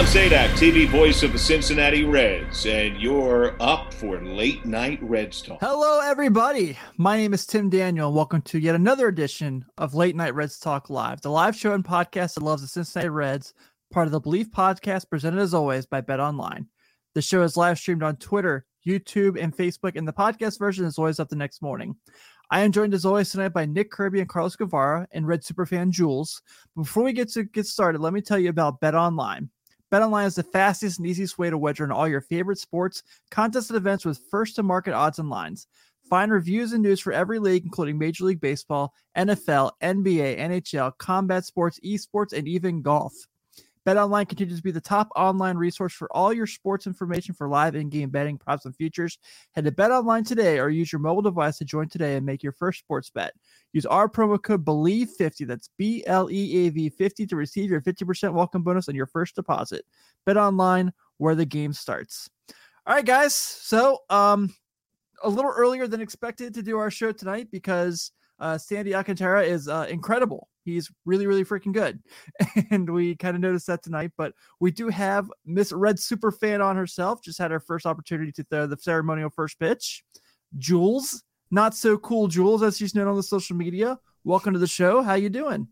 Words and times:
John 0.00 0.08
Sadak, 0.08 0.48
TV 0.52 0.88
voice 0.88 1.22
of 1.22 1.32
the 1.34 1.38
Cincinnati 1.38 2.04
Reds, 2.04 2.64
and 2.64 2.98
you're 2.98 3.54
up 3.60 3.92
for 3.92 4.18
Late 4.18 4.64
Night 4.64 4.98
Reds 5.02 5.42
Talk. 5.42 5.58
Hello, 5.60 6.00
everybody. 6.00 6.78
My 6.96 7.18
name 7.18 7.34
is 7.34 7.44
Tim 7.44 7.68
Daniel, 7.68 8.06
and 8.06 8.16
welcome 8.16 8.40
to 8.42 8.58
yet 8.58 8.74
another 8.74 9.08
edition 9.08 9.62
of 9.76 9.92
Late 9.92 10.16
Night 10.16 10.34
Reds 10.34 10.58
Talk 10.58 10.88
Live, 10.88 11.20
the 11.20 11.28
live 11.28 11.54
show 11.54 11.74
and 11.74 11.84
podcast 11.84 12.32
that 12.32 12.42
loves 12.42 12.62
the 12.62 12.68
Cincinnati 12.68 13.10
Reds, 13.10 13.52
part 13.92 14.06
of 14.06 14.12
the 14.12 14.22
Bleav 14.22 14.46
podcast, 14.46 15.10
presented 15.10 15.38
as 15.38 15.52
always 15.52 15.84
by 15.84 16.00
Bet 16.00 16.18
Online. 16.18 16.66
The 17.14 17.20
show 17.20 17.42
is 17.42 17.58
live 17.58 17.78
streamed 17.78 18.02
on 18.02 18.16
Twitter, 18.16 18.64
YouTube, 18.86 19.38
and 19.38 19.54
Facebook, 19.54 19.96
and 19.96 20.08
the 20.08 20.14
podcast 20.14 20.58
version 20.58 20.86
is 20.86 20.96
always 20.96 21.20
up 21.20 21.28
the 21.28 21.36
next 21.36 21.60
morning. 21.60 21.94
I 22.50 22.60
am 22.60 22.72
joined 22.72 22.94
as 22.94 23.04
always 23.04 23.28
tonight 23.28 23.52
by 23.52 23.66
Nick 23.66 23.90
Kirby 23.90 24.20
and 24.20 24.28
Carlos 24.30 24.56
Guevara 24.56 25.06
and 25.12 25.26
Red 25.26 25.42
Superfan 25.42 25.90
Jules. 25.90 26.40
Before 26.74 27.02
we 27.02 27.12
get 27.12 27.30
to 27.32 27.44
get 27.44 27.66
started, 27.66 28.00
let 28.00 28.14
me 28.14 28.22
tell 28.22 28.38
you 28.38 28.48
about 28.48 28.80
Bet 28.80 28.94
Online. 28.94 29.50
Bet 29.90 30.02
Online 30.02 30.26
is 30.26 30.36
the 30.36 30.44
fastest 30.44 30.98
and 30.98 31.08
easiest 31.08 31.36
way 31.36 31.50
to 31.50 31.58
wager 31.58 31.82
on 31.82 31.90
all 31.90 32.06
your 32.06 32.20
favorite 32.20 32.58
sports, 32.58 33.02
contests, 33.32 33.70
and 33.70 33.76
events 33.76 34.04
with 34.04 34.20
first 34.30 34.54
to 34.56 34.62
market 34.62 34.94
odds 34.94 35.18
and 35.18 35.28
lines. 35.28 35.66
Find 36.08 36.30
reviews 36.30 36.72
and 36.72 36.82
news 36.82 37.00
for 37.00 37.12
every 37.12 37.40
league, 37.40 37.64
including 37.64 37.98
Major 37.98 38.24
League 38.24 38.40
Baseball, 38.40 38.94
NFL, 39.16 39.72
NBA, 39.82 40.38
NHL, 40.38 40.96
combat 40.98 41.44
sports, 41.44 41.80
esports, 41.84 42.32
and 42.32 42.46
even 42.46 42.82
golf. 42.82 43.14
BetOnline 43.86 44.28
continues 44.28 44.58
to 44.58 44.62
be 44.62 44.70
the 44.70 44.80
top 44.80 45.08
online 45.16 45.56
resource 45.56 45.92
for 45.92 46.08
all 46.14 46.32
your 46.32 46.46
sports 46.46 46.86
information 46.86 47.34
for 47.34 47.48
live 47.48 47.74
in-game 47.74 48.10
betting, 48.10 48.38
props, 48.38 48.66
and 48.66 48.76
futures. 48.76 49.18
Head 49.52 49.64
to 49.64 49.72
BetOnline 49.72 50.26
today 50.26 50.58
or 50.58 50.68
use 50.68 50.92
your 50.92 51.00
mobile 51.00 51.22
device 51.22 51.58
to 51.58 51.64
join 51.64 51.88
today 51.88 52.16
and 52.16 52.26
make 52.26 52.42
your 52.42 52.52
first 52.52 52.78
sports 52.78 53.10
bet. 53.10 53.32
Use 53.72 53.86
our 53.86 54.08
promo 54.08 54.42
code 54.42 54.64
BLEAV50, 54.64 55.46
that's 55.46 55.70
B-L-E-A-V 55.78 56.88
50 56.88 57.26
to 57.26 57.36
receive 57.36 57.70
your 57.70 57.80
50% 57.80 58.32
welcome 58.32 58.62
bonus 58.62 58.88
on 58.88 58.94
your 58.94 59.06
first 59.06 59.36
deposit. 59.36 59.84
Bet 60.26 60.36
online 60.36 60.92
where 61.18 61.34
the 61.34 61.46
game 61.46 61.72
starts. 61.72 62.28
All 62.86 62.94
right, 62.94 63.04
guys. 63.04 63.34
So, 63.34 63.98
um, 64.10 64.52
a 65.22 65.28
little 65.28 65.52
earlier 65.54 65.86
than 65.86 66.00
expected 66.00 66.54
to 66.54 66.62
do 66.62 66.78
our 66.78 66.90
show 66.90 67.12
tonight 67.12 67.48
because 67.52 68.10
uh, 68.38 68.56
Sandy 68.56 68.94
Alcantara 68.94 69.44
is 69.44 69.68
uh, 69.68 69.86
incredible. 69.88 70.48
He's 70.64 70.90
really, 71.04 71.26
really 71.26 71.44
freaking 71.44 71.72
good. 71.72 72.00
And 72.70 72.88
we 72.88 73.16
kind 73.16 73.34
of 73.34 73.42
noticed 73.42 73.66
that 73.66 73.82
tonight. 73.82 74.12
But 74.16 74.32
we 74.60 74.70
do 74.70 74.88
have 74.88 75.30
Miss 75.44 75.72
Red 75.72 75.98
Super 75.98 76.30
Fan 76.30 76.60
on 76.62 76.76
herself. 76.76 77.22
Just 77.22 77.38
had 77.38 77.50
her 77.50 77.60
first 77.60 77.86
opportunity 77.86 78.32
to 78.32 78.44
throw 78.44 78.66
the 78.66 78.76
ceremonial 78.78 79.30
first 79.30 79.58
pitch. 79.58 80.04
Jules, 80.58 81.22
not 81.50 81.74
so 81.74 81.98
cool 81.98 82.28
Jules, 82.28 82.62
as 82.62 82.76
she's 82.76 82.94
known 82.94 83.08
on 83.08 83.16
the 83.16 83.22
social 83.22 83.56
media. 83.56 83.98
Welcome 84.24 84.52
to 84.52 84.58
the 84.58 84.66
show. 84.66 85.02
How 85.02 85.14
you 85.14 85.28
doing? 85.28 85.68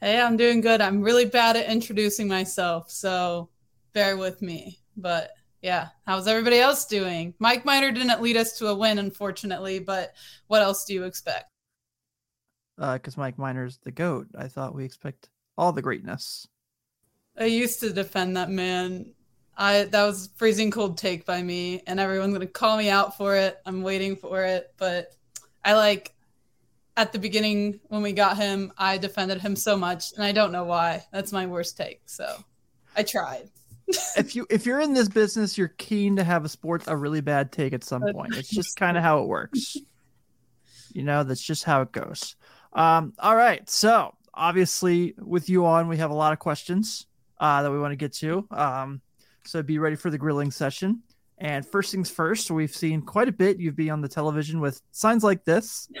Hey, 0.00 0.20
I'm 0.20 0.36
doing 0.36 0.60
good. 0.60 0.80
I'm 0.80 1.00
really 1.00 1.26
bad 1.26 1.56
at 1.56 1.70
introducing 1.70 2.26
myself, 2.26 2.90
so 2.90 3.50
bear 3.92 4.16
with 4.16 4.42
me. 4.42 4.80
But 4.96 5.30
yeah, 5.60 5.88
how's 6.06 6.26
everybody 6.26 6.58
else 6.58 6.86
doing? 6.86 7.34
Mike 7.38 7.64
Minor 7.64 7.92
didn't 7.92 8.20
lead 8.20 8.36
us 8.36 8.58
to 8.58 8.66
a 8.68 8.74
win, 8.74 8.98
unfortunately, 8.98 9.78
but 9.78 10.14
what 10.48 10.60
else 10.60 10.84
do 10.84 10.94
you 10.94 11.04
expect? 11.04 11.44
Because 12.76 13.16
uh, 13.16 13.20
Mike 13.20 13.38
Minor's 13.38 13.78
the 13.78 13.92
GOAT. 13.92 14.26
I 14.36 14.48
thought 14.48 14.74
we 14.74 14.84
expect 14.84 15.28
all 15.56 15.72
the 15.72 15.82
greatness. 15.82 16.48
I 17.38 17.44
used 17.44 17.80
to 17.80 17.92
defend 17.92 18.36
that 18.36 18.50
man. 18.50 19.12
I 19.56 19.84
that 19.84 20.04
was 20.04 20.30
freezing 20.34 20.70
cold 20.70 20.98
take 20.98 21.24
by 21.24 21.42
me, 21.42 21.82
and 21.86 22.00
everyone's 22.00 22.32
gonna 22.32 22.46
call 22.46 22.76
me 22.76 22.90
out 22.90 23.16
for 23.16 23.36
it. 23.36 23.58
I'm 23.66 23.82
waiting 23.82 24.16
for 24.16 24.42
it, 24.44 24.74
but 24.78 25.14
I 25.64 25.74
like 25.74 26.14
at 26.96 27.12
the 27.12 27.18
beginning 27.18 27.80
when 27.88 28.02
we 28.02 28.12
got 28.12 28.36
him, 28.36 28.72
I 28.76 28.98
defended 28.98 29.40
him 29.40 29.56
so 29.56 29.76
much, 29.76 30.12
and 30.12 30.22
I 30.22 30.32
don't 30.32 30.52
know 30.52 30.64
why. 30.64 31.04
That's 31.12 31.32
my 31.32 31.46
worst 31.46 31.76
take. 31.76 32.02
So 32.06 32.36
I 32.96 33.02
tried. 33.02 33.48
if 34.16 34.36
you 34.36 34.46
if 34.50 34.66
you're 34.66 34.80
in 34.80 34.94
this 34.94 35.08
business, 35.08 35.56
you're 35.56 35.68
keen 35.68 36.16
to 36.16 36.24
have 36.24 36.44
a 36.44 36.48
sports 36.48 36.86
a 36.88 36.96
really 36.96 37.20
bad 37.20 37.52
take 37.52 37.72
at 37.72 37.84
some 37.84 38.02
point. 38.12 38.34
It's 38.34 38.48
just 38.48 38.76
kind 38.76 38.96
of 38.96 39.02
how 39.02 39.22
it 39.22 39.28
works. 39.28 39.76
You 40.92 41.02
know, 41.02 41.24
that's 41.24 41.42
just 41.42 41.64
how 41.64 41.82
it 41.82 41.92
goes. 41.92 42.36
Um, 42.72 43.14
all 43.18 43.36
right. 43.36 43.68
So 43.68 44.14
obviously, 44.34 45.14
with 45.18 45.48
you 45.48 45.66
on, 45.66 45.88
we 45.88 45.96
have 45.98 46.10
a 46.10 46.14
lot 46.14 46.32
of 46.32 46.38
questions 46.38 47.06
uh, 47.40 47.62
that 47.62 47.70
we 47.70 47.78
want 47.78 47.92
to 47.92 47.96
get 47.96 48.12
to. 48.14 48.46
Um, 48.50 49.00
so 49.44 49.62
be 49.62 49.78
ready 49.78 49.96
for 49.96 50.10
the 50.10 50.18
grilling 50.18 50.50
session. 50.50 51.02
And 51.38 51.66
first 51.66 51.90
things 51.92 52.10
first, 52.10 52.50
we've 52.50 52.74
seen 52.74 53.02
quite 53.02 53.28
a 53.28 53.32
bit. 53.32 53.58
You've 53.58 53.76
been 53.76 53.90
on 53.90 54.00
the 54.00 54.08
television 54.08 54.60
with 54.60 54.80
signs 54.92 55.24
like 55.24 55.44
this. 55.44 55.88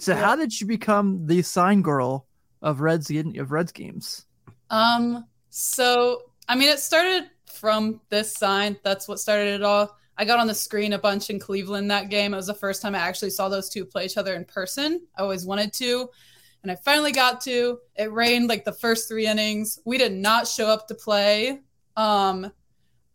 So, 0.00 0.12
yeah. 0.12 0.20
how 0.20 0.36
did 0.36 0.60
you 0.60 0.66
become 0.66 1.26
the 1.26 1.42
sign 1.42 1.82
girl 1.82 2.28
of 2.62 2.80
Reds 2.80 3.10
you 3.10 3.32
of 3.40 3.50
Reds 3.50 3.72
games? 3.72 4.26
Um. 4.70 5.24
So, 5.50 6.22
I 6.46 6.54
mean, 6.54 6.68
it 6.68 6.78
started 6.78 7.28
from 7.46 8.00
this 8.08 8.34
sign. 8.34 8.78
That's 8.84 9.08
what 9.08 9.18
started 9.18 9.54
it 9.54 9.62
all. 9.64 9.96
I 10.16 10.24
got 10.24 10.40
on 10.40 10.46
the 10.46 10.54
screen 10.54 10.92
a 10.92 10.98
bunch 10.98 11.30
in 11.30 11.38
Cleveland 11.38 11.90
that 11.90 12.10
game. 12.10 12.32
It 12.32 12.36
was 12.36 12.48
the 12.48 12.54
first 12.54 12.82
time 12.82 12.94
I 12.94 12.98
actually 12.98 13.30
saw 13.30 13.48
those 13.48 13.68
two 13.68 13.84
play 13.84 14.04
each 14.04 14.16
other 14.16 14.34
in 14.34 14.44
person. 14.44 15.06
I 15.16 15.22
always 15.22 15.46
wanted 15.46 15.72
to. 15.74 16.10
And 16.62 16.72
I 16.72 16.76
finally 16.76 17.12
got 17.12 17.40
to. 17.42 17.78
It 17.96 18.12
rained 18.12 18.48
like 18.48 18.64
the 18.64 18.72
first 18.72 19.08
three 19.08 19.26
innings. 19.26 19.78
We 19.84 19.96
did 19.96 20.12
not 20.12 20.48
show 20.48 20.66
up 20.66 20.88
to 20.88 20.94
play. 20.94 21.60
Um, 21.96 22.50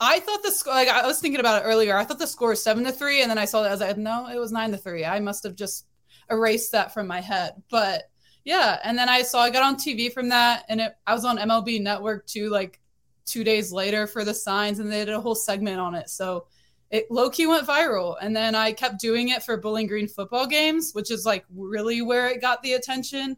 I 0.03 0.19
thought 0.19 0.43
the 0.43 0.51
score, 0.51 0.73
like 0.73 0.87
I 0.87 1.05
was 1.05 1.19
thinking 1.19 1.39
about 1.39 1.61
it 1.61 1.65
earlier. 1.65 1.97
I 1.97 2.03
thought 2.03 2.19
the 2.19 2.27
score 2.27 2.49
was 2.49 2.63
seven 2.63 2.83
to 2.83 2.91
three, 2.91 3.21
and 3.21 3.29
then 3.29 3.37
I 3.37 3.45
saw 3.45 3.61
that 3.61 3.69
I 3.69 3.71
was 3.71 3.81
like, 3.81 3.97
no, 3.97 4.27
it 4.27 4.37
was 4.37 4.51
nine 4.51 4.71
to 4.71 4.77
three. 4.77 5.05
I 5.05 5.19
must 5.19 5.43
have 5.43 5.55
just 5.55 5.87
erased 6.29 6.71
that 6.71 6.93
from 6.93 7.07
my 7.07 7.21
head. 7.21 7.61
But 7.69 8.03
yeah, 8.43 8.79
and 8.83 8.97
then 8.97 9.09
I 9.09 9.21
saw 9.21 9.41
I 9.41 9.49
got 9.49 9.63
on 9.63 9.75
TV 9.75 10.11
from 10.11 10.29
that, 10.29 10.65
and 10.69 10.81
it, 10.81 10.93
I 11.07 11.13
was 11.13 11.25
on 11.25 11.37
MLB 11.37 11.81
Network 11.81 12.27
too, 12.27 12.49
like 12.49 12.79
two 13.25 13.43
days 13.43 13.71
later 13.71 14.07
for 14.07 14.25
the 14.25 14.33
signs, 14.33 14.79
and 14.79 14.91
they 14.91 15.05
did 15.05 15.13
a 15.13 15.21
whole 15.21 15.35
segment 15.35 15.79
on 15.79 15.95
it. 15.95 16.09
So 16.09 16.47
it 16.93 17.09
low 17.09 17.29
key 17.29 17.47
went 17.47 17.65
viral. 17.65 18.15
And 18.21 18.35
then 18.35 18.53
I 18.53 18.71
kept 18.71 18.99
doing 18.99 19.29
it 19.29 19.41
for 19.41 19.57
Bowling 19.57 19.87
Green 19.87 20.07
football 20.07 20.45
games, 20.45 20.91
which 20.93 21.09
is 21.09 21.25
like 21.25 21.43
really 21.53 22.03
where 22.03 22.29
it 22.29 22.39
got 22.39 22.61
the 22.61 22.73
attention. 22.73 23.35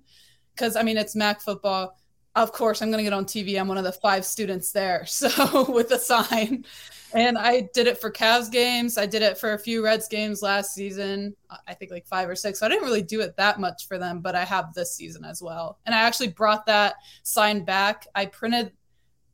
Cause 0.57 0.75
I 0.75 0.83
mean, 0.83 0.97
it's 0.97 1.15
MAC 1.15 1.41
football. 1.41 1.97
Of 2.35 2.51
course, 2.51 2.81
I'm 2.81 2.89
going 2.89 2.97
to 2.97 3.03
get 3.03 3.13
on 3.13 3.25
TV. 3.25 3.59
I'm 3.59 3.67
one 3.67 3.77
of 3.77 3.85
the 3.85 3.93
five 3.93 4.25
students 4.25 4.71
there. 4.71 5.05
So 5.15 5.71
with 5.71 5.91
a 5.91 5.99
sign. 5.99 6.65
And 7.13 7.37
I 7.37 7.69
did 7.73 7.87
it 7.87 7.97
for 7.97 8.11
Cavs 8.11 8.51
games. 8.51 8.97
I 8.97 9.05
did 9.05 9.21
it 9.21 9.37
for 9.37 9.53
a 9.53 9.59
few 9.59 9.83
Reds 9.83 10.09
games 10.09 10.41
last 10.41 10.73
season. 10.73 11.33
I 11.65 11.73
think 11.73 11.91
like 11.91 12.05
five 12.05 12.27
or 12.27 12.35
six. 12.35 12.59
So 12.59 12.65
I 12.65 12.69
didn't 12.69 12.83
really 12.83 13.01
do 13.01 13.21
it 13.21 13.37
that 13.37 13.59
much 13.59 13.87
for 13.87 13.97
them, 13.97 14.19
but 14.19 14.35
I 14.35 14.43
have 14.43 14.73
this 14.73 14.93
season 14.93 15.23
as 15.23 15.41
well. 15.41 15.79
And 15.85 15.95
I 15.95 16.01
actually 16.01 16.27
brought 16.27 16.65
that 16.65 16.95
sign 17.23 17.63
back. 17.63 18.05
I 18.15 18.25
printed 18.25 18.73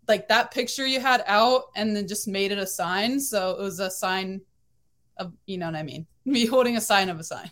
like 0.07 0.28
that 0.28 0.51
picture 0.51 0.85
you 0.85 1.00
had 1.00 1.23
out 1.25 1.63
and 1.75 1.95
then 1.95 2.07
just 2.07 2.28
made 2.28 2.51
it 2.51 2.59
a 2.59 2.67
sign. 2.67 3.19
So 3.19 3.51
it 3.51 3.59
was 3.59 3.79
a 3.79 3.90
sign 3.90 4.41
of, 5.17 5.34
you 5.47 5.57
know 5.57 5.66
what 5.66 5.75
I 5.75 5.84
mean? 5.84 6.06
Me 6.25 6.45
holding 6.45 6.78
a 6.78 6.81
sign 6.81 7.09
of 7.09 7.19
a 7.19 7.23
sign. 7.23 7.50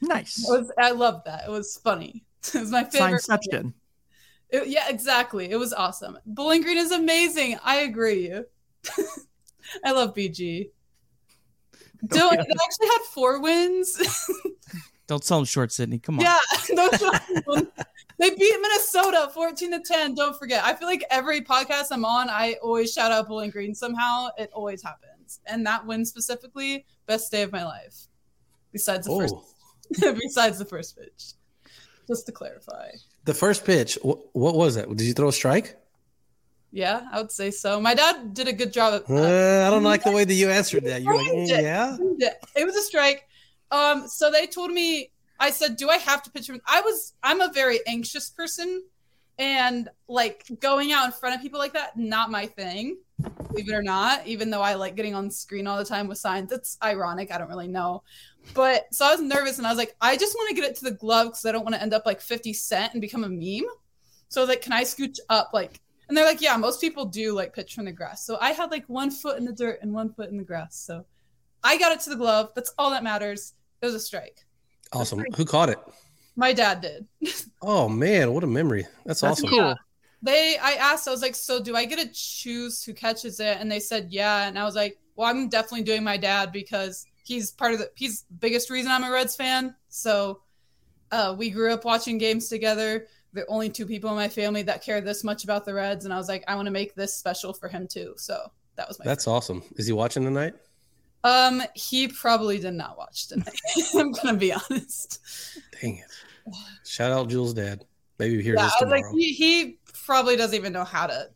Nice. 0.00 0.46
Was, 0.48 0.72
I 0.78 0.92
love 0.92 1.22
that. 1.26 1.44
It 1.46 1.50
was 1.50 1.78
funny. 1.84 2.24
It 2.54 2.60
was 2.60 2.70
my 2.70 2.84
favorite. 2.84 3.20
Signception. 3.20 3.74
It, 4.52 4.68
yeah, 4.68 4.88
exactly. 4.88 5.50
It 5.50 5.56
was 5.56 5.72
awesome. 5.72 6.18
Bowling 6.26 6.62
Green 6.62 6.78
is 6.78 6.90
amazing. 6.90 7.58
I 7.62 7.80
agree. 7.80 8.32
I 9.84 9.92
love 9.92 10.14
BG. 10.14 10.70
Don't, 12.06 12.36
they 12.36 12.38
actually 12.38 12.86
had 12.86 13.00
four 13.12 13.40
wins. 13.40 14.00
Don't 15.06 15.24
sell 15.24 15.38
them 15.38 15.44
short, 15.44 15.72
Sydney. 15.72 15.98
Come 15.98 16.18
on. 16.18 16.24
Yeah, 16.24 16.38
they 18.18 18.30
beat 18.30 18.58
Minnesota 18.60 19.30
14 19.34 19.72
to 19.72 19.80
10. 19.80 20.14
Don't 20.14 20.38
forget. 20.38 20.64
I 20.64 20.74
feel 20.74 20.88
like 20.88 21.04
every 21.10 21.40
podcast 21.40 21.88
I'm 21.90 22.04
on, 22.04 22.30
I 22.30 22.56
always 22.62 22.92
shout 22.92 23.12
out 23.12 23.28
Bowling 23.28 23.50
Green 23.50 23.74
somehow. 23.74 24.28
It 24.38 24.50
always 24.52 24.82
happens. 24.82 25.40
And 25.46 25.66
that 25.66 25.84
win 25.84 26.04
specifically, 26.04 26.86
best 27.06 27.30
day 27.30 27.42
of 27.42 27.52
my 27.52 27.64
life. 27.64 28.06
Besides 28.72 29.06
the 29.06 29.12
oh. 29.12 29.20
first 29.20 29.34
besides 29.98 30.58
the 30.58 30.64
first 30.64 30.96
pitch. 30.96 31.32
Just 32.06 32.26
to 32.26 32.32
clarify. 32.32 32.90
The 33.24 33.34
first 33.34 33.64
pitch, 33.64 33.98
what, 34.02 34.18
what 34.32 34.54
was 34.54 34.76
it? 34.76 34.88
Did 34.88 35.06
you 35.06 35.12
throw 35.12 35.28
a 35.28 35.32
strike? 35.32 35.76
Yeah, 36.72 37.08
I 37.12 37.20
would 37.20 37.32
say 37.32 37.50
so. 37.50 37.80
My 37.80 37.94
dad 37.94 38.32
did 38.32 38.48
a 38.48 38.52
good 38.52 38.72
job. 38.72 38.94
Of, 38.94 39.10
uh, 39.10 39.66
I 39.66 39.70
don't 39.70 39.82
like 39.82 40.04
the 40.04 40.12
way 40.12 40.24
that 40.24 40.34
you 40.34 40.50
answered 40.50 40.84
that. 40.84 41.02
You're 41.02 41.16
like, 41.16 41.26
mm, 41.32 41.48
yeah. 41.48 41.96
It 42.56 42.64
was 42.64 42.76
a 42.76 42.82
strike. 42.82 43.26
Um, 43.70 44.06
so 44.06 44.30
they 44.30 44.46
told 44.46 44.70
me, 44.70 45.10
I 45.38 45.50
said, 45.50 45.76
do 45.76 45.88
I 45.88 45.96
have 45.96 46.22
to 46.24 46.30
pitch 46.30 46.48
him? 46.48 46.60
I 46.66 46.80
was, 46.82 47.14
I'm 47.22 47.40
a 47.40 47.50
very 47.52 47.80
anxious 47.86 48.30
person 48.30 48.84
and 49.38 49.88
like 50.06 50.44
going 50.60 50.92
out 50.92 51.06
in 51.06 51.12
front 51.12 51.34
of 51.34 51.40
people 51.40 51.58
like 51.58 51.72
that, 51.72 51.96
not 51.96 52.30
my 52.30 52.46
thing, 52.46 52.98
believe 53.48 53.68
it 53.68 53.72
or 53.72 53.82
not, 53.82 54.26
even 54.26 54.50
though 54.50 54.60
I 54.60 54.74
like 54.74 54.96
getting 54.96 55.14
on 55.14 55.30
screen 55.30 55.66
all 55.66 55.78
the 55.78 55.84
time 55.84 56.08
with 56.08 56.18
signs. 56.18 56.52
It's 56.52 56.76
ironic. 56.82 57.32
I 57.32 57.38
don't 57.38 57.48
really 57.48 57.68
know. 57.68 58.02
But 58.54 58.92
so 58.92 59.06
I 59.06 59.12
was 59.12 59.20
nervous 59.20 59.58
and 59.58 59.66
I 59.66 59.70
was 59.70 59.78
like, 59.78 59.94
I 60.00 60.16
just 60.16 60.34
want 60.34 60.48
to 60.48 60.60
get 60.60 60.68
it 60.68 60.76
to 60.76 60.84
the 60.84 60.90
glove 60.90 61.28
because 61.28 61.46
I 61.46 61.52
don't 61.52 61.62
want 61.62 61.74
to 61.74 61.82
end 61.82 61.94
up 61.94 62.04
like 62.06 62.20
50 62.20 62.52
Cent 62.52 62.92
and 62.92 63.00
become 63.00 63.24
a 63.24 63.28
meme. 63.28 63.68
So 64.28 64.44
like, 64.44 64.62
can 64.62 64.72
I 64.72 64.82
scooch 64.82 65.18
up 65.28 65.50
like 65.52 65.80
and 66.10 66.16
they're 66.16 66.26
like, 66.26 66.40
yeah, 66.40 66.56
most 66.56 66.80
people 66.80 67.04
do 67.04 67.32
like 67.34 67.54
pitch 67.54 67.72
from 67.72 67.84
the 67.84 67.92
grass. 67.92 68.26
So 68.26 68.36
I 68.40 68.50
had 68.50 68.72
like 68.72 68.84
one 68.88 69.12
foot 69.12 69.38
in 69.38 69.44
the 69.44 69.52
dirt 69.52 69.78
and 69.80 69.92
one 69.92 70.12
foot 70.12 70.28
in 70.28 70.38
the 70.38 70.42
grass. 70.42 70.74
So 70.74 71.06
I 71.62 71.78
got 71.78 71.92
it 71.92 72.00
to 72.00 72.10
the 72.10 72.16
glove. 72.16 72.50
That's 72.56 72.74
all 72.76 72.90
that 72.90 73.04
matters. 73.04 73.54
It 73.80 73.86
was 73.86 73.94
a 73.94 74.00
strike. 74.00 74.44
Awesome. 74.92 75.24
Who 75.36 75.44
caught 75.44 75.68
it? 75.68 75.78
My 76.34 76.52
dad 76.52 76.80
did. 76.80 77.06
Oh 77.62 77.90
man, 77.90 78.32
what 78.32 78.42
a 78.42 78.46
memory. 78.46 78.86
That's, 79.04 79.20
That's 79.20 79.38
awesome. 79.38 79.50
cool. 79.50 79.58
Yeah. 79.58 79.74
They 80.22 80.56
I 80.56 80.72
asked, 80.72 81.06
I 81.06 81.10
was 81.10 81.22
like, 81.22 81.34
so 81.34 81.62
do 81.62 81.76
I 81.76 81.84
get 81.84 81.98
to 81.98 82.10
choose 82.12 82.82
who 82.82 82.94
catches 82.94 83.38
it? 83.38 83.58
And 83.60 83.70
they 83.70 83.80
said, 83.80 84.08
yeah. 84.10 84.48
And 84.48 84.58
I 84.58 84.64
was 84.64 84.74
like, 84.74 84.98
well, 85.14 85.28
I'm 85.28 85.48
definitely 85.48 85.84
doing 85.84 86.02
my 86.02 86.16
dad 86.16 86.50
because 86.50 87.06
he's 87.30 87.52
part 87.52 87.72
of 87.72 87.78
the 87.78 87.90
he's 87.94 88.22
the 88.22 88.34
biggest 88.34 88.70
reason 88.70 88.90
I'm 88.90 89.04
a 89.04 89.10
Reds 89.10 89.36
fan. 89.36 89.74
So 89.88 90.42
uh, 91.12 91.34
we 91.38 91.50
grew 91.50 91.72
up 91.72 91.84
watching 91.84 92.18
games 92.18 92.48
together. 92.48 93.06
The 93.32 93.46
only 93.46 93.70
two 93.70 93.86
people 93.86 94.10
in 94.10 94.16
my 94.16 94.28
family 94.28 94.62
that 94.62 94.82
care 94.82 95.00
this 95.00 95.22
much 95.22 95.44
about 95.44 95.64
the 95.64 95.72
Reds, 95.72 96.04
and 96.04 96.12
I 96.12 96.16
was 96.16 96.28
like, 96.28 96.42
I 96.48 96.56
want 96.56 96.66
to 96.66 96.72
make 96.72 96.94
this 96.96 97.14
special 97.16 97.52
for 97.52 97.68
him 97.68 97.86
too. 97.86 98.14
So 98.16 98.50
that 98.76 98.88
was 98.88 98.98
my. 98.98 99.04
That's 99.04 99.28
awesome. 99.28 99.62
Is 99.76 99.86
he 99.86 99.92
watching 99.92 100.24
tonight? 100.24 100.54
Um, 101.22 101.62
he 101.74 102.08
probably 102.08 102.58
did 102.58 102.74
not 102.74 102.98
watch 102.98 103.28
tonight. 103.28 103.54
I'm 103.94 104.10
gonna 104.12 104.36
be 104.38 104.52
honest. 104.52 105.20
Dang 105.80 105.98
it. 105.98 106.54
Shout 106.84 107.12
out 107.12 107.28
Jules' 107.28 107.54
dad. 107.54 107.84
Maybe 108.18 108.36
he 108.38 108.42
hears 108.42 108.56
Yeah, 108.56 108.64
this 108.64 108.72
I 108.80 108.84
was 108.84 108.92
tomorrow. 108.92 109.00
like, 109.12 109.20
he, 109.20 109.32
he 109.32 109.78
probably 110.04 110.36
doesn't 110.36 110.56
even 110.56 110.72
know 110.72 110.84
how 110.84 111.06
to 111.06 111.28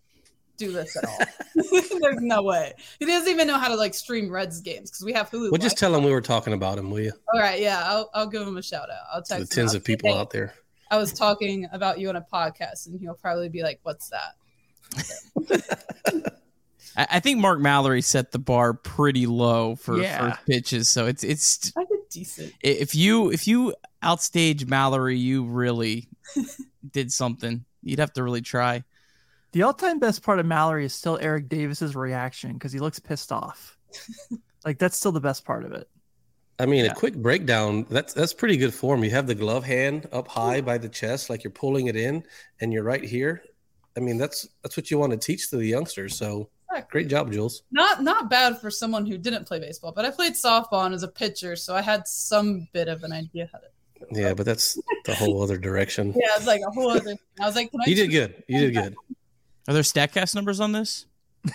do 0.56 0.72
this 0.72 0.96
at 0.96 1.04
all. 1.04 1.18
There's 2.00 2.20
no 2.20 2.42
way. 2.42 2.72
He 2.98 3.06
doesn't 3.06 3.28
even 3.28 3.46
know 3.46 3.58
how 3.58 3.68
to 3.68 3.74
like 3.76 3.94
stream 3.94 4.30
Reds 4.30 4.60
games 4.60 4.90
because 4.90 5.04
we 5.04 5.12
have 5.12 5.30
Hulu. 5.30 5.50
well, 5.50 5.58
just 5.60 5.78
tell 5.78 5.94
him 5.94 6.04
we 6.04 6.10
were 6.10 6.20
talking 6.20 6.52
about 6.52 6.78
him, 6.78 6.90
will 6.90 7.00
you? 7.00 7.12
all 7.32 7.40
right, 7.40 7.60
yeah, 7.60 7.82
I'll, 7.84 8.10
I'll 8.14 8.26
give 8.26 8.42
him 8.46 8.56
a 8.56 8.62
shout 8.62 8.90
out. 8.90 8.98
I'll 9.12 9.22
To 9.22 9.28
text 9.34 9.50
the 9.50 9.54
tens 9.54 9.72
him. 9.74 9.78
of 9.78 9.84
people 9.84 10.12
Hey, 10.12 10.18
out 10.18 10.30
there. 10.30 10.54
I 10.90 10.96
was 10.98 11.12
talking 11.12 11.66
about 11.72 11.98
you 11.98 12.08
on 12.08 12.16
a 12.16 12.22
podcast, 12.32 12.86
and 12.86 13.00
he'll 13.00 13.14
probably 13.14 13.48
be 13.48 13.62
like, 13.62 13.80
"What's 13.82 14.10
that?" 14.10 14.34
I, 16.96 17.06
I 17.12 17.20
think 17.20 17.40
Mark 17.40 17.58
Mallory 17.60 18.02
set 18.02 18.30
the 18.32 18.38
bar 18.38 18.74
pretty 18.74 19.26
low 19.26 19.76
for 19.76 20.00
Yeah. 20.00 20.30
first 20.30 20.46
pitches, 20.46 20.88
so 20.88 21.06
it's 21.06 21.24
it's 21.24 21.72
I 21.76 21.84
decent. 22.10 22.52
if 22.60 22.94
you 22.94 23.30
if 23.32 23.48
you 23.48 23.74
outstage 24.02 24.68
Mallory, 24.68 25.18
you 25.18 25.44
really 25.44 26.08
did 26.92 27.10
something. 27.12 27.64
You'd 27.82 27.98
have 27.98 28.12
to 28.14 28.22
really 28.22 28.42
try. 28.42 28.84
The 29.54 29.62
all-time 29.62 30.00
best 30.00 30.24
part 30.24 30.40
of 30.40 30.46
Mallory 30.46 30.84
is 30.84 30.92
still 30.92 31.16
Eric 31.22 31.48
Davis's 31.48 31.94
reaction 31.94 32.54
because 32.54 32.72
he 32.72 32.80
looks 32.80 32.98
pissed 32.98 33.30
off. 33.30 33.78
like 34.64 34.78
that's 34.80 34.96
still 34.96 35.12
the 35.12 35.20
best 35.20 35.44
part 35.44 35.64
of 35.64 35.70
it. 35.72 35.88
I 36.58 36.66
mean, 36.66 36.84
Yeah. 36.84 36.90
a 36.90 36.94
quick 36.94 37.14
breakdown. 37.14 37.86
That's 37.88 38.12
that's 38.12 38.32
pretty 38.32 38.56
good 38.56 38.74
form. 38.74 39.04
You 39.04 39.10
have 39.10 39.28
the 39.28 39.34
glove 39.36 39.62
hand 39.64 40.08
up 40.12 40.26
high 40.26 40.60
by 40.60 40.78
the 40.78 40.88
chest, 40.88 41.30
like 41.30 41.44
you're 41.44 41.52
pulling 41.52 41.86
it 41.86 41.94
in, 41.94 42.24
and 42.60 42.72
you're 42.72 42.82
right 42.82 43.04
here. 43.04 43.44
I 43.96 44.00
mean, 44.00 44.18
that's 44.18 44.48
that's 44.64 44.76
what 44.76 44.90
you 44.90 44.98
want 44.98 45.12
to 45.12 45.18
teach 45.18 45.50
to 45.50 45.56
the 45.56 45.66
youngsters. 45.66 46.16
So 46.16 46.50
great 46.90 47.06
job, 47.06 47.30
Jules. 47.32 47.62
Not 47.70 48.02
not 48.02 48.28
bad 48.28 48.60
for 48.60 48.72
someone 48.72 49.06
who 49.06 49.16
didn't 49.18 49.46
play 49.46 49.60
baseball, 49.60 49.92
but 49.92 50.04
I 50.04 50.10
played 50.10 50.32
softball 50.34 50.84
and 50.84 50.94
as 50.96 51.04
a 51.04 51.08
pitcher, 51.08 51.54
so 51.54 51.76
I 51.76 51.80
had 51.82 52.08
some 52.08 52.66
bit 52.72 52.88
of 52.88 53.04
an 53.04 53.12
idea 53.12 53.48
how 53.52 53.58
to. 53.58 53.66
Yeah, 54.10 54.34
but 54.34 54.46
that's 54.46 54.76
the 55.04 55.14
whole 55.14 55.40
other 55.44 55.58
direction. 55.58 56.12
Yeah, 56.16 56.26
it's 56.36 56.46
like 56.48 56.60
a 56.66 56.70
whole 56.72 56.90
other. 56.90 57.14
I 57.40 57.46
was 57.46 57.54
like, 57.54 57.70
"Can 57.70 57.80
I?" 57.80 57.84
You 57.88 57.94
did 57.94 58.10
good. 58.10 58.42
You 58.48 58.58
did 58.58 58.74
good. 58.74 58.94
Are 59.66 59.74
there 59.74 59.82
Statcast 59.82 60.34
numbers 60.34 60.60
on 60.60 60.72
this? 60.72 61.06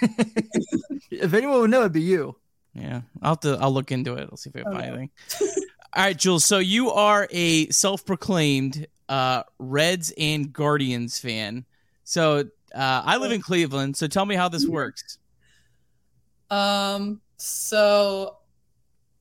If 1.12 1.34
anyone 1.34 1.60
would 1.62 1.70
know, 1.72 1.82
it'd 1.82 1.92
be 1.92 2.02
you. 2.02 2.36
Yeah, 2.74 3.02
I'll 3.22 3.32
have 3.32 3.40
to. 3.42 3.58
I'll 3.60 3.74
look 3.74 3.92
into 3.92 4.14
it. 4.14 4.30
I'll 4.32 4.38
see 4.38 4.52
if 4.52 4.56
I 4.56 4.62
can 4.62 4.72
find 4.72 4.86
anything. 4.86 5.10
All 5.94 6.04
right, 6.04 6.18
Jules. 6.18 6.46
So 6.46 6.60
you 6.60 6.92
are 6.92 7.28
a 7.32 7.68
self-proclaimed 7.70 8.88
uh, 9.10 9.44
Reds 9.58 10.14
and 10.18 10.54
Guardians 10.54 11.20
fan. 11.20 11.66
So 12.04 12.46
uh, 12.74 13.02
I 13.06 13.18
live 13.18 13.32
in 13.32 13.42
Cleveland. 13.42 13.98
So 13.98 14.08
tell 14.08 14.26
me 14.26 14.36
how 14.36 14.50
this 14.50 14.68
works. 14.68 15.18
Um, 16.52 17.22
so 17.38 18.38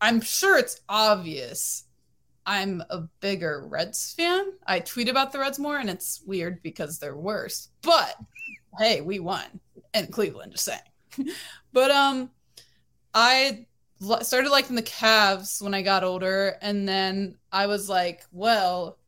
I'm 0.00 0.20
sure 0.20 0.58
it's 0.58 0.80
obvious. 0.88 1.84
I'm 2.44 2.82
a 2.90 3.00
bigger 3.20 3.66
Reds 3.66 4.14
fan. 4.14 4.52
I 4.66 4.80
tweet 4.80 5.08
about 5.08 5.32
the 5.32 5.38
Reds 5.38 5.58
more, 5.58 5.78
and 5.78 5.90
it's 5.90 6.22
weird 6.26 6.62
because 6.62 6.98
they're 6.98 7.16
worse. 7.16 7.68
But 7.82 8.14
hey, 8.78 9.00
we 9.00 9.18
won 9.18 9.60
in 9.94 10.06
Cleveland. 10.08 10.52
Just 10.52 10.64
saying. 10.64 11.32
but 11.72 11.90
um, 11.90 12.30
I 13.14 13.66
started 14.22 14.50
liking 14.50 14.76
the 14.76 14.82
Cavs 14.82 15.60
when 15.60 15.74
I 15.74 15.82
got 15.82 16.04
older, 16.04 16.56
and 16.62 16.88
then 16.88 17.36
I 17.52 17.66
was 17.66 17.88
like, 17.88 18.22
well, 18.32 18.98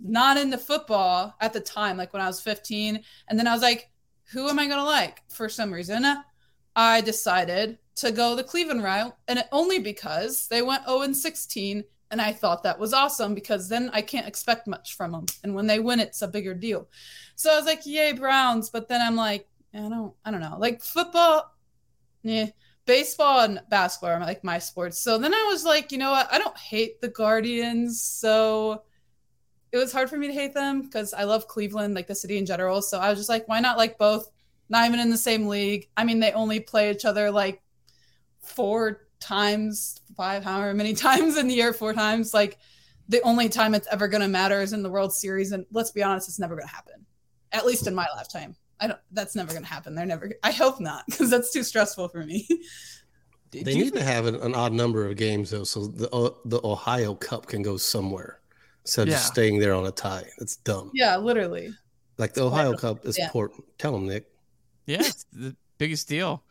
not 0.00 0.36
into 0.36 0.58
football 0.58 1.34
at 1.40 1.52
the 1.52 1.60
time, 1.60 1.96
like 1.96 2.12
when 2.12 2.22
I 2.22 2.26
was 2.26 2.40
15, 2.40 3.02
and 3.28 3.38
then 3.38 3.46
I 3.46 3.52
was 3.52 3.62
like, 3.62 3.90
who 4.32 4.48
am 4.48 4.58
I 4.58 4.66
gonna 4.66 4.84
like? 4.84 5.22
For 5.28 5.48
some 5.48 5.72
reason, 5.72 6.04
I 6.74 7.00
decided 7.00 7.78
to 7.96 8.12
go 8.12 8.34
the 8.34 8.44
Cleveland 8.44 8.82
route, 8.82 9.16
and 9.28 9.44
only 9.52 9.78
because 9.78 10.48
they 10.48 10.62
went 10.62 10.84
0 10.84 11.02
and 11.02 11.16
16, 11.16 11.84
and 12.10 12.20
I 12.20 12.32
thought 12.32 12.62
that 12.62 12.78
was 12.78 12.92
awesome 12.92 13.34
because 13.34 13.68
then 13.68 13.90
I 13.92 14.02
can't 14.02 14.28
expect 14.28 14.66
much 14.66 14.96
from 14.96 15.12
them, 15.12 15.26
and 15.42 15.54
when 15.54 15.66
they 15.66 15.80
win, 15.80 16.00
it's 16.00 16.22
a 16.22 16.28
bigger 16.28 16.54
deal. 16.54 16.88
So 17.34 17.52
I 17.52 17.56
was 17.56 17.66
like, 17.66 17.86
"Yay, 17.86 18.12
Browns!" 18.12 18.70
But 18.70 18.88
then 18.88 19.00
I'm 19.00 19.16
like, 19.16 19.48
I 19.74 19.88
don't, 19.88 20.14
I 20.24 20.30
don't 20.30 20.40
know, 20.40 20.56
like 20.58 20.82
football, 20.82 21.52
yeah, 22.22 22.46
baseball 22.86 23.40
and 23.40 23.60
basketball 23.68 24.10
are 24.10 24.20
like 24.20 24.44
my 24.44 24.58
sports. 24.58 24.98
So 24.98 25.18
then 25.18 25.34
I 25.34 25.46
was 25.50 25.64
like, 25.64 25.92
you 25.92 25.98
know 25.98 26.12
what? 26.12 26.32
I 26.32 26.38
don't 26.38 26.56
hate 26.56 27.00
the 27.00 27.08
Guardians, 27.08 28.00
so 28.00 28.82
it 29.72 29.76
was 29.76 29.92
hard 29.92 30.08
for 30.08 30.16
me 30.16 30.28
to 30.28 30.32
hate 30.32 30.54
them 30.54 30.82
because 30.82 31.12
I 31.12 31.24
love 31.24 31.48
Cleveland, 31.48 31.94
like 31.94 32.06
the 32.06 32.14
city 32.14 32.38
in 32.38 32.46
general. 32.46 32.80
So 32.80 32.98
I 32.98 33.10
was 33.10 33.18
just 33.18 33.28
like, 33.28 33.48
why 33.48 33.60
not 33.60 33.76
like 33.76 33.98
both? 33.98 34.30
Not 34.68 34.86
even 34.86 35.00
in 35.00 35.10
the 35.10 35.18
same 35.18 35.46
league. 35.46 35.88
I 35.96 36.04
mean, 36.04 36.20
they 36.20 36.32
only 36.32 36.60
play 36.60 36.90
each 36.90 37.04
other 37.04 37.30
like 37.30 37.62
four 38.40 39.05
times, 39.20 40.00
five, 40.16 40.44
however 40.44 40.74
many 40.74 40.94
times 41.08 41.36
in 41.36 41.48
the 41.48 41.54
year, 41.54 41.72
four 41.72 41.92
times. 41.92 42.32
Like 42.34 42.58
the 43.08 43.20
only 43.22 43.48
time 43.48 43.74
it's 43.74 43.88
ever 43.90 44.08
going 44.08 44.22
to 44.22 44.28
matter 44.28 44.60
is 44.60 44.72
in 44.72 44.82
the 44.82 44.90
World 44.90 45.12
Series. 45.14 45.52
And 45.52 45.64
let's 45.70 45.90
be 45.92 46.02
honest, 46.02 46.28
it's 46.28 46.38
never 46.38 46.54
going 46.56 46.68
to 46.68 46.74
happen, 46.74 47.06
at 47.52 47.66
least 47.66 47.86
in 47.86 47.94
my 47.94 48.06
lifetime. 48.16 48.56
I 48.80 48.88
don't, 48.88 48.98
that's 49.12 49.34
never 49.34 49.52
going 49.52 49.62
to 49.62 49.68
happen. 49.68 49.94
They're 49.94 50.04
never, 50.06 50.30
I 50.42 50.50
hope 50.50 50.80
not, 50.80 51.04
because 51.10 51.30
that's 51.30 51.52
too 51.52 51.62
stressful 51.62 52.08
for 52.08 52.24
me. 52.24 52.46
They 53.52 53.74
need 53.74 53.94
to 53.94 54.02
have 54.02 54.26
an, 54.26 54.34
an 54.34 54.54
odd 54.54 54.72
number 54.72 55.06
of 55.08 55.16
games 55.16 55.50
though, 55.50 55.64
so 55.64 55.86
the 55.86 56.10
uh, 56.10 56.30
the 56.44 56.60
Ohio 56.62 57.14
Cup 57.14 57.46
can 57.46 57.62
go 57.62 57.76
somewhere 57.78 58.40
instead 58.82 59.08
of 59.08 59.14
just 59.14 59.28
staying 59.28 59.60
there 59.60 59.72
on 59.72 59.86
a 59.86 59.92
tie. 59.92 60.24
That's 60.38 60.56
dumb. 60.56 60.90
yeah, 60.92 61.16
literally. 61.16 61.70
Like 62.18 62.34
the 62.34 62.44
Ohio 62.44 62.74
Cup 62.74 63.06
is 63.06 63.16
Yeah. 63.16 63.26
important. 63.26 63.64
Tell 63.78 63.92
them, 63.92 64.08
Nick. 64.08 64.26
Yeah, 64.84 64.98
it's 65.00 65.24
the 65.32 65.56
biggest 65.78 66.06
deal. 66.08 66.42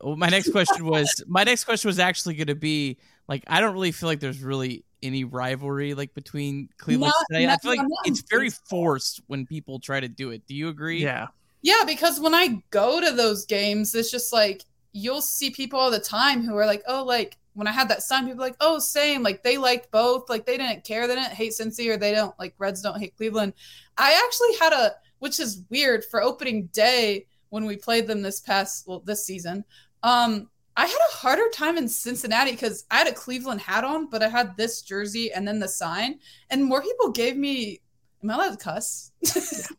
Well, 0.00 0.16
my 0.16 0.28
next 0.28 0.50
question 0.50 0.86
was 0.86 1.22
my 1.26 1.44
next 1.44 1.64
question 1.64 1.88
was 1.88 1.98
actually 1.98 2.34
going 2.34 2.48
to 2.48 2.54
be 2.54 2.98
like 3.28 3.44
I 3.46 3.60
don't 3.60 3.74
really 3.74 3.92
feel 3.92 4.08
like 4.08 4.20
there's 4.20 4.42
really 4.42 4.84
any 5.02 5.24
rivalry 5.24 5.94
like 5.94 6.14
between 6.14 6.68
Cleveland. 6.78 7.12
Not- 7.14 7.26
and 7.30 7.36
Cincinnati. 7.36 7.52
I 7.52 7.62
feel 7.62 7.70
like 7.82 7.88
not 7.88 8.06
it's 8.06 8.22
very 8.28 8.50
forced 8.50 9.20
when 9.26 9.46
people 9.46 9.78
try 9.78 10.00
to 10.00 10.08
do 10.08 10.30
it. 10.30 10.46
Do 10.46 10.54
you 10.54 10.68
agree? 10.68 11.02
Yeah. 11.02 11.28
Yeah, 11.62 11.84
because 11.86 12.20
when 12.20 12.34
I 12.34 12.62
go 12.70 13.00
to 13.00 13.12
those 13.12 13.46
games, 13.46 13.94
it's 13.94 14.10
just 14.10 14.32
like 14.32 14.64
you'll 14.92 15.22
see 15.22 15.50
people 15.50 15.78
all 15.78 15.90
the 15.90 15.98
time 15.98 16.42
who 16.44 16.56
are 16.56 16.66
like, 16.66 16.82
oh, 16.86 17.04
like 17.04 17.38
when 17.54 17.66
I 17.66 17.72
had 17.72 17.88
that 17.88 18.02
sign, 18.02 18.24
people 18.24 18.38
were 18.38 18.44
like, 18.44 18.56
oh, 18.60 18.78
same. 18.78 19.22
Like 19.22 19.42
they 19.42 19.56
liked 19.56 19.90
both. 19.90 20.28
Like 20.28 20.44
they 20.44 20.56
didn't 20.56 20.84
care. 20.84 21.06
They 21.06 21.14
didn't 21.14 21.32
hate 21.32 21.52
Cincy 21.52 21.88
or 21.88 21.96
they 21.96 22.12
don't 22.12 22.38
like 22.38 22.54
Reds 22.58 22.82
don't 22.82 22.98
hate 22.98 23.16
Cleveland. 23.16 23.54
I 23.96 24.20
actually 24.26 24.56
had 24.58 24.72
a, 24.72 24.94
which 25.20 25.40
is 25.40 25.62
weird 25.70 26.04
for 26.04 26.22
opening 26.22 26.66
day 26.66 27.26
when 27.50 27.64
we 27.64 27.76
played 27.76 28.08
them 28.08 28.20
this 28.20 28.40
past, 28.40 28.86
well, 28.86 29.00
this 29.00 29.24
season. 29.24 29.64
Um, 30.04 30.48
I 30.76 30.86
had 30.86 30.98
a 31.10 31.14
harder 31.14 31.48
time 31.52 31.78
in 31.78 31.88
Cincinnati 31.88 32.52
because 32.52 32.84
I 32.90 32.98
had 32.98 33.08
a 33.08 33.12
Cleveland 33.12 33.60
hat 33.60 33.84
on, 33.84 34.08
but 34.10 34.22
I 34.22 34.28
had 34.28 34.56
this 34.56 34.82
jersey 34.82 35.32
and 35.32 35.48
then 35.48 35.58
the 35.58 35.68
sign, 35.68 36.20
and 36.50 36.64
more 36.64 36.82
people 36.82 37.10
gave 37.10 37.36
me. 37.36 37.80
Am 38.22 38.30
I 38.30 38.34
allowed 38.34 38.50
to 38.50 38.56
cuss? 38.56 39.12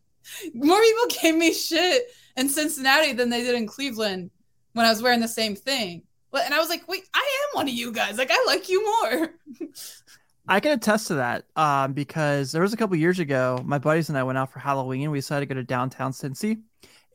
more 0.54 0.80
people 0.80 1.06
gave 1.22 1.34
me 1.34 1.52
shit 1.52 2.04
in 2.36 2.48
Cincinnati 2.48 3.12
than 3.12 3.30
they 3.30 3.42
did 3.42 3.54
in 3.54 3.66
Cleveland 3.66 4.30
when 4.72 4.84
I 4.86 4.90
was 4.90 5.02
wearing 5.02 5.20
the 5.20 5.28
same 5.28 5.56
thing. 5.56 6.02
And 6.32 6.52
I 6.52 6.58
was 6.58 6.68
like, 6.68 6.86
wait, 6.86 7.08
I 7.14 7.18
am 7.20 7.56
one 7.56 7.68
of 7.68 7.74
you 7.74 7.90
guys. 7.90 8.18
Like 8.18 8.30
I 8.30 8.44
like 8.46 8.68
you 8.68 8.84
more. 8.84 9.30
I 10.48 10.60
can 10.60 10.72
attest 10.72 11.08
to 11.08 11.14
that 11.14 11.44
um, 11.56 11.92
because 11.92 12.52
there 12.52 12.62
was 12.62 12.72
a 12.72 12.76
couple 12.76 12.94
years 12.96 13.18
ago, 13.18 13.60
my 13.64 13.78
buddies 13.78 14.10
and 14.10 14.18
I 14.18 14.22
went 14.22 14.38
out 14.38 14.52
for 14.52 14.60
Halloween. 14.60 15.10
We 15.10 15.18
decided 15.18 15.48
to 15.48 15.54
go 15.54 15.58
to 15.58 15.64
downtown 15.64 16.12
Cincy, 16.12 16.60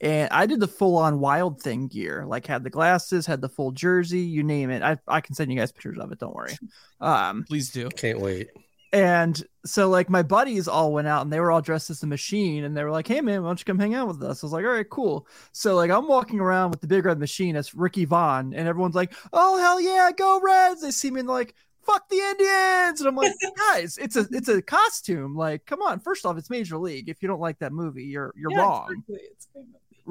and 0.01 0.29
I 0.31 0.45
did 0.47 0.59
the 0.59 0.67
full-on 0.67 1.19
Wild 1.19 1.61
Thing 1.61 1.87
gear, 1.87 2.25
like 2.27 2.47
had 2.47 2.63
the 2.63 2.69
glasses, 2.69 3.25
had 3.25 3.39
the 3.39 3.49
full 3.49 3.71
jersey, 3.71 4.19
you 4.21 4.43
name 4.43 4.69
it. 4.71 4.81
I, 4.81 4.97
I 5.07 5.21
can 5.21 5.35
send 5.35 5.51
you 5.51 5.57
guys 5.57 5.71
pictures 5.71 5.97
of 5.99 6.11
it. 6.11 6.19
Don't 6.19 6.35
worry. 6.35 6.57
Um, 6.99 7.45
Please 7.47 7.69
do. 7.71 7.87
Can't 7.89 8.19
wait. 8.19 8.49
and 8.93 9.41
so 9.65 9.89
like 9.89 10.09
my 10.09 10.21
buddies 10.23 10.67
all 10.67 10.91
went 10.91 11.07
out 11.07 11.21
and 11.21 11.31
they 11.31 11.39
were 11.39 11.51
all 11.51 11.61
dressed 11.61 11.89
as 11.89 11.99
the 12.01 12.07
machine 12.07 12.63
and 12.63 12.75
they 12.75 12.83
were 12.83 12.91
like, 12.91 13.07
Hey 13.07 13.21
man, 13.21 13.41
why 13.43 13.49
don't 13.49 13.59
you 13.59 13.65
come 13.65 13.79
hang 13.79 13.93
out 13.95 14.07
with 14.07 14.21
us? 14.23 14.43
I 14.43 14.45
was 14.47 14.51
like, 14.53 14.65
All 14.65 14.71
right, 14.71 14.89
cool. 14.89 15.27
So 15.51 15.75
like 15.75 15.91
I'm 15.91 16.07
walking 16.07 16.39
around 16.39 16.71
with 16.71 16.81
the 16.81 16.87
big 16.87 17.05
red 17.05 17.19
machine 17.19 17.55
as 17.55 17.73
Ricky 17.75 18.05
Vaughn 18.05 18.53
and 18.53 18.67
everyone's 18.67 18.95
like, 18.95 19.13
Oh 19.31 19.57
hell 19.59 19.79
yeah, 19.79 20.09
go 20.17 20.41
Reds. 20.41 20.81
They 20.81 20.91
see 20.91 21.11
me 21.11 21.19
and 21.21 21.29
they're 21.29 21.35
like, 21.35 21.53
fuck 21.85 22.07
the 22.09 22.17
Indians. 22.17 22.99
And 23.01 23.07
I'm 23.07 23.15
like, 23.15 23.33
guys, 23.73 23.97
it's 23.97 24.15
a 24.15 24.27
it's 24.31 24.49
a 24.49 24.61
costume. 24.61 25.35
Like, 25.35 25.65
come 25.65 25.81
on. 25.81 25.99
First 25.99 26.25
off, 26.25 26.37
it's 26.37 26.49
Major 26.49 26.77
League. 26.77 27.07
If 27.09 27.21
you 27.21 27.27
don't 27.27 27.39
like 27.39 27.59
that 27.59 27.71
movie, 27.71 28.03
you're 28.03 28.33
you're 28.35 28.51
Yeah, 28.51 28.59
wrong. 28.59 29.03
exactly. 29.09 29.27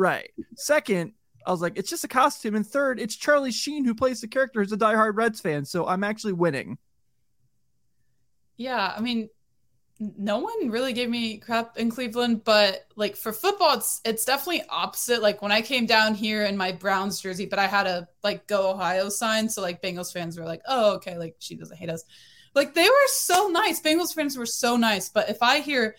Right. 0.00 0.30
Second, 0.56 1.12
I 1.46 1.50
was 1.50 1.60
like, 1.60 1.76
it's 1.76 1.90
just 1.90 2.04
a 2.04 2.08
costume. 2.08 2.54
And 2.54 2.66
third, 2.66 2.98
it's 2.98 3.14
Charlie 3.14 3.52
Sheen 3.52 3.84
who 3.84 3.94
plays 3.94 4.22
the 4.22 4.28
character 4.28 4.62
who's 4.62 4.72
a 4.72 4.78
diehard 4.78 5.14
Reds 5.14 5.42
fan. 5.42 5.66
So 5.66 5.86
I'm 5.86 6.02
actually 6.04 6.32
winning. 6.32 6.78
Yeah, 8.56 8.94
I 8.96 8.98
mean, 9.02 9.28
no 9.98 10.38
one 10.38 10.70
really 10.70 10.94
gave 10.94 11.10
me 11.10 11.36
crap 11.36 11.76
in 11.76 11.90
Cleveland, 11.90 12.44
but 12.44 12.86
like 12.96 13.14
for 13.14 13.30
football, 13.30 13.76
it's 13.76 14.00
it's 14.06 14.24
definitely 14.24 14.62
opposite. 14.70 15.20
Like 15.20 15.42
when 15.42 15.52
I 15.52 15.60
came 15.60 15.84
down 15.84 16.14
here 16.14 16.46
in 16.46 16.56
my 16.56 16.72
Browns 16.72 17.20
jersey, 17.20 17.44
but 17.44 17.58
I 17.58 17.66
had 17.66 17.86
a 17.86 18.08
like 18.24 18.46
"Go 18.46 18.70
Ohio" 18.70 19.10
sign, 19.10 19.50
so 19.50 19.60
like 19.60 19.82
Bengals 19.82 20.14
fans 20.14 20.38
were 20.38 20.46
like, 20.46 20.62
"Oh, 20.66 20.94
okay, 20.94 21.18
like 21.18 21.36
she 21.40 21.56
doesn't 21.56 21.76
hate 21.76 21.90
us." 21.90 22.04
Like 22.54 22.72
they 22.72 22.88
were 22.88 23.08
so 23.08 23.48
nice. 23.48 23.82
Bengals 23.82 24.14
fans 24.14 24.38
were 24.38 24.46
so 24.46 24.78
nice. 24.78 25.10
But 25.10 25.28
if 25.28 25.42
I 25.42 25.60
hear 25.60 25.94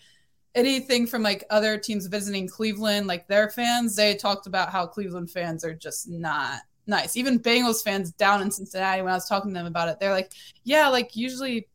anything 0.54 1.06
from 1.06 1.22
like 1.22 1.44
other 1.50 1.78
teams 1.78 2.06
visiting 2.06 2.48
Cleveland, 2.48 3.06
like 3.06 3.26
their 3.26 3.50
fans, 3.50 3.96
they 3.96 4.14
talked 4.14 4.46
about 4.46 4.70
how 4.70 4.86
Cleveland 4.86 5.30
fans 5.30 5.64
are 5.64 5.74
just 5.74 6.08
not 6.08 6.60
nice. 6.86 7.16
Even 7.16 7.38
Bengals 7.38 7.82
fans 7.82 8.12
down 8.12 8.42
in 8.42 8.50
Cincinnati, 8.50 9.02
when 9.02 9.12
I 9.12 9.16
was 9.16 9.28
talking 9.28 9.50
to 9.50 9.54
them 9.54 9.66
about 9.66 9.88
it, 9.88 9.98
they're 10.00 10.12
like, 10.12 10.32
"Yeah, 10.64 10.88
like 10.88 11.16
usually." 11.16 11.68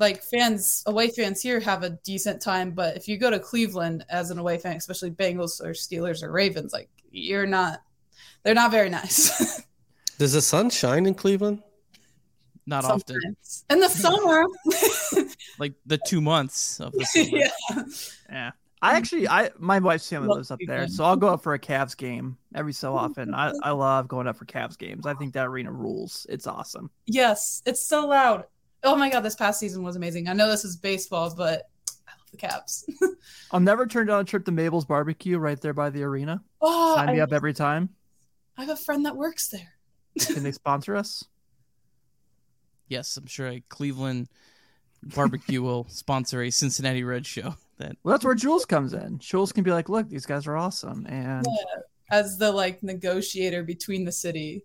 like 0.00 0.22
fans 0.22 0.84
away 0.86 1.08
fans 1.08 1.42
here 1.42 1.58
have 1.58 1.82
a 1.82 1.90
decent 2.04 2.40
time 2.40 2.70
but 2.70 2.96
if 2.96 3.08
you 3.08 3.18
go 3.18 3.30
to 3.30 3.40
cleveland 3.40 4.04
as 4.08 4.30
an 4.30 4.38
away 4.38 4.56
fan 4.56 4.76
especially 4.76 5.10
bengals 5.10 5.60
or 5.60 5.70
steelers 5.70 6.22
or 6.22 6.30
ravens 6.30 6.72
like 6.72 6.88
you're 7.10 7.48
not 7.48 7.82
they're 8.44 8.54
not 8.54 8.70
very 8.70 8.88
nice 8.88 9.60
Does 10.18 10.32
the 10.32 10.42
sun 10.42 10.68
shine 10.68 11.06
in 11.06 11.14
Cleveland? 11.14 11.62
Not 12.68 12.84
often. 12.84 13.18
In 13.70 13.80
the 13.80 13.88
summer 14.04 14.44
Like 15.58 15.72
the 15.86 15.98
two 15.98 16.20
months 16.20 16.80
of 16.80 16.92
the 16.92 17.04
summer. 17.06 17.28
yeah 17.32 17.82
Yeah. 18.30 18.50
I 18.80 18.94
actually, 18.96 19.26
I 19.26 19.50
my 19.58 19.80
wife's 19.80 20.08
family 20.08 20.28
lives 20.28 20.52
up 20.52 20.60
there, 20.64 20.86
so 20.86 21.02
I'll 21.04 21.16
go 21.16 21.26
up 21.26 21.42
for 21.42 21.54
a 21.54 21.58
Cavs 21.58 21.96
game 21.96 22.36
every 22.54 22.72
so 22.72 22.92
oh, 22.92 22.96
often. 22.98 23.34
I, 23.34 23.52
I 23.64 23.72
love 23.72 24.06
going 24.06 24.28
up 24.28 24.36
for 24.36 24.44
Cavs 24.44 24.78
games. 24.78 25.04
I 25.04 25.14
think 25.14 25.34
that 25.34 25.46
arena 25.46 25.72
rules. 25.72 26.26
It's 26.28 26.46
awesome. 26.46 26.88
yes 27.06 27.60
it's 27.66 27.84
so 27.84 28.06
loud 28.06 28.44
oh 28.84 28.94
my 28.94 29.10
god 29.10 29.20
this 29.22 29.34
past 29.34 29.58
season 29.58 29.82
was 29.82 29.96
amazing 29.96 30.28
i 30.28 30.32
know 30.32 30.48
this 30.48 30.64
is 30.64 30.76
baseball 30.76 31.34
but 31.34 31.68
i 32.06 32.12
love 32.12 32.30
the 32.30 32.36
Cavs 32.36 32.84
I'll 33.50 33.58
never 33.58 33.86
turn 33.86 34.06
down 34.06 34.20
a 34.20 34.24
trip 34.24 34.44
to 34.44 34.52
Mabel's 34.52 34.84
Barbecue 34.84 35.38
right 35.38 35.60
there 35.60 35.72
by 35.72 35.90
the 35.90 36.04
arena. 36.04 36.40
oh 36.60 36.94
Sign 36.94 37.14
me 37.14 37.20
I, 37.20 37.24
up 37.24 37.32
every 37.32 37.54
time. 37.54 37.88
I 38.56 38.60
have 38.62 38.70
a 38.70 38.76
friend 38.76 39.04
that 39.06 39.16
works 39.16 39.48
there 39.48 39.72
Can 40.20 40.44
they 40.44 40.52
sponsor 40.52 40.94
us? 40.94 41.24
Yes, 42.88 43.16
I'm 43.16 43.26
sure 43.26 43.48
a 43.48 43.62
Cleveland 43.68 44.28
barbecue 45.02 45.62
will 45.62 45.86
sponsor 45.88 46.42
a 46.42 46.50
Cincinnati 46.50 47.04
Red 47.04 47.26
show. 47.26 47.54
That 47.78 47.96
Well, 48.02 48.12
that's 48.12 48.24
where 48.24 48.34
Jules 48.34 48.64
comes 48.64 48.92
in. 48.92 49.18
Jules 49.20 49.52
can 49.52 49.62
be 49.62 49.70
like, 49.70 49.88
"Look, 49.88 50.08
these 50.08 50.26
guys 50.26 50.46
are 50.46 50.56
awesome," 50.56 51.06
and 51.06 51.46
as 52.10 52.38
the 52.38 52.50
like 52.50 52.82
negotiator 52.82 53.62
between 53.62 54.04
the 54.04 54.12
city 54.12 54.62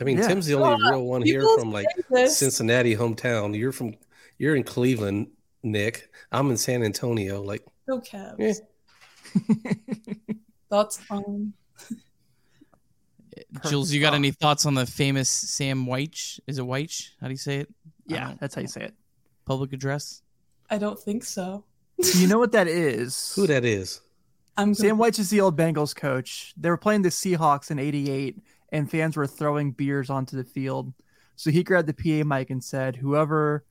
I 0.00 0.04
mean, 0.04 0.16
Yeah. 0.16 0.28
Tim's 0.28 0.46
the 0.46 0.54
only 0.54 0.82
Oh, 0.82 0.90
real 0.90 1.04
one 1.06 1.22
here 1.22 1.42
from 1.58 1.70
like 1.72 1.86
this. 2.10 2.38
Cincinnati 2.38 2.96
hometown. 2.96 3.56
You're 3.56 3.72
from 3.72 3.94
you're 4.38 4.56
in 4.56 4.64
Cleveland, 4.64 5.28
Nick. 5.62 6.10
I'm 6.32 6.50
in 6.50 6.56
San 6.56 6.82
Antonio. 6.82 7.42
Like, 7.42 7.64
go 7.86 8.00
Cavs. 8.00 8.36
Yeah. 8.38 9.72
thoughts 10.70 11.00
on 11.10 11.52
Jules, 13.68 13.90
you 13.92 14.00
got 14.00 14.14
any 14.14 14.30
thoughts 14.30 14.64
on 14.66 14.74
the 14.74 14.86
famous 14.86 15.28
Sam 15.28 15.86
Wyche? 15.86 16.38
Is 16.46 16.58
it 16.58 16.64
Wyche? 16.64 17.10
How 17.20 17.26
do 17.26 17.32
you 17.32 17.38
say 17.38 17.58
it? 17.58 17.68
Yeah, 18.06 18.34
that's 18.40 18.54
how 18.54 18.60
you 18.60 18.68
say 18.68 18.82
it. 18.84 18.94
Public 19.44 19.72
address. 19.72 20.22
i 20.70 20.78
don't 20.78 20.98
think 20.98 21.24
so 21.24 21.64
You 22.16 22.26
know 22.28 22.38
what 22.38 22.52
that 22.52 22.68
is? 22.68 23.32
who 23.36 23.46
that 23.46 23.64
is? 23.64 24.00
i'm 24.56 24.74
Sam 24.74 24.96
Wyche 24.98 25.18
is 25.18 25.30
the 25.30 25.40
old 25.40 25.56
Bengals 25.56 25.94
coach. 25.94 26.52
They 26.56 26.68
were 26.70 26.76
playing 26.76 27.02
the 27.02 27.08
Seahawks 27.08 27.70
in 27.70 27.78
'88, 27.78 28.36
and 28.72 28.90
fans 28.90 29.16
were 29.16 29.26
throwing 29.26 29.72
beers 29.72 30.10
onto 30.10 30.36
the 30.36 30.44
field. 30.44 30.92
So 31.36 31.50
he 31.50 31.62
grabbed 31.64 31.88
the 31.88 31.94
PA 31.94 32.26
mic 32.28 32.50
and 32.50 32.62
said, 32.62 32.96
"Whoever, 32.96 33.64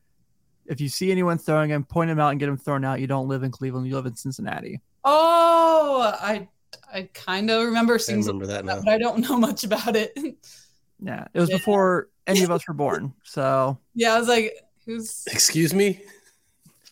if 0.66 0.82
you 0.82 0.90
see 0.90 1.12
anyone 1.12 1.38
throwing 1.38 1.70
them, 1.70 1.84
point 1.84 2.10
them 2.10 2.20
out 2.20 2.30
and 2.32 2.40
get 2.40 2.48
them 2.48 2.58
thrown 2.58 2.84
out. 2.84 3.00
You 3.00 3.08
don't 3.08 3.28
live 3.28 3.44
in 3.44 3.52
Cleveland. 3.52 3.88
You 3.88 3.96
live 3.96 4.08
in 4.08 4.16
Cincinnati." 4.16 4.82
Oh, 5.04 6.12
I 6.20 6.48
I 6.94 7.10
kind 7.14 7.50
of 7.50 7.66
remember 7.66 7.96
I 7.96 7.98
seeing 7.98 8.20
remember 8.20 8.48
that 8.48 8.66
that, 8.66 8.84
but 8.84 8.92
I 8.92 8.98
don't 8.98 9.20
know 9.28 9.38
much 9.38 9.64
about 9.64 9.96
it. 9.96 10.18
Yeah, 11.02 11.26
it 11.34 11.40
was 11.40 11.50
Yeah. 11.50 11.56
before 11.56 12.10
any 12.28 12.44
of 12.44 12.52
us 12.52 12.68
were 12.68 12.74
born. 12.74 13.14
So, 13.24 13.78
yeah, 13.96 14.16
I 14.16 14.20
was 14.20 14.28
like, 14.28 14.54
who's 14.86 15.24
Excuse 15.32 15.74
me. 15.74 16.02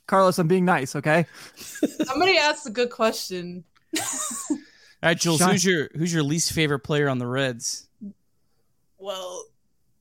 Carlos, 0.07 0.39
I'm 0.39 0.47
being 0.47 0.63
nice, 0.63 0.95
okay? 0.95 1.25
somebody 2.05 2.37
asked 2.37 2.65
a 2.67 2.69
good 2.71 2.89
question. 2.89 3.65
All 4.49 4.57
right, 5.03 5.19
Jules, 5.19 5.39
Sean- 5.39 5.51
who's 5.51 5.65
your 5.65 5.89
who's 5.93 6.13
your 6.13 6.23
least 6.23 6.53
favorite 6.53 6.79
player 6.79 7.09
on 7.09 7.17
the 7.17 7.27
Reds? 7.27 7.89
Well, 8.97 9.43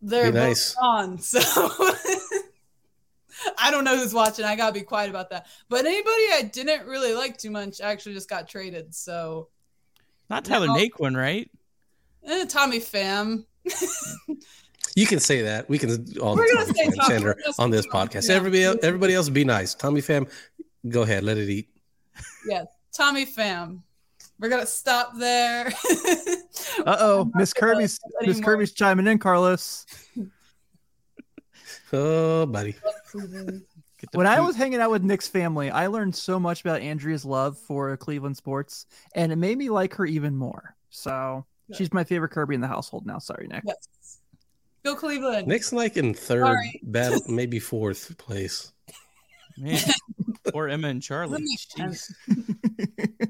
they're 0.00 0.30
Be 0.30 0.38
nice. 0.38 0.75
both 0.75 0.85
on, 0.85 1.18
so 1.18 1.40
I 3.59 3.71
don't 3.71 3.83
know 3.85 3.97
who's 3.97 4.14
watching. 4.14 4.45
I 4.45 4.56
gotta 4.56 4.73
be 4.73 4.83
quiet 4.83 5.11
about 5.11 5.30
that. 5.30 5.47
But 5.68 5.85
anybody 5.85 6.25
I 6.35 6.50
didn't 6.52 6.87
really 6.87 7.12
like 7.12 7.37
too 7.38 7.50
much 7.50 7.80
actually 7.80 8.14
just 8.14 8.28
got 8.30 8.49
traded. 8.49 8.95
So 8.95 9.49
Not 10.30 10.45
Tyler 10.45 10.66
No. 10.66 10.75
Naquin, 10.75 11.16
right? 11.16 11.50
eh, 12.26 12.45
Tommy 12.47 12.80
Pham. 12.80 13.45
You 14.95 15.06
can 15.06 15.21
say 15.21 15.42
that. 15.42 15.68
We 15.68 15.78
can 15.78 15.90
all 16.21 16.37
We're 16.37 16.52
gonna 16.54 16.66
say 16.66 16.87
Pham 16.87 16.95
Tommy. 16.95 17.06
slander 17.06 17.26
We're 17.28 17.35
gonna 17.42 17.54
on 17.59 17.71
this 17.71 17.87
Tommy 17.87 18.09
podcast. 18.09 18.26
Pham. 18.26 18.30
Everybody, 18.30 18.64
else, 18.64 18.78
everybody 18.83 19.14
else, 19.14 19.28
be 19.28 19.45
nice. 19.45 19.75
Tommy 19.75 20.00
Pham, 20.00 20.30
go 20.88 21.02
ahead, 21.02 21.23
let 21.23 21.37
it 21.38 21.49
eat. 21.49 21.68
Yes, 22.49 22.66
Tommy 22.92 23.26
Pham. 23.26 23.83
We're 24.38 24.49
gonna 24.49 24.66
stop 24.66 25.12
there. 25.18 25.73
Uh 26.85 26.97
oh, 27.00 27.30
Miss 27.35 27.52
Kirby's 27.54 27.99
Miss. 28.21 28.40
Kirby's 28.40 28.73
chiming 28.73 29.06
in, 29.06 29.18
Carlos. 29.18 29.87
Oh, 31.92 32.45
buddy. 32.47 32.75
Get 34.06 34.12
the 34.12 34.18
When 34.18 34.26
I 34.26 34.40
was 34.40 34.56
hanging 34.56 34.80
out 34.80 34.90
with 34.90 35.02
Nick's 35.02 35.28
family, 35.28 35.70
I 35.70 35.86
learned 35.88 36.14
so 36.14 36.38
much 36.40 36.60
about 36.60 36.80
Andrea's 36.80 37.25
love 37.25 37.58
for 37.58 37.96
Cleveland 37.96 38.36
sports, 38.36 38.86
and 39.14 39.32
it 39.32 39.36
made 39.36 39.58
me 39.58 39.68
like 39.70 39.94
her 39.94 40.06
even 40.06 40.36
more. 40.36 40.75
So 40.90 41.44
Yeah. 41.68 41.76
she's 41.76 41.92
my 41.92 42.04
favorite 42.04 42.30
Kirby 42.30 42.54
in 42.54 42.60
the 42.60 42.68
household 42.68 43.06
now. 43.06 43.18
Sorry, 43.18 43.46
Nick. 43.48 43.64
yes. 43.66 44.20
Go 44.84 44.94
Cleveland. 44.94 45.48
Nick's 45.48 45.72
like 45.72 45.96
in 45.96 46.14
third, 46.14 46.44
Sorry. 46.46 46.80
battle, 46.84 47.20
maybe 47.28 47.58
fourth 47.58 48.16
place. 48.18 48.72
Man, 49.58 49.80
poor 50.52 50.68
Emma 50.68 50.88
and 50.88 51.02
Charlie. 51.02 51.42
Jeez. 51.76 52.12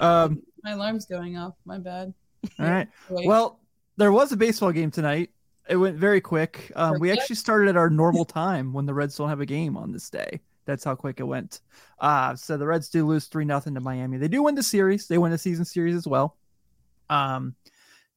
um, 0.00 0.42
My 0.62 0.72
alarm's 0.72 1.06
going 1.06 1.36
off. 1.36 1.54
My 1.64 1.78
bad. 1.78 2.14
all 2.58 2.66
right. 2.66 2.88
Well, 3.10 3.60
there 3.96 4.12
was 4.12 4.32
a 4.32 4.36
baseball 4.36 4.72
game 4.72 4.90
tonight. 4.90 5.30
It 5.68 5.76
went 5.76 5.96
very 5.96 6.20
quick. 6.20 6.72
Um, 6.76 6.98
we 6.98 7.12
actually 7.12 7.36
started 7.36 7.68
at 7.68 7.76
our 7.76 7.90
normal 7.90 8.24
time 8.24 8.72
when 8.72 8.86
the 8.86 8.94
Reds 8.94 9.16
don't 9.16 9.28
have 9.28 9.40
a 9.40 9.46
game 9.46 9.76
on 9.76 9.92
this 9.92 10.08
day. 10.08 10.40
That's 10.64 10.84
how 10.84 10.94
quick 10.94 11.20
it 11.20 11.24
went. 11.24 11.60
Uh, 11.98 12.34
so 12.36 12.56
the 12.56 12.66
Reds 12.66 12.88
do 12.88 13.06
lose 13.06 13.26
three 13.26 13.44
nothing 13.44 13.74
to 13.74 13.80
Miami. 13.80 14.18
They 14.18 14.28
do 14.28 14.42
win 14.42 14.54
the 14.54 14.62
series. 14.62 15.06
They 15.06 15.18
win 15.18 15.30
the 15.30 15.38
season 15.38 15.64
series 15.64 15.94
as 15.94 16.06
well. 16.06 16.36
Um, 17.10 17.54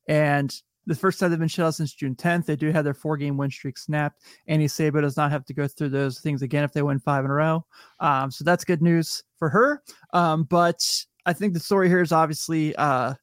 and 0.07 0.53
the 0.87 0.95
first 0.95 1.19
time 1.19 1.29
they've 1.29 1.39
been 1.39 1.47
shut 1.47 1.65
out 1.65 1.75
since 1.75 1.93
June 1.93 2.15
10th. 2.15 2.45
They 2.45 2.55
do 2.55 2.71
have 2.71 2.83
their 2.83 2.93
four 2.93 3.17
game 3.17 3.37
win 3.37 3.51
streak 3.51 3.77
snapped. 3.77 4.21
Annie 4.47 4.67
Sabo 4.67 5.01
does 5.01 5.17
not 5.17 5.31
have 5.31 5.45
to 5.45 5.53
go 5.53 5.67
through 5.67 5.89
those 5.89 6.19
things 6.19 6.41
again 6.41 6.63
if 6.63 6.73
they 6.73 6.81
win 6.81 6.99
five 6.99 7.23
in 7.23 7.31
a 7.31 7.33
row. 7.33 7.65
Um, 7.99 8.31
so 8.31 8.43
that's 8.43 8.65
good 8.65 8.81
news 8.81 9.23
for 9.37 9.49
her. 9.49 9.81
Um, 10.13 10.43
but 10.43 10.83
I 11.25 11.33
think 11.33 11.53
the 11.53 11.59
story 11.59 11.87
here 11.87 12.01
is 12.01 12.11
obviously 12.11 12.75
uh, 12.75 13.13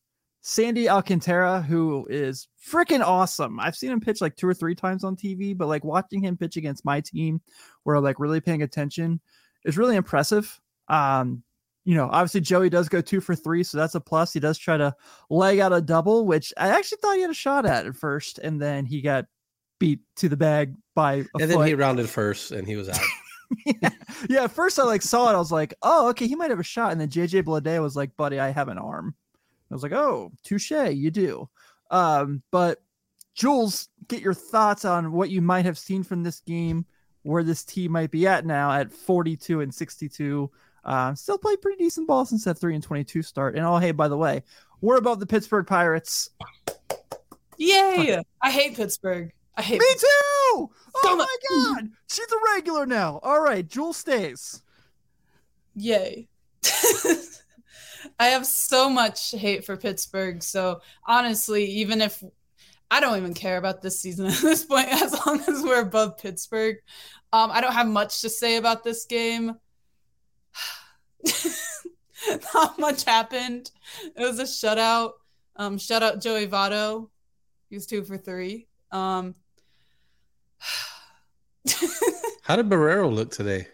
Sandy 0.49 0.89
Alcantara, 0.89 1.61
who 1.61 2.07
is 2.09 2.49
freaking 2.67 3.05
awesome. 3.05 3.61
I've 3.61 3.77
seen 3.77 3.91
him 3.91 4.01
pitch 4.01 4.23
like 4.23 4.35
two 4.35 4.49
or 4.49 4.55
three 4.55 4.75
times 4.75 5.05
on 5.05 5.15
TV, 5.15 5.55
but 5.55 5.69
like 5.69 5.85
watching 5.85 6.23
him 6.23 6.39
pitch 6.39 6.57
against 6.57 6.87
my 6.87 7.03
team, 7.03 7.43
where 7.83 7.97
I'm 7.97 8.03
like 8.03 8.19
really 8.19 8.41
paying 8.41 8.63
attention, 8.63 9.21
is 9.67 9.77
really 9.77 9.95
impressive. 9.95 10.59
Um, 10.89 11.43
you 11.85 11.95
know, 11.95 12.09
obviously 12.11 12.41
Joey 12.41 12.71
does 12.71 12.89
go 12.89 13.03
two 13.03 13.21
for 13.21 13.35
three, 13.35 13.63
so 13.63 13.77
that's 13.77 13.95
a 13.95 14.01
plus. 14.01 14.33
He 14.33 14.41
does 14.41 14.57
try 14.57 14.79
to 14.79 14.95
leg 15.29 15.59
out 15.59 15.75
a 15.75 15.83
double, 15.83 16.25
which 16.25 16.51
I 16.57 16.69
actually 16.69 16.99
thought 17.03 17.17
he 17.17 17.21
had 17.21 17.31
a 17.31 17.35
shot 17.35 17.67
at 17.67 17.85
at 17.85 17.95
first, 17.95 18.39
and 18.39 18.59
then 18.59 18.87
he 18.87 19.03
got 19.03 19.27
beat 19.79 20.01
to 20.17 20.31
the 20.31 20.37
bag 20.39 20.75
by 20.95 21.13
a 21.13 21.17
and 21.19 21.29
foot. 21.31 21.49
then 21.49 21.67
he 21.67 21.75
rounded 21.75 22.09
first 22.09 22.53
and 22.53 22.67
he 22.67 22.77
was 22.77 22.89
out. 22.89 22.99
yeah. 23.67 23.91
yeah, 24.31 24.45
at 24.45 24.53
first 24.53 24.79
I 24.79 24.85
like 24.85 25.03
saw 25.03 25.29
it, 25.29 25.35
I 25.35 25.39
was 25.39 25.53
like, 25.53 25.75
oh, 25.83 26.09
okay, 26.09 26.27
he 26.27 26.37
might 26.37 26.49
have 26.49 26.59
a 26.59 26.65
shot. 26.65 26.93
And 26.93 26.99
then 26.99 27.11
JJ 27.11 27.43
Bleday 27.43 27.83
was 27.83 27.97
like, 27.97 28.17
buddy, 28.17 28.41
I 28.41 28.49
have 28.49 28.69
an 28.69 28.79
arm. 28.79 29.15
I 29.71 29.75
was 29.75 29.83
like, 29.83 29.93
oh, 29.93 30.33
touche, 30.45 30.71
you 30.71 31.11
do. 31.11 31.49
Um, 31.91 32.43
but 32.51 32.81
Jules, 33.35 33.89
get 34.09 34.23
your 34.23 34.35
thoughts 34.35 34.85
on 34.85 35.13
what 35.13 35.31
you 35.31 35.43
might 35.43 35.65
have 35.65 35.79
seen 35.79 36.03
from 36.03 36.23
this 36.23 36.41
game, 36.41 36.87
where 37.23 37.43
this 37.43 37.65
team 37.65 37.93
might 37.93 38.11
be 38.11 38.27
at 38.27 38.47
now 38.47 38.73
at 38.73 38.93
42 38.93 39.61
and 39.61 39.75
62. 39.75 40.51
Uh, 40.85 41.15
still 41.15 41.39
played 41.39 41.61
pretty 41.61 41.83
decent 41.83 42.07
ball 42.07 42.25
since 42.25 42.45
that 42.45 42.59
3 42.59 42.75
and 42.75 42.83
22 42.83 43.23
start. 43.23 43.57
And 43.57 43.65
oh, 43.65 43.77
hey, 43.77 43.93
by 43.93 44.09
the 44.09 44.17
way, 44.17 44.43
we're 44.81 44.97
above 44.97 45.21
the 45.21 45.27
Pittsburgh 45.27 45.67
Pirates. 45.67 46.31
Yay! 47.59 48.23
I 48.41 48.51
hate 48.51 48.77
Pittsburgh. 48.77 49.33
I 49.57 49.63
hate 49.63 49.81
Me 49.81 49.87
too. 49.99 50.71
Oh 51.05 51.17
my 51.17 51.27
god, 51.51 51.91
she's 52.09 52.31
a 52.31 52.55
regular 52.55 52.87
now. 52.87 53.19
All 53.23 53.41
right, 53.41 53.67
Jewel 53.67 53.93
stays. 53.93 54.63
Yay. 55.75 56.29
I 58.19 58.27
have 58.29 58.47
so 58.47 58.91
much 58.91 59.33
hate 59.33 59.65
for 59.65 59.77
Pittsburgh. 59.77 60.43
So 60.43 60.81
honestly, 61.07 61.65
even 61.67 62.01
if 62.01 62.23
I 62.91 63.01
don't 63.01 63.17
even 63.19 63.35
care 63.35 63.57
about 63.59 63.83
this 63.83 64.01
season 64.01 64.27
at 64.29 64.39
this 64.39 64.65
point, 64.65 64.89
as 64.89 65.13
long 65.27 65.41
as 65.41 65.63
we're 65.63 65.83
above 65.83 66.19
Pittsburgh, 66.19 66.77
um, 67.33 67.51
I 67.51 67.61
don't 67.61 67.73
have 67.73 67.87
much 67.87 68.21
to 68.23 68.29
say 68.29 68.57
about 68.57 68.85
this 68.85 69.05
game. 69.05 69.57
Not 72.55 72.79
much 72.79 73.05
happened. 73.05 73.71
It 74.17 74.23
was 74.23 74.39
a 74.39 74.45
shutout. 74.45 75.13
Um, 75.57 75.77
shutout 75.79 76.23
Joey 76.23 76.47
Votto. 76.47 77.09
He 77.69 77.77
was 77.77 77.87
two 77.87 78.03
for 78.03 78.17
three. 78.17 78.67
Um, 78.91 79.35
How 82.43 82.57
did 82.57 82.69
Barrero 82.69 83.13
look 83.13 83.31
today? 83.31 83.69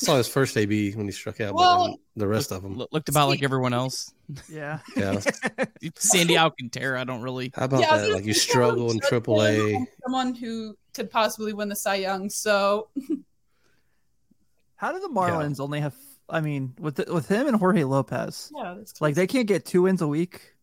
I 0.00 0.04
saw 0.04 0.16
his 0.16 0.26
first 0.28 0.56
AB 0.56 0.92
when 0.94 1.06
he 1.06 1.12
struck 1.12 1.40
out, 1.40 1.54
Well- 1.54 1.90
but 1.92 2.00
the 2.20 2.26
rest 2.26 2.50
of 2.52 2.62
them. 2.62 2.76
Looked 2.90 3.08
about 3.08 3.28
like 3.28 3.42
everyone 3.42 3.72
else. 3.74 4.12
Yeah. 4.48 4.80
Yeah. 4.96 5.20
Sandy 5.96 6.36
Alcantara, 6.36 7.00
I 7.00 7.04
don't 7.04 7.22
really. 7.22 7.52
How 7.54 7.66
about 7.66 7.80
Yeah, 7.80 7.96
that? 7.98 8.10
Like 8.12 8.24
you 8.24 8.34
struggle 8.34 8.84
in 8.90 9.00
someone 9.00 9.08
Triple 9.08 9.42
A. 9.44 9.86
Someone 10.02 10.34
who 10.34 10.76
could 10.94 11.10
possibly 11.10 11.52
win 11.52 11.68
the 11.68 11.76
Cy 11.76 11.96
Young. 11.96 12.28
So 12.30 12.88
How 14.76 14.92
do 14.92 15.00
the 15.00 15.08
Marlins 15.08 15.60
only 15.60 15.80
have? 15.80 15.94
I 16.28 16.40
mean, 16.40 16.74
with 16.78 16.96
the, 16.96 17.12
with 17.12 17.28
him 17.28 17.46
and 17.46 17.56
Jorge 17.56 17.84
Lopez, 17.84 18.50
yeah, 18.56 18.74
that's 18.78 19.00
like 19.00 19.14
they 19.14 19.26
can't 19.26 19.46
get 19.46 19.64
two 19.66 19.82
wins 19.82 20.02
a 20.02 20.08
week. 20.08 20.54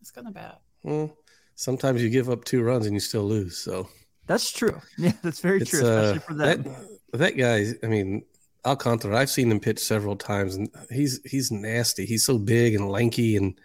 it's 0.00 0.10
kind 0.10 0.26
of 0.26 0.34
bad. 0.34 0.56
Well, 0.82 1.16
sometimes 1.54 2.02
you 2.02 2.10
give 2.10 2.28
up 2.28 2.44
two 2.44 2.62
runs 2.62 2.86
and 2.86 2.94
you 2.94 3.00
still 3.00 3.24
lose. 3.24 3.56
So 3.58 3.88
That's 4.26 4.50
true. 4.50 4.80
Yeah, 4.98 5.12
that's 5.22 5.40
very 5.40 5.60
it's 5.60 5.70
true, 5.70 5.80
especially 5.80 6.18
uh, 6.18 6.20
for 6.20 6.34
them. 6.34 6.62
that 6.64 6.99
that 7.12 7.36
guy. 7.36 7.66
I 7.82 7.86
mean, 7.86 8.24
Alcantara. 8.64 9.16
I've 9.16 9.30
seen 9.30 9.50
him 9.50 9.60
pitch 9.60 9.78
several 9.78 10.16
times, 10.16 10.56
and 10.56 10.68
he's 10.90 11.20
he's 11.24 11.50
nasty. 11.50 12.06
He's 12.06 12.24
so 12.24 12.38
big 12.38 12.74
and 12.74 12.90
lanky, 12.90 13.36
and 13.36 13.58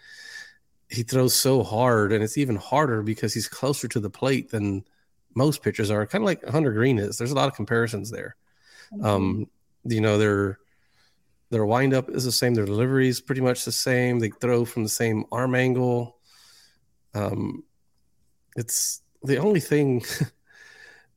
he 0.90 1.04
throws 1.04 1.34
so 1.34 1.64
hard, 1.64 2.12
and 2.12 2.24
it's 2.24 2.38
even 2.38 2.56
harder 2.56 3.02
because 3.02 3.34
he's 3.34 3.48
closer 3.48 3.88
to 3.90 4.00
the 4.00 4.10
plate 4.10 4.52
than 4.52 4.86
most 5.36 5.62
pitchers 5.62 5.92
are. 5.92 6.06
Kind 6.06 6.24
of 6.24 6.26
like 6.26 6.46
Hunter 6.46 6.72
Greene 6.72 7.00
is. 7.00 7.18
There's 7.18 7.32
a 7.32 7.36
lot 7.36 7.48
of 7.48 7.56
comparisons 7.56 8.10
there. 8.10 8.36
Um, 9.02 9.48
you 9.84 10.02
know, 10.02 10.18
their 10.18 10.60
their 11.50 11.66
windup 11.66 12.10
is 12.10 12.24
the 12.26 12.32
same. 12.32 12.54
Their 12.54 12.66
delivery 12.66 13.08
is 13.08 13.22
pretty 13.22 13.42
much 13.42 13.66
the 13.66 13.72
same. 13.72 14.20
They 14.20 14.30
throw 14.30 14.66
from 14.66 14.84
the 14.84 14.90
same 14.90 15.26
arm 15.32 15.56
angle. 15.56 16.18
Um, 17.14 17.64
it's 18.56 19.02
the 19.24 19.38
only 19.38 19.60
thing 19.60 20.04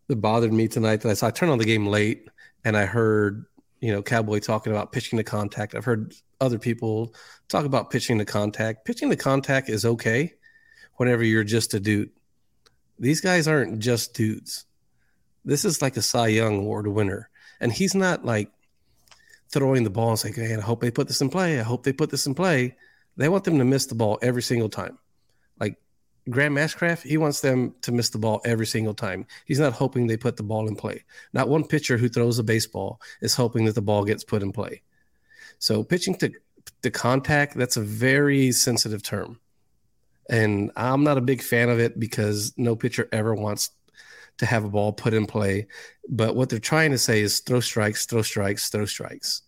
that 0.08 0.16
bothered 0.16 0.52
me 0.52 0.68
tonight 0.68 1.02
that 1.02 1.10
I 1.10 1.14
saw. 1.14 1.28
I 1.28 1.30
turned 1.30 1.52
on 1.52 1.58
the 1.58 1.64
game 1.64 1.86
late 1.86 2.28
and 2.64 2.76
I 2.76 2.86
heard, 2.86 3.44
you 3.80 3.92
know, 3.92 4.02
Cowboy 4.02 4.40
talking 4.40 4.72
about 4.72 4.92
pitching 4.92 5.18
to 5.18 5.24
contact. 5.24 5.74
I've 5.74 5.84
heard 5.84 6.14
other 6.40 6.58
people 6.58 7.14
talk 7.48 7.64
about 7.64 7.90
pitching 7.90 8.18
to 8.18 8.24
contact. 8.24 8.84
Pitching 8.84 9.10
to 9.10 9.16
contact 9.16 9.68
is 9.68 9.84
okay 9.84 10.34
whenever 10.96 11.22
you're 11.22 11.44
just 11.44 11.74
a 11.74 11.80
dude. 11.80 12.10
These 12.98 13.20
guys 13.20 13.46
aren't 13.46 13.78
just 13.78 14.14
dudes. 14.14 14.66
This 15.44 15.64
is 15.64 15.80
like 15.80 15.96
a 15.96 16.02
Cy 16.02 16.28
Young 16.28 16.58
Award 16.58 16.88
winner. 16.88 17.30
And 17.60 17.72
he's 17.72 17.94
not 17.94 18.24
like 18.24 18.50
throwing 19.50 19.84
the 19.84 19.90
ball 19.90 20.10
and 20.10 20.18
saying, 20.18 20.34
hey, 20.34 20.56
I 20.56 20.60
hope 20.60 20.80
they 20.80 20.90
put 20.90 21.06
this 21.06 21.20
in 21.20 21.28
play. 21.28 21.60
I 21.60 21.62
hope 21.62 21.84
they 21.84 21.92
put 21.92 22.10
this 22.10 22.26
in 22.26 22.34
play. 22.34 22.76
They 23.16 23.28
want 23.28 23.44
them 23.44 23.58
to 23.58 23.64
miss 23.64 23.86
the 23.86 23.94
ball 23.94 24.18
every 24.22 24.42
single 24.42 24.68
time. 24.68 24.98
Like 25.58 25.76
Graham 26.30 26.56
Ashcraft, 26.56 27.02
he 27.02 27.16
wants 27.16 27.40
them 27.40 27.74
to 27.82 27.92
miss 27.92 28.10
the 28.10 28.18
ball 28.18 28.40
every 28.44 28.66
single 28.66 28.94
time. 28.94 29.26
He's 29.46 29.60
not 29.60 29.72
hoping 29.72 30.06
they 30.06 30.16
put 30.16 30.36
the 30.36 30.42
ball 30.42 30.68
in 30.68 30.76
play. 30.76 31.04
Not 31.32 31.48
one 31.48 31.64
pitcher 31.64 31.96
who 31.96 32.08
throws 32.08 32.38
a 32.38 32.42
baseball 32.42 33.00
is 33.20 33.34
hoping 33.34 33.64
that 33.64 33.74
the 33.74 33.82
ball 33.82 34.04
gets 34.04 34.24
put 34.24 34.42
in 34.42 34.52
play. 34.52 34.82
So 35.58 35.82
pitching 35.82 36.14
to 36.16 36.32
to 36.82 36.90
contact, 36.90 37.56
that's 37.56 37.76
a 37.76 37.82
very 37.82 38.52
sensitive 38.52 39.02
term. 39.02 39.40
And 40.30 40.70
I'm 40.76 41.04
not 41.04 41.18
a 41.18 41.22
big 41.22 41.42
fan 41.42 41.70
of 41.70 41.80
it 41.80 41.98
because 41.98 42.52
no 42.56 42.76
pitcher 42.76 43.08
ever 43.12 43.34
wants 43.34 43.70
to 44.38 44.46
have 44.46 44.64
a 44.64 44.68
ball 44.68 44.92
put 44.92 45.14
in 45.14 45.26
play. 45.26 45.66
But 46.08 46.36
what 46.36 46.48
they're 46.48 46.58
trying 46.58 46.90
to 46.92 46.98
say 46.98 47.20
is 47.22 47.40
throw 47.40 47.60
strikes, 47.60 48.06
throw 48.06 48.22
strikes, 48.22 48.68
throw 48.68 48.84
strikes. 48.84 49.42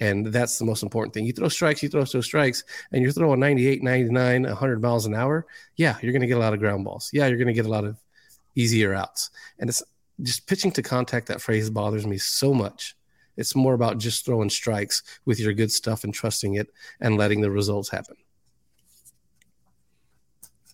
And 0.00 0.26
that's 0.26 0.58
the 0.58 0.64
most 0.64 0.82
important 0.82 1.14
thing. 1.14 1.24
You 1.24 1.32
throw 1.32 1.48
strikes, 1.48 1.82
you 1.82 1.88
throw 1.88 2.04
throw 2.04 2.20
strikes, 2.20 2.64
and 2.92 3.02
you're 3.02 3.12
throwing 3.12 3.40
98, 3.40 3.82
99, 3.82 4.42
100 4.42 4.82
miles 4.82 5.06
an 5.06 5.14
hour. 5.14 5.46
Yeah, 5.76 5.96
you're 6.02 6.12
going 6.12 6.22
to 6.22 6.26
get 6.26 6.36
a 6.36 6.40
lot 6.40 6.52
of 6.52 6.58
ground 6.58 6.84
balls. 6.84 7.10
Yeah, 7.12 7.26
you're 7.28 7.38
going 7.38 7.48
to 7.48 7.54
get 7.54 7.66
a 7.66 7.70
lot 7.70 7.84
of 7.84 7.96
easier 8.54 8.92
outs. 8.92 9.30
And 9.58 9.70
it's 9.70 9.82
just 10.22 10.46
pitching 10.46 10.72
to 10.72 10.82
contact. 10.82 11.28
That 11.28 11.40
phrase 11.40 11.70
bothers 11.70 12.06
me 12.06 12.18
so 12.18 12.52
much. 12.52 12.96
It's 13.36 13.54
more 13.54 13.74
about 13.74 13.98
just 13.98 14.24
throwing 14.24 14.50
strikes 14.50 15.02
with 15.24 15.40
your 15.40 15.52
good 15.52 15.72
stuff 15.72 16.04
and 16.04 16.14
trusting 16.14 16.54
it 16.54 16.68
and 17.00 17.16
letting 17.16 17.40
the 17.40 17.50
results 17.50 17.88
happen. 17.88 18.16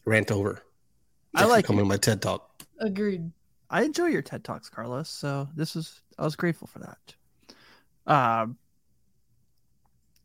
Rant 0.04 0.30
over. 0.30 0.62
I 1.34 1.44
like 1.44 1.64
coming 1.64 1.86
my 1.86 1.96
TED 1.96 2.20
talk. 2.22 2.64
Agreed. 2.80 3.30
I 3.70 3.82
enjoy 3.82 4.06
your 4.06 4.22
TED 4.22 4.44
talks, 4.44 4.68
Carlos. 4.68 5.08
So 5.08 5.48
this 5.54 5.74
was 5.74 6.00
I 6.18 6.24
was 6.24 6.36
grateful 6.36 6.66
for 6.66 6.80
that. 6.80 7.14
Um. 8.06 8.58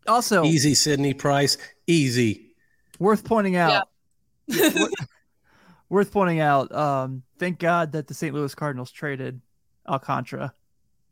Also, 0.07 0.43
Easy, 0.43 0.75
Sydney 0.75 1.13
Price. 1.13 1.57
Easy. 1.87 2.53
worth 2.99 3.23
pointing 3.23 3.55
out. 3.55 3.87
worth 5.89 6.11
pointing 6.11 6.39
out. 6.39 6.73
Um, 6.73 7.23
thank 7.39 7.59
God 7.59 7.93
that 7.93 8.07
the 8.07 8.13
St. 8.13 8.33
Louis 8.33 8.53
Cardinals 8.53 8.91
traded 8.91 9.41
Alcantara. 9.87 10.53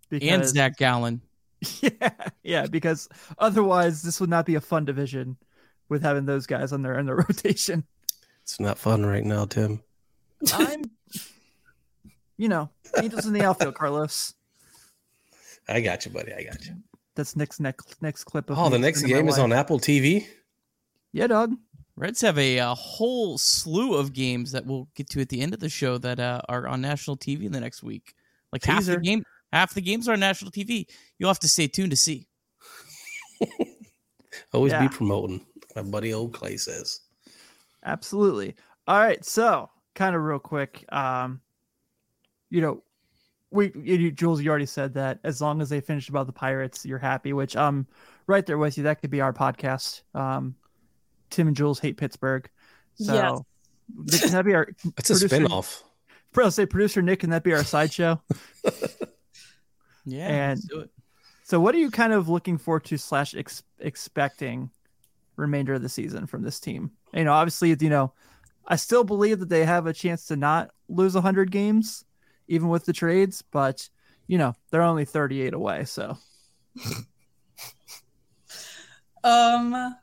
because, 0.10 0.30
And 0.30 0.46
Zac 0.46 0.78
Gallen. 0.78 1.22
Yeah, 1.82 2.10
yeah, 2.44 2.66
because 2.66 3.08
otherwise 3.40 4.02
this 4.02 4.20
would 4.20 4.30
not 4.30 4.46
be 4.46 4.56
a 4.56 4.62
fun 4.62 4.84
division 4.84 5.38
with 5.88 6.02
having 6.04 6.26
those 6.26 6.46
guys 6.46 6.74
on 6.74 6.82
their 6.82 7.00
in 7.00 7.06
their 7.06 7.16
rotation. 7.30 7.86
It's 8.42 8.60
not 8.60 8.78
fun 8.78 9.06
right 9.06 9.24
now, 9.24 9.46
Tim. 9.46 9.82
I'm, 10.54 10.84
you 12.36 12.50
know, 12.50 12.70
Angels 13.02 13.26
in 13.26 13.32
the 13.32 13.46
outfield, 13.46 13.76
Carlos. 13.76 14.34
I 15.70 15.80
got 15.80 16.06
you, 16.06 16.12
buddy. 16.12 16.34
I 16.34 16.44
got 16.44 16.66
you. 16.66 16.76
That's 17.16 17.36
next 17.36 17.60
next 17.60 18.02
next 18.02 18.24
clip 18.24 18.50
of. 18.50 18.58
Oh, 18.58 18.70
the 18.70 18.80
next 18.80 19.04
game 19.04 19.28
is 19.28 19.38
life. 19.38 19.44
on 19.44 19.54
Apple 19.54 19.80
TV. 19.80 20.26
Yeah, 21.12 21.28
dog. 21.28 21.56
Reds 21.96 22.22
have 22.22 22.40
a, 22.40 22.60
uh 22.60 22.74
whole 22.74 23.38
slew 23.38 23.94
of 23.96 24.14
games 24.14 24.52
that 24.54 24.66
we'll 24.66 24.88
get 24.96 25.10
to 25.12 25.22
at 25.22 25.30
the 25.30 25.42
end 25.42 25.54
of 25.54 25.60
the 25.60 25.70
show 25.70 26.00
that 26.00 26.20
uh, 26.20 26.42
are 26.50 26.68
on 26.68 26.82
national 26.82 27.18
TV 27.18 27.44
in 27.44 27.52
the 27.52 27.60
next 27.62 27.84
week. 27.84 28.16
Like 28.52 28.64
half 28.66 28.86
the 28.86 28.98
game, 29.00 29.24
half 29.52 29.76
the 29.76 29.82
games 29.82 30.10
are 30.10 30.14
on 30.14 30.20
national 30.20 30.50
TV. 30.52 30.88
You'll 31.20 31.30
have 31.30 31.40
to 31.40 31.48
stay 31.48 31.68
tuned 31.68 31.92
to 31.92 31.96
see. 31.98 32.28
Always 34.54 34.72
Yeah. 34.72 34.88
be 34.88 34.90
promoting. 34.90 35.46
My 35.76 35.84
buddy 35.84 36.14
old 36.14 36.34
Clay 36.34 36.58
says. 36.58 37.02
Absolutely. 37.86 38.56
All 38.88 38.98
right. 38.98 39.24
So, 39.26 39.70
kind 39.96 40.16
of 40.16 40.22
real 40.24 40.40
quick, 40.40 40.86
um, 40.92 41.42
you 42.50 42.62
know, 42.62 42.84
we 43.54 43.72
you, 43.76 44.12
Jules, 44.12 44.42
you 44.42 44.50
already 44.50 44.66
said 44.66 44.94
that 44.96 45.20
as 45.24 45.42
long 45.42 45.62
as 45.62 45.70
they 45.70 45.80
finish 45.80 46.10
about 46.10 46.28
the 46.28 46.34
Pirates, 46.34 46.86
you're 46.86 47.00
happy. 47.00 47.32
Which 47.34 47.56
I'm 47.56 47.88
right 48.28 48.46
there 48.46 48.58
with 48.58 48.78
you. 48.78 48.84
That 48.84 49.00
could 49.02 49.10
be 49.12 49.22
our 49.22 49.32
podcast. 49.34 50.02
Um, 50.14 50.56
Tim 51.30 51.48
and 51.48 51.56
Jules 51.56 51.80
hate 51.80 51.98
Pittsburgh. 51.98 52.50
So, 52.96 53.46
can 54.12 54.32
that 54.32 54.46
be 54.46 54.54
our? 54.54 54.68
That's 54.96 55.10
a 55.10 55.14
Producer- 55.14 55.28
spinoff. 55.46 55.84
I'll 56.36 56.50
say 56.52 56.66
producer 56.66 57.02
Nick. 57.04 57.20
Can 57.20 57.30
that 57.30 57.44
be 57.44 57.54
our 57.54 57.64
sideshow? 57.64 58.22
Yeah, 60.06 60.28
And- 60.52 60.62
do 60.68 60.80
it. 60.82 60.90
So, 61.46 61.60
what 61.60 61.76
are 61.76 61.78
you 61.78 61.92
kind 61.92 62.14
of 62.14 62.30
looking 62.30 62.58
forward 62.58 62.86
to 62.86 62.98
slash 62.98 63.36
ex- 63.36 63.64
expecting 63.80 64.70
remainder 65.36 65.74
of 65.74 65.82
the 65.82 65.90
season 65.90 66.26
from 66.26 66.42
this 66.42 66.60
team? 66.60 66.92
You 67.14 67.26
know, 67.26 67.34
obviously, 67.34 67.76
you 67.80 67.90
know, 67.90 68.14
I 68.66 68.78
still 68.78 69.04
believe 69.04 69.40
that 69.40 69.50
they 69.50 69.66
have 69.66 69.86
a 69.88 69.94
chance 69.94 70.26
to 70.28 70.36
not 70.36 70.72
lose 70.88 71.14
100 71.16 71.52
games, 71.52 72.06
even 72.54 72.70
with 72.70 72.86
the 72.86 72.94
trades, 72.94 73.44
but, 73.52 73.90
you 74.28 74.38
know, 74.38 74.56
they're 74.72 74.82
only 74.82 75.06
38 75.06 75.54
away. 75.54 75.86
So, 75.86 76.18
Um. 79.24 79.72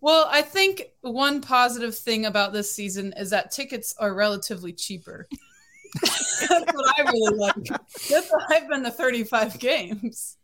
well, 0.00 0.28
I 0.30 0.42
think 0.42 0.90
one 1.02 1.40
positive 1.40 1.96
thing 1.96 2.26
about 2.26 2.52
this 2.52 2.72
season 2.72 3.14
is 3.16 3.30
that 3.30 3.52
tickets 3.52 3.94
are 3.98 4.14
relatively 4.14 4.72
cheaper. 4.72 5.28
That's 6.02 6.72
what 6.72 6.98
I 6.98 7.02
really 7.10 7.36
like. 7.36 7.64
That's 8.10 8.32
I've 8.50 8.68
been 8.68 8.82
to 8.82 8.90
35 8.90 9.58
games 9.58 10.36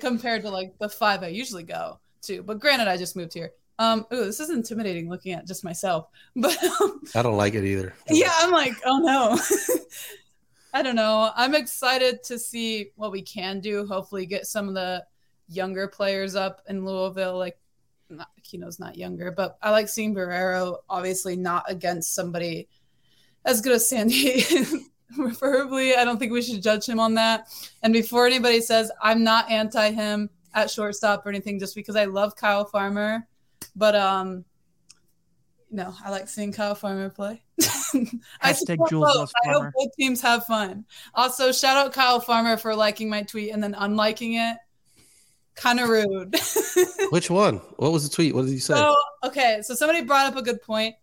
compared 0.00 0.42
to 0.42 0.50
like 0.50 0.76
the 0.78 0.88
five 0.88 1.22
I 1.22 1.28
usually 1.28 1.62
go 1.62 2.00
to. 2.22 2.42
But 2.42 2.58
granted, 2.58 2.88
I 2.88 2.96
just 2.96 3.16
moved 3.16 3.32
here. 3.32 3.52
Um, 3.78 4.06
ooh, 4.12 4.24
this 4.24 4.40
is 4.40 4.50
intimidating 4.50 5.10
looking 5.10 5.32
at 5.32 5.46
just 5.46 5.64
myself. 5.64 6.08
But 6.36 6.56
um, 6.80 7.00
I 7.14 7.22
don't 7.22 7.36
like 7.36 7.54
it 7.54 7.64
either. 7.64 7.94
yeah, 8.08 8.32
I'm 8.36 8.50
like, 8.50 8.74
oh 8.84 8.98
no. 8.98 9.38
I 10.74 10.82
don't 10.82 10.96
know. 10.96 11.30
I'm 11.34 11.54
excited 11.54 12.22
to 12.24 12.38
see 12.38 12.90
what 12.96 13.10
we 13.10 13.22
can 13.22 13.60
do. 13.60 13.86
Hopefully, 13.86 14.26
get 14.26 14.46
some 14.46 14.68
of 14.68 14.74
the 14.74 15.04
younger 15.48 15.88
players 15.88 16.34
up 16.34 16.60
in 16.68 16.84
Louisville. 16.84 17.38
Like, 17.38 17.58
not 18.10 18.28
Aquino's 18.40 18.78
not 18.78 18.96
younger, 18.96 19.30
but 19.30 19.56
I 19.62 19.70
like 19.70 19.88
seeing 19.88 20.14
Barrero 20.14 20.78
obviously 20.88 21.36
not 21.36 21.64
against 21.68 22.14
somebody 22.14 22.68
as 23.44 23.60
good 23.60 23.72
as 23.72 23.88
Sandy. 23.88 24.44
Preferably, 25.16 25.94
I 25.94 26.04
don't 26.04 26.18
think 26.18 26.32
we 26.32 26.42
should 26.42 26.62
judge 26.62 26.86
him 26.86 27.00
on 27.00 27.14
that. 27.14 27.48
And 27.82 27.92
before 27.92 28.26
anybody 28.26 28.60
says 28.60 28.90
I'm 29.00 29.24
not 29.24 29.50
anti 29.50 29.92
him 29.92 30.28
at 30.52 30.70
shortstop 30.70 31.24
or 31.24 31.30
anything, 31.30 31.58
just 31.58 31.74
because 31.74 31.96
I 31.96 32.04
love 32.04 32.36
Kyle 32.36 32.64
Farmer, 32.64 33.26
but 33.74 33.94
um, 33.94 34.44
no, 35.70 35.94
I 36.04 36.10
like 36.10 36.28
seeing 36.28 36.52
Kyle 36.52 36.74
Farmer 36.74 37.10
play. 37.10 37.42
I, 37.60 38.52
Hashtag 38.52 38.88
Jules 38.88 39.06
both. 39.06 39.16
loves 39.16 39.32
I 39.44 39.48
hope 39.50 39.72
both 39.74 39.96
teams 39.98 40.20
have 40.20 40.44
fun. 40.46 40.84
Also, 41.14 41.52
shout 41.52 41.76
out 41.76 41.92
Kyle 41.92 42.20
Farmer 42.20 42.56
for 42.56 42.74
liking 42.74 43.08
my 43.08 43.22
tweet 43.22 43.52
and 43.52 43.62
then 43.62 43.74
unliking 43.74 44.34
it. 44.34 44.58
Kind 45.54 45.80
of 45.80 45.88
rude. 45.88 46.36
Which 47.10 47.30
one? 47.30 47.56
What 47.76 47.92
was 47.92 48.08
the 48.08 48.14
tweet? 48.14 48.34
What 48.34 48.44
did 48.44 48.52
you 48.52 48.60
say? 48.60 48.74
So 48.74 48.94
okay, 49.24 49.60
so 49.62 49.74
somebody 49.74 50.02
brought 50.02 50.26
up 50.26 50.36
a 50.36 50.42
good 50.42 50.60
point, 50.60 50.94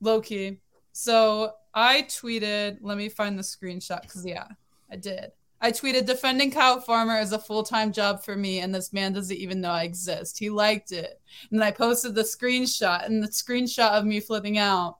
low 0.00 0.20
key. 0.20 0.58
So 0.92 1.52
I 1.72 2.02
tweeted. 2.02 2.78
Let 2.82 2.98
me 2.98 3.08
find 3.08 3.38
the 3.38 3.42
screenshot 3.42 4.02
because 4.02 4.26
yeah, 4.26 4.46
I 4.90 4.96
did. 4.96 5.30
I 5.60 5.72
tweeted 5.72 6.06
defending 6.06 6.50
Kyle 6.50 6.80
Farmer 6.80 7.18
is 7.18 7.32
a 7.32 7.38
full 7.38 7.62
time 7.62 7.92
job 7.92 8.24
for 8.24 8.36
me, 8.36 8.60
and 8.60 8.74
this 8.74 8.92
man 8.92 9.12
doesn't 9.12 9.36
even 9.36 9.60
know 9.60 9.70
I 9.70 9.82
exist. 9.82 10.38
He 10.38 10.48
liked 10.50 10.92
it, 10.92 11.20
and 11.50 11.60
then 11.60 11.66
I 11.66 11.70
posted 11.70 12.14
the 12.14 12.22
screenshot, 12.22 13.04
and 13.04 13.22
the 13.22 13.28
screenshot 13.28 13.90
of 13.90 14.04
me 14.04 14.20
flipping 14.20 14.58
out 14.58 14.96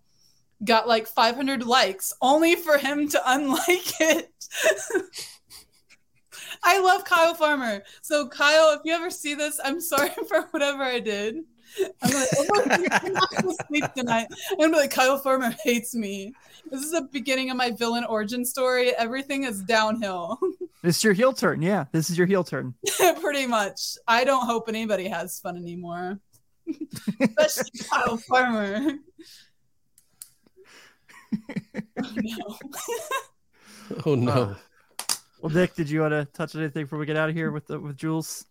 got 0.65 0.87
like 0.87 1.07
500 1.07 1.65
likes, 1.65 2.13
only 2.21 2.57
for 2.57 2.79
him 2.79 3.09
to 3.09 3.23
unlike 3.27 4.01
it. 4.01 4.33
I 6.63 6.81
love 6.81 7.05
Kyle 7.05 7.35
Farmer. 7.35 7.83
So 8.03 8.29
Kyle, 8.29 8.73
if 8.73 8.81
you 8.85 8.93
ever 8.93 9.11
see 9.11 9.35
this, 9.35 9.59
I'm 9.63 9.81
sorry 9.81 10.11
for 10.29 10.43
whatever 10.51 10.83
I 10.83 11.01
did. 11.01 11.37
I'm 12.03 12.13
like, 12.13 12.29
oh, 12.37 12.67
I'm 12.91 13.13
not 13.13 13.31
gonna 13.31 13.55
sleep 13.69 13.85
tonight. 13.95 14.27
I'm 14.51 14.59
gonna 14.59 14.73
be 14.73 14.77
like, 14.77 14.91
Kyle 14.91 15.19
Farmer 15.19 15.55
hates 15.63 15.95
me. 15.95 16.35
This 16.71 16.83
is 16.83 16.93
the 16.93 17.03
beginning 17.13 17.51
of 17.51 17.57
my 17.57 17.71
villain 17.71 18.05
origin 18.05 18.45
story. 18.45 18.95
Everything 18.97 19.45
is 19.45 19.63
downhill. 19.63 20.39
This 20.83 20.97
is 20.97 21.05
your 21.05 21.13
heel 21.13 21.35
turn. 21.35 21.61
Yeah, 21.61 21.85
this 21.93 22.09
is 22.09 22.17
your 22.17 22.27
heel 22.27 22.43
turn. 22.43 22.73
Pretty 23.21 23.47
much. 23.47 23.99
I 24.09 24.25
don't 24.25 24.47
hope 24.47 24.67
anybody 24.67 25.09
has 25.09 25.39
fun 25.39 25.59
anymore. 25.59 26.19
Especially 27.21 27.71
Kyle 27.91 28.17
Farmer. 28.17 28.93
Oh, 32.03 32.15
no. 32.17 32.57
oh 34.07 34.15
no. 34.15 34.57
Well, 35.43 35.51
Dick, 35.51 35.75
did 35.75 35.91
you 35.91 36.01
want 36.01 36.13
to 36.13 36.25
touch 36.33 36.55
on 36.55 36.63
anything 36.63 36.85
before 36.85 36.99
we 36.99 37.05
get 37.05 37.19
out 37.19 37.29
of 37.29 37.35
here 37.35 37.51
with 37.51 37.67
the, 37.67 37.79
with 37.79 37.99
Jules? 37.99 38.47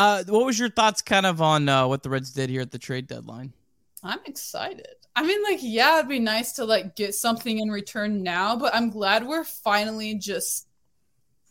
Uh, 0.00 0.24
what 0.28 0.46
was 0.46 0.58
your 0.58 0.70
thoughts 0.70 1.02
kind 1.02 1.26
of 1.26 1.42
on 1.42 1.68
uh, 1.68 1.86
what 1.86 2.02
the 2.02 2.08
Reds 2.08 2.32
did 2.32 2.48
here 2.48 2.62
at 2.62 2.70
the 2.70 2.78
trade 2.78 3.06
deadline? 3.06 3.52
I'm 4.02 4.20
excited. 4.24 4.86
I 5.14 5.26
mean, 5.26 5.42
like, 5.42 5.58
yeah, 5.60 5.98
it'd 5.98 6.08
be 6.08 6.18
nice 6.18 6.52
to 6.52 6.64
like 6.64 6.96
get 6.96 7.14
something 7.14 7.58
in 7.58 7.70
return 7.70 8.22
now, 8.22 8.56
but 8.56 8.74
I'm 8.74 8.88
glad 8.88 9.26
we're 9.26 9.44
finally 9.44 10.14
just 10.14 10.68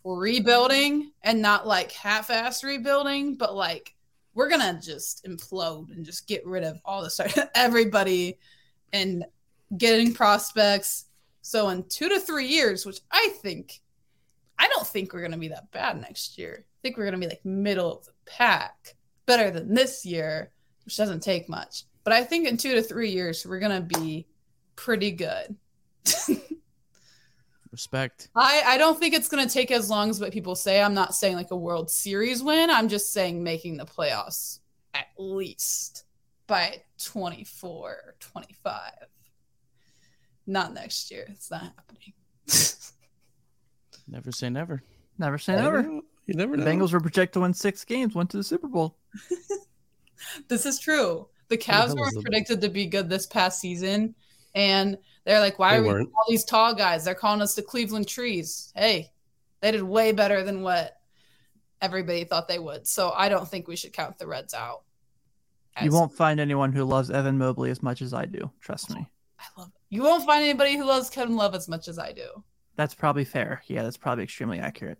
rebuilding 0.03 1.11
and 1.21 1.43
not 1.43 1.67
like 1.67 1.91
half-ass 1.91 2.63
rebuilding, 2.63 3.35
but 3.35 3.53
like 3.53 3.93
we're 4.33 4.49
gonna 4.49 4.79
just 4.81 5.23
implode 5.25 5.95
and 5.95 6.03
just 6.03 6.27
get 6.27 6.43
rid 6.43 6.63
of 6.63 6.79
all 6.83 7.03
the 7.03 7.49
everybody 7.53 8.39
and 8.93 9.25
getting 9.77 10.11
prospects. 10.11 11.05
So 11.43 11.69
in 11.69 11.83
two 11.83 12.09
to 12.09 12.19
three 12.19 12.47
years, 12.47 12.83
which 12.83 13.01
I 13.11 13.29
think, 13.43 13.79
I 14.57 14.67
don't 14.69 14.87
think 14.87 15.13
we're 15.13 15.21
gonna 15.21 15.37
be 15.37 15.49
that 15.49 15.69
bad 15.69 16.01
next 16.01 16.39
year. 16.39 16.65
I 16.65 16.77
think 16.81 16.97
we're 16.97 17.05
gonna 17.05 17.19
be 17.19 17.27
like 17.27 17.45
middle 17.45 17.99
of 17.99 18.05
the 18.05 18.11
pack, 18.29 18.95
better 19.25 19.51
than 19.51 19.73
this 19.73 20.05
year, 20.05 20.51
which 20.85 20.97
doesn't 20.97 21.21
take 21.21 21.49
much. 21.49 21.83
But 22.03 22.13
I 22.13 22.23
think 22.23 22.47
in 22.47 22.57
two 22.57 22.75
to 22.75 22.81
three 22.81 23.11
years, 23.11 23.45
we're 23.45 23.59
gonna 23.59 23.81
be 23.81 24.27
pretty 24.75 25.11
good. 25.11 25.55
Respect. 27.71 28.29
I, 28.35 28.63
I 28.65 28.77
don't 28.77 28.99
think 28.99 29.13
it's 29.13 29.29
going 29.29 29.47
to 29.47 29.53
take 29.53 29.69
as 29.69 29.91
long 29.91 30.09
as 30.09 30.19
what 30.19 30.33
people 30.33 30.55
say. 30.55 30.81
I'm 30.81 30.95
not 30.95 31.13
saying 31.13 31.35
like 31.35 31.51
a 31.51 31.55
World 31.55 31.91
Series 31.91 32.41
win. 32.41 32.71
I'm 32.71 32.89
just 32.89 33.13
saying 33.13 33.43
making 33.43 33.77
the 33.77 33.85
playoffs 33.85 34.59
at 34.95 35.05
least 35.19 36.03
by 36.47 36.81
24 37.03 37.89
or 37.91 38.15
25. 38.19 38.91
Not 40.47 40.73
next 40.73 41.11
year. 41.11 41.25
It's 41.29 41.51
not 41.51 41.61
happening. 41.61 42.13
Never 44.07 44.31
say 44.31 44.49
never. 44.49 44.81
Never 45.19 45.37
say 45.37 45.55
never. 45.55 45.87
You 46.29 46.35
never 46.35 46.55
The 46.55 46.63
know. 46.63 46.71
Bengals 46.71 46.93
were 46.93 46.99
projected 46.99 47.33
to 47.33 47.39
win 47.41 47.53
six 47.53 47.83
games, 47.83 48.13
went 48.13 48.29
to 48.31 48.37
the 48.37 48.43
Super 48.43 48.67
Bowl. 48.67 48.97
this 50.47 50.65
is 50.65 50.79
true. 50.79 51.27
The 51.47 51.57
the 51.57 51.61
Cavs 51.63 51.87
hell 51.87 51.97
were 51.97 52.11
the- 52.11 52.21
predicted 52.21 52.61
to 52.61 52.69
be 52.69 52.85
good 52.85 53.09
this 53.09 53.25
past 53.25 53.59
season. 53.59 54.13
And 54.55 54.97
they're 55.25 55.39
like, 55.39 55.57
why 55.59 55.71
They 55.73 55.77
are 55.77 55.81
we 55.83 55.87
weren't. 55.89 56.09
all 56.15 56.25
these 56.29 56.43
tall 56.45 56.73
guys? 56.75 57.03
They're 57.05 57.15
calling 57.15 57.41
us 57.41 57.55
the 57.55 57.61
Cleveland 57.61 58.07
trees. 58.07 58.71
Hey, 58.75 59.11
they 59.61 59.71
did 59.71 59.83
way 59.83 60.11
better 60.11 60.43
than 60.43 60.61
what 60.61 60.97
everybody 61.81 62.23
thought 62.25 62.47
they 62.47 62.59
would. 62.59 62.87
So 62.87 63.11
I 63.15 63.29
don't 63.29 63.47
think 63.47 63.67
we 63.67 63.75
should 63.75 63.93
count 63.93 64.17
the 64.19 64.27
Reds 64.27 64.53
out. 64.53 64.83
You 65.81 65.91
won't 65.91 66.13
find 66.13 66.39
anyone 66.39 66.73
who 66.73 66.83
loves 66.83 67.09
Evan 67.09 67.37
Mobley 67.37 67.71
as 67.71 67.81
much 67.81 68.01
as 68.01 68.13
I 68.13 68.25
do. 68.25 68.51
Trust 68.59 68.89
me. 68.93 69.07
I 69.39 69.43
love 69.57 69.69
it. 69.69 69.81
You 69.89 70.03
won't 70.03 70.25
find 70.25 70.43
anybody 70.43 70.75
who 70.77 70.83
loves 70.83 71.09
Kevin 71.09 71.35
Love 71.37 71.55
as 71.55 71.69
much 71.69 71.87
as 71.87 71.97
I 71.97 72.11
do. 72.11 72.43
That's 72.75 72.93
probably 72.93 73.23
fair. 73.23 73.61
Yeah, 73.67 73.83
that's 73.83 73.97
probably 73.97 74.25
extremely 74.25 74.59
accurate. 74.59 74.97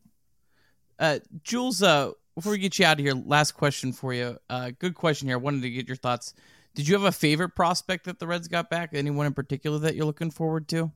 Uh, 1.00 1.20
Jules, 1.44 1.82
uh, 1.82 2.12
before 2.36 2.52
we 2.52 2.58
get 2.58 2.78
you 2.78 2.86
out 2.86 3.00
of 3.00 3.06
here, 3.06 3.14
last 3.14 3.54
question 3.54 3.94
for 3.94 4.14
you. 4.14 4.38
Uh, 4.50 4.72
good 4.78 4.96
question 4.96 5.28
here. 5.28 5.38
I 5.38 5.40
wanted 5.40 5.62
to 5.62 5.70
get 5.70 5.88
your 5.88 5.96
thoughts. 5.96 6.34
Did 6.76 6.88
you 6.88 6.94
have 6.96 7.06
a 7.06 7.12
favorite 7.12 7.56
prospect 7.56 8.06
that 8.06 8.20
the 8.20 8.28
Reds 8.28 8.48
got 8.48 8.70
back? 8.70 8.92
Anyone 8.94 9.26
in 9.26 9.34
particular 9.34 9.80
that 9.80 9.96
you're 9.96 10.06
looking 10.06 10.30
forward 10.30 10.68
to? 10.70 10.92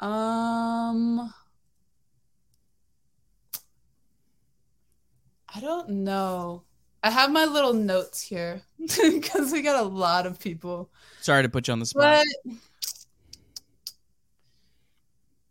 Um, 0.00 1.32
I 5.54 5.60
don't 5.60 5.88
know. 5.90 6.62
I 7.02 7.10
have 7.10 7.30
my 7.30 7.44
little 7.44 7.74
notes 7.74 8.20
here 8.20 8.62
because 8.78 9.52
we 9.52 9.62
got 9.62 9.82
a 9.82 9.86
lot 9.86 10.26
of 10.26 10.38
people. 10.38 10.90
Sorry 11.20 11.42
to 11.42 11.48
put 11.48 11.68
you 11.68 11.72
on 11.72 11.80
the 11.80 11.86
spot. 11.86 12.24
But 12.44 12.54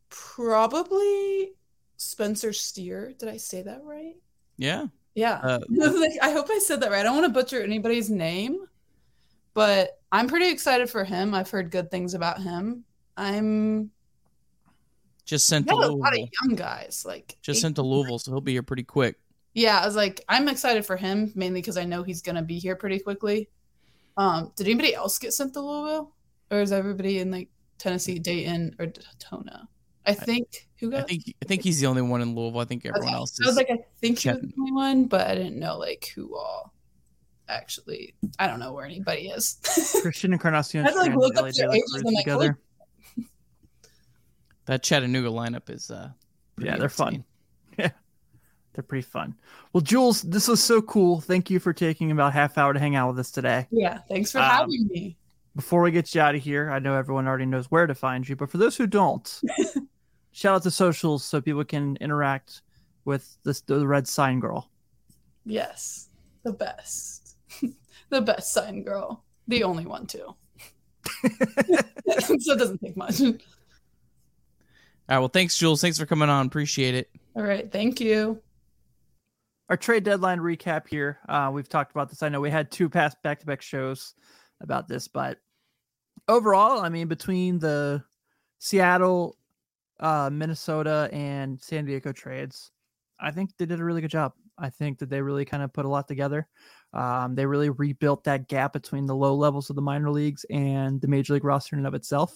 probably 0.10 1.52
Spencer 1.98 2.54
Steer. 2.54 3.14
Did 3.18 3.30
I 3.30 3.38
say 3.38 3.62
that 3.64 3.82
right? 3.84 4.16
Yeah. 4.58 4.88
Yeah. 5.16 5.40
Uh, 5.44 5.60
I 6.22 6.32
hope 6.32 6.48
I 6.50 6.60
said 6.60 6.82
that 6.82 6.92
right. 6.92 7.00
I 7.00 7.04
don't 7.04 7.16
want 7.16 7.26
to 7.28 7.34
butcher 7.40 7.62
anybody's 7.62 8.10
name, 8.10 8.66
but 9.54 10.00
I'm 10.12 10.28
pretty 10.28 10.50
excited 10.50 10.90
for 10.90 11.04
him. 11.04 11.34
I've 11.34 11.50
heard 11.50 11.72
good 11.72 11.92
things 11.92 12.14
about 12.14 12.42
him. 12.42 12.86
I'm 13.18 13.92
just 15.26 15.48
sent 15.48 15.68
to 15.68 15.74
got 15.74 15.90
a 15.90 15.92
lot 15.92 16.14
of 16.14 16.20
young 16.44 16.56
guys. 16.56 17.04
Like 17.06 17.36
Just 17.42 17.58
eight- 17.58 17.62
sent 17.62 17.76
to 17.76 17.82
Louisville, 17.82 18.20
so 18.20 18.32
he'll 18.32 18.42
be 18.42 18.54
here 18.54 18.64
pretty 18.64 18.84
quick. 18.84 19.18
Yeah, 19.54 19.80
I 19.80 19.86
was 19.88 19.96
like, 19.96 20.24
I'm 20.30 20.48
excited 20.48 20.86
for 20.86 20.96
him 20.96 21.32
mainly 21.36 21.62
because 21.62 21.78
I 21.78 21.84
know 21.84 22.04
he's 22.04 22.22
gonna 22.22 22.44
be 22.44 22.60
here 22.60 22.76
pretty 22.76 23.00
quickly. 23.00 23.50
Um, 24.16 24.52
did 24.56 24.68
anybody 24.68 24.94
else 24.94 25.18
get 25.18 25.34
sent 25.34 25.54
to 25.54 25.62
Louisville, 25.62 26.14
or 26.52 26.62
is 26.62 26.72
everybody 26.72 27.20
in 27.20 27.32
like 27.32 27.50
Tennessee, 27.80 28.20
Dayton, 28.20 28.76
or 28.78 28.86
Daytona? 28.86 29.68
I 30.06 30.14
think 30.14 30.67
who 30.80 30.96
I 30.96 31.02
think 31.04 31.24
I 31.42 31.46
think 31.46 31.64
he's 31.64 31.80
the 31.80 31.88
only 31.88 32.02
one 32.02 32.22
in 32.22 32.36
Louisville. 32.36 32.62
I 32.62 32.66
think 32.66 32.86
everyone 32.86 33.08
Okay. 33.10 33.16
else 33.16 33.38
I 33.44 33.48
was 33.48 33.56
like, 33.56 33.70
I 33.72 33.80
think 34.00 34.20
he 34.20 34.30
was 34.30 34.42
the 34.42 34.54
only 34.60 34.72
one, 34.72 35.06
but 35.06 35.28
I 35.28 35.36
didn't 35.36 35.58
know 35.60 35.78
like 35.78 36.12
who 36.16 36.36
all. 36.38 36.74
Actually, 37.50 38.14
I 38.40 38.48
don't 38.48 38.60
know 38.60 38.74
where 38.74 38.84
anybody 38.86 39.30
is. 39.30 39.58
Christian 40.02 40.34
Encarnacion 40.34 40.82
I 40.86 40.90
had 40.90 40.94
to, 40.96 41.00
like, 41.00 41.16
look 41.16 41.38
up 41.38 41.44
LA 41.44 41.52
their 41.56 41.72
ages. 41.72 41.92
Cruz 41.94 42.04
I'm 42.06 42.14
like, 42.14 42.26
together. 42.26 42.60
that 44.66 44.84
Chattanooga 44.84 45.30
lineup 45.30 45.70
is. 45.70 45.90
uh 45.90 46.10
Yeah, 46.60 46.78
they're 46.78 46.90
fun. 46.90 47.24
Yeah, 47.80 47.92
they're 48.74 48.84
pretty 48.84 49.08
fun. 49.08 49.36
Well, 49.72 49.82
Jules, 49.82 50.24
this 50.24 50.48
was 50.48 50.62
so 50.64 50.82
cool. 50.82 51.22
Thank 51.22 51.50
you 51.52 51.60
for 51.60 51.74
taking 51.74 52.10
about 52.12 52.34
half 52.34 52.58
hour 52.58 52.74
to 52.74 52.80
hang 52.80 52.96
out 52.96 53.10
with 53.10 53.20
us 53.20 53.30
today. 53.32 53.68
yeah, 53.72 54.00
thanks 54.10 54.32
for 54.32 54.40
Um, 54.40 54.46
having 54.46 54.88
me. 54.88 55.16
Before 55.56 55.82
we 55.82 55.92
get 55.92 56.14
you 56.16 56.22
out 56.22 56.34
of 56.36 56.42
here, 56.44 56.70
I 56.72 56.80
know 56.80 56.96
everyone 56.96 57.28
already 57.28 57.46
knows 57.46 57.70
where 57.72 57.86
to 57.88 57.94
find 57.96 58.28
you, 58.28 58.36
but 58.36 58.50
for 58.50 58.58
those 58.58 58.76
who 58.78 58.88
don't, 58.88 59.42
shout 60.38 60.54
out 60.54 60.64
to 60.64 60.70
socials 60.70 61.24
so 61.24 61.42
people 61.42 61.66
can 61.66 61.98
interact 62.00 62.62
with 63.06 63.38
this 63.44 63.62
the 63.62 63.88
red 63.88 64.08
sign 64.08 64.40
girl. 64.40 64.70
Yes, 65.46 66.10
the 66.44 66.54
best, 66.54 67.38
the 68.10 68.22
best 68.22 68.54
sign 68.54 68.84
girl, 68.84 69.24
the 69.48 69.64
only 69.64 69.88
one 69.88 70.06
too. 70.06 70.36
so 71.26 72.34
it 72.54 72.60
doesn't 72.60 72.80
take 72.82 72.96
much. 72.96 73.20
All 73.20 73.34
right. 75.10 75.20
Well, 75.20 75.30
thanks, 75.30 75.58
Jules. 75.58 75.82
Thanks 75.82 75.98
for 75.98 76.06
coming 76.06 76.30
on. 76.30 76.46
Appreciate 76.46 76.94
it. 76.94 77.10
All 77.36 77.44
right, 77.44 77.72
thank 77.72 78.00
you. 78.00 78.40
Our 79.70 79.78
trade 79.78 80.04
deadline 80.04 80.40
recap 80.40 80.88
here. 80.88 81.20
Uh, 81.28 81.50
we've 81.52 81.70
talked 81.70 81.92
about 81.92 82.10
this. 82.10 82.22
I 82.22 82.30
know 82.30 82.42
we 82.42 82.52
had 82.52 82.70
two 82.70 82.90
past 82.90 83.22
back 83.24 83.40
to 83.40 83.46
back 83.46 83.62
shows 83.62 84.14
about 84.62 84.88
this, 84.88 85.08
but 85.08 85.40
overall, 86.28 86.82
I 86.82 86.90
mean, 86.90 87.08
between 87.08 87.58
the 87.58 88.04
Seattle, 88.60 89.38
uh, 90.00 90.30
Minnesota, 90.32 91.10
and 91.12 91.62
San 91.62 91.86
Diego 91.86 92.12
trades, 92.12 92.72
I 93.20 93.32
think 93.32 93.52
they 93.58 93.66
did 93.66 93.80
a 93.80 93.84
really 93.84 94.02
good 94.02 94.12
job. 94.12 94.34
I 94.58 94.70
think 94.70 95.00
that 95.00 95.10
they 95.10 95.22
really 95.22 95.46
kind 95.46 95.64
of 95.64 95.74
put 95.74 95.86
a 95.86 95.90
lot 95.90 96.08
together. 96.08 96.48
Um, 96.94 97.36
they 97.36 97.46
really 97.46 97.70
rebuilt 97.70 98.24
that 98.24 98.48
gap 98.48 98.74
between 98.74 99.06
the 99.06 99.16
low 99.16 99.36
levels 99.36 99.70
of 99.70 99.76
the 99.76 99.82
minor 99.82 100.10
leagues 100.10 100.46
and 100.50 101.00
the 101.00 101.08
major 101.08 101.34
league 101.34 101.44
roster 101.44 101.76
in 101.76 101.80
and 101.80 101.88
of 101.88 101.94
itself. 101.94 102.36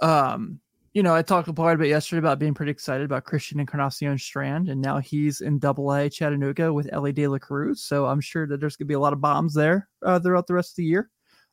Um, 0.00 0.60
you 0.92 1.02
know, 1.02 1.12
I 1.12 1.22
talked 1.22 1.48
a 1.48 1.52
bit 1.52 1.88
yesterday 1.88 2.20
about 2.20 2.38
being 2.38 2.54
pretty 2.54 2.70
excited 2.70 3.04
about 3.04 3.24
Christian 3.24 3.58
Encarnacion 3.58 4.16
Strand, 4.16 4.68
and 4.68 4.80
now 4.80 4.98
he's 4.98 5.40
in 5.40 5.58
Double 5.58 5.92
A 5.92 6.08
Chattanooga 6.08 6.72
with 6.72 6.88
Elly 6.92 7.12
De 7.12 7.26
La 7.26 7.38
Cruz. 7.38 7.82
So 7.82 8.06
I'm 8.06 8.20
sure 8.20 8.46
that 8.46 8.60
there's 8.60 8.76
going 8.76 8.86
to 8.86 8.88
be 8.88 8.94
a 8.94 9.00
lot 9.00 9.12
of 9.12 9.20
bombs 9.20 9.54
there 9.54 9.88
uh, 10.04 10.20
throughout 10.20 10.46
the 10.46 10.54
rest 10.54 10.72
of 10.72 10.76
the 10.76 10.84
year. 10.84 11.10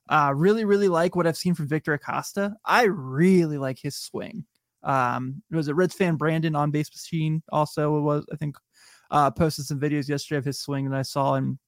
Uh, 0.10 0.32
really, 0.36 0.64
really 0.64 0.90
like 0.90 1.16
what 1.16 1.26
I've 1.26 1.38
seen 1.38 1.56
from 1.56 1.68
Victor 1.68 1.94
Acosta. 1.94 2.56
I 2.66 2.84
really 2.84 3.58
like 3.58 3.80
his 3.80 3.96
swing. 3.96 4.46
Um, 4.84 5.44
was 5.52 5.68
it 5.68 5.76
Reds 5.76 5.94
fan 5.94 6.16
Brandon 6.16 6.56
on 6.56 6.72
base 6.72 6.90
machine 6.92 7.44
also 7.52 7.98
it 7.98 8.02
was 8.02 8.26
I 8.34 8.36
think 8.36 8.56
uh, 9.12 9.30
posted 9.30 9.66
some 9.66 9.80
videos 9.80 10.08
yesterday 10.08 10.38
of 10.40 10.46
his 10.46 10.60
swing 10.60 10.90
that 10.90 10.98
I 10.98 11.04
saw 11.04 11.36
and 11.36 11.60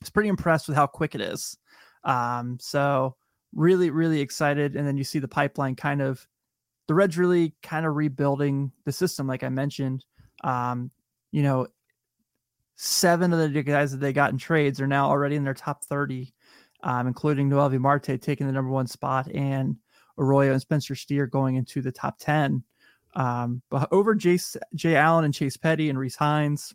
was 0.00 0.10
pretty 0.10 0.28
impressed 0.28 0.68
with 0.68 0.76
how 0.76 0.86
quick 0.86 1.14
it 1.14 1.20
is. 1.20 1.56
Um, 2.04 2.58
so 2.60 3.16
really, 3.54 3.90
really 3.90 4.20
excited. 4.20 4.76
And 4.76 4.86
then 4.86 4.96
you 4.96 5.04
see 5.04 5.18
the 5.18 5.28
pipeline 5.28 5.76
kind 5.76 6.02
of 6.02 6.26
the 6.88 6.94
Reds 6.94 7.18
really 7.18 7.54
kind 7.62 7.86
of 7.86 7.94
rebuilding 7.96 8.72
the 8.84 8.92
system, 8.92 9.26
like 9.26 9.44
I 9.44 9.48
mentioned. 9.48 10.04
Um, 10.42 10.90
you 11.30 11.42
know, 11.42 11.68
seven 12.76 13.32
of 13.32 13.52
the 13.52 13.62
guys 13.62 13.92
that 13.92 13.98
they 13.98 14.12
got 14.12 14.32
in 14.32 14.38
trades 14.38 14.80
are 14.80 14.86
now 14.86 15.08
already 15.08 15.36
in 15.36 15.44
their 15.44 15.54
top 15.54 15.84
30, 15.84 16.32
um, 16.82 17.06
including 17.06 17.50
Noelvi 17.50 17.78
Marte 17.78 18.20
taking 18.20 18.46
the 18.46 18.52
number 18.52 18.70
one 18.70 18.86
spot 18.86 19.30
and 19.32 19.76
Arroyo 20.18 20.52
and 20.52 20.60
Spencer 20.60 20.94
Steer 20.94 21.26
going 21.26 21.56
into 21.56 21.80
the 21.80 21.92
top 21.92 22.18
10. 22.18 22.62
Um, 23.14 23.62
but 23.70 23.88
over 23.92 24.14
Jace, 24.14 24.56
Jay 24.74 24.96
Allen 24.96 25.24
and 25.24 25.34
Chase 25.34 25.56
Petty 25.56 25.88
and 25.88 25.98
Rece 25.98 26.16
Hinds, 26.16 26.74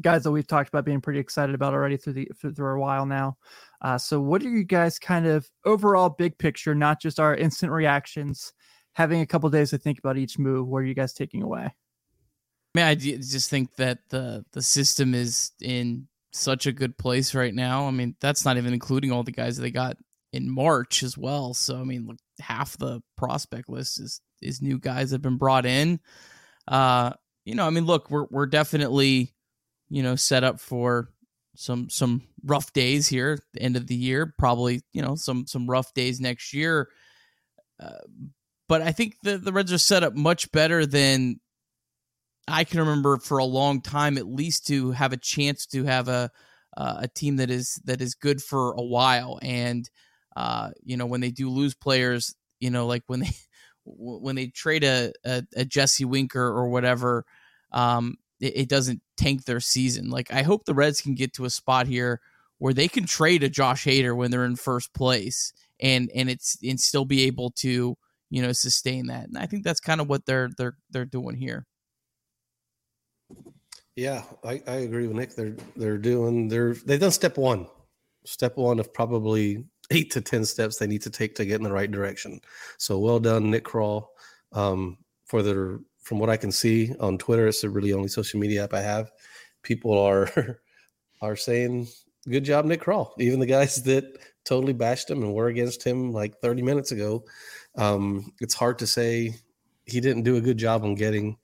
guys 0.00 0.22
that 0.22 0.30
we've 0.30 0.46
talked 0.46 0.68
about 0.68 0.84
being 0.84 1.00
pretty 1.00 1.18
excited 1.18 1.54
about 1.54 1.74
already 1.74 1.96
through 1.96 2.12
the 2.14 2.28
through 2.40 2.76
a 2.76 2.78
while 2.78 3.06
now. 3.06 3.36
Uh, 3.80 3.98
so, 3.98 4.20
what 4.20 4.42
are 4.42 4.48
you 4.48 4.64
guys 4.64 4.98
kind 4.98 5.26
of 5.26 5.48
overall 5.64 6.10
big 6.10 6.38
picture, 6.38 6.74
not 6.74 7.00
just 7.00 7.18
our 7.20 7.34
instant 7.34 7.72
reactions? 7.72 8.52
Having 8.94 9.20
a 9.20 9.26
couple 9.26 9.48
days 9.50 9.70
to 9.70 9.78
think 9.78 9.98
about 9.98 10.18
each 10.18 10.38
move. 10.38 10.66
What 10.66 10.78
are 10.78 10.86
you 10.86 10.94
guys 10.94 11.12
taking 11.12 11.42
away? 11.42 11.62
I 12.74 12.78
mean, 12.78 12.84
I 12.84 12.94
just 12.94 13.50
think 13.50 13.76
that 13.76 13.98
the 14.10 14.44
the 14.52 14.62
system 14.62 15.14
is 15.14 15.52
in 15.60 16.08
such 16.32 16.66
a 16.66 16.72
good 16.72 16.96
place 16.98 17.34
right 17.34 17.54
now. 17.54 17.86
I 17.86 17.90
mean, 17.90 18.16
that's 18.20 18.44
not 18.44 18.56
even 18.56 18.72
including 18.72 19.12
all 19.12 19.22
the 19.22 19.32
guys 19.32 19.56
that 19.56 19.62
they 19.62 19.70
got 19.70 19.96
in 20.32 20.50
March 20.50 21.02
as 21.02 21.16
well. 21.16 21.54
So 21.54 21.80
I 21.80 21.84
mean, 21.84 22.06
look, 22.06 22.18
half 22.40 22.76
the 22.78 23.00
prospect 23.16 23.68
list 23.68 24.00
is 24.00 24.20
is 24.42 24.62
new 24.62 24.78
guys 24.78 25.10
that 25.10 25.16
have 25.16 25.22
been 25.22 25.36
brought 25.36 25.66
in. 25.66 26.00
Uh, 26.66 27.12
you 27.44 27.54
know, 27.54 27.66
I 27.66 27.70
mean, 27.70 27.86
look, 27.86 28.10
we're 28.10 28.26
we're 28.30 28.46
definitely, 28.46 29.34
you 29.88 30.02
know, 30.02 30.16
set 30.16 30.44
up 30.44 30.60
for 30.60 31.10
some 31.56 31.90
some 31.90 32.22
rough 32.44 32.72
days 32.72 33.08
here 33.08 33.38
end 33.58 33.76
of 33.76 33.86
the 33.86 33.94
year. 33.94 34.34
Probably, 34.38 34.82
you 34.92 35.02
know, 35.02 35.14
some 35.14 35.46
some 35.46 35.68
rough 35.68 35.92
days 35.94 36.20
next 36.20 36.54
year. 36.54 36.88
Uh, 37.78 37.98
but 38.68 38.82
I 38.82 38.92
think 38.92 39.16
the 39.22 39.38
the 39.38 39.52
Reds 39.52 39.72
are 39.72 39.78
set 39.78 40.04
up 40.04 40.14
much 40.14 40.52
better 40.52 40.86
than 40.86 41.40
I 42.46 42.64
can 42.64 42.80
remember 42.80 43.18
for 43.18 43.38
a 43.38 43.44
long 43.44 43.80
time, 43.80 44.18
at 44.18 44.26
least 44.26 44.66
to 44.68 44.92
have 44.92 45.12
a 45.12 45.16
chance 45.16 45.66
to 45.66 45.84
have 45.84 46.08
a 46.08 46.30
uh, 46.76 46.98
a 47.00 47.08
team 47.08 47.36
that 47.36 47.50
is 47.50 47.80
that 47.84 48.00
is 48.00 48.14
good 48.14 48.42
for 48.42 48.72
a 48.72 48.82
while. 48.82 49.38
And 49.42 49.88
uh, 50.36 50.70
you 50.84 50.96
know, 50.96 51.06
when 51.06 51.20
they 51.20 51.30
do 51.30 51.50
lose 51.50 51.74
players, 51.74 52.34
you 52.60 52.70
know, 52.70 52.86
like 52.86 53.02
when 53.06 53.20
they 53.20 53.30
when 53.84 54.36
they 54.36 54.48
trade 54.48 54.84
a, 54.84 55.12
a, 55.24 55.42
a 55.56 55.64
Jesse 55.64 56.04
Winker 56.04 56.42
or 56.42 56.68
whatever, 56.68 57.24
um, 57.72 58.16
it, 58.40 58.56
it, 58.56 58.68
doesn't 58.68 59.00
tank 59.16 59.44
their 59.44 59.60
season. 59.60 60.10
Like 60.10 60.32
I 60.32 60.42
hope 60.42 60.64
the 60.64 60.74
Reds 60.74 61.00
can 61.00 61.14
get 61.14 61.32
to 61.34 61.44
a 61.44 61.50
spot 61.50 61.86
here 61.86 62.20
where 62.58 62.74
they 62.74 62.88
can 62.88 63.06
trade 63.06 63.42
a 63.42 63.48
Josh 63.48 63.84
Hader 63.84 64.14
when 64.14 64.30
they're 64.30 64.44
in 64.44 64.56
first 64.56 64.92
place 64.92 65.52
and 65.80 66.10
and 66.14 66.28
it's 66.28 66.58
and 66.62 66.78
still 66.78 67.04
be 67.04 67.22
able 67.24 67.50
to 67.50 67.96
you 68.28 68.42
know 68.42 68.52
sustain 68.52 69.06
that. 69.06 69.28
And 69.28 69.38
I 69.38 69.46
think 69.46 69.64
that's 69.64 69.80
kind 69.80 70.00
of 70.00 70.08
what 70.08 70.26
they're 70.26 70.50
they're 70.56 70.76
they're 70.90 71.04
doing 71.04 71.36
here. 71.36 71.66
Yeah, 73.96 74.22
I, 74.44 74.62
I 74.66 74.76
agree 74.76 75.06
with 75.06 75.16
Nick. 75.16 75.34
They're 75.34 75.56
they're 75.76 75.98
doing 75.98 76.48
they're 76.48 76.74
they've 76.74 77.00
done 77.00 77.10
step 77.10 77.36
one. 77.36 77.66
Step 78.24 78.56
one 78.56 78.78
of 78.78 78.92
probably 78.92 79.64
eight 79.90 80.10
to 80.12 80.20
10 80.20 80.44
steps 80.44 80.76
they 80.76 80.86
need 80.86 81.02
to 81.02 81.10
take 81.10 81.34
to 81.34 81.44
get 81.44 81.56
in 81.56 81.64
the 81.64 81.72
right 81.72 81.90
direction. 81.90 82.40
So 82.78 82.98
well 82.98 83.20
done, 83.20 83.50
Nick 83.50 83.64
Krall, 83.64 84.06
Um, 84.52 84.98
for 85.26 85.42
their, 85.42 85.78
from 86.02 86.18
what 86.18 86.30
I 86.30 86.36
can 86.36 86.50
see 86.50 86.94
on 86.98 87.18
Twitter, 87.18 87.46
it's 87.46 87.60
the 87.60 87.70
really 87.70 87.92
only 87.92 88.08
social 88.08 88.40
media 88.40 88.64
app 88.64 88.74
I 88.74 88.82
have. 88.82 89.12
People 89.62 89.96
are, 89.98 90.60
are 91.22 91.36
saying, 91.36 91.88
good 92.28 92.44
job, 92.44 92.64
Nick 92.64 92.82
Krall. 92.82 93.12
Even 93.18 93.40
the 93.40 93.46
guys 93.46 93.82
that 93.84 94.18
totally 94.44 94.72
bashed 94.72 95.10
him 95.10 95.22
and 95.22 95.34
were 95.34 95.48
against 95.48 95.82
him 95.84 96.12
like 96.12 96.38
30 96.40 96.62
minutes 96.62 96.92
ago. 96.92 97.24
Um, 97.76 98.32
it's 98.40 98.54
hard 98.54 98.78
to 98.80 98.86
say 98.86 99.34
he 99.84 100.00
didn't 100.00 100.22
do 100.22 100.36
a 100.36 100.40
good 100.40 100.58
job 100.58 100.84
on 100.84 100.94
getting 100.94 101.36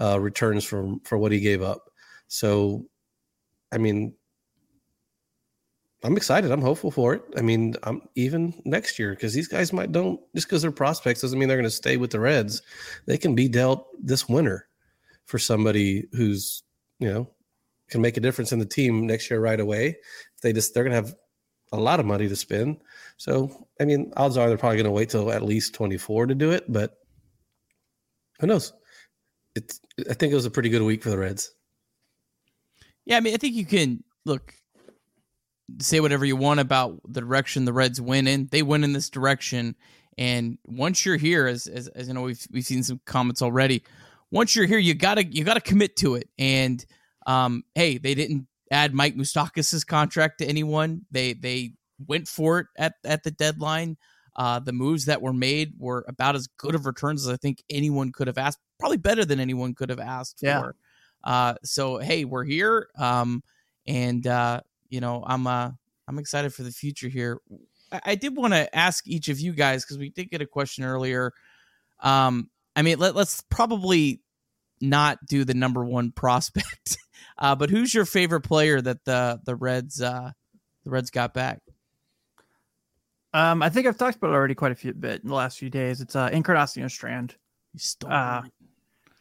uh, 0.00 0.18
returns 0.20 0.64
from 0.64 1.00
for 1.00 1.18
what 1.18 1.32
he 1.32 1.40
gave 1.40 1.62
up. 1.62 1.90
So, 2.28 2.86
I 3.72 3.78
mean, 3.78 4.14
I'm 6.02 6.16
excited. 6.16 6.50
I'm 6.50 6.62
hopeful 6.62 6.90
for 6.90 7.14
it. 7.14 7.22
I 7.36 7.42
mean, 7.42 7.74
I'm 7.82 8.02
even 8.14 8.54
next 8.64 8.98
year 8.98 9.10
because 9.10 9.34
these 9.34 9.48
guys 9.48 9.72
might 9.72 9.92
don't 9.92 10.18
just 10.34 10.48
because 10.48 10.62
they're 10.62 10.70
prospects 10.70 11.20
doesn't 11.20 11.38
mean 11.38 11.48
they're 11.48 11.58
going 11.58 11.64
to 11.64 11.70
stay 11.70 11.98
with 11.98 12.10
the 12.10 12.20
Reds. 12.20 12.62
They 13.06 13.18
can 13.18 13.34
be 13.34 13.48
dealt 13.48 13.86
this 14.02 14.28
winter 14.28 14.66
for 15.26 15.38
somebody 15.38 16.08
who's 16.12 16.62
you 17.00 17.08
know 17.08 17.30
can 17.90 18.00
make 18.00 18.16
a 18.16 18.20
difference 18.20 18.52
in 18.52 18.58
the 18.58 18.64
team 18.64 19.06
next 19.06 19.30
year 19.30 19.40
right 19.40 19.60
away. 19.60 19.88
If 20.36 20.40
they 20.42 20.54
just 20.54 20.72
they're 20.72 20.84
going 20.84 20.96
to 20.96 21.06
have 21.06 21.14
a 21.72 21.78
lot 21.78 22.00
of 22.00 22.06
money 22.06 22.28
to 22.28 22.36
spend. 22.36 22.80
So 23.18 23.68
I 23.78 23.84
mean, 23.84 24.12
odds 24.16 24.38
are 24.38 24.48
they're 24.48 24.56
probably 24.56 24.78
going 24.78 24.84
to 24.84 24.90
wait 24.90 25.10
till 25.10 25.30
at 25.30 25.42
least 25.42 25.74
24 25.74 26.26
to 26.26 26.34
do 26.34 26.50
it, 26.52 26.64
but 26.72 26.96
who 28.40 28.46
knows? 28.46 28.72
It's 29.54 29.80
I 30.08 30.14
think 30.14 30.32
it 30.32 30.36
was 30.36 30.46
a 30.46 30.50
pretty 30.50 30.70
good 30.70 30.82
week 30.82 31.02
for 31.02 31.10
the 31.10 31.18
Reds. 31.18 31.52
Yeah, 33.04 33.18
I 33.18 33.20
mean, 33.20 33.34
I 33.34 33.36
think 33.36 33.54
you 33.54 33.66
can 33.66 34.02
look 34.24 34.54
say 35.78 36.00
whatever 36.00 36.24
you 36.24 36.36
want 36.36 36.60
about 36.60 37.00
the 37.08 37.20
direction 37.20 37.64
the 37.64 37.72
Reds 37.72 38.00
win 38.00 38.26
in. 38.26 38.48
They 38.50 38.62
win 38.62 38.84
in 38.84 38.92
this 38.92 39.10
direction, 39.10 39.76
and 40.18 40.58
once 40.66 41.04
you're 41.04 41.16
here, 41.16 41.46
as 41.46 41.66
as, 41.66 41.88
as 41.88 42.08
you 42.08 42.14
know, 42.14 42.22
we've 42.22 42.46
we've 42.52 42.64
seen 42.64 42.82
some 42.82 43.00
comments 43.04 43.42
already. 43.42 43.82
Once 44.30 44.54
you're 44.54 44.66
here, 44.66 44.78
you 44.78 44.94
gotta 44.94 45.24
you 45.24 45.44
gotta 45.44 45.60
commit 45.60 45.96
to 45.96 46.14
it. 46.14 46.28
And 46.38 46.84
um, 47.26 47.64
hey, 47.74 47.98
they 47.98 48.14
didn't 48.14 48.46
add 48.70 48.94
Mike 48.94 49.16
Moustakas' 49.16 49.86
contract 49.86 50.38
to 50.38 50.46
anyone. 50.46 51.02
They 51.10 51.34
they 51.34 51.72
went 52.06 52.28
for 52.28 52.60
it 52.60 52.66
at 52.76 52.94
at 53.04 53.22
the 53.22 53.30
deadline. 53.30 53.96
Uh, 54.36 54.58
the 54.60 54.72
moves 54.72 55.06
that 55.06 55.20
were 55.20 55.32
made 55.32 55.74
were 55.78 56.04
about 56.08 56.36
as 56.36 56.46
good 56.56 56.74
of 56.74 56.86
returns 56.86 57.26
as 57.26 57.32
I 57.32 57.36
think 57.36 57.62
anyone 57.68 58.12
could 58.12 58.26
have 58.26 58.38
asked. 58.38 58.58
Probably 58.78 58.96
better 58.96 59.24
than 59.24 59.40
anyone 59.40 59.74
could 59.74 59.90
have 59.90 60.00
asked 60.00 60.38
yeah. 60.42 60.60
for. 60.60 60.76
Uh, 61.24 61.54
so 61.64 61.98
hey, 61.98 62.24
we're 62.24 62.44
here. 62.44 62.88
Um, 62.96 63.42
and 63.86 64.26
uh, 64.26 64.60
you 64.90 65.00
know, 65.00 65.24
I'm 65.26 65.46
uh 65.46 65.70
I'm 66.06 66.18
excited 66.18 66.52
for 66.52 66.62
the 66.62 66.72
future 66.72 67.08
here. 67.08 67.40
I, 67.90 68.00
I 68.04 68.14
did 68.16 68.36
want 68.36 68.52
to 68.52 68.76
ask 68.76 69.06
each 69.06 69.28
of 69.28 69.40
you 69.40 69.52
guys 69.52 69.84
because 69.84 69.98
we 69.98 70.10
did 70.10 70.30
get 70.30 70.42
a 70.42 70.46
question 70.46 70.84
earlier. 70.84 71.32
Um, 72.00 72.50
I 72.74 72.82
mean, 72.82 72.98
let, 72.98 73.14
let's 73.14 73.42
probably 73.42 74.20
not 74.80 75.18
do 75.26 75.44
the 75.44 75.54
number 75.54 75.84
one 75.84 76.12
prospect, 76.16 76.98
uh, 77.38 77.54
but 77.54 77.70
who's 77.70 77.94
your 77.94 78.04
favorite 78.04 78.42
player 78.42 78.80
that 78.80 79.04
the 79.04 79.40
the 79.44 79.56
Reds 79.56 80.02
uh, 80.02 80.32
the 80.84 80.90
Reds 80.90 81.10
got 81.10 81.32
back? 81.32 81.60
Um, 83.32 83.62
I 83.62 83.68
think 83.68 83.86
I've 83.86 83.96
talked 83.96 84.16
about 84.16 84.30
it 84.30 84.34
already 84.34 84.56
quite 84.56 84.72
a 84.72 84.76
few 84.76 84.92
bit 84.92 85.22
in 85.22 85.28
the 85.28 85.34
last 85.34 85.58
few 85.58 85.70
days. 85.70 86.00
It's 86.00 86.16
uh, 86.16 86.30
Encarnacion 86.32 86.88
Strand. 86.88 87.36
Uh, 88.04 88.42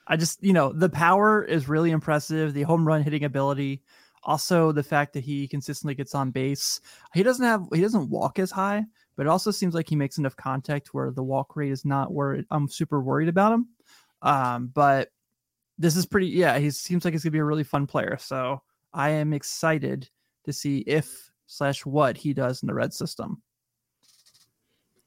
I 0.08 0.18
just, 0.18 0.44
you 0.44 0.54
know, 0.54 0.74
the 0.74 0.90
power 0.90 1.44
is 1.44 1.70
really 1.70 1.92
impressive. 1.92 2.56
The 2.56 2.64
home 2.64 2.88
run 2.88 3.04
hitting 3.04 3.24
ability, 3.24 3.84
also, 4.24 4.72
the 4.72 4.84
fact 4.84 5.14
that 5.14 5.24
he 5.24 5.48
consistently 5.48 5.96
gets 5.96 6.14
on 6.14 6.32
base. 6.32 6.82
He 7.14 7.24
doesn't 7.24 7.46
have 7.46 7.68
he 7.74 7.82
doesn't 7.82 8.10
walk 8.10 8.40
as 8.40 8.52
high, 8.52 8.86
but 9.16 9.26
it 9.26 9.30
also 9.30 9.52
seems 9.52 9.74
like 9.74 9.88
he 9.88 9.96
makes 9.96 10.18
enough 10.18 10.36
contact 10.36 10.94
where 10.94 11.12
the 11.12 11.24
walk 11.24 11.56
rate 11.56 11.72
is 11.72 11.86
not 11.86 12.12
where 12.12 12.44
I'm 12.52 12.68
super 12.68 13.02
worried 13.02 13.30
about 13.30 13.54
him. 13.54 13.68
Um, 14.22 14.68
but 14.74 15.10
this 15.78 15.96
is 15.96 16.06
pretty. 16.06 16.28
Yeah, 16.28 16.58
he 16.60 16.72
seems 16.72 17.06
like 17.06 17.14
he's 17.14 17.24
gonna 17.24 17.32
be 17.32 17.40
a 17.40 17.44
really 17.46 17.64
fun 17.64 17.88
player. 17.88 18.18
So 18.20 18.62
I 18.94 19.10
am 19.10 19.34
excited 19.34 20.10
to 20.46 20.54
see 20.54 20.80
if 20.80 21.32
slash 21.48 21.86
what 21.86 22.18
he 22.18 22.34
does 22.34 22.62
in 22.62 22.68
the 22.68 22.74
red 22.74 22.94
system. 22.94 23.42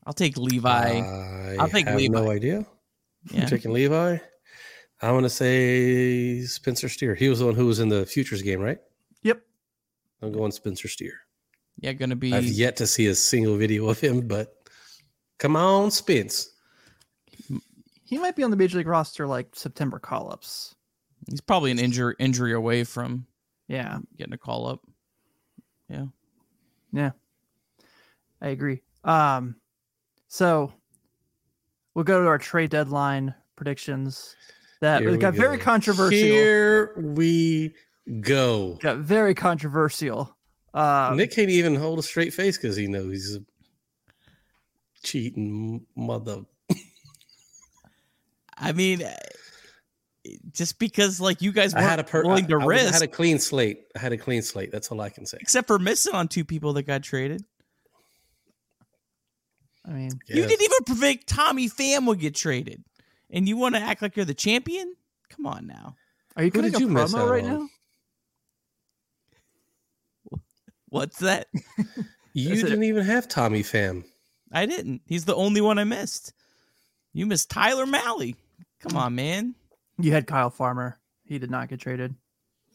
I'll 0.07 0.13
take 0.13 0.37
Levi. 0.37 0.69
I 0.69 1.57
will 1.59 1.69
take 1.69 1.87
Levi. 1.87 2.13
No 2.13 2.31
idea. 2.31 2.67
Yeah. 3.31 3.43
I'm 3.43 3.49
taking 3.49 3.73
Levi. 3.73 4.19
I'm 5.01 5.11
going 5.11 5.23
to 5.23 5.31
say 5.31 6.43
Spencer 6.43 6.89
Steer. 6.89 7.15
He 7.15 7.29
was 7.29 7.39
the 7.39 7.47
one 7.47 7.55
who 7.55 7.67
was 7.67 7.79
in 7.79 7.89
the 7.89 8.05
futures 8.07 8.43
game, 8.43 8.61
right? 8.61 8.79
Yep. 10.23 10.29
I'm 10.29 10.39
going 10.39 10.53
Spencer 10.53 10.89
Steer. 10.89 11.21
Yeah, 11.81 11.93
gonna 11.93 12.17
be. 12.17 12.33
I've 12.33 12.45
yet 12.45 12.77
to 12.77 12.87
see 12.87 13.09
a 13.09 13.15
single 13.15 13.57
video 13.57 13.89
of 13.89 13.99
him, 13.99 14.27
but 14.29 14.69
come 15.39 15.57
on, 15.57 15.91
Spence. 15.91 16.51
He 18.05 18.19
might 18.19 18.37
be 18.37 18.43
on 18.43 18.51
the 18.51 18.57
major 18.57 18.79
league 18.79 18.87
roster 18.87 19.27
like 19.27 19.49
September 19.57 19.99
call 19.99 20.31
ups. 20.31 20.75
He's 21.29 21.41
probably 21.41 21.71
an 21.71 21.79
injury 21.79 22.15
injury 22.19 22.53
away 22.53 22.85
from 22.85 23.27
Yeah, 23.69 23.99
getting 24.17 24.35
a 24.35 24.39
call 24.39 24.67
up. 24.67 24.81
Yeah. 25.89 26.07
yeah, 26.93 27.11
I 28.41 28.49
agree. 28.49 28.83
Um, 29.05 29.57
so 30.29 30.73
we'll 31.95 32.05
go 32.05 32.23
to 32.23 32.29
our 32.29 32.39
trade 32.39 32.71
deadline 32.71 33.35
predictions. 33.57 34.37
That 34.81 35.03
Here 35.03 35.11
we 35.11 35.17
got 35.17 35.35
very 35.35 35.59
controversial. 35.59 36.19
Here 36.19 36.95
we 36.97 37.75
go. 38.21 38.79
Got 38.81 38.99
very 38.99 39.35
controversial. 39.35 40.37
Um, 40.75 41.17
Nick 41.17 41.33
can't 41.33 41.51
even 41.51 41.75
hold 41.75 41.99
a 41.99 42.03
straight 42.03 42.33
face 42.33 42.57
because 42.57 42.77
he 42.77 42.87
knows 42.87 43.13
he's 43.13 43.37
a 43.37 43.43
cheating 45.03 45.85
mother. 45.97 46.43
I 48.57 48.73
mean, 48.73 49.03
uh, 49.03 49.13
just 50.53 50.79
because 50.79 51.21
like 51.21 51.43
you 51.43 51.53
guys 51.53 51.75
weren't 51.75 51.87
had 51.87 51.99
a 51.99 52.05
per- 52.05 52.23
willing 52.23 52.47
to 52.47 52.59
I, 52.61 52.63
I 52.63 52.67
risk, 52.67 52.91
I 52.91 52.93
had 52.95 53.03
a 53.03 53.09
clean 53.09 53.39
slate. 53.39 53.85
I 53.97 53.99
had 53.99 54.13
a 54.13 54.17
clean 54.19 54.41
slate. 54.43 54.71
That's 54.71 54.91
all 54.93 55.01
I 55.01 55.09
can 55.09 55.27
say. 55.27 55.39
except 55.41 55.67
for 55.67 55.79
missing 55.79 56.15
on 56.15 56.29
two 56.29 56.45
people 56.45 56.73
that 56.75 56.85
got 56.85 57.03
traded. 57.03 57.43
I 59.85 59.91
mean, 59.91 60.13
You 60.29 60.47
didn't 60.47 60.63
even 60.63 60.85
predict 60.87 61.29
Tommy 61.29 61.69
Pham 61.69 62.07
would 62.07 62.21
get 62.21 62.37
traded, 62.37 62.85
and 63.31 63.49
you 63.49 63.57
want 63.57 63.75
to 63.75 63.81
act 63.81 64.01
like 64.01 64.15
you're 64.17 64.25
the 64.25 64.33
champion? 64.35 64.95
Come 65.29 65.45
on 65.47 65.67
now. 65.67 65.97
are 66.37 66.45
you 66.45 66.51
Who 66.51 66.61
cutting 66.63 66.71
did 66.71 66.81
a 66.81 66.85
you 66.85 66.89
promo 66.89 67.29
right 67.29 67.43
on? 67.45 67.51
now? 67.51 67.69
What's 70.93 71.21
that? 71.21 71.49
You 72.35 72.53
Is 72.53 72.63
didn't 72.63 72.83
even 72.83 73.03
have 73.07 73.27
Tommy 73.27 73.63
Pham. 73.63 74.05
I 74.53 74.67
didn't. 74.67 75.01
He's 75.07 75.25
the 75.25 75.35
only 75.35 75.63
one 75.63 75.79
I 75.79 75.85
missed. 75.85 76.35
You 77.15 77.25
missed 77.25 77.49
Tyler 77.49 77.87
Mahle. 77.87 78.37
Come 78.81 78.99
on, 78.99 79.15
man. 79.15 79.55
You 79.99 80.13
had 80.13 80.27
Kyle 80.27 80.51
Farmer. 80.51 80.99
He 81.25 81.39
did 81.39 81.51
not 81.51 81.71
get 81.71 81.81
traded. 81.81 82.15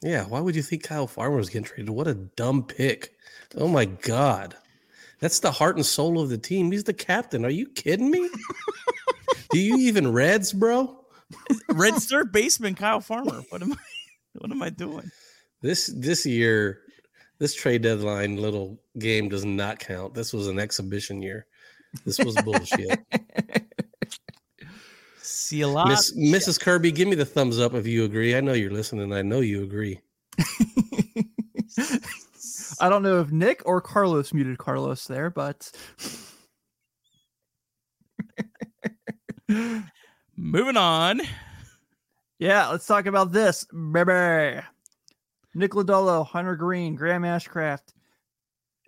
Yeah, 0.01 0.23
why 0.23 0.39
would 0.39 0.55
you 0.55 0.63
think 0.63 0.81
Kyle 0.81 1.05
Farmer 1.05 1.35
was 1.37 1.49
getting 1.49 1.65
traded? 1.65 1.91
What 1.91 2.07
a 2.07 2.15
dumb 2.15 2.63
pick. 2.63 3.13
Oh 3.55 3.67
my 3.67 3.85
god. 3.85 4.55
That's 5.19 5.37
the 5.39 5.51
heart 5.51 5.75
and 5.75 5.85
soul 5.85 6.19
of 6.19 6.29
the 6.29 6.39
team. 6.39 6.71
He's 6.71 6.85
the 6.85 6.93
captain. 6.95 7.45
Are 7.45 7.51
you 7.51 7.67
kidding 7.67 8.09
me? 8.09 8.27
Do 9.51 9.59
you 9.59 9.77
even 9.77 10.11
Reds, 10.11 10.53
bro? 10.53 11.05
Red 11.69 11.93
third 11.93 12.31
baseman 12.31 12.73
Kyle 12.73 12.99
Farmer. 12.99 13.43
What 13.49 13.61
am 13.61 13.73
I? 13.73 13.77
What 14.39 14.51
am 14.51 14.63
I 14.63 14.69
doing? 14.71 15.11
This 15.61 15.87
this 15.95 16.25
year, 16.25 16.81
this 17.39 17.53
trade 17.53 17.81
deadline 17.83 18.37
little 18.37 18.79
game 18.97 19.29
does 19.29 19.45
not 19.45 19.79
count. 19.79 20.13
This 20.13 20.33
was 20.33 20.47
an 20.47 20.59
exhibition 20.59 21.21
year. 21.21 21.45
This 22.05 22.19
was 22.19 22.35
bullshit. 22.43 22.99
See 25.17 25.61
a 25.61 25.67
lot. 25.67 25.87
Miss, 25.87 26.15
Mrs. 26.17 26.59
Kirby, 26.59 26.91
give 26.91 27.07
me 27.07 27.15
the 27.15 27.25
thumbs 27.25 27.59
up 27.59 27.73
if 27.73 27.87
you 27.87 28.03
agree. 28.03 28.35
I 28.35 28.41
know 28.41 28.53
you're 28.53 28.71
listening. 28.71 29.13
I 29.13 29.21
know 29.21 29.39
you 29.39 29.63
agree. 29.63 29.99
I 32.79 32.89
don't 32.89 33.03
know 33.03 33.21
if 33.21 33.31
Nick 33.31 33.61
or 33.65 33.81
Carlos 33.81 34.33
muted 34.33 34.57
Carlos 34.57 35.05
there, 35.05 35.29
but 35.29 35.71
Moving 40.35 40.77
on. 40.77 41.21
yeah, 42.39 42.67
let's 42.67 42.85
talk 42.85 43.05
about 43.05 43.31
this, 43.31 43.65
baby. 43.65 44.61
Nick 45.57 45.71
Lodolo, 45.71 46.25
Hunter 46.25 46.55
Greene, 46.55 46.93
Graham 46.93 47.23
Ashcraft, 47.23 47.93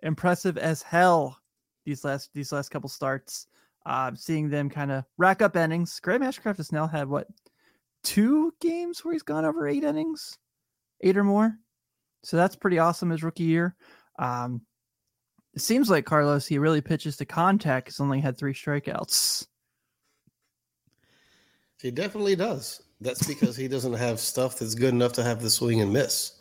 impressive 0.04 0.56
as 0.58 0.84
hell. 0.84 1.36
These 1.84 2.04
last 2.06 2.30
these 2.34 2.52
last 2.52 2.70
couple 2.70 2.90
starts, 2.90 3.48
uh, 3.88 4.12
seeing 4.14 4.50
them 4.50 4.70
kind 4.70 4.92
of 4.92 5.04
rack 5.18 5.42
up 5.42 5.56
innings. 5.56 6.00
Graham 6.00 6.22
Ashcraft 6.22 6.58
has 6.58 6.72
now 6.72 6.86
had 6.86 7.10
what 7.10 7.28
two 8.04 8.54
games 8.62 9.04
where 9.04 9.14
he's 9.14 9.24
gone 9.24 9.46
over 9.46 9.68
eight 9.68 9.84
innings, 9.84 10.38
eight 11.02 11.18
or 11.18 11.24
more. 11.24 11.58
So 12.24 12.38
that's 12.38 12.56
pretty 12.56 12.78
awesome 12.78 13.10
his 13.10 13.24
rookie 13.24 13.44
year. 13.44 13.76
Um, 14.20 14.62
it 15.56 15.62
seems 15.62 15.90
like 15.90 16.06
Carlos 16.06 16.46
he 16.46 16.60
really 16.60 16.82
pitches 16.82 17.18
to 17.18 17.26
contact. 17.26 17.88
He's 17.88 18.00
only 18.00 18.22
had 18.22 18.38
three 18.38 18.54
strikeouts. 18.54 19.48
He 21.82 21.90
definitely 21.90 22.36
does. 22.36 22.84
That's 23.02 23.26
because 23.26 23.56
he 23.56 23.68
doesn't 23.68 23.94
have 23.94 24.20
stuff 24.20 24.60
that's 24.60 24.76
good 24.76 24.94
enough 24.94 25.14
to 25.14 25.24
have 25.24 25.42
the 25.42 25.50
swing 25.50 25.82
and 25.82 25.92
miss. 25.92 26.39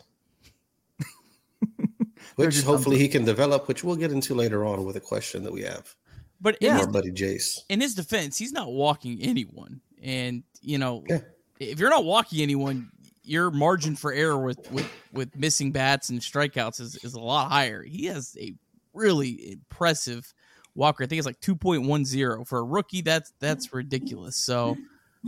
Which 2.45 2.61
hopefully 2.61 2.97
he 2.97 3.07
can 3.07 3.25
develop, 3.25 3.67
which 3.67 3.83
we'll 3.83 3.95
get 3.95 4.11
into 4.11 4.33
later 4.33 4.65
on 4.65 4.85
with 4.85 4.95
a 4.95 4.99
question 5.01 5.43
that 5.43 5.53
we 5.53 5.61
have. 5.63 5.95
But 6.41 6.55
in, 6.57 6.67
Yeah. 6.67 6.77
his, 6.77 6.85
Our 6.87 6.91
buddy 6.91 7.11
Jace. 7.11 7.59
in 7.69 7.81
his 7.81 7.95
defense, 7.95 8.37
he's 8.37 8.51
not 8.53 8.71
walking 8.71 9.19
anyone. 9.21 9.81
And, 10.01 10.43
you 10.61 10.77
know, 10.77 11.03
Yeah. 11.07 11.19
if 11.59 11.79
you're 11.79 11.89
not 11.89 12.05
walking 12.05 12.41
anyone, 12.41 12.91
your 13.23 13.51
margin 13.51 13.95
for 13.95 14.11
error 14.13 14.39
with, 14.39 14.71
with, 14.71 14.89
with 15.13 15.35
missing 15.35 15.71
bats 15.71 16.09
and 16.09 16.19
strikeouts 16.19 16.79
is, 16.79 16.95
is 17.03 17.13
a 17.13 17.19
lot 17.19 17.49
higher. 17.49 17.83
He 17.83 18.05
has 18.05 18.35
a 18.39 18.55
really 18.93 19.51
impressive 19.51 20.33
walker. 20.75 21.03
I 21.03 21.07
think 21.07 21.19
it's 21.19 21.25
like 21.27 21.41
2.10 21.41 22.47
for 22.47 22.59
a 22.59 22.63
rookie. 22.63 23.01
That's 23.01 23.33
that's 23.39 23.73
ridiculous. 23.73 24.35
So, 24.37 24.77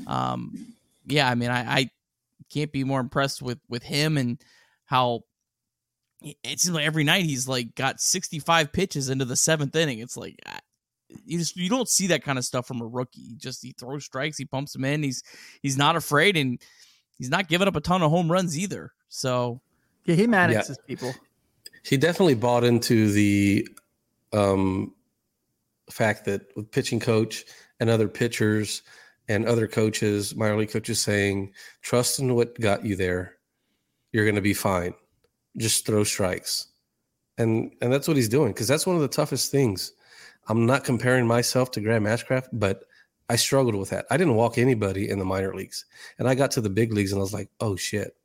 um, 0.07 0.73
yeah, 1.05 1.29
I 1.29 1.35
mean, 1.35 1.49
I, 1.49 1.59
I 1.81 1.89
can't 2.49 2.71
be 2.71 2.83
more 2.83 2.99
impressed 3.01 3.41
with 3.41 3.59
with 3.69 3.83
him 3.83 4.17
and 4.17 4.41
how 4.85 5.21
it 6.21 6.59
seems 6.59 6.75
like 6.75 6.85
every 6.85 7.03
night 7.03 7.25
he's 7.25 7.47
like 7.47 7.75
got 7.75 7.99
65 7.99 8.71
pitches 8.71 9.09
into 9.09 9.25
the 9.25 9.35
seventh 9.35 9.75
inning. 9.75 9.99
It's 9.99 10.17
like 10.17 10.39
you 11.25 11.39
just 11.39 11.55
you 11.55 11.69
don't 11.69 11.89
see 11.89 12.07
that 12.07 12.23
kind 12.23 12.37
of 12.37 12.45
stuff 12.45 12.67
from 12.67 12.81
a 12.81 12.85
rookie. 12.85 13.21
He 13.21 13.35
just 13.35 13.63
he 13.63 13.73
throws 13.73 14.05
strikes, 14.05 14.37
he 14.37 14.45
pumps 14.45 14.73
them 14.73 14.85
in. 14.85 15.03
He's 15.03 15.23
he's 15.61 15.77
not 15.77 15.95
afraid, 15.95 16.37
and 16.37 16.59
he's 17.17 17.29
not 17.29 17.47
giving 17.47 17.67
up 17.67 17.75
a 17.75 17.81
ton 17.81 18.01
of 18.01 18.11
home 18.11 18.31
runs 18.31 18.57
either. 18.57 18.93
So 19.09 19.61
Yeah, 20.05 20.15
he 20.15 20.27
manages 20.27 20.77
people. 20.87 21.13
He 21.83 21.97
definitely 21.97 22.35
bought 22.35 22.63
into 22.63 23.11
the 23.11 23.67
um, 24.33 24.93
fact 25.89 26.25
that 26.25 26.55
with 26.55 26.71
pitching 26.71 26.99
coach 26.99 27.45
and 27.79 27.89
other 27.89 28.07
pitchers 28.07 28.83
and 29.27 29.45
other 29.45 29.67
coaches, 29.67 30.35
minor 30.35 30.57
league 30.57 30.71
coaches 30.71 31.01
saying, 31.01 31.53
trust 31.81 32.19
in 32.19 32.35
what 32.35 32.59
got 32.59 32.85
you 32.85 32.95
there. 32.95 33.37
You're 34.11 34.25
going 34.25 34.35
to 34.35 34.41
be 34.41 34.53
fine. 34.53 34.93
Just 35.57 35.85
throw 35.85 36.03
strikes. 36.03 36.67
And 37.37 37.73
and 37.81 37.91
that's 37.91 38.07
what 38.07 38.17
he's 38.17 38.29
doing 38.29 38.51
because 38.51 38.67
that's 38.67 38.85
one 38.85 38.95
of 38.95 39.01
the 39.01 39.07
toughest 39.07 39.51
things. 39.51 39.93
I'm 40.47 40.65
not 40.65 40.83
comparing 40.83 41.27
myself 41.27 41.71
to 41.71 41.81
Graham 41.81 42.05
Ashcraft, 42.05 42.49
but 42.53 42.83
I 43.29 43.37
struggled 43.37 43.75
with 43.75 43.89
that. 43.91 44.05
I 44.11 44.17
didn't 44.17 44.35
walk 44.35 44.57
anybody 44.57 45.09
in 45.09 45.17
the 45.17 45.23
minor 45.23 45.55
leagues. 45.55 45.85
And 46.19 46.27
I 46.27 46.35
got 46.35 46.51
to 46.51 46.61
the 46.61 46.69
big 46.69 46.91
leagues 46.91 47.13
and 47.13 47.19
I 47.19 47.21
was 47.21 47.33
like, 47.33 47.49
oh 47.61 47.77
shit. 47.77 48.15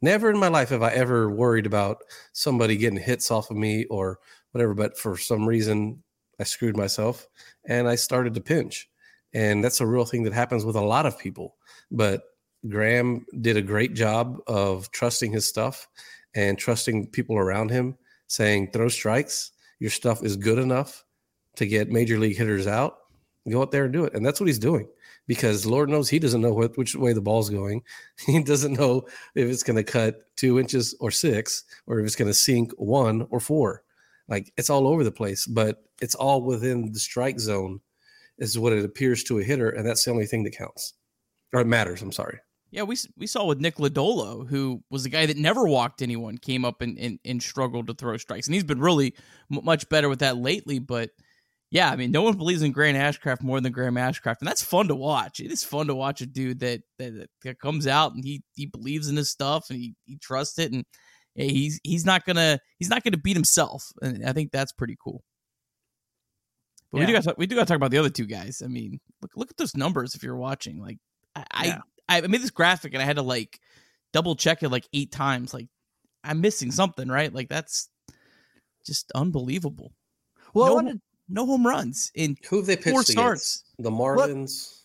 Never 0.00 0.30
in 0.30 0.38
my 0.38 0.48
life 0.48 0.70
have 0.70 0.82
I 0.82 0.90
ever 0.90 1.30
worried 1.30 1.64
about 1.64 1.98
somebody 2.32 2.76
getting 2.76 2.98
hits 2.98 3.30
off 3.30 3.50
of 3.52 3.56
me 3.56 3.84
or 3.84 4.18
whatever. 4.50 4.74
But 4.74 4.98
for 4.98 5.16
some 5.16 5.46
reason, 5.46 6.02
I 6.40 6.44
screwed 6.44 6.76
myself 6.76 7.28
and 7.66 7.86
I 7.88 7.94
started 7.94 8.34
to 8.34 8.40
pinch. 8.40 8.90
And 9.32 9.62
that's 9.62 9.80
a 9.80 9.86
real 9.86 10.04
thing 10.04 10.24
that 10.24 10.32
happens 10.32 10.64
with 10.64 10.74
a 10.74 10.80
lot 10.80 11.06
of 11.06 11.18
people. 11.18 11.54
But 11.92 12.22
Graham 12.68 13.24
did 13.40 13.56
a 13.56 13.62
great 13.62 13.94
job 13.94 14.40
of 14.48 14.90
trusting 14.90 15.30
his 15.30 15.48
stuff 15.48 15.86
and 16.34 16.58
trusting 16.58 17.08
people 17.08 17.36
around 17.36 17.70
him, 17.70 17.96
saying, 18.26 18.70
throw 18.72 18.88
strikes. 18.88 19.52
Your 19.78 19.90
stuff 19.90 20.22
is 20.22 20.36
good 20.36 20.58
enough 20.58 21.04
to 21.56 21.66
get 21.66 21.90
major 21.90 22.18
league 22.18 22.36
hitters 22.36 22.66
out. 22.66 22.98
Go 23.50 23.60
out 23.60 23.72
there 23.72 23.84
and 23.84 23.92
do 23.92 24.04
it. 24.04 24.14
And 24.14 24.24
that's 24.24 24.40
what 24.40 24.46
he's 24.46 24.58
doing 24.58 24.88
because 25.26 25.66
Lord 25.66 25.88
knows 25.88 26.08
he 26.08 26.18
doesn't 26.18 26.40
know 26.40 26.52
what, 26.52 26.76
which 26.76 26.94
way 26.94 27.12
the 27.12 27.20
ball's 27.20 27.50
going. 27.50 27.82
He 28.26 28.42
doesn't 28.42 28.78
know 28.78 29.06
if 29.34 29.48
it's 29.48 29.62
going 29.62 29.76
to 29.76 29.84
cut 29.84 30.20
two 30.36 30.60
inches 30.60 30.94
or 31.00 31.10
six, 31.10 31.64
or 31.86 31.98
if 31.98 32.06
it's 32.06 32.16
going 32.16 32.30
to 32.30 32.34
sink 32.34 32.72
one 32.76 33.26
or 33.30 33.40
four. 33.40 33.82
Like 34.28 34.52
it's 34.56 34.70
all 34.70 34.86
over 34.86 35.04
the 35.04 35.12
place, 35.12 35.46
but 35.46 35.84
it's 36.00 36.14
all 36.14 36.42
within 36.42 36.92
the 36.92 36.98
strike 36.98 37.40
zone, 37.40 37.80
is 38.38 38.58
what 38.58 38.72
it 38.72 38.84
appears 38.84 39.24
to 39.24 39.38
a 39.38 39.44
hitter, 39.44 39.70
and 39.70 39.86
that's 39.86 40.04
the 40.04 40.10
only 40.10 40.26
thing 40.26 40.44
that 40.44 40.56
counts, 40.56 40.94
or 41.52 41.60
it 41.60 41.66
matters. 41.66 42.02
I'm 42.02 42.12
sorry. 42.12 42.38
Yeah, 42.72 42.82
we 42.82 42.96
we 43.16 43.26
saw 43.26 43.44
with 43.44 43.60
Nick 43.60 43.76
Lodolo, 43.76 44.48
who 44.48 44.82
was 44.90 45.04
the 45.04 45.10
guy 45.10 45.26
that 45.26 45.36
never 45.36 45.66
walked 45.66 46.02
anyone, 46.02 46.38
came 46.38 46.64
up 46.64 46.80
and 46.80 46.98
and, 46.98 47.18
and 47.24 47.42
struggled 47.42 47.86
to 47.86 47.94
throw 47.94 48.16
strikes, 48.16 48.46
and 48.48 48.54
he's 48.54 48.64
been 48.64 48.80
really 48.80 49.14
m- 49.52 49.64
much 49.64 49.88
better 49.88 50.08
with 50.08 50.20
that 50.20 50.38
lately. 50.38 50.78
But 50.78 51.10
yeah, 51.70 51.90
I 51.90 51.96
mean, 51.96 52.10
no 52.10 52.22
one 52.22 52.36
believes 52.36 52.62
in 52.62 52.72
Grant 52.72 52.96
Ashcraft 52.96 53.42
more 53.42 53.60
than 53.60 53.72
Graham 53.72 53.94
Ashcraft, 53.94 54.36
and 54.40 54.48
that's 54.48 54.62
fun 54.62 54.88
to 54.88 54.94
watch. 54.94 55.38
It 55.38 55.52
is 55.52 55.62
fun 55.62 55.86
to 55.88 55.94
watch 55.94 56.20
a 56.22 56.26
dude 56.26 56.60
that 56.60 56.80
that, 56.98 57.28
that 57.44 57.58
comes 57.60 57.86
out 57.86 58.14
and 58.14 58.24
he 58.24 58.42
he 58.54 58.66
believes 58.66 59.08
in 59.08 59.16
his 59.16 59.30
stuff 59.30 59.66
and 59.68 59.78
he 59.78 59.94
he 60.06 60.16
trusts 60.16 60.58
it, 60.58 60.72
and 60.72 60.84
yeah, 61.34 61.44
he's 61.46 61.78
he's 61.84 62.06
not 62.06 62.24
gonna 62.24 62.58
he's 62.78 62.88
not 62.90 63.04
gonna 63.04 63.18
beat 63.18 63.36
himself, 63.36 63.84
and 64.00 64.24
I 64.26 64.32
think 64.32 64.50
that's 64.50 64.72
pretty 64.72 64.96
cool. 65.02 65.22
But 66.90 67.00
we 67.00 67.06
do 67.06 67.12
Yeah. 67.12 67.20
got 67.22 67.38
we 67.38 67.46
do 67.46 67.54
got 67.54 67.62
to 67.62 67.66
talk 67.68 67.76
about 67.76 67.90
the 67.90 67.98
other 67.98 68.10
two 68.10 68.26
guys. 68.26 68.62
I 68.64 68.68
mean, 68.68 69.00
look 69.22 69.30
look 69.36 69.50
at 69.50 69.56
those 69.56 69.76
numbers 69.76 70.14
if 70.14 70.22
you're 70.22 70.36
watching. 70.36 70.78
Like 70.80 70.98
I 71.36 71.66
Yeah. 71.66 71.76
I, 71.76 71.80
I 72.08 72.20
made 72.22 72.42
this 72.42 72.50
graphic 72.50 72.92
and 72.92 73.02
I 73.02 73.06
had 73.06 73.16
to 73.16 73.22
like 73.22 73.60
double 74.12 74.36
check 74.36 74.62
it 74.62 74.68
like 74.68 74.88
eight 74.92 75.12
times. 75.12 75.54
Like 75.54 75.68
I'm 76.24 76.40
missing 76.40 76.70
something, 76.70 77.08
right? 77.08 77.32
Like 77.32 77.48
that's 77.48 77.88
just 78.84 79.10
unbelievable. 79.14 79.92
Well, 80.54 80.66
no, 80.66 80.74
wanted, 80.74 81.00
no 81.28 81.46
home 81.46 81.66
runs 81.66 82.10
in 82.14 82.36
Who 82.48 82.58
have 82.58 82.66
they 82.66 82.76
pitched 82.76 82.90
four 82.90 83.02
starts. 83.02 83.64
The 83.78 83.90
Marlins. 83.90 84.82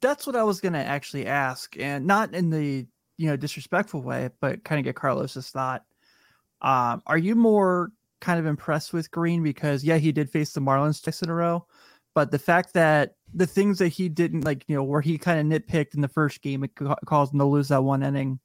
that's 0.00 0.26
what 0.26 0.36
I 0.36 0.42
was 0.42 0.60
gonna 0.60 0.78
actually 0.78 1.26
ask, 1.26 1.78
and 1.78 2.06
not 2.06 2.34
in 2.34 2.50
the 2.50 2.86
you 3.16 3.28
know 3.28 3.36
disrespectful 3.36 4.02
way, 4.02 4.30
but 4.40 4.64
kind 4.64 4.78
of 4.78 4.84
get 4.84 4.96
Carlos's 4.96 5.50
thought. 5.50 5.84
Um, 6.60 7.02
are 7.06 7.18
you 7.18 7.34
more 7.34 7.92
kind 8.20 8.40
of 8.40 8.46
impressed 8.46 8.92
with 8.92 9.10
Greene 9.10 9.42
because 9.42 9.84
yeah, 9.84 9.96
he 9.96 10.12
did 10.12 10.30
face 10.30 10.52
the 10.52 10.60
Marlins 10.60 11.02
twice 11.02 11.22
in 11.22 11.30
a 11.30 11.34
row, 11.34 11.66
but 12.18 12.32
the 12.32 12.38
fact 12.40 12.74
that 12.74 13.14
the 13.32 13.46
things 13.46 13.78
that 13.78 13.90
he 13.90 14.08
didn't 14.08 14.40
like, 14.40 14.64
you 14.66 14.74
know, 14.74 14.82
where 14.82 15.00
he 15.00 15.18
kind 15.18 15.38
of 15.38 15.62
nitpicked 15.62 15.94
in 15.94 16.00
the 16.00 16.08
first 16.08 16.42
game, 16.42 16.64
it 16.64 16.72
caused 17.06 17.32
him 17.32 17.38
to 17.38 17.44
lose 17.44 17.68
that 17.68 17.84
one 17.84 18.02
inning. 18.02 18.40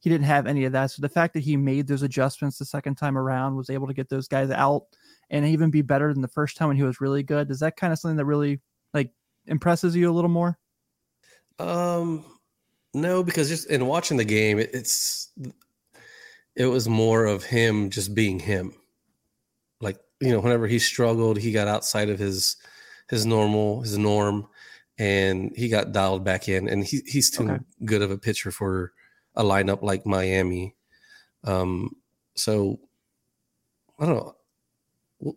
He 0.00 0.10
didn't 0.10 0.26
have 0.26 0.46
any 0.46 0.66
of 0.66 0.72
that. 0.72 0.90
So 0.90 1.00
the 1.00 1.08
fact 1.08 1.32
that 1.32 1.40
he 1.40 1.56
made 1.56 1.86
those 1.86 2.02
adjustments 2.02 2.58
the 2.58 2.66
second 2.66 2.96
time 2.96 3.16
around, 3.16 3.56
was 3.56 3.70
able 3.70 3.86
to 3.86 3.94
get 3.94 4.10
those 4.10 4.28
guys 4.28 4.50
out 4.50 4.82
and 5.30 5.46
even 5.46 5.70
be 5.70 5.80
better 5.80 6.12
than 6.12 6.20
the 6.20 6.28
first 6.28 6.58
time 6.58 6.68
when 6.68 6.76
he 6.76 6.82
was 6.82 7.00
really 7.00 7.22
good. 7.22 7.50
Is 7.50 7.60
that 7.60 7.78
kind 7.78 7.94
of 7.94 7.98
something 7.98 8.18
that 8.18 8.26
really 8.26 8.60
like 8.92 9.10
impresses 9.46 9.96
you 9.96 10.10
a 10.10 10.12
little 10.12 10.28
more? 10.28 10.58
Um, 11.58 12.26
no, 12.92 13.22
because 13.22 13.48
just 13.48 13.70
in 13.70 13.86
watching 13.86 14.18
the 14.18 14.26
game, 14.26 14.58
it, 14.58 14.68
it's 14.74 15.32
it 16.54 16.66
was 16.66 16.90
more 16.90 17.24
of 17.24 17.42
him 17.42 17.88
just 17.88 18.14
being 18.14 18.38
him. 18.38 18.74
Like 19.80 19.96
you 20.20 20.28
know, 20.28 20.40
whenever 20.40 20.66
he 20.66 20.78
struggled, 20.78 21.38
he 21.38 21.52
got 21.52 21.68
outside 21.68 22.10
of 22.10 22.18
his 22.18 22.58
his 23.10 23.26
normal 23.26 23.82
his 23.82 23.98
norm, 23.98 24.46
and 24.98 25.52
he 25.56 25.68
got 25.68 25.92
dialed 25.92 26.24
back 26.24 26.48
in. 26.48 26.68
And 26.68 26.84
he 26.84 27.02
he's 27.06 27.30
too 27.30 27.44
Okay. 27.50 27.62
good 27.84 28.02
of 28.02 28.10
a 28.10 28.18
pitcher 28.18 28.50
for 28.50 28.92
a 29.34 29.42
lineup 29.42 29.82
like 29.82 30.06
Miami. 30.06 30.74
Um, 31.44 31.96
so 32.34 32.80
I 33.98 34.06
don't 34.06 34.16
know. 34.16 34.36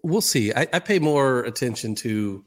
We'll- 0.04 0.22
see. 0.22 0.52
I, 0.54 0.68
I 0.74 0.80
pay 0.80 1.00
more 1.00 1.42
attention 1.44 1.96
to 1.96 2.44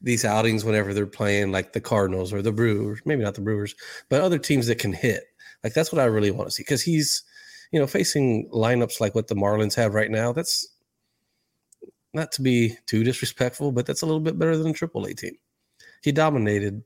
these 0.00 0.24
outings 0.24 0.64
whenever 0.64 0.92
they're 0.92 1.06
playing 1.06 1.50
like 1.50 1.72
the 1.72 1.80
Cardinals 1.80 2.32
or 2.32 2.42
the 2.42 2.52
Brewers, 2.52 3.00
maybe 3.04 3.22
not 3.22 3.34
the 3.34 3.40
Brewers, 3.40 3.74
but 4.08 4.20
other 4.20 4.38
teams 4.38 4.66
that 4.66 4.78
can 4.78 4.92
hit. 4.92 5.24
Like 5.62 5.72
that's 5.72 5.90
what 5.92 6.00
I 6.00 6.04
really 6.04 6.30
want 6.30 6.48
to 6.48 6.52
see 6.54 6.62
because 6.62 6.82
he's, 6.82 7.22
you 7.72 7.80
know, 7.80 7.86
facing 7.86 8.48
lineups 8.50 9.00
like 9.00 9.14
what 9.14 9.28
the 9.28 9.34
Marlins 9.34 9.74
have 9.76 9.94
right 9.94 10.10
now. 10.10 10.32
That's 10.32 10.68
not 12.14 12.32
to 12.32 12.42
be 12.42 12.76
too 12.86 13.04
disrespectful, 13.04 13.72
but 13.72 13.86
that's 13.86 14.02
a 14.02 14.06
little 14.06 14.20
bit 14.20 14.38
better 14.38 14.56
than 14.56 14.70
a 14.70 14.72
Triple 14.72 15.04
A 15.06 15.14
team. 15.14 15.36
He 16.02 16.12
dominated, 16.12 16.82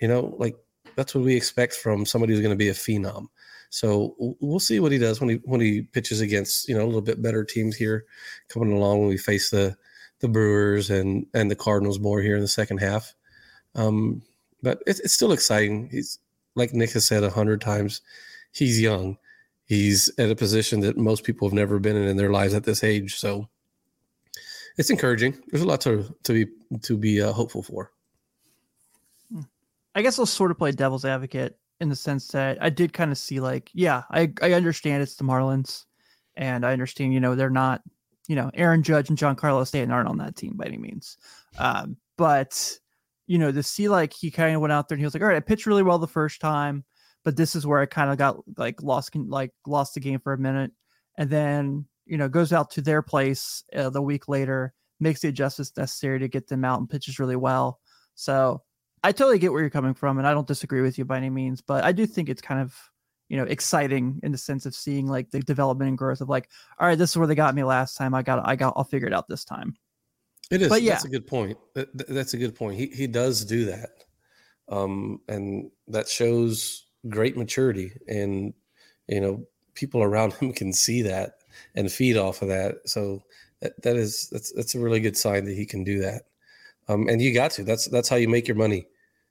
you 0.00 0.08
know, 0.08 0.34
like 0.38 0.56
that's 0.96 1.14
what 1.14 1.24
we 1.24 1.36
expect 1.36 1.74
from 1.74 2.06
somebody 2.06 2.32
who's 2.32 2.42
going 2.42 2.54
to 2.54 2.56
be 2.56 2.68
a 2.68 2.74
phenom. 2.74 3.26
So 3.70 4.14
we'll 4.40 4.60
see 4.60 4.80
what 4.80 4.92
he 4.92 4.98
does 4.98 5.20
when 5.20 5.30
he 5.30 5.36
when 5.44 5.60
he 5.60 5.82
pitches 5.82 6.20
against 6.20 6.68
you 6.68 6.76
know 6.76 6.84
a 6.84 6.86
little 6.86 7.00
bit 7.00 7.22
better 7.22 7.42
teams 7.42 7.74
here 7.74 8.04
coming 8.48 8.72
along 8.72 9.00
when 9.00 9.08
we 9.08 9.16
face 9.16 9.48
the 9.50 9.76
the 10.20 10.28
Brewers 10.28 10.90
and 10.90 11.26
and 11.32 11.50
the 11.50 11.56
Cardinals 11.56 11.98
more 11.98 12.20
here 12.20 12.36
in 12.36 12.42
the 12.42 12.48
second 12.48 12.78
half. 12.78 13.14
Um, 13.74 14.22
but 14.62 14.82
it's 14.86 15.00
it's 15.00 15.14
still 15.14 15.32
exciting. 15.32 15.88
He's 15.90 16.18
like 16.54 16.74
Nick 16.74 16.92
has 16.92 17.06
said 17.06 17.24
a 17.24 17.30
hundred 17.30 17.62
times, 17.62 18.02
he's 18.52 18.80
young. 18.80 19.16
He's 19.64 20.10
at 20.18 20.30
a 20.30 20.36
position 20.36 20.80
that 20.80 20.98
most 20.98 21.24
people 21.24 21.48
have 21.48 21.54
never 21.54 21.78
been 21.78 21.96
in 21.96 22.06
in 22.06 22.18
their 22.18 22.30
lives 22.30 22.52
at 22.52 22.64
this 22.64 22.84
age. 22.84 23.16
So 23.16 23.48
it's 24.78 24.90
encouraging. 24.90 25.38
There's 25.48 25.62
a 25.62 25.66
lot 25.66 25.80
to 25.82 26.14
to 26.24 26.32
be 26.32 26.52
to 26.82 26.96
be 26.96 27.20
uh, 27.20 27.32
hopeful 27.32 27.62
for. 27.62 27.92
I 29.94 30.02
guess 30.02 30.18
I'll 30.18 30.26
sort 30.26 30.50
of 30.50 30.58
play 30.58 30.72
devil's 30.72 31.04
advocate 31.04 31.58
in 31.80 31.88
the 31.88 31.96
sense 31.96 32.28
that 32.28 32.58
I 32.62 32.70
did 32.70 32.92
kind 32.92 33.10
of 33.10 33.18
see 33.18 33.40
like, 33.40 33.70
yeah, 33.74 34.02
I 34.10 34.32
I 34.40 34.52
understand 34.52 35.02
it's 35.02 35.16
the 35.16 35.24
Marlins, 35.24 35.84
and 36.36 36.64
I 36.64 36.72
understand 36.72 37.12
you 37.12 37.20
know 37.20 37.34
they're 37.34 37.50
not, 37.50 37.82
you 38.28 38.36
know, 38.36 38.50
Aaron 38.54 38.82
Judge 38.82 39.10
and 39.10 39.18
Giancarlo 39.18 39.66
Stanton 39.66 39.92
aren't 39.92 40.08
on 40.08 40.18
that 40.18 40.36
team 40.36 40.56
by 40.56 40.66
any 40.66 40.78
means, 40.78 41.18
um, 41.58 41.96
but 42.16 42.78
you 43.26 43.38
know 43.38 43.52
to 43.52 43.62
see 43.62 43.88
like 43.88 44.12
he 44.12 44.30
kind 44.30 44.54
of 44.54 44.60
went 44.60 44.72
out 44.72 44.88
there 44.88 44.96
and 44.96 45.00
he 45.00 45.04
was 45.04 45.14
like, 45.14 45.22
all 45.22 45.28
right, 45.28 45.36
I 45.36 45.40
pitched 45.40 45.66
really 45.66 45.82
well 45.82 45.98
the 45.98 46.06
first 46.06 46.40
time, 46.40 46.84
but 47.24 47.36
this 47.36 47.54
is 47.54 47.66
where 47.66 47.80
I 47.80 47.86
kind 47.86 48.10
of 48.10 48.16
got 48.16 48.38
like 48.56 48.82
lost 48.82 49.14
like 49.14 49.52
lost 49.66 49.94
the 49.94 50.00
game 50.00 50.20
for 50.20 50.32
a 50.32 50.38
minute, 50.38 50.72
and 51.18 51.28
then 51.28 51.86
you 52.06 52.16
know 52.18 52.28
goes 52.28 52.52
out 52.52 52.70
to 52.72 52.82
their 52.82 53.02
place 53.02 53.64
uh, 53.74 53.90
the 53.90 54.02
week 54.02 54.28
later, 54.28 54.72
makes 55.00 55.20
the 55.20 55.28
adjustments 55.28 55.72
necessary 55.76 56.18
to 56.20 56.28
get 56.28 56.48
them 56.48 56.64
out 56.64 56.78
and 56.80 56.88
pitches 56.90 57.18
really 57.18 57.36
well. 57.36 57.80
So 58.14 58.62
I 59.02 59.12
totally 59.12 59.38
get 59.38 59.52
where 59.52 59.60
you're 59.62 59.70
coming 59.70 59.94
from, 59.94 60.18
and 60.18 60.26
I 60.26 60.32
don't 60.32 60.46
disagree 60.46 60.80
with 60.82 60.98
you 60.98 61.04
by 61.04 61.16
any 61.16 61.30
means, 61.30 61.60
but 61.60 61.84
I 61.84 61.92
do 61.92 62.06
think 62.06 62.28
it's 62.28 62.42
kind 62.42 62.60
of 62.60 62.74
you 63.28 63.36
know 63.36 63.44
exciting 63.44 64.20
in 64.22 64.32
the 64.32 64.38
sense 64.38 64.66
of 64.66 64.74
seeing 64.74 65.06
like 65.06 65.30
the 65.30 65.40
development 65.40 65.88
and 65.88 65.98
growth 65.98 66.20
of 66.20 66.28
like, 66.28 66.48
all 66.78 66.86
right, 66.86 66.98
this 66.98 67.10
is 67.10 67.16
where 67.16 67.26
they 67.26 67.34
got 67.34 67.54
me 67.54 67.64
last 67.64 67.96
time. 67.96 68.14
I 68.14 68.22
got, 68.22 68.46
I 68.46 68.56
got, 68.56 68.74
I'll 68.76 68.84
figure 68.84 69.08
it 69.08 69.14
out 69.14 69.26
this 69.28 69.44
time. 69.44 69.74
It 70.50 70.60
is. 70.60 70.68
But 70.68 70.82
That's 70.82 71.04
a 71.04 71.08
good 71.08 71.26
point. 71.26 71.56
That- 71.74 71.96
that- 71.96 72.08
That's 72.08 72.34
a 72.34 72.38
good 72.38 72.54
point. 72.54 72.78
He 72.78 72.86
he 72.88 73.06
does 73.06 73.44
do 73.44 73.64
that, 73.66 73.90
um, 74.68 75.20
and 75.28 75.70
that 75.88 76.08
shows 76.08 76.86
great 77.08 77.36
maturity. 77.36 77.92
And 78.06 78.52
you 79.08 79.20
know, 79.20 79.46
people 79.74 80.02
around 80.02 80.32
him 80.40 80.52
can 80.52 80.72
see 80.72 81.02
that 81.02 81.36
and 81.74 81.90
feed 81.90 82.16
off 82.16 82.42
of 82.42 82.48
that. 82.48 82.76
So 82.84 83.22
that, 83.60 83.80
that 83.82 83.96
is 83.96 84.28
that's 84.30 84.52
that's 84.52 84.74
a 84.74 84.80
really 84.80 85.00
good 85.00 85.16
sign 85.16 85.44
that 85.44 85.56
he 85.56 85.66
can 85.66 85.84
do 85.84 86.00
that. 86.00 86.22
Um, 86.88 87.08
and 87.08 87.20
you 87.22 87.32
got 87.32 87.52
to. 87.52 87.64
That's 87.64 87.86
that's 87.86 88.08
how 88.08 88.16
you 88.16 88.28
make 88.28 88.48
your 88.48 88.56
money. 88.56 88.86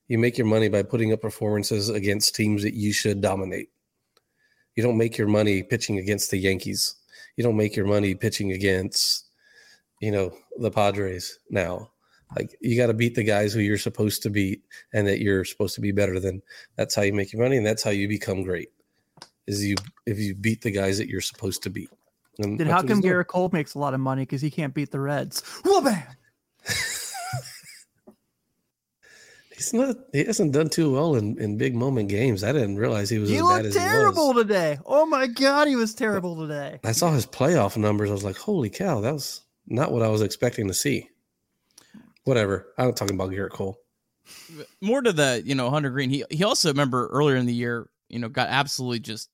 You 0.08 0.18
make 0.18 0.38
your 0.38 0.48
money 0.48 0.70
by 0.70 0.84
putting 0.84 1.14
up 1.14 1.22
performances 1.22 1.90
against 1.90 2.36
teams 2.36 2.64
that 2.64 2.74
you 2.74 2.92
should 2.94 3.22
dominate. 3.22 3.70
You 4.76 4.84
don't 4.84 4.98
make 4.98 5.18
your 5.18 5.28
money 5.28 5.64
pitching 5.64 6.00
against 6.00 6.32
the 6.32 6.38
Yankees. 6.38 6.96
You 7.38 7.44
don't 7.44 7.58
make 7.58 7.76
your 7.76 7.86
money 7.86 8.16
pitching 8.16 8.52
against 8.52 9.28
you 10.02 10.12
know 10.12 10.34
the 10.58 10.72
Padres 10.72 11.40
now. 11.50 11.90
Like 12.36 12.58
you 12.62 12.78
got 12.78 12.88
to 12.88 12.94
beat 12.94 13.16
the 13.16 13.24
guys 13.24 13.54
who 13.54 13.60
you're 13.60 13.78
supposed 13.78 14.24
to 14.24 14.30
beat 14.30 14.64
and 14.94 15.06
that 15.08 15.20
you're 15.20 15.44
supposed 15.44 15.76
to 15.76 15.82
be 15.82 15.92
better 15.92 16.20
than. 16.20 16.42
That's 16.78 16.96
how 16.96 17.02
you 17.02 17.14
make 17.14 17.34
your 17.34 17.42
money 17.44 17.58
and 17.58 17.66
that's 17.66 17.84
how 17.84 17.92
you 17.92 18.08
become 18.08 18.44
great. 18.44 18.70
Is 19.48 19.66
you 19.66 19.76
if 20.06 20.18
you 20.18 20.36
beat 20.36 20.62
the 20.62 20.72
guys 20.72 20.98
that 20.98 21.10
you're 21.10 21.22
supposed 21.22 21.64
to 21.64 21.70
beat. 21.70 21.90
And 22.44 22.60
Then 22.60 22.68
how 22.68 22.82
come. 22.84 23.02
Gerrit 23.02 23.28
Cole 23.28 23.50
makes 23.54 23.74
a 23.76 23.80
lot 23.80 23.94
of 23.94 24.00
money 24.00 24.24
because 24.24 24.42
he 24.42 24.50
can't 24.52 24.74
beat 24.74 24.92
the 24.92 25.00
Reds? 25.00 25.44
Well, 25.66 25.82
bam. 25.82 26.04
He's 29.56 29.74
not. 29.74 29.96
He 30.12 30.24
hasn't 30.24 30.54
done 30.54 30.70
too 30.70 30.92
well 30.94 31.16
in, 31.16 31.40
in 31.40 31.58
big 31.58 31.76
moment 31.76 32.10
games. 32.10 32.44
I 32.44 32.52
didn't 32.52 32.78
realize 32.78 33.10
he 33.10 33.20
was 33.20 33.30
He 33.30 33.36
as 33.38 33.42
bad 33.42 33.48
looked 33.48 33.66
as 33.68 33.74
he 33.76 33.80
terrible 33.80 34.34
was. 34.34 34.44
today. 34.44 34.80
Oh 34.86 35.06
my 35.06 35.28
god, 35.28 35.68
he 35.68 35.76
was 35.76 35.94
terrible 35.94 36.36
today. 36.36 36.80
I 36.84 36.94
saw 36.94 37.12
his 37.12 37.28
playoff 37.28 37.78
numbers. 37.78 38.10
I 38.10 38.14
was 38.14 38.24
like, 38.24 38.38
holy 38.38 38.70
cow, 38.70 39.02
that 39.02 39.14
was 39.14 39.42
not 39.68 39.92
what 39.92 40.02
I 40.02 40.08
was 40.08 40.22
expecting 40.22 40.68
to 40.68 40.74
see. 40.74 41.10
Whatever. 42.24 42.68
I'm 42.78 42.94
talking 42.94 43.16
about 43.16 43.30
Gerrit 43.32 43.52
Cole. 43.52 43.78
more 44.82 45.02
to 45.02 45.12
the 45.14 45.44
you 45.46 45.54
know 45.54 45.70
Hunter 45.70 45.90
Greene. 45.92 46.10
He 46.10 46.24
he 46.32 46.44
also 46.44 46.70
remember 46.70 47.08
earlier 47.08 47.36
in 47.36 47.46
the 47.46 47.54
year, 47.54 47.88
you 48.10 48.18
know, 48.20 48.30
got 48.30 48.48
absolutely 48.50 49.00
just 49.00 49.30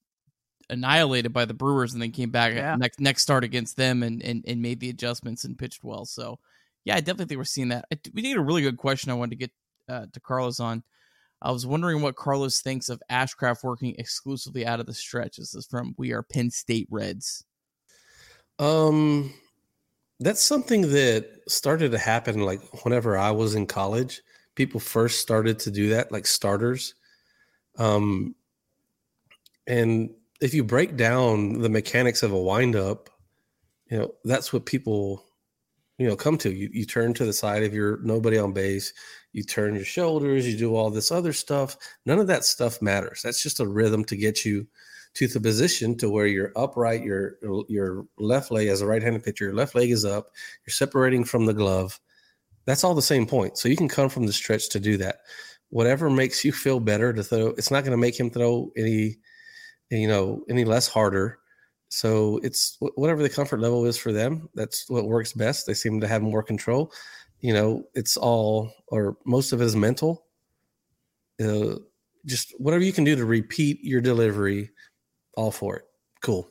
annihilated 0.69 1.33
by 1.33 1.45
the 1.45 1.53
Brewers, 1.53 1.93
and 1.93 2.01
then 2.01 2.11
came 2.11 2.29
back 2.31 2.53
Yeah. 2.53 2.75
next 2.75 2.99
next 2.99 3.21
start 3.23 3.43
against 3.43 3.77
them 3.77 4.03
and, 4.03 4.21
and 4.21 4.43
and 4.47 4.61
made 4.61 4.79
the 4.79 4.89
adjustments 4.89 5.43
and 5.43 5.57
pitched 5.57 5.83
well. 5.83 6.05
So 6.05 6.39
yeah, 6.85 6.95
I 6.95 6.99
definitely 6.99 7.25
think 7.25 7.37
we're 7.37 7.43
seeing 7.45 7.69
that. 7.69 7.85
I, 7.91 7.97
we 8.13 8.21
need 8.21 8.37
a 8.37 8.41
really 8.41 8.61
good 8.61 8.77
question. 8.77 9.11
I 9.11 9.15
wanted 9.15 9.31
to 9.31 9.35
get 9.35 9.51
uh, 9.89 10.05
to 10.11 10.19
Carlos 10.19 10.59
on. 10.59 10.83
I 11.41 11.51
was 11.51 11.65
wondering 11.67 12.01
what 12.01 12.15
Carlos 12.15 12.61
thinks 12.61 12.89
of 12.89 13.01
Ashcraft 13.11 13.63
working 13.63 13.95
exclusively 13.99 14.65
out 14.65 14.79
of 14.79 14.85
the 14.87 14.93
stretch. 14.93 15.37
This 15.37 15.53
is 15.53 15.67
from 15.67 15.93
We 15.97 16.11
Are 16.11 16.23
Penn 16.23 16.49
State 16.49 16.87
Reds. 16.89 17.45
Um, 18.57 19.33
that's 20.19 20.41
something 20.41 20.81
that 20.81 21.27
started 21.47 21.91
to 21.91 21.99
happen 21.99 22.41
like 22.41 22.61
whenever 22.83 23.17
I 23.17 23.31
was 23.31 23.53
in 23.53 23.67
college. 23.67 24.21
People 24.55 24.79
first 24.79 25.21
started 25.21 25.59
to 25.59 25.71
do 25.71 25.89
that, 25.89 26.11
like 26.11 26.25
starters. 26.25 26.95
Um, 27.77 28.33
and 29.67 30.09
if 30.41 30.53
you 30.53 30.63
break 30.63 30.95
down 30.95 31.59
the 31.59 31.69
mechanics 31.69 32.23
of 32.23 32.31
a 32.31 32.41
windup, 32.41 33.09
you 33.89 33.97
know 33.97 34.13
that's 34.23 34.51
what 34.51 34.65
people, 34.65 35.25
you 35.97 36.07
know, 36.07 36.15
come 36.15 36.37
to. 36.39 36.51
You 36.51 36.69
you 36.71 36.85
turn 36.85 37.13
to 37.15 37.25
the 37.25 37.33
side 37.33 37.63
if 37.63 37.73
you're 37.73 37.99
nobody 38.03 38.37
on 38.37 38.53
base. 38.53 38.93
You 39.33 39.43
turn 39.43 39.75
your 39.75 39.85
shoulders. 39.85 40.47
You 40.47 40.57
do 40.57 40.75
all 40.75 40.89
this 40.89 41.11
other 41.11 41.33
stuff. 41.33 41.77
None 42.05 42.19
of 42.19 42.27
that 42.27 42.43
stuff 42.43 42.81
matters. 42.81 43.21
That's 43.23 43.43
just 43.43 43.59
a 43.59 43.67
rhythm 43.67 44.03
to 44.05 44.15
get 44.15 44.45
you 44.45 44.67
to 45.13 45.27
the 45.27 45.39
position 45.39 45.97
to 45.97 46.09
where 46.09 46.27
you're 46.27 46.51
upright, 46.55 47.01
your 47.01 47.37
your 47.67 48.05
left 48.19 48.51
leg 48.51 48.67
as 48.67 48.81
a 48.81 48.85
right-handed 48.85 49.23
pitcher, 49.23 49.45
your 49.45 49.53
left 49.53 49.73
leg 49.73 49.89
is 49.89 50.05
up, 50.05 50.29
you're 50.65 50.71
separating 50.73 51.23
from 51.23 51.45
the 51.45 51.53
glove. 51.53 51.99
That's 52.65 52.83
all 52.83 52.93
the 52.93 53.01
same 53.01 53.25
point. 53.25 53.57
So 53.57 53.69
you 53.69 53.75
can 53.75 53.87
come 53.87 54.09
from 54.09 54.27
the 54.27 54.33
stretch 54.33 54.69
to 54.69 54.79
do 54.79 54.97
that. 54.97 55.21
Whatever 55.69 56.09
makes 56.09 56.45
you 56.45 56.51
feel 56.51 56.79
better 56.79 57.13
to 57.13 57.23
throw, 57.23 57.47
it's 57.47 57.71
not 57.71 57.83
going 57.83 57.91
to 57.91 57.97
make 57.97 58.19
him 58.19 58.29
throw 58.29 58.71
any, 58.77 59.17
you 59.89 60.07
know, 60.07 60.43
any 60.49 60.65
less 60.65 60.87
harder. 60.87 61.39
So 61.89 62.39
it's 62.43 62.77
whatever 62.95 63.23
the 63.23 63.29
comfort 63.29 63.59
level 63.59 63.85
is 63.85 63.97
for 63.97 64.11
them. 64.11 64.49
That's 64.55 64.89
what 64.89 65.05
works 65.05 65.33
best. 65.33 65.65
They 65.65 65.73
seem 65.73 66.01
to 66.01 66.07
have 66.07 66.21
more 66.21 66.43
control. 66.43 66.91
You 67.39 67.53
know, 67.53 67.83
it's 67.93 68.17
all 68.17 68.71
or 68.87 69.17
most 69.25 69.53
of 69.53 69.61
it 69.61 69.65
is 69.65 69.75
mental. 69.75 70.25
Uh, 71.41 71.75
just 72.25 72.53
whatever 72.57 72.83
you 72.83 72.91
can 72.91 73.03
do 73.03 73.15
to 73.15 73.25
repeat 73.25 73.83
your 73.83 74.01
delivery 74.01 74.71
all 75.35 75.51
for 75.51 75.77
it. 75.77 75.83
Cool. 76.21 76.49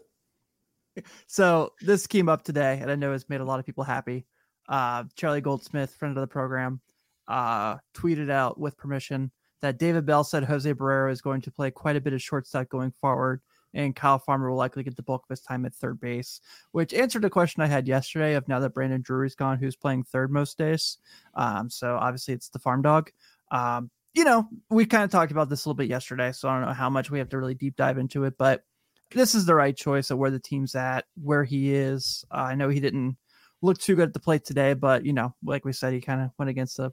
So 1.26 1.72
this 1.82 2.07
came 2.07 2.28
up 2.30 2.43
today, 2.43 2.78
and 2.80 2.91
I 2.91 2.95
know 2.95 3.12
it's 3.12 3.28
made 3.28 3.43
a 3.43 3.45
lot 3.45 3.59
of 3.61 3.66
people 3.66 3.84
happy. 3.84 4.24
Uh, 4.68 5.05
Charlie 5.14 5.43
Goldsmith, 5.43 5.95
friend 5.95 6.16
of 6.16 6.22
the 6.22 6.26
program, 6.26 6.80
uh, 7.28 7.76
tweeted 7.95 8.30
out 8.30 8.59
with 8.59 8.78
permission 8.78 9.30
that 9.63 9.79
David 9.79 10.07
Bell 10.07 10.25
said 10.25 10.45
Jose 10.45 10.73
Barrero 10.73 11.11
is 11.11 11.21
going 11.21 11.41
to 11.43 11.51
play 11.51 11.71
quite 11.71 11.97
a 11.97 12.01
bit 12.01 12.13
of 12.13 12.23
shortstop 12.23 12.69
going 12.69 12.93
forward, 12.93 13.41
and 13.75 13.95
Kyle 13.95 14.19
Farmer 14.19 14.51
will 14.51 14.57
likely 14.57 14.83
get 14.83 14.97
the 14.97 15.03
bulk 15.03 15.25
of 15.25 15.31
his 15.31 15.41
time 15.41 15.65
at 15.67 15.75
third 15.75 16.01
base, 16.01 16.41
which 16.73 16.95
answered 16.95 17.25
a 17.25 17.31
question 17.31 17.63
I 17.63 17.67
had 17.67 17.89
yesterday 17.89 18.35
of 18.35 18.49
now 18.49 18.61
that 18.61 18.75
Brandon 18.75 19.03
Drury's 19.03 19.35
gone, 19.35 19.59
who's 19.59 19.77
playing 19.77 20.05
third 20.05 20.31
most 20.31 20.59
days. 20.59 20.99
Um, 21.35 21.71
so 21.71 21.97
obviously 21.97 22.35
it's 22.35 22.49
the 22.49 22.59
farm 22.59 22.83
dog. 22.83 23.11
Um, 23.51 23.91
you 24.15 24.25
know, 24.25 24.49
we 24.71 24.87
kind 24.87 25.05
of 25.05 25.11
talked 25.11 25.31
about 25.31 25.51
this 25.51 25.65
a 25.65 25.69
little 25.69 25.77
bit 25.77 25.91
yesterday, 25.91 26.33
so 26.33 26.49
I 26.49 26.59
don't 26.59 26.69
know 26.69 26.75
how 26.75 26.89
much 26.89 27.11
we 27.11 27.19
have 27.19 27.29
to 27.31 27.39
really 27.39 27.55
deep 27.55 27.77
dive 27.77 27.99
into 27.99 28.25
it, 28.25 28.35
but 28.39 28.63
this 29.11 29.35
is 29.35 29.45
the 29.45 29.55
right 29.55 29.77
choice 29.77 30.11
of 30.11 30.19
where 30.19 30.31
the 30.31 30.41
team's 30.41 30.75
at, 30.75 31.05
where 31.23 31.45
he 31.45 31.75
is. 31.75 32.25
Uh, 32.31 32.39
I 32.39 32.55
know 32.55 32.69
he 32.69 32.81
didn't 32.81 33.17
look 33.63 33.79
too 33.79 33.95
good 33.95 34.09
at 34.09 34.15
the 34.15 34.21
plate 34.21 34.45
today, 34.45 34.75
but 34.75 35.05
you 35.05 35.13
know, 35.13 35.35
like 35.45 35.65
we 35.65 35.73
said, 35.73 35.93
he 35.93 36.01
kind 36.01 36.23
of 36.23 36.31
went 36.39 36.49
against 36.49 36.79
a 36.79 36.93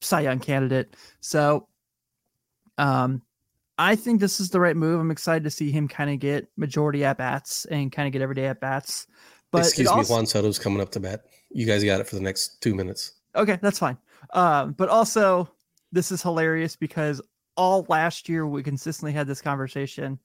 Cy 0.00 0.22
Young 0.22 0.40
candidate. 0.40 0.94
So, 1.20 1.68
um, 2.78 3.22
I 3.76 3.94
think 3.94 4.20
this 4.20 4.40
is 4.40 4.50
the 4.50 4.60
right 4.60 4.76
move. 4.76 5.00
I'm 5.00 5.10
excited 5.10 5.44
to 5.44 5.50
see 5.50 5.70
him 5.70 5.86
kind 5.86 6.10
of 6.10 6.18
get 6.18 6.48
majority 6.56 7.04
at 7.04 7.18
bats 7.18 7.64
and 7.66 7.92
kind 7.92 8.06
of 8.06 8.12
get 8.12 8.22
everyday 8.22 8.46
at 8.46 8.60
bats. 8.60 9.06
But 9.50 9.66
Excuse 9.66 9.94
me, 9.94 10.02
Juan 10.02 10.26
Soto's 10.26 10.58
coming 10.58 10.80
up 10.80 10.90
to 10.92 11.00
bat. 11.00 11.24
You 11.50 11.66
guys 11.66 11.84
got 11.84 12.00
it 12.00 12.06
for 12.06 12.16
the 12.16 12.22
next 12.22 12.60
two 12.60 12.74
minutes. 12.74 13.12
Okay, 13.34 13.58
that's 13.62 13.78
fine. 13.78 13.96
Um, 14.32 14.72
but 14.72 14.88
also, 14.88 15.48
this 15.92 16.10
is 16.10 16.22
hilarious 16.22 16.76
because 16.76 17.20
all 17.56 17.86
last 17.88 18.28
year 18.28 18.46
we 18.46 18.62
consistently 18.62 19.12
had 19.12 19.26
this 19.26 19.40
conversation. 19.40 20.18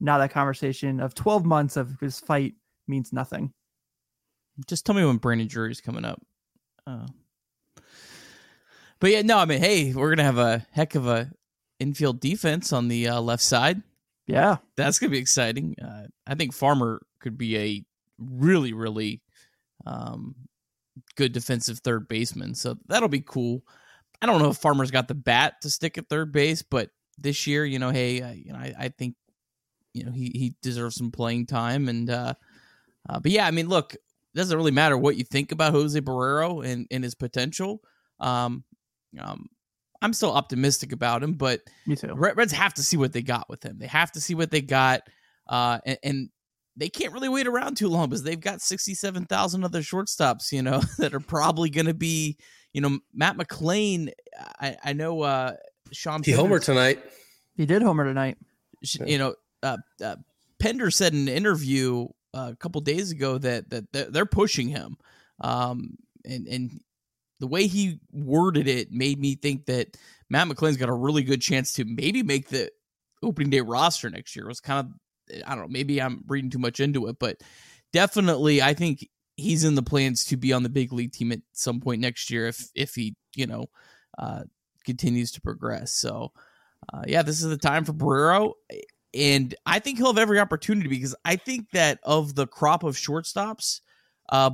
Now 0.00 0.18
that 0.18 0.30
conversation 0.30 1.00
of 1.00 1.14
12 1.14 1.44
months 1.44 1.76
of 1.76 1.98
his 2.00 2.20
fight 2.20 2.54
means 2.88 3.12
nothing. 3.12 3.52
Just 4.66 4.86
tell 4.86 4.94
me 4.94 5.04
when 5.04 5.16
Brandon 5.16 5.46
Drury's 5.46 5.80
coming 5.80 6.04
up. 6.04 6.22
Uh, 6.86 7.06
but 8.98 9.10
yeah, 9.10 9.22
no, 9.22 9.38
I 9.38 9.44
mean, 9.46 9.60
hey, 9.60 9.92
we're 9.92 10.10
gonna 10.10 10.24
have 10.24 10.38
a 10.38 10.66
heck 10.72 10.94
of 10.94 11.06
a 11.06 11.30
infield 11.80 12.20
defense 12.20 12.72
on 12.72 12.88
the 12.88 13.08
uh, 13.08 13.20
left 13.20 13.42
side. 13.42 13.82
Yeah, 14.26 14.58
That's 14.76 14.98
gonna 14.98 15.10
be 15.10 15.18
exciting. 15.18 15.74
Uh, 15.82 16.06
I 16.26 16.36
think 16.36 16.54
Farmer 16.54 17.02
could 17.18 17.36
be 17.36 17.56
a 17.58 17.84
really, 18.18 18.72
really 18.72 19.22
um, 19.86 20.36
good 21.16 21.32
defensive 21.32 21.80
third 21.80 22.06
baseman. 22.06 22.54
So 22.54 22.76
that'll 22.86 23.08
be 23.08 23.22
cool. 23.22 23.62
I 24.22 24.26
don't 24.26 24.40
know 24.40 24.50
if 24.50 24.58
Farmer's 24.58 24.90
got 24.90 25.08
the 25.08 25.14
bat 25.14 25.54
to 25.62 25.70
stick 25.70 25.98
at 25.98 26.08
third 26.08 26.30
base, 26.30 26.62
but 26.62 26.90
this 27.18 27.46
year, 27.46 27.64
you 27.64 27.78
know, 27.78 27.90
hey, 27.90 28.22
uh, 28.22 28.32
you 28.32 28.52
know, 28.52 28.58
I, 28.58 28.74
I 28.78 28.88
think 28.90 29.16
you 29.94 30.04
know 30.04 30.12
he 30.12 30.30
he 30.34 30.54
deserves 30.62 30.96
some 30.96 31.10
playing 31.10 31.46
time, 31.46 31.88
and 31.88 32.08
uh, 32.08 32.34
uh, 33.08 33.18
but 33.18 33.32
yeah, 33.32 33.46
I 33.46 33.50
mean, 33.50 33.68
look, 33.68 33.94
it 33.94 34.00
doesn't 34.34 34.56
really 34.56 34.70
matter 34.70 34.96
what 34.96 35.16
you 35.16 35.24
think 35.24 35.52
about 35.52 35.72
Jose 35.72 35.98
Barrero 36.00 36.64
and 36.64 36.86
and 36.90 37.02
his 37.02 37.14
potential. 37.14 37.80
Um, 38.20 38.64
um, 39.18 39.46
I'm 40.02 40.12
still 40.12 40.32
optimistic 40.32 40.92
about 40.92 41.22
him, 41.22 41.34
but 41.34 41.60
me 41.86 41.96
too. 41.96 42.14
Red- 42.14 42.36
Reds 42.36 42.52
have 42.52 42.74
to 42.74 42.82
see 42.82 42.96
what 42.96 43.12
they 43.12 43.22
got 43.22 43.48
with 43.48 43.62
him. 43.64 43.78
They 43.78 43.86
have 43.86 44.10
to 44.12 44.20
see 44.20 44.34
what 44.34 44.50
they 44.50 44.60
got, 44.62 45.02
uh, 45.48 45.78
and, 45.84 45.98
and 46.02 46.28
they 46.76 46.88
can't 46.88 47.12
really 47.12 47.28
wait 47.28 47.46
around 47.46 47.76
too 47.76 47.88
long 47.88 48.08
because 48.08 48.22
they've 48.22 48.40
got 48.40 48.60
sixty-seven 48.62 49.26
thousand 49.26 49.64
other 49.64 49.80
shortstops, 49.80 50.52
you 50.52 50.62
know, 50.62 50.80
that 50.98 51.12
are 51.14 51.20
probably 51.20 51.68
going 51.70 51.86
to 51.86 51.94
be, 51.94 52.38
you 52.72 52.80
know, 52.80 52.98
Matt 53.12 53.36
McLain. 53.36 54.10
I, 54.60 54.76
I 54.82 54.92
know 54.94 55.20
uh, 55.22 55.54
Sean. 55.92 56.22
He 56.22 56.32
Pender- 56.32 56.54
homered 56.56 56.64
tonight. 56.64 57.02
He 57.56 57.66
did 57.66 57.82
homer 57.82 58.04
tonight. 58.04 58.38
you 59.04 59.18
know, 59.18 59.34
uh, 59.62 59.76
uh, 60.02 60.16
Pender 60.58 60.90
said 60.90 61.12
in 61.12 61.28
an 61.28 61.28
interview 61.28 62.06
uh, 62.32 62.50
a 62.52 62.56
couple 62.56 62.80
days 62.80 63.10
ago 63.10 63.36
that 63.36 63.68
that 63.68 63.92
they're- 63.92 64.10
they're 64.10 64.24
pushing 64.26 64.68
him, 64.68 64.96
um, 65.40 65.96
and 66.24 66.46
and 66.46 66.80
the 67.40 67.46
way 67.46 67.66
he 67.66 67.98
worded 68.12 68.68
it 68.68 68.92
made 68.92 69.18
me 69.18 69.34
think 69.34 69.66
that 69.66 69.96
Matt 70.28 70.46
McLain's 70.46 70.76
got 70.76 70.88
a 70.88 70.94
really 70.94 71.22
good 71.22 71.42
chance 71.42 71.72
to 71.74 71.84
maybe 71.84 72.22
make 72.22 72.48
the 72.48 72.70
opening 73.22 73.50
day 73.50 73.60
roster 73.60 74.08
next 74.08 74.36
year. 74.36 74.44
It 74.44 74.48
was 74.48 74.60
kind 74.60 74.86
of 74.86 75.42
I 75.46 75.54
don't 75.54 75.62
know, 75.64 75.68
maybe 75.68 76.00
I'm 76.00 76.24
reading 76.28 76.50
too 76.50 76.58
much 76.58 76.80
into 76.80 77.06
it, 77.08 77.18
but 77.18 77.40
definitely 77.92 78.62
I 78.62 78.74
think 78.74 79.08
he's 79.36 79.64
in 79.64 79.74
the 79.74 79.82
plans 79.82 80.24
to 80.26 80.36
be 80.36 80.52
on 80.52 80.62
the 80.62 80.68
big 80.68 80.92
league 80.92 81.12
team 81.12 81.32
at 81.32 81.40
some 81.52 81.80
point 81.80 82.00
next 82.00 82.30
year 82.30 82.46
if 82.46 82.68
if 82.74 82.94
he 82.94 83.16
you 83.34 83.46
know 83.46 83.66
uh, 84.18 84.42
continues 84.84 85.32
to 85.32 85.40
progress. 85.40 85.92
So 85.92 86.32
uh, 86.92 87.02
yeah, 87.06 87.22
this 87.22 87.42
is 87.42 87.48
the 87.48 87.56
time 87.56 87.84
for 87.84 87.92
Barrero, 87.92 88.52
and 89.14 89.54
I 89.66 89.78
think 89.78 89.98
he'll 89.98 90.08
have 90.08 90.18
every 90.18 90.38
opportunity 90.38 90.88
because 90.88 91.14
I 91.24 91.36
think 91.36 91.70
that 91.72 91.98
of 92.02 92.34
the 92.34 92.46
crop 92.46 92.84
of 92.84 92.96
shortstops, 92.96 93.80
uh, 94.30 94.50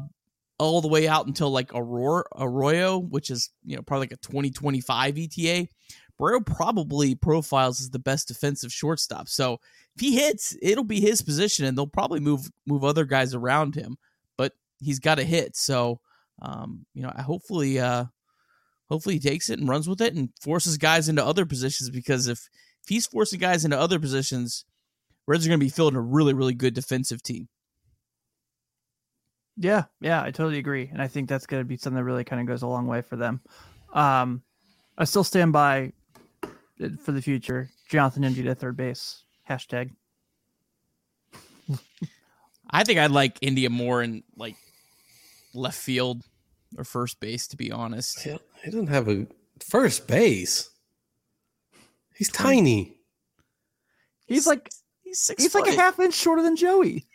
all 0.59 0.81
the 0.81 0.89
way 0.89 1.07
out 1.07 1.27
until 1.27 1.51
like 1.51 1.71
Aurora, 1.75 2.25
Arroyo, 2.37 2.99
which 2.99 3.31
is 3.31 3.51
you 3.65 3.77
know 3.77 3.83
probably 3.83 4.05
like 4.05 4.13
a 4.13 4.17
2025 4.17 5.19
ETA, 5.19 5.69
Barrero 6.19 6.45
probably 6.45 7.15
profiles 7.15 7.81
as 7.81 7.91
the 7.91 7.99
best 7.99 8.29
defensive 8.29 8.73
shortstop. 8.73 9.29
So 9.29 9.61
if 9.95 10.01
he 10.01 10.15
hits, 10.15 10.57
it'll 10.63 10.85
be 10.85 11.01
his 11.01 11.23
position, 11.23 11.67
and 11.67 11.77
they'll 11.77 11.87
probably 11.87 12.21
move 12.21 12.51
move 12.67 12.85
other 12.85 13.05
guys 13.05 13.35
around 13.35 13.75
him. 13.75 13.97
But 14.37 14.53
he's 14.81 14.99
got 14.99 15.17
to 15.17 15.25
hit, 15.25 15.57
so 15.57 16.01
um, 16.43 16.87
you 16.95 17.03
know, 17.03 17.11
hopefully, 17.17 17.79
uh, 17.79 18.05
hopefully 18.89 19.17
he 19.17 19.21
takes 19.21 19.51
it 19.51 19.59
and 19.59 19.69
runs 19.69 19.89
with 19.89 20.01
it 20.01 20.15
and 20.15 20.31
forces 20.41 20.77
guys 20.77 21.09
into 21.09 21.25
other 21.25 21.47
positions 21.47 21.91
because 21.91 22.29
if 22.29 22.49
if 22.83 22.89
he's 22.89 23.07
forcing 23.07 23.41
guys 23.41 23.65
into 23.65 23.79
other 23.79 23.99
positions, 23.99 24.65
Reds 25.27 25.45
are 25.45 25.49
going 25.49 25.59
to 25.59 25.67
be 25.67 25.71
fielding 25.71 25.97
a 25.97 26.03
really 26.03 26.35
really 26.35 26.55
good 26.55 26.75
defensive 26.75 27.23
team. 27.23 27.49
Yeah, 29.59 29.85
yeah, 30.01 30.23
I 30.23 30.31
totally 30.31 30.59
agree, 30.59 30.89
and 30.93 31.01
I 31.01 31.09
think 31.09 31.29
that's 31.29 31.47
going 31.47 31.61
to 31.63 31.65
be 31.65 31.77
something 31.77 31.97
that 31.97 32.05
really 32.05 32.25
kind 32.25 32.41
of 32.41 32.47
goes 32.47 32.63
a 32.63 32.67
long 32.67 32.87
way 32.87 33.01
for 33.01 33.17
them. 33.17 33.41
Um, 33.93 34.43
I 34.99 35.05
still 35.05 35.25
stand 35.25 35.53
by 35.53 35.93
it 36.79 37.01
for 37.01 37.13
the 37.13 37.23
future. 37.23 37.71
Jonathan 37.89 38.25
India 38.25 38.45
to 38.45 38.55
third 38.55 38.77
base. 38.77 39.23
Hashtag. 39.49 39.93
I 42.71 42.85
think 42.85 42.99
I'd 42.99 43.11
like 43.11 43.39
India 43.41 43.71
more 43.71 44.03
in 44.03 44.25
like 44.37 44.57
left 45.55 45.79
field 45.79 46.23
or 46.77 46.85
first 46.85 47.21
base, 47.21 47.47
to 47.49 47.57
be 47.57 47.73
honest. 47.73 48.21
He 48.23 48.37
he 48.65 48.71
doesn't 48.71 48.89
have 48.89 49.09
a 49.09 49.27
first 49.61 50.07
base. 50.07 50.71
He's 52.15 52.31
tiny. 52.31 52.97
He's 54.27 54.47
like 54.47 54.69
He's 55.03 55.21
six. 55.21 55.43
he's 55.43 55.55
like 55.55 55.69
a 55.69 55.77
half 55.77 55.99
inch 56.01 56.15
shorter 56.15 56.43
than 56.43 56.57
Joey. 56.57 57.07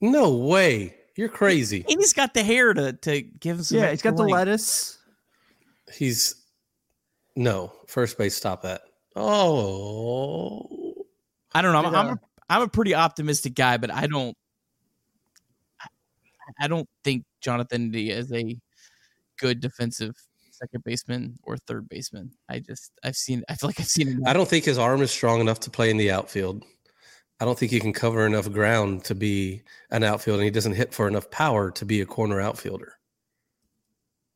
No 0.00 0.36
way. 0.36 0.94
You're 1.16 1.28
crazy. 1.28 1.84
and 1.88 1.98
he's 1.98 2.12
got 2.12 2.34
the 2.34 2.42
hair 2.42 2.72
to 2.72 2.92
to 2.92 3.22
give 3.22 3.58
him 3.58 3.62
some. 3.64 3.78
Yeah, 3.78 3.90
he's 3.90 4.02
got 4.02 4.16
the 4.16 4.22
length. 4.22 4.32
lettuce. 4.32 4.98
He's 5.92 6.36
no 7.36 7.72
first 7.86 8.16
base. 8.16 8.34
Stop 8.36 8.62
that. 8.62 8.82
Oh, 9.16 10.94
I 11.52 11.62
don't 11.62 11.72
know. 11.72 11.80
I'm, 11.80 11.92
Yeah. 11.92 12.00
I'm 12.00 12.08
a, 12.08 12.20
I'm 12.48 12.62
a 12.62 12.68
pretty 12.68 12.94
optimistic 12.94 13.54
guy, 13.54 13.76
but 13.76 13.90
I 13.92 14.06
don't. 14.06 14.36
I 16.60 16.66
don't 16.68 16.88
think 17.04 17.24
Jonathan 17.40 17.82
India 17.82 18.16
is 18.16 18.32
a 18.32 18.56
good 19.38 19.60
defensive 19.60 20.14
second 20.50 20.84
baseman 20.84 21.38
or 21.42 21.56
third 21.56 21.88
baseman. 21.88 22.30
I 22.48 22.58
just 22.58 22.92
I've 23.02 23.16
seen 23.16 23.42
I 23.48 23.54
feel 23.54 23.68
like 23.68 23.80
I've 23.80 23.86
seen 23.86 24.08
him. 24.08 24.22
I 24.26 24.32
don't 24.32 24.48
think 24.48 24.64
his 24.64 24.78
arm 24.78 25.00
is 25.02 25.10
strong 25.10 25.40
enough 25.40 25.60
to 25.60 25.70
play 25.70 25.90
in 25.90 25.96
the 25.96 26.10
outfield. 26.10 26.64
I 27.40 27.46
don't 27.46 27.58
think 27.58 27.72
he 27.72 27.80
can 27.80 27.94
cover 27.94 28.26
enough 28.26 28.50
ground 28.52 29.04
to 29.04 29.14
be 29.14 29.62
an 29.90 30.04
outfielder, 30.04 30.40
and 30.42 30.44
he 30.44 30.50
doesn't 30.50 30.74
hit 30.74 30.92
for 30.92 31.08
enough 31.08 31.30
power 31.30 31.70
to 31.72 31.84
be 31.86 32.02
a 32.02 32.06
corner 32.06 32.38
outfielder. 32.40 32.92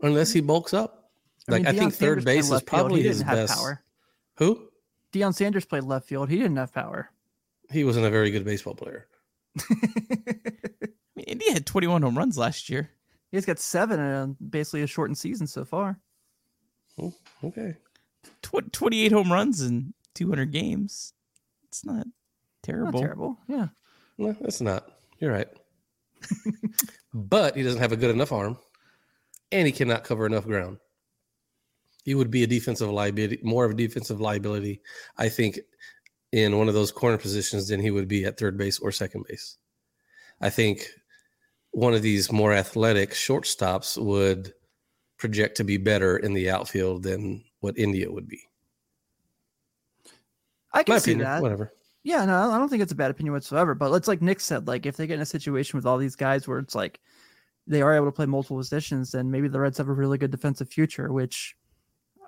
Unless 0.00 0.32
he 0.32 0.40
bulks 0.40 0.72
up. 0.72 1.10
Like 1.46 1.66
I, 1.66 1.72
Deion 1.72 1.78
think 1.78 1.92
Sanders 1.92 1.98
third 1.98 2.22
played 2.22 2.36
base 2.36 2.50
is 2.50 2.62
probably 2.62 3.02
he 3.02 3.08
his 3.08 3.18
didn't 3.18 3.28
have 3.28 3.48
best. 3.48 3.58
power. 3.58 3.84
Who? 4.38 4.68
Deion 5.12 5.34
Sanders 5.34 5.66
played 5.66 5.84
left 5.84 6.08
field. 6.08 6.30
He 6.30 6.38
didn't 6.38 6.56
have 6.56 6.72
power. 6.72 7.10
He 7.70 7.84
wasn't 7.84 8.06
a 8.06 8.10
very 8.10 8.30
good 8.30 8.44
baseball 8.44 8.74
player. 8.74 9.06
I 9.70 9.74
mean, 11.14 11.24
India 11.26 11.52
had 11.52 11.66
21 11.66 12.02
home 12.02 12.16
runs 12.16 12.38
last 12.38 12.70
year. 12.70 12.90
He's 13.30 13.44
got 13.46 13.58
seven 13.58 14.00
in 14.00 14.36
basically 14.48 14.82
a 14.82 14.86
shortened 14.86 15.18
season 15.18 15.46
so 15.46 15.64
far. 15.64 15.98
Oh, 16.98 17.12
okay. 17.42 17.76
Tw- 18.42 18.72
28 18.72 19.12
home 19.12 19.32
runs 19.32 19.60
in 19.60 19.92
200 20.14 20.52
games. 20.52 21.12
It's 21.68 21.84
not 21.84 22.06
Not 22.68 22.74
terrible. 22.74 23.00
terrible. 23.00 23.38
Yeah. 23.48 23.68
No, 24.18 24.36
it's 24.40 24.60
not. 24.60 24.88
You're 25.18 25.32
right. 25.32 25.48
but 27.14 27.56
he 27.56 27.62
doesn't 27.62 27.80
have 27.80 27.92
a 27.92 27.96
good 27.96 28.10
enough 28.10 28.32
arm, 28.32 28.58
and 29.52 29.66
he 29.66 29.72
cannot 29.72 30.04
cover 30.04 30.26
enough 30.26 30.44
ground. 30.44 30.78
He 32.04 32.14
would 32.14 32.30
be 32.30 32.42
a 32.42 32.46
defensive 32.46 32.90
liability, 32.90 33.40
more 33.42 33.64
of 33.64 33.72
a 33.72 33.74
defensive 33.74 34.20
liability, 34.20 34.82
I 35.16 35.28
think, 35.28 35.58
in 36.32 36.58
one 36.58 36.68
of 36.68 36.74
those 36.74 36.92
corner 36.92 37.18
positions 37.18 37.68
than 37.68 37.80
he 37.80 37.90
would 37.90 38.08
be 38.08 38.24
at 38.24 38.38
third 38.38 38.56
base 38.58 38.78
or 38.78 38.92
second 38.92 39.24
base. 39.28 39.56
I 40.40 40.50
think 40.50 40.88
one 41.70 41.94
of 41.94 42.02
these 42.02 42.30
more 42.30 42.52
athletic 42.52 43.10
shortstops 43.10 43.96
would 44.02 44.52
project 45.16 45.56
to 45.56 45.64
be 45.64 45.76
better 45.76 46.16
in 46.18 46.34
the 46.34 46.50
outfield 46.50 47.02
than 47.02 47.44
what 47.60 47.78
India 47.78 48.10
would 48.10 48.28
be. 48.28 48.40
I 50.72 50.82
can 50.82 50.94
My 50.94 50.98
see 50.98 51.12
opinion, 51.12 51.28
that. 51.30 51.42
whatever. 51.42 51.72
Yeah, 52.04 52.26
no, 52.26 52.50
I 52.50 52.58
don't 52.58 52.68
think 52.68 52.82
it's 52.82 52.92
a 52.92 52.96
bad 52.96 53.10
opinion 53.10 53.32
whatsoever. 53.32 53.74
But 53.74 53.90
let's 53.90 54.06
like 54.06 54.20
Nick 54.20 54.40
said, 54.40 54.68
like 54.68 54.84
if 54.84 54.96
they 54.96 55.06
get 55.06 55.14
in 55.14 55.22
a 55.22 55.26
situation 55.26 55.78
with 55.78 55.86
all 55.86 55.96
these 55.96 56.16
guys 56.16 56.46
where 56.46 56.58
it's 56.58 56.74
like 56.74 57.00
they 57.66 57.80
are 57.80 57.94
able 57.94 58.06
to 58.06 58.12
play 58.12 58.26
multiple 58.26 58.58
positions, 58.58 59.12
then 59.12 59.30
maybe 59.30 59.48
the 59.48 59.58
Reds 59.58 59.78
have 59.78 59.88
a 59.88 59.92
really 59.92 60.18
good 60.18 60.30
defensive 60.30 60.68
future. 60.68 61.10
Which 61.12 61.56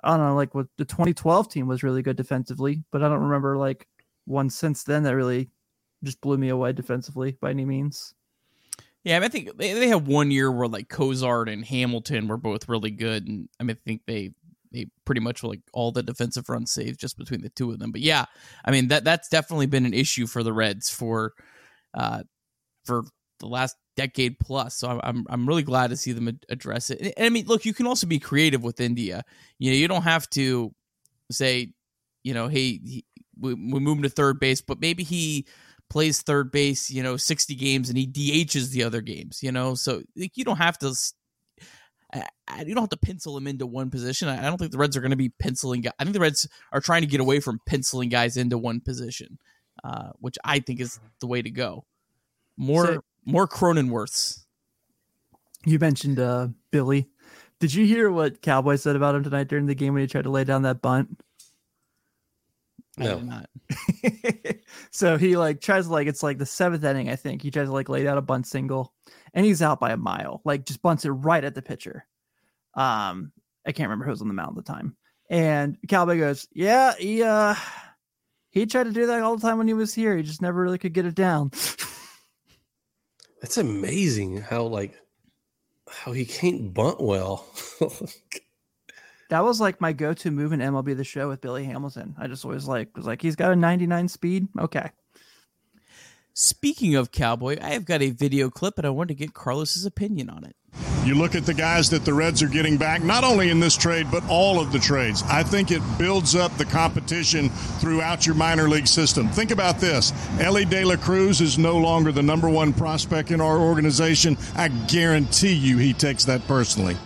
I 0.03 0.17
don't 0.17 0.27
know, 0.27 0.35
like 0.35 0.55
with 0.55 0.69
the 0.79 0.87
2012 0.87 1.51
team 1.51 1.67
was 1.67 1.83
really 1.83 2.03
good 2.03 2.17
defensively, 2.17 2.83
but 2.91 3.03
I 3.03 3.09
don't 3.09 3.23
remember 3.23 3.59
like 3.59 3.87
one 4.25 4.49
since 4.49 4.83
then 4.83 5.03
that 5.03 5.15
really 5.15 5.51
just 6.03 6.21
blew 6.23 6.39
me 6.39 6.49
away 6.49 6.73
defensively 6.73 7.37
by 7.41 7.51
any 7.51 7.67
means. 7.67 8.15
Yeah, 9.05 9.17
I, 9.17 9.21
mean, 9.21 9.27
I 9.27 9.29
think 9.29 9.57
they, 9.57 9.73
they 9.73 9.89
had 9.89 10.07
one 10.07 10.31
year 10.31 10.51
where 10.51 10.67
like 10.67 10.89
Cozart 10.89 11.49
and 11.49 11.65
Hamilton 11.65 12.29
were 12.29 12.37
both 12.39 12.69
really 12.69 12.91
good, 12.91 13.29
and 13.29 13.49
I 13.61 13.65
mean, 13.65 13.77
I 13.77 13.81
think 13.85 14.03
they 14.07 14.33
pretty 15.05 15.21
much 15.21 15.43
like 15.43 15.61
all 15.73 15.93
the 15.93 16.03
defensive 16.03 16.49
run 16.49 16.67
saves 16.67 16.99
just 16.99 17.17
between 17.19 17.43
the 17.43 17.49
two 17.49 17.73
of 17.73 17.79
them. 17.79 17.93
But 17.93 18.03
yeah, 18.03 18.27
I 18.65 18.71
mean 18.71 18.89
that 18.89 19.05
that's 19.05 19.29
definitely 19.29 19.67
been 19.67 19.87
an 19.87 19.95
issue 19.95 20.27
for 20.27 20.43
the 20.43 20.53
Reds 20.53 20.91
for 20.91 21.33
uh 21.95 22.23
for 22.85 23.05
the 23.41 23.47
last 23.47 23.77
decade 23.97 24.39
plus. 24.39 24.77
So 24.77 25.01
I'm 25.03 25.25
I'm 25.29 25.49
really 25.49 25.63
glad 25.63 25.91
to 25.91 25.97
see 25.97 26.13
them 26.13 26.39
address 26.49 26.91
it. 26.91 27.01
And 27.17 27.27
I 27.27 27.29
mean, 27.31 27.47
look, 27.47 27.65
you 27.65 27.75
can 27.75 27.87
also 27.87 28.07
be 28.07 28.19
creative 28.19 28.63
with 28.63 28.81
India. 28.81 29.25
You 29.59 29.71
know, 29.71 29.77
you 29.77 29.89
don't 29.89 30.03
have 30.03 30.29
to 30.31 30.73
say, 31.31 31.73
you 32.23 32.35
know, 32.35 32.49
hey, 32.49 32.79
he, 32.85 33.05
we, 33.39 33.55
we 33.55 33.81
move 33.81 33.99
him 33.99 34.03
to 34.03 34.09
third 34.09 34.41
base, 34.41 34.61
but 34.61 34.81
maybe 34.81 35.03
he 35.03 35.47
plays 35.89 36.21
third 36.23 36.51
base, 36.51 36.91
you 36.91 37.03
know, 37.03 37.17
60 37.17 37.55
games 37.55 37.89
and 37.89 37.99
he 37.99 38.07
DHs 38.07 38.71
the 38.71 38.83
other 38.83 39.01
games, 39.01 39.43
you 39.43 39.53
know? 39.53 39.75
So 39.75 40.03
like, 40.17 40.37
you 40.37 40.45
don't 40.45 40.57
have 40.57 40.79
to 40.79 40.95
you 42.15 42.75
don't 42.75 42.83
have 42.83 42.91
to 42.91 42.97
pencil 42.97 43.37
him 43.37 43.47
into 43.47 43.67
one 43.67 43.91
position. 43.91 44.29
I 44.29 44.43
don't 44.43 44.59
think 44.59 44.73
the 44.73 44.79
Reds 44.79 44.97
are 44.97 45.01
going 45.01 45.11
to 45.11 45.17
be 45.17 45.29
penciling. 45.29 45.85
I 45.99 46.05
think 46.05 46.15
the 46.15 46.21
Reds 46.21 46.49
are 46.73 46.81
trying 46.81 47.03
to 47.03 47.07
get 47.07 47.21
away 47.21 47.41
from 47.41 47.61
penciling 47.67 48.09
guys 48.09 48.37
into 48.37 48.59
one 48.59 48.81
position, 48.81 49.39
uh, 49.85 50.11
which 50.19 50.39
I 50.45 50.61
think 50.61 50.81
is 50.81 51.01
the 51.21 51.27
way 51.27 51.43
to 51.43 51.51
go. 51.51 51.85
More 52.57 52.87
so, 52.87 53.05
more 53.25 53.47
Cronenworths. 53.49 54.45
You 55.65 55.79
mentioned 55.79 56.21
uh, 56.21 56.49
Billy. 56.71 57.09
Did 57.59 57.75
you 57.75 57.87
hear 57.87 58.11
what 58.11 58.43
Cowboy 58.43 58.77
said 58.77 58.97
about 58.97 59.15
him 59.15 59.25
tonight 59.25 59.49
during 59.49 59.67
the 59.67 59.75
game 59.75 59.95
when 59.95 60.03
he 60.03 60.07
tried 60.07 60.25
to 60.25 60.31
lay 60.31 60.45
down 60.45 60.63
that 60.63 60.83
bunt? 60.83 61.21
No. 62.99 63.19
not. 63.21 63.51
so 64.91 65.19
he 65.19 65.37
like 65.37 65.61
tries 65.61 65.87
to 65.87 65.93
like 65.93 66.07
it's 66.07 66.23
like 66.23 66.39
the 66.39 66.47
seventh 66.47 66.85
inning, 66.85 67.11
I 67.11 67.17
think. 67.17 67.43
He 67.43 67.51
tries 67.51 67.69
to 67.69 67.73
like 67.73 67.89
lay 67.89 68.03
down 68.03 68.17
a 68.17 68.23
bunt 68.23 68.47
single 68.47 68.95
and 69.35 69.45
he's 69.45 69.63
out 69.63 69.81
by 69.81 69.93
a 69.93 69.97
mile. 69.97 70.41
Like 70.45 70.65
just 70.65 70.83
bunts 70.83 71.05
it 71.05 71.11
right 71.11 71.45
at 71.45 71.55
the 71.55 71.63
pitcher. 71.63 72.07
Um, 72.75 73.33
I 73.67 73.73
can't 73.73 73.89
remember 73.89 74.05
who 74.05 74.13
was 74.13 74.23
on 74.23 74.29
the 74.29 74.35
mound 74.35 74.57
at 74.57 74.65
the 74.65 74.73
time. 74.73 74.97
And 75.29 75.77
Cowboy 75.89 76.19
goes, 76.19 76.49
Yeah, 76.53 76.95
he 76.99 77.23
uh 77.23 77.55
he 78.51 78.65
tried 78.65 78.85
to 78.85 78.93
do 78.93 79.07
that 79.07 79.23
all 79.23 79.37
the 79.37 79.47
time 79.47 79.59
when 79.59 79.69
he 79.69 79.75
was 79.75 79.93
here. 79.93 80.17
He 80.17 80.23
just 80.23 80.41
never 80.41 80.63
really 80.63 80.79
could 80.79 80.95
get 80.95 81.05
it 81.05 81.15
down. 81.15 81.51
That's 83.43 83.59
amazing 83.59 84.39
how 84.39 84.65
like 84.65 84.95
how 85.89 86.13
he 86.13 86.25
can't 86.25 86.73
bunt 86.73 87.01
well. 87.01 87.47
that 89.29 89.45
was 89.45 89.61
like 89.61 89.81
my 89.81 89.93
go-to 89.93 90.31
move 90.31 90.53
in 90.53 90.61
MLB 90.61 90.97
the 90.97 91.05
show 91.05 91.29
with 91.29 91.41
Billy 91.41 91.65
Hamilton. 91.65 92.15
I 92.19 92.27
just 92.27 92.45
always 92.45 92.67
like 92.67 92.97
was 92.97 93.07
like 93.07 93.23
he's 93.23 93.37
got 93.37 93.53
a 93.53 93.57
99 93.57 94.09
speed. 94.09 94.49
Okay. 94.59 94.91
Speaking 96.39 96.97
of 96.97 97.13
Cowboy, 97.13 97.57
I 97.63 97.71
have 97.71 97.87
got 97.87 98.03
a 98.03 98.11
video 98.11 98.51
clip 98.51 98.77
and 98.77 98.87
I 98.87 98.91
want 98.91 99.09
to 99.09 99.15
get 99.15 99.33
Carlos's 99.33 99.87
opinion 99.87 100.29
on 100.29 100.45
it. 100.45 100.55
You 101.03 101.15
look 101.15 101.35
at 101.35 101.47
the 101.47 101.55
guys 101.55 101.89
that 101.91 102.05
the 102.05 102.13
Reds 102.13 102.43
are 102.43 102.49
getting 102.49 102.77
back, 102.77 103.03
not 103.03 103.25
only 103.25 103.49
in 103.49 103.59
this 103.59 103.75
trade, 103.75 104.09
but 104.11 104.23
all 104.29 104.61
of 104.61 104.71
the 104.71 104.79
trades. 104.79 105.23
I 105.29 105.43
think 105.43 105.71
it 105.71 105.81
builds 105.99 106.35
up 106.35 106.55
the 106.59 106.67
competition 106.67 107.49
throughout 107.81 108.27
your 108.27 108.35
minor 108.35 108.69
league 108.69 108.87
system. 108.87 109.29
Think 109.29 109.51
about 109.51 109.79
this 109.79 110.13
Elly 110.39 110.67
De 110.67 110.85
La 110.85 110.97
Cruz 110.97 111.41
is 111.41 111.57
no 111.57 111.79
longer 111.79 112.13
the 112.13 112.23
number 112.23 112.51
one 112.51 112.75
prospect 112.75 113.31
in 113.31 113.41
our 113.41 113.59
organization. 113.59 114.37
I 114.57 114.69
guarantee 114.69 115.55
you 115.55 115.79
he 115.79 115.95
takes 115.95 116.27
that 116.27 116.47
personally. 116.47 116.97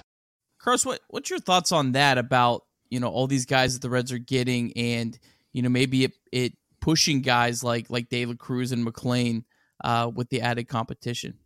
Carlos, 0.63 0.85
what 0.85 1.01
what's 1.09 1.31
your 1.31 1.39
thoughts 1.39 1.73
on 1.73 1.93
that 1.93 2.19
about 2.19 2.65
you 2.91 3.01
know 3.01 3.09
all 3.09 3.27
these 3.27 3.47
guys 3.47 3.75
that 3.75 3.83
the 3.83 3.91
Reds 3.91 4.13
are 4.13 4.19
getting, 4.19 4.73
and 4.77 5.19
you 5.53 5.63
know 5.63 5.69
maybe 5.69 6.05
it 6.05 6.13
it 6.33 6.53
pushing 6.81 7.23
guys 7.23 7.65
like 7.65 7.89
like 7.91 8.09
La 8.13 8.35
Cruz 8.35 8.73
and 8.73 8.87
McLain 8.87 9.45
uh, 9.83 10.11
with 10.15 10.29
the 10.29 10.43
added 10.43 10.69
competition. 10.69 11.39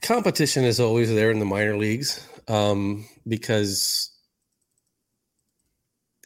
Competition 0.00 0.64
is 0.64 0.80
always 0.80 1.12
there 1.12 1.30
in 1.30 1.38
the 1.38 1.44
minor 1.44 1.76
leagues 1.76 2.26
um, 2.48 3.06
because 3.26 4.12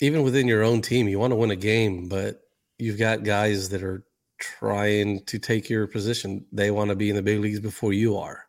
even 0.00 0.22
within 0.22 0.46
your 0.46 0.62
own 0.62 0.82
team, 0.82 1.08
you 1.08 1.18
want 1.18 1.30
to 1.30 1.36
win 1.36 1.50
a 1.50 1.56
game, 1.56 2.08
but 2.08 2.40
you've 2.78 2.98
got 2.98 3.22
guys 3.22 3.70
that 3.70 3.82
are 3.82 4.04
trying 4.38 5.24
to 5.26 5.38
take 5.38 5.70
your 5.70 5.86
position. 5.86 6.44
They 6.52 6.70
want 6.70 6.90
to 6.90 6.96
be 6.96 7.10
in 7.10 7.16
the 7.16 7.22
big 7.22 7.40
leagues 7.40 7.60
before 7.60 7.92
you 7.92 8.18
are 8.18 8.44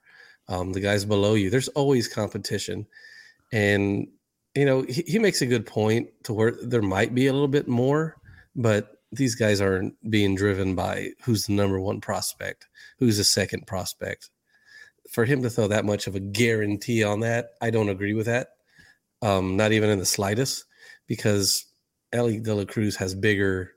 um, 0.52 0.74
the 0.74 0.82
guys 0.82 1.06
below 1.06 1.34
you. 1.34 1.50
There's 1.50 1.70
always 1.70 2.08
competition, 2.08 2.86
and 3.54 4.08
you 4.54 4.66
know 4.66 4.82
he, 4.82 5.04
he 5.08 5.18
makes 5.18 5.42
a 5.42 5.46
good 5.46 5.66
point 5.66 6.10
to 6.24 6.34
where 6.34 6.52
there 6.52 6.82
might 6.82 7.16
be 7.16 7.28
a 7.28 7.34
little 7.34 7.48
bit 7.48 7.70
more, 7.70 8.18
but 8.56 8.98
these 9.14 9.36
guys 9.36 9.62
aren't 9.62 9.96
being 10.10 10.36
driven 10.36 10.76
by 10.76 11.12
who's 11.24 11.46
the 11.46 11.54
number 11.54 11.80
one 11.80 12.02
prospect, 12.02 12.68
who's 13.00 13.18
the 13.18 13.24
second 13.24 13.66
prospect. 13.66 14.30
For 15.10 15.26
him 15.26 15.42
to 15.44 15.50
throw 15.50 15.68
that 15.68 15.86
much 15.86 16.08
of 16.08 16.16
a 16.16 16.20
guarantee 16.20 17.04
on 17.04 17.22
that, 17.22 17.52
I 17.62 17.70
don't 17.70 17.90
agree 17.90 18.14
with 18.14 18.28
that. 18.28 18.50
Um, 19.22 19.58
not 19.58 19.72
even 19.72 19.90
in 19.90 20.00
the 20.00 20.06
slightest, 20.06 20.66
because 21.08 21.66
Elly 22.12 22.40
De 22.40 22.54
La 22.54 22.66
Cruz 22.66 22.98
has 22.98 23.16
bigger 23.16 23.72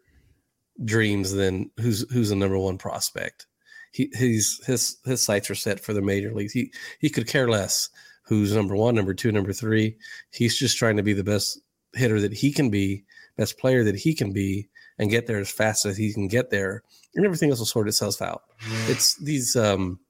dreams 0.84 1.32
than 1.32 1.70
who's 1.78 2.10
who's 2.10 2.30
the 2.30 2.36
number 2.36 2.58
one 2.58 2.78
prospect 2.78 3.46
he 3.94 4.10
he's 4.18 4.60
his 4.66 4.96
his 5.04 5.22
sights 5.22 5.48
are 5.48 5.54
set 5.54 5.78
for 5.78 5.92
the 5.92 6.02
major 6.02 6.34
leagues. 6.34 6.52
He 6.52 6.72
he 6.98 7.08
could 7.08 7.28
care 7.28 7.48
less 7.48 7.88
who's 8.24 8.52
number 8.52 8.74
one, 8.74 8.96
number 8.96 9.14
two, 9.14 9.30
number 9.30 9.52
three. 9.52 9.96
He's 10.32 10.58
just 10.58 10.76
trying 10.76 10.96
to 10.96 11.02
be 11.02 11.12
the 11.12 11.22
best 11.22 11.60
hitter 11.92 12.20
that 12.20 12.32
he 12.32 12.52
can 12.52 12.70
be, 12.70 13.04
best 13.36 13.56
player 13.56 13.84
that 13.84 13.94
he 13.94 14.12
can 14.12 14.32
be, 14.32 14.68
and 14.98 15.10
get 15.10 15.28
there 15.28 15.38
as 15.38 15.50
fast 15.50 15.86
as 15.86 15.96
he 15.96 16.12
can 16.12 16.26
get 16.26 16.50
there, 16.50 16.82
and 17.14 17.24
everything 17.24 17.50
else 17.50 17.60
will 17.60 17.66
sort 17.66 17.86
itself 17.86 18.20
out. 18.20 18.42
It's 18.88 19.14
these 19.18 19.54
um 19.54 20.00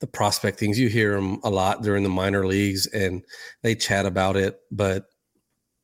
the 0.00 0.06
prospect 0.06 0.58
things 0.58 0.78
you 0.78 0.90
hear 0.90 1.14
them 1.14 1.40
a 1.44 1.48
lot 1.48 1.82
during 1.82 2.02
the 2.02 2.10
minor 2.10 2.46
leagues, 2.46 2.86
and 2.88 3.24
they 3.62 3.74
chat 3.74 4.04
about 4.04 4.36
it, 4.36 4.60
but 4.70 5.06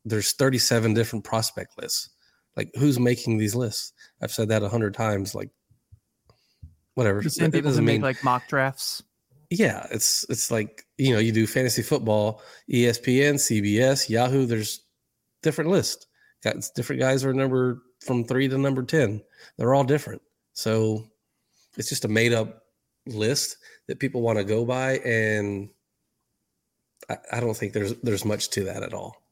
there's 0.04 0.32
37 0.34 0.92
different 0.92 1.24
prospect 1.24 1.78
lists. 1.80 2.10
Like 2.54 2.70
who's 2.74 3.00
making 3.00 3.38
these 3.38 3.54
lists? 3.54 3.94
I've 4.20 4.30
said 4.30 4.48
that 4.48 4.62
a 4.62 4.68
hundred 4.68 4.92
times. 4.92 5.34
Like 5.34 5.48
whatever. 6.94 7.20
It, 7.20 7.38
it 7.38 7.80
make 7.82 8.02
like 8.02 8.22
mock 8.24 8.48
drafts. 8.48 9.02
Yeah, 9.50 9.86
it's 9.90 10.24
it's 10.28 10.50
like 10.50 10.86
you 10.96 11.12
know 11.12 11.18
you 11.18 11.32
do 11.32 11.46
fantasy 11.46 11.82
football, 11.82 12.42
ESPN, 12.70 13.34
CBS, 13.34 14.08
Yahoo. 14.08 14.46
There's 14.46 14.80
different 15.42 15.70
lists. 15.70 16.06
Got 16.42 16.56
different 16.74 17.00
guys 17.00 17.24
are 17.24 17.34
number 17.34 17.82
from 18.00 18.24
three 18.24 18.48
to 18.48 18.58
number 18.58 18.82
ten. 18.82 19.22
They're 19.58 19.74
all 19.74 19.84
different. 19.84 20.22
So 20.54 21.04
it's 21.76 21.88
just 21.88 22.04
a 22.04 22.08
made 22.08 22.32
up 22.32 22.62
list 23.06 23.58
that 23.88 23.98
people 23.98 24.22
want 24.22 24.38
to 24.38 24.44
go 24.44 24.64
by, 24.64 24.98
and 24.98 25.68
I, 27.10 27.18
I 27.32 27.40
don't 27.40 27.56
think 27.56 27.72
there's 27.72 27.94
there's 28.02 28.24
much 28.24 28.50
to 28.50 28.64
that 28.64 28.82
at 28.82 28.94
all. 28.94 29.22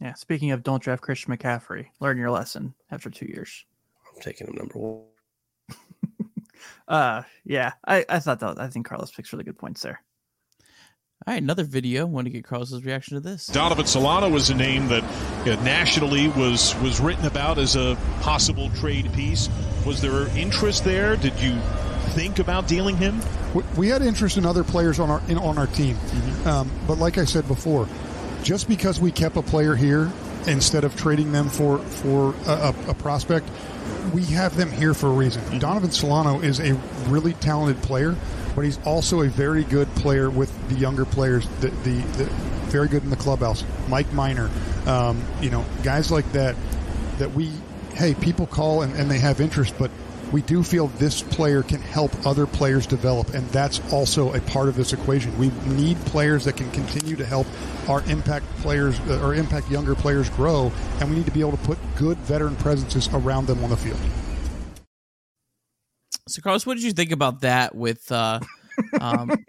Yeah. 0.00 0.14
Speaking 0.14 0.50
of, 0.50 0.64
don't 0.64 0.82
draft 0.82 1.02
Christian 1.02 1.34
McCaffrey. 1.36 1.86
Learn 2.00 2.18
your 2.18 2.30
lesson 2.30 2.74
after 2.90 3.08
two 3.08 3.26
years. 3.26 3.64
I'm 4.12 4.20
taking 4.20 4.48
him 4.48 4.56
number 4.56 4.78
one. 4.78 5.04
Uh, 6.88 7.22
yeah, 7.44 7.72
I, 7.86 8.04
I 8.08 8.18
thought 8.18 8.40
that 8.40 8.60
I 8.60 8.68
think 8.68 8.86
Carlos 8.86 9.10
picks 9.10 9.32
really 9.32 9.44
good 9.44 9.58
points 9.58 9.82
there. 9.82 10.02
All 11.24 11.32
right, 11.32 11.42
another 11.42 11.62
video. 11.62 12.04
Want 12.04 12.24
to 12.26 12.30
get 12.30 12.44
Carlos's 12.44 12.84
reaction 12.84 13.14
to 13.14 13.20
this? 13.20 13.46
Donovan 13.46 13.86
Solano 13.86 14.28
was 14.28 14.50
a 14.50 14.54
name 14.54 14.88
that 14.88 15.04
you 15.46 15.54
know, 15.54 15.62
nationally 15.62 16.26
was 16.28 16.74
was 16.80 17.00
written 17.00 17.26
about 17.26 17.58
as 17.58 17.76
a 17.76 17.96
possible 18.22 18.70
trade 18.70 19.12
piece. 19.12 19.48
Was 19.86 20.00
there 20.00 20.26
interest 20.36 20.84
there? 20.84 21.14
Did 21.14 21.38
you 21.38 21.56
think 22.10 22.40
about 22.40 22.66
dealing 22.66 22.96
him? 22.96 23.20
We 23.76 23.88
had 23.88 24.02
interest 24.02 24.36
in 24.36 24.44
other 24.44 24.64
players 24.64 24.98
on 24.98 25.10
our 25.10 25.22
in, 25.28 25.38
on 25.38 25.58
our 25.58 25.68
team, 25.68 25.94
mm-hmm. 25.94 26.48
um, 26.48 26.70
but 26.88 26.98
like 26.98 27.18
I 27.18 27.24
said 27.24 27.46
before, 27.46 27.86
just 28.42 28.68
because 28.68 29.00
we 29.00 29.12
kept 29.12 29.36
a 29.36 29.42
player 29.42 29.76
here 29.76 30.10
instead 30.48 30.82
of 30.82 30.96
trading 30.96 31.30
them 31.30 31.48
for 31.48 31.78
for 31.78 32.34
a, 32.48 32.74
a 32.88 32.94
prospect 32.94 33.48
we 34.12 34.24
have 34.24 34.56
them 34.56 34.70
here 34.70 34.94
for 34.94 35.08
a 35.08 35.12
reason. 35.12 35.42
Mm-hmm. 35.42 35.58
Donovan 35.58 35.90
Solano 35.90 36.40
is 36.40 36.60
a 36.60 36.74
really 37.08 37.34
talented 37.34 37.82
player, 37.82 38.16
but 38.54 38.64
he's 38.64 38.78
also 38.84 39.22
a 39.22 39.28
very 39.28 39.64
good 39.64 39.88
player 39.96 40.30
with 40.30 40.52
the 40.68 40.74
younger 40.74 41.04
players. 41.04 41.46
The, 41.60 41.68
the, 41.68 42.00
the 42.16 42.24
very 42.72 42.88
good 42.88 43.02
in 43.04 43.10
the 43.10 43.16
clubhouse. 43.16 43.64
Mike 43.88 44.12
Minor, 44.12 44.50
um, 44.86 45.22
you 45.40 45.50
know, 45.50 45.64
guys 45.82 46.10
like 46.10 46.30
that. 46.32 46.56
That 47.18 47.32
we, 47.32 47.52
hey, 47.94 48.14
people 48.14 48.46
call 48.46 48.82
and, 48.82 48.94
and 48.94 49.10
they 49.10 49.18
have 49.18 49.40
interest, 49.40 49.74
but 49.78 49.90
we 50.32 50.40
do 50.42 50.62
feel 50.62 50.88
this 50.88 51.20
player 51.20 51.62
can 51.62 51.80
help 51.80 52.10
other 52.26 52.46
players 52.46 52.86
develop, 52.86 53.34
and 53.34 53.46
that's 53.50 53.80
also 53.92 54.32
a 54.32 54.40
part 54.40 54.68
of 54.68 54.76
this 54.76 54.94
equation. 54.94 55.36
We 55.38 55.50
need 55.66 55.98
players 56.06 56.46
that 56.46 56.56
can 56.56 56.70
continue 56.70 57.16
to 57.16 57.26
help 57.26 57.46
our 57.88 58.02
impact 58.08 58.46
players 58.56 58.98
uh, 59.00 59.20
or 59.22 59.34
impact 59.34 59.70
younger 59.70 59.94
players 59.94 60.30
grow, 60.30 60.72
and 61.00 61.10
we 61.10 61.16
need 61.16 61.26
to 61.26 61.32
be 61.32 61.40
able 61.40 61.52
to 61.52 61.58
put 61.58 61.78
good 61.96 62.16
veteran 62.18 62.56
presences 62.56 63.08
around 63.12 63.46
them 63.46 63.62
on 63.62 63.68
the 63.70 63.76
field. 63.76 64.00
So, 66.28 66.40
Carlos, 66.40 66.64
what 66.64 66.74
did 66.74 66.84
you 66.84 66.92
think 66.92 67.12
about 67.12 67.42
that? 67.42 67.74
With 67.74 68.10
uh, 68.10 68.40
um... 69.00 69.30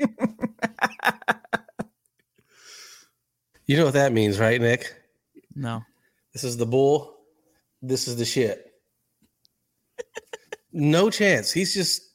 you 3.65 3.77
know 3.77 3.85
what 3.85 3.93
that 3.93 4.11
means, 4.11 4.37
right, 4.37 4.59
Nick? 4.59 4.93
No. 5.55 5.81
This 6.33 6.43
is 6.43 6.57
the 6.57 6.65
bull. 6.65 7.15
This 7.81 8.09
is 8.09 8.17
the 8.17 8.25
shit. 8.25 8.69
No 10.73 11.09
chance. 11.09 11.51
He's 11.51 11.73
just 11.73 12.09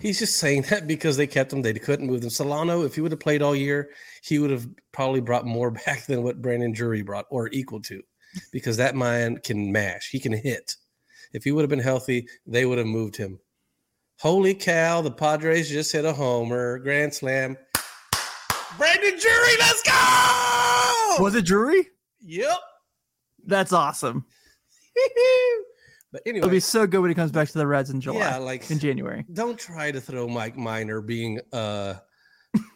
he's 0.00 0.18
just 0.18 0.38
saying 0.38 0.62
that 0.70 0.86
because 0.86 1.16
they 1.16 1.26
kept 1.26 1.52
him. 1.52 1.62
They 1.62 1.74
couldn't 1.74 2.06
move 2.06 2.20
them. 2.20 2.30
Solano, 2.30 2.84
if 2.84 2.94
he 2.94 3.00
would 3.00 3.12
have 3.12 3.20
played 3.20 3.42
all 3.42 3.54
year, 3.54 3.90
he 4.22 4.38
would 4.38 4.50
have 4.50 4.68
probably 4.92 5.20
brought 5.20 5.44
more 5.44 5.70
back 5.86 6.06
than 6.06 6.22
what 6.22 6.40
Brandon 6.40 6.72
Drury 6.72 7.02
brought, 7.02 7.26
or 7.30 7.48
equal 7.52 7.80
to, 7.82 8.02
because 8.52 8.76
that 8.76 8.94
man 8.94 9.38
can 9.38 9.72
mash. 9.72 10.10
He 10.10 10.20
can 10.20 10.32
hit. 10.32 10.76
If 11.32 11.44
he 11.44 11.52
would 11.52 11.62
have 11.62 11.70
been 11.70 11.78
healthy, 11.80 12.28
they 12.46 12.64
would 12.64 12.78
have 12.78 12.86
moved 12.86 13.16
him. 13.16 13.40
Holy 14.20 14.54
cow! 14.54 15.02
The 15.02 15.10
Padres 15.10 15.68
just 15.68 15.92
hit 15.92 16.04
a 16.04 16.12
homer, 16.12 16.78
grand 16.78 17.12
slam. 17.12 17.56
Brandon 18.78 19.18
Drury, 19.18 19.56
let's 19.58 19.82
go! 19.82 21.22
Was 21.22 21.34
it 21.34 21.44
Drury? 21.44 21.88
Yep. 22.20 22.58
That's 23.44 23.72
awesome. 23.72 24.24
but 26.16 26.22
anyway, 26.24 26.46
It'll 26.46 26.50
be 26.50 26.60
so 26.60 26.86
good 26.86 27.00
when 27.00 27.10
he 27.10 27.14
comes 27.14 27.30
back 27.30 27.46
to 27.46 27.58
the 27.58 27.66
Reds 27.66 27.90
in 27.90 28.00
July. 28.00 28.20
Yeah, 28.20 28.38
like 28.38 28.70
in 28.70 28.78
January. 28.78 29.26
Don't 29.34 29.58
try 29.58 29.90
to 29.90 30.00
throw 30.00 30.26
Mike 30.26 30.56
Minor 30.56 31.02
being 31.02 31.40
uh, 31.52 31.96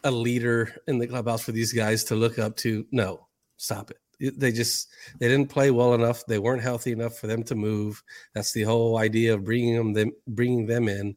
a 0.05 0.11
leader 0.11 0.76
in 0.86 0.99
the 0.99 1.07
clubhouse 1.07 1.43
for 1.43 1.53
these 1.53 1.72
guys 1.72 2.05
to 2.05 2.16
look 2.16 2.38
up 2.38 2.55
to. 2.59 2.84
No, 2.93 3.28
stop 3.57 3.93
it. 3.93 4.38
They 4.38 4.53
just 4.53 4.91
they 5.18 5.28
didn't 5.28 5.49
play 5.49 5.70
well 5.70 5.95
enough. 5.95 6.26
They 6.26 6.38
weren't 6.38 6.61
healthy 6.61 6.93
enough 6.93 7.16
for 7.16 7.28
them 7.28 7.43
to 7.45 7.55
move. 7.55 8.03
That's 8.34 8.53
the 8.53 8.64
whole 8.64 8.99
idea 8.99 9.32
of 9.32 9.43
bringing 9.43 9.74
them, 9.74 9.95
them 9.95 10.12
bringing 10.26 10.66
them 10.66 10.86
in. 10.86 11.16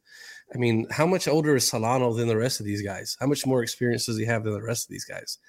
I 0.55 0.57
mean, 0.57 0.88
how 0.91 1.05
much 1.05 1.28
older 1.28 1.57
is 1.57 1.67
Solano 1.67 2.13
than 2.13 2.30
the 2.30 2.38
rest 2.38 2.61
of 2.61 2.65
these 2.65 2.84
guys? 2.84 3.17
How 3.19 3.28
much 3.28 3.45
more 3.45 3.63
experience 3.63 4.05
does 4.05 4.17
he 4.17 4.24
have 4.24 4.45
than 4.45 4.53
the 4.53 4.61
rest 4.61 4.86
of 4.86 4.91
these 4.91 5.03
guys? 5.03 5.39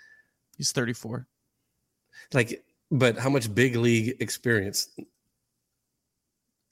He's 0.57 0.72
34. 0.72 1.29
Like, 2.33 2.64
but 2.91 3.16
how 3.16 3.31
much 3.31 3.55
big 3.55 3.77
league 3.77 4.16
experience 4.18 4.89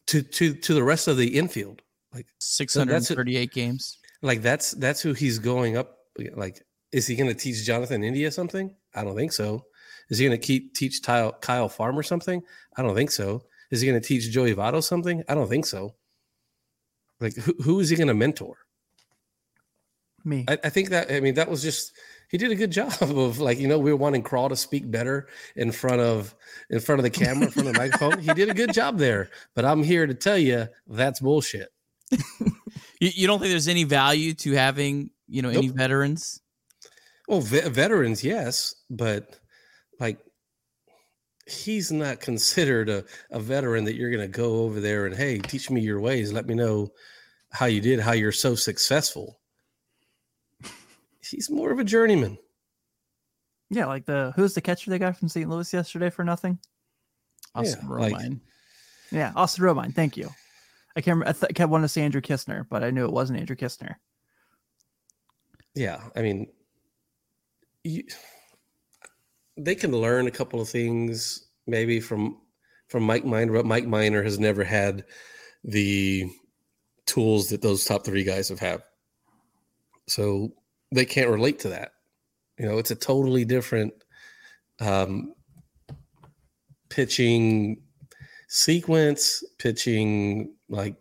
to 0.09 0.23
to 0.23 0.55
to 0.55 0.75
the 0.75 0.83
rest 0.83 1.09
of 1.09 1.17
the 1.17 1.39
infield? 1.39 1.83
Like 2.15 2.27
638 2.39 3.51
games. 3.53 3.99
Like 4.21 4.43
that's 4.43 4.73
that's 4.73 5.01
who 5.01 5.13
he's 5.13 5.39
going 5.39 5.77
up. 5.77 5.99
Like, 6.35 6.63
is 6.93 7.07
he 7.07 7.17
going 7.17 7.29
to 7.29 7.35
teach 7.35 7.65
Jonathan 7.65 8.05
India 8.05 8.31
something? 8.31 8.75
I 8.95 9.03
don't 9.03 9.17
think 9.17 9.33
so. 9.33 9.65
Is 10.11 10.19
he 10.19 10.27
going 10.27 10.39
to 10.39 10.47
keep 10.47 10.75
teach 10.75 11.03
Kyle, 11.03 11.33
Kyle 11.33 11.69
Farmer 11.69 12.03
something? 12.03 12.43
I 12.77 12.83
don't 12.83 12.95
think 12.95 13.11
so. 13.11 13.45
Is 13.71 13.81
he 13.81 13.89
going 13.89 14.01
to 14.01 14.07
teach 14.07 14.31
Joey 14.31 14.55
Votto 14.55 14.83
something? 14.83 15.25
I 15.29 15.35
don't 15.35 15.49
think 15.49 15.65
so. 15.65 15.95
Like, 17.21 17.35
who, 17.37 17.55
who 17.63 17.81
is 17.81 17.89
he 17.89 17.97
going 17.97 18.09
to 18.09 18.15
mentor? 18.15 18.57
Me. 20.25 20.45
I, 20.49 20.59
I, 20.65 20.69
think 20.69 20.91
that, 20.91 21.11
I 21.11 21.21
mean, 21.21 21.35
that 21.35 21.49
was 21.49 21.63
just, 21.63 21.93
he 22.33 22.39
did 22.39 22.51
a 22.51 22.55
good 22.57 22.73
job 22.73 22.95
of 23.01 23.39
like, 23.39 23.59
you 23.59 23.69
know, 23.69 23.79
we 23.79 23.93
were 23.93 23.97
wanting 23.97 24.25
Krall 24.25 24.49
to 24.49 24.57
speak 24.57 24.91
better 24.91 25.29
in 25.55 25.71
front 25.71 26.01
of, 26.01 26.35
in 26.71 26.81
front 26.81 26.99
of 26.99 27.05
the 27.05 27.11
camera, 27.11 27.45
in 27.45 27.51
front 27.53 27.69
of 27.69 27.75
the 27.75 27.79
microphone. 27.79 28.19
He 28.19 28.33
did 28.33 28.49
a 28.49 28.55
good 28.55 28.73
job 28.73 28.99
there, 28.99 29.31
but 29.55 29.65
I'm 29.65 29.85
here 29.85 30.07
to 30.07 30.15
tell 30.15 30.39
you 30.39 30.67
that's 30.89 31.21
bullshit. 31.21 31.69
you, 32.11 32.51
you, 33.01 33.27
don't 33.27 33.39
think 33.39 33.51
there's 33.51 33.69
any 33.69 33.85
value 33.85 34.35
to 34.35 34.53
having, 34.53 35.11
you 35.29 35.43
know, 35.43 35.51
nope. 35.51 35.59
any 35.59 35.69
veterans? 35.69 36.41
Well, 37.29 37.41
ve- 37.41 37.69
veterans, 37.69 38.25
yes, 38.25 38.75
but 38.91 39.39
like 40.01 40.19
he's 41.47 41.93
not 41.93 42.21
considered 42.21 42.89
a, 42.89 43.05
a 43.31 43.41
veteran 43.41 43.85
that 43.85 43.97
you're 43.97 44.11
going 44.11 44.21
to 44.21 44.29
go 44.29 44.63
over 44.63 44.81
there 44.81 45.07
and 45.07 45.15
hey 45.15 45.39
teach 45.39 45.71
me 45.71 45.81
your 45.81 45.99
ways 45.99 46.33
let 46.33 46.47
me 46.47 46.55
know 46.55 46.89
how 47.51 47.67
you 47.67 47.81
did 47.81 47.99
how 47.99 48.13
you're 48.13 48.31
so 48.31 48.55
successful 48.55 49.41
he's 51.33 51.51
more 51.51 51.71
of 51.73 51.79
a 51.79 51.85
journeyman 51.85 52.39
yeah 53.71 53.87
like 53.87 54.05
the 54.07 54.33
who's 54.37 54.55
the 54.55 54.61
catcher 54.61 54.91
they 54.91 54.99
got 54.99 55.17
from 55.17 55.29
st 55.29 55.49
louis 55.49 55.73
yesterday 55.73 56.11
for 56.11 56.25
nothing 56.25 56.59
austin 57.55 57.81
yeah, 57.83 57.89
romine 57.89 58.13
like, 58.13 58.33
yeah 59.11 59.33
austin 59.35 59.65
romine 59.65 59.95
thank 59.95 60.17
you 60.17 60.29
i 60.97 61.01
can't 61.01 61.17
remember, 61.17 61.29
i, 61.29 61.33
th- 61.33 61.51
I 61.51 61.53
kept 61.53 61.71
wanting 61.71 61.85
to 61.85 61.89
say 61.89 62.03
andrew 62.03 62.21
Knizner, 62.21 62.67
but 62.69 62.85
i 62.85 62.91
knew 62.91 63.05
it 63.05 63.13
wasn't 63.13 63.41
andrew 63.41 63.57
Knizner. 63.57 63.97
yeah 65.75 66.01
i 66.15 66.23
mean 66.23 66.47
you 67.83 68.05
they 69.57 69.75
can 69.75 69.93
learn 69.93 70.27
a 70.27 70.31
couple 70.31 70.61
of 70.61 70.69
things 70.69 71.49
maybe 71.67 72.01
from 72.01 72.39
from 72.93 73.05
Mike 73.05 73.25
Minor, 73.25 73.55
but 73.55 73.65
Mike 73.65 73.87
Minor 73.87 74.23
has 74.23 74.39
never 74.39 74.63
had 74.63 75.05
the 75.65 76.27
tools 77.07 77.49
that 77.49 77.63
those 77.63 77.85
top 77.85 78.05
three 78.05 78.23
guys 78.23 78.51
have 78.51 78.61
had. 78.61 78.83
So 80.07 80.53
they 80.93 81.05
can't 81.05 81.31
relate 81.31 81.59
to 81.61 81.71
that. 81.71 81.93
You 82.59 82.67
know, 82.67 82.79
it's 82.79 82.91
a 82.91 82.97
totally 82.97 83.45
different 83.45 83.93
um, 84.81 85.35
pitching 86.89 87.83
sequence, 88.49 89.43
pitching 89.59 90.55
like 90.69 90.97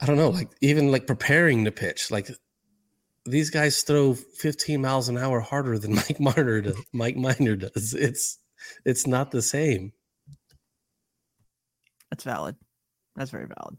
I 0.00 0.06
don't 0.06 0.16
know, 0.16 0.30
like 0.30 0.50
even 0.60 0.90
like 0.90 1.06
preparing 1.06 1.64
to 1.64 1.72
pitch. 1.72 2.10
Like 2.10 2.30
these 3.24 3.50
guys 3.50 3.82
throw 3.82 4.14
15 4.14 4.80
miles 4.80 5.08
an 5.08 5.18
hour 5.18 5.40
harder 5.40 5.78
than 5.78 5.94
Mike 5.96 6.20
Minor 6.20 6.60
does. 6.60 6.76
Mike 6.92 7.16
Minor 7.16 7.56
does. 7.56 7.94
It's 7.94 8.38
it's 8.84 9.06
not 9.06 9.30
the 9.30 9.42
same. 9.42 9.92
That's 12.10 12.24
valid. 12.24 12.56
That's 13.16 13.30
very 13.30 13.46
valid. 13.46 13.76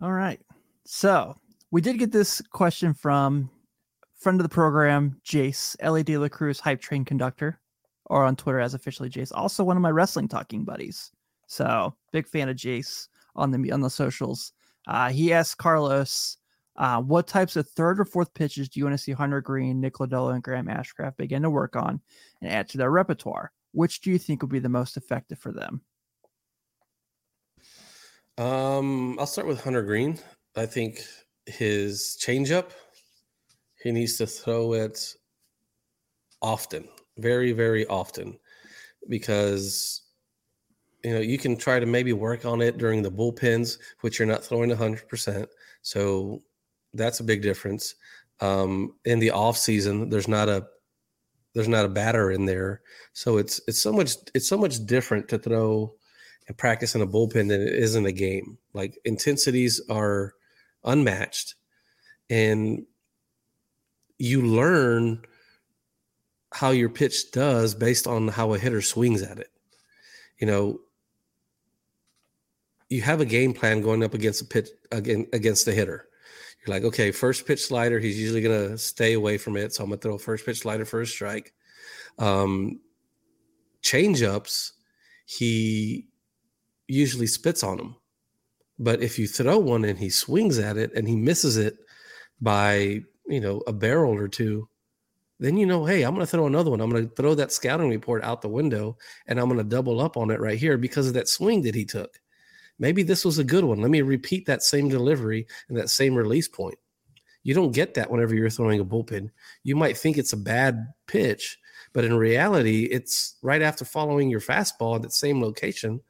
All 0.00 0.12
right. 0.12 0.40
So 0.84 1.36
we 1.70 1.80
did 1.80 1.98
get 1.98 2.12
this 2.12 2.40
question 2.52 2.94
from 2.94 3.50
friend 4.18 4.40
of 4.40 4.42
the 4.42 4.54
program, 4.54 5.20
Jace, 5.24 5.76
De 6.04 6.18
La 6.18 6.28
Cruz 6.28 6.58
hype 6.58 6.80
train 6.80 7.04
conductor, 7.04 7.60
or 8.06 8.24
on 8.24 8.36
Twitter 8.36 8.60
as 8.60 8.74
officially 8.74 9.08
Jace. 9.08 9.32
Also 9.34 9.62
one 9.62 9.76
of 9.76 9.82
my 9.82 9.90
wrestling 9.90 10.28
talking 10.28 10.64
buddies. 10.64 11.10
So 11.46 11.94
big 12.12 12.26
fan 12.26 12.48
of 12.48 12.56
Jace 12.56 13.08
on 13.36 13.50
the 13.50 13.72
on 13.72 13.80
the 13.80 13.90
socials. 13.90 14.52
Uh, 14.86 15.10
he 15.10 15.32
asked 15.32 15.58
Carlos 15.58 16.38
uh, 16.76 17.00
what 17.00 17.26
types 17.26 17.56
of 17.56 17.68
third 17.68 18.00
or 18.00 18.04
fourth 18.04 18.32
pitches 18.34 18.68
do 18.68 18.80
you 18.80 18.84
want 18.84 18.94
to 18.94 19.02
see 19.02 19.12
Hunter 19.12 19.40
Greene, 19.40 19.80
Nick 19.80 19.94
Lodolo, 19.94 20.32
and 20.32 20.42
Graham 20.42 20.66
Ashcraft 20.66 21.16
begin 21.16 21.42
to 21.42 21.50
work 21.50 21.76
on 21.76 22.00
and 22.40 22.50
add 22.50 22.68
to 22.70 22.78
their 22.78 22.90
repertoire? 22.90 23.52
Which 23.72 24.00
do 24.00 24.10
you 24.10 24.18
think 24.18 24.42
would 24.42 24.50
be 24.50 24.60
the 24.60 24.68
most 24.68 24.96
effective 24.96 25.38
for 25.38 25.52
them? 25.52 25.82
Um, 28.38 29.18
I'll 29.18 29.26
start 29.26 29.48
with 29.48 29.62
Hunter 29.62 29.82
Greene. 29.82 30.18
I 30.56 30.66
think 30.66 31.04
his 31.48 32.18
changeup, 32.20 32.70
he 33.82 33.90
needs 33.90 34.16
to 34.18 34.26
throw 34.26 34.74
it 34.74 35.14
often, 36.42 36.88
very, 37.16 37.52
very 37.52 37.86
often, 37.86 38.38
because 39.08 40.02
you 41.04 41.14
know 41.14 41.20
you 41.20 41.38
can 41.38 41.56
try 41.56 41.78
to 41.78 41.86
maybe 41.86 42.12
work 42.12 42.44
on 42.44 42.60
it 42.60 42.78
during 42.78 43.02
the 43.02 43.10
bullpens, 43.10 43.78
which 44.00 44.18
you're 44.18 44.28
not 44.28 44.44
throwing 44.44 44.70
100%. 44.70 45.46
So 45.82 46.42
that's 46.94 47.20
a 47.20 47.24
big 47.24 47.42
difference. 47.42 47.94
Um, 48.40 48.94
in 49.04 49.18
the 49.18 49.30
off 49.30 49.56
season, 49.56 50.10
there's 50.10 50.28
not 50.28 50.48
a 50.48 50.66
there's 51.54 51.68
not 51.68 51.84
a 51.84 51.88
batter 51.88 52.30
in 52.30 52.44
there, 52.44 52.82
so 53.12 53.38
it's 53.38 53.60
it's 53.66 53.80
so 53.80 53.92
much 53.92 54.14
it's 54.34 54.48
so 54.48 54.58
much 54.58 54.84
different 54.86 55.28
to 55.28 55.38
throw 55.38 55.94
and 56.46 56.56
practice 56.56 56.94
in 56.94 57.02
a 57.02 57.06
bullpen 57.06 57.48
than 57.48 57.60
it 57.60 57.74
is 57.74 57.94
in 57.94 58.06
a 58.06 58.12
game. 58.12 58.58
Like 58.74 58.98
intensities 59.04 59.80
are 59.90 60.34
unmatched, 60.88 61.54
and 62.28 62.84
you 64.18 64.42
learn 64.42 65.22
how 66.52 66.70
your 66.70 66.88
pitch 66.88 67.30
does 67.30 67.74
based 67.74 68.06
on 68.06 68.28
how 68.28 68.54
a 68.54 68.58
hitter 68.58 68.82
swings 68.82 69.22
at 69.22 69.38
it. 69.38 69.50
You 70.38 70.46
know, 70.46 70.80
you 72.88 73.02
have 73.02 73.20
a 73.20 73.26
game 73.26 73.52
plan 73.52 73.82
going 73.82 74.02
up 74.02 74.14
against 74.14 74.42
a 74.42 74.44
pitch 74.44 74.68
against 74.90 75.66
the 75.66 75.72
hitter 75.72 76.08
you're 76.66 76.74
like, 76.74 76.84
okay, 76.84 77.10
first 77.10 77.46
pitch 77.46 77.66
slider, 77.66 77.98
he's 77.98 78.18
usually 78.18 78.40
going 78.40 78.70
to 78.70 78.78
stay 78.78 79.14
away 79.14 79.38
from 79.38 79.56
it. 79.56 79.74
So 79.74 79.82
I'm 79.82 79.90
going 79.90 79.98
to 79.98 80.02
throw 80.02 80.18
first 80.18 80.44
pitch 80.44 80.60
slider 80.60 80.84
for 80.84 81.00
a 81.00 81.06
strike. 81.06 81.52
Um, 82.18 82.80
change 83.80 84.22
ups, 84.22 84.72
he 85.24 86.08
usually 86.86 87.26
spits 87.26 87.62
on 87.62 87.76
them. 87.76 87.96
But 88.78 89.02
if 89.02 89.18
you 89.18 89.26
throw 89.26 89.58
one 89.58 89.84
and 89.84 89.98
he 89.98 90.10
swings 90.10 90.58
at 90.58 90.76
it 90.76 90.92
and 90.94 91.08
he 91.08 91.16
misses 91.16 91.56
it 91.56 91.76
by, 92.40 93.02
you 93.26 93.40
know, 93.40 93.62
a 93.66 93.72
barrel 93.72 94.14
or 94.14 94.28
two, 94.28 94.68
then 95.40 95.56
you 95.56 95.66
know, 95.66 95.84
hey, 95.84 96.02
I'm 96.02 96.14
going 96.14 96.26
to 96.26 96.30
throw 96.30 96.46
another 96.46 96.70
one. 96.70 96.80
I'm 96.80 96.90
going 96.90 97.08
to 97.08 97.14
throw 97.14 97.34
that 97.34 97.52
scouting 97.52 97.90
report 97.90 98.24
out 98.24 98.42
the 98.42 98.48
window 98.48 98.96
and 99.26 99.38
I'm 99.38 99.46
going 99.48 99.58
to 99.58 99.64
double 99.64 100.00
up 100.00 100.16
on 100.16 100.30
it 100.30 100.40
right 100.40 100.58
here 100.58 100.76
because 100.76 101.08
of 101.08 101.14
that 101.14 101.28
swing 101.28 101.62
that 101.62 101.74
he 101.74 101.84
took 101.84 102.18
maybe 102.78 103.02
this 103.02 103.24
was 103.24 103.38
a 103.38 103.44
good 103.44 103.64
one. 103.64 103.80
Let 103.80 103.90
me 103.90 104.02
repeat 104.02 104.46
that 104.46 104.62
same 104.62 104.88
delivery 104.88 105.46
and 105.68 105.76
that 105.76 105.90
same 105.90 106.14
release 106.14 106.48
point. 106.48 106.78
You 107.42 107.54
don't 107.54 107.72
get 107.72 107.94
that 107.94 108.10
whenever 108.10 108.34
you're 108.34 108.50
throwing 108.50 108.80
a 108.80 108.84
bullpen. 108.84 109.30
You 109.64 109.76
might 109.76 109.96
think 109.96 110.18
it's 110.18 110.32
a 110.32 110.38
bad 110.38 110.86
pitch, 111.06 111.58
but 111.92 112.04
in 112.04 112.14
reality, 112.14 112.84
it's 112.84 113.36
right 113.42 113.62
after 113.62 113.84
following 113.84 114.28
your 114.28 114.40
fastball 114.40 114.96
at 114.96 115.02
that 115.02 115.12
same 115.12 115.40
location. 115.40 116.00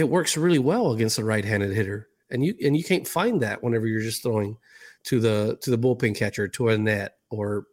It 0.00 0.08
works 0.08 0.36
really 0.36 0.58
well 0.58 0.92
against 0.92 1.18
a 1.18 1.24
right-handed 1.24 1.72
hitter, 1.72 2.08
and 2.30 2.44
you 2.44 2.54
and 2.64 2.76
you 2.76 2.82
can't 2.84 3.06
find 3.06 3.42
that 3.42 3.62
whenever 3.62 3.86
you're 3.86 4.00
just 4.00 4.22
throwing 4.22 4.56
to 5.04 5.20
the 5.20 5.58
to 5.62 5.70
the 5.70 5.78
bullpen 5.78 6.16
catcher, 6.16 6.48
to 6.48 6.68
a 6.68 6.78
net, 6.78 7.16
or 7.30 7.66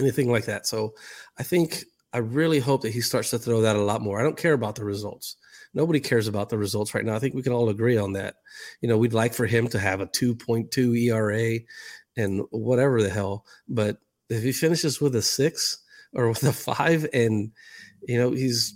anything 0.00 0.30
like 0.30 0.44
that. 0.44 0.66
So, 0.66 0.94
I 1.38 1.42
think 1.42 1.84
I 2.12 2.18
really 2.18 2.60
hope 2.60 2.82
that 2.82 2.92
he 2.92 3.00
starts 3.00 3.30
to 3.30 3.38
throw 3.38 3.62
that 3.62 3.76
a 3.76 3.82
lot 3.82 4.02
more. 4.02 4.20
I 4.20 4.22
don't 4.22 4.36
care 4.36 4.52
about 4.52 4.76
the 4.76 4.84
results 4.84 5.36
Nobody 5.74 5.98
cares 5.98 6.28
about 6.28 6.50
the 6.50 6.58
results 6.58 6.94
right 6.94 7.04
now. 7.04 7.16
I 7.16 7.18
think 7.18 7.34
we 7.34 7.42
can 7.42 7.52
all 7.52 7.68
agree 7.68 7.98
on 7.98 8.12
that. 8.12 8.36
You 8.80 8.88
know, 8.88 8.96
we'd 8.96 9.12
like 9.12 9.34
for 9.34 9.46
him 9.46 9.66
to 9.68 9.78
have 9.78 10.00
a 10.00 10.06
2.2 10.06 10.96
ERA 10.96 11.58
and 12.16 12.42
whatever 12.50 13.02
the 13.02 13.10
hell, 13.10 13.44
but 13.68 13.98
if 14.30 14.42
he 14.44 14.52
finishes 14.52 15.00
with 15.00 15.16
a 15.16 15.22
six 15.22 15.82
or 16.12 16.28
with 16.28 16.44
a 16.44 16.52
five 16.52 17.06
and 17.12 17.50
you 18.06 18.16
know 18.16 18.30
he's 18.30 18.72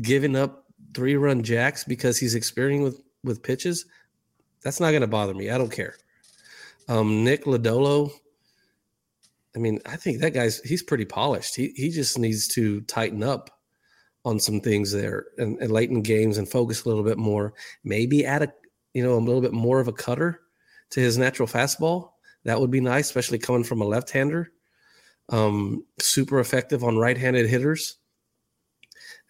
giving 0.00 0.36
up 0.36 0.65
three 0.96 1.14
run 1.16 1.42
jacks 1.42 1.84
because 1.84 2.18
he's 2.18 2.34
experimenting 2.34 2.82
with 2.82 3.02
with 3.22 3.42
pitches, 3.42 3.84
that's 4.62 4.80
not 4.80 4.90
going 4.90 5.02
to 5.02 5.06
bother 5.06 5.34
me. 5.34 5.50
I 5.50 5.58
don't 5.58 5.70
care. 5.70 5.96
Um, 6.88 7.22
Nick 7.22 7.44
Lodolo, 7.44 8.10
I 9.54 9.58
mean, 9.58 9.80
I 9.84 9.96
think 9.96 10.20
that 10.20 10.32
guy's 10.32 10.60
he's 10.62 10.82
pretty 10.82 11.04
polished. 11.04 11.54
He 11.54 11.72
he 11.76 11.90
just 11.90 12.18
needs 12.18 12.48
to 12.48 12.80
tighten 12.82 13.22
up 13.22 13.50
on 14.24 14.40
some 14.40 14.60
things 14.60 14.90
there 14.90 15.26
and, 15.38 15.58
and 15.60 15.70
late 15.70 15.90
in 15.90 16.02
games 16.02 16.38
and 16.38 16.48
focus 16.48 16.84
a 16.84 16.88
little 16.88 17.04
bit 17.04 17.18
more. 17.18 17.52
Maybe 17.84 18.24
add 18.24 18.42
a 18.42 18.52
you 18.94 19.04
know 19.04 19.14
a 19.14 19.20
little 19.20 19.42
bit 19.42 19.52
more 19.52 19.80
of 19.80 19.88
a 19.88 19.92
cutter 19.92 20.40
to 20.90 21.00
his 21.00 21.18
natural 21.18 21.46
fastball. 21.46 22.12
That 22.44 22.60
would 22.60 22.70
be 22.70 22.80
nice, 22.80 23.06
especially 23.06 23.38
coming 23.38 23.64
from 23.64 23.82
a 23.82 23.84
left-hander. 23.84 24.52
Um, 25.28 25.84
super 25.98 26.38
effective 26.38 26.84
on 26.84 26.96
right-handed 26.96 27.48
hitters. 27.48 27.96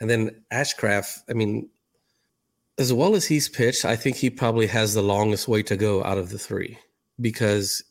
And 0.00 0.10
then 0.10 0.42
Ashcraft, 0.52 1.22
I 1.28 1.32
mean, 1.32 1.68
as 2.78 2.92
well 2.92 3.14
as 3.14 3.24
he's 3.24 3.48
pitched, 3.48 3.84
I 3.84 3.96
think 3.96 4.16
he 4.16 4.28
probably 4.30 4.66
has 4.66 4.94
the 4.94 5.02
longest 5.02 5.48
way 5.48 5.62
to 5.64 5.76
go 5.76 6.04
out 6.04 6.18
of 6.18 6.30
the 6.30 6.38
three 6.38 6.78
because 7.20 7.82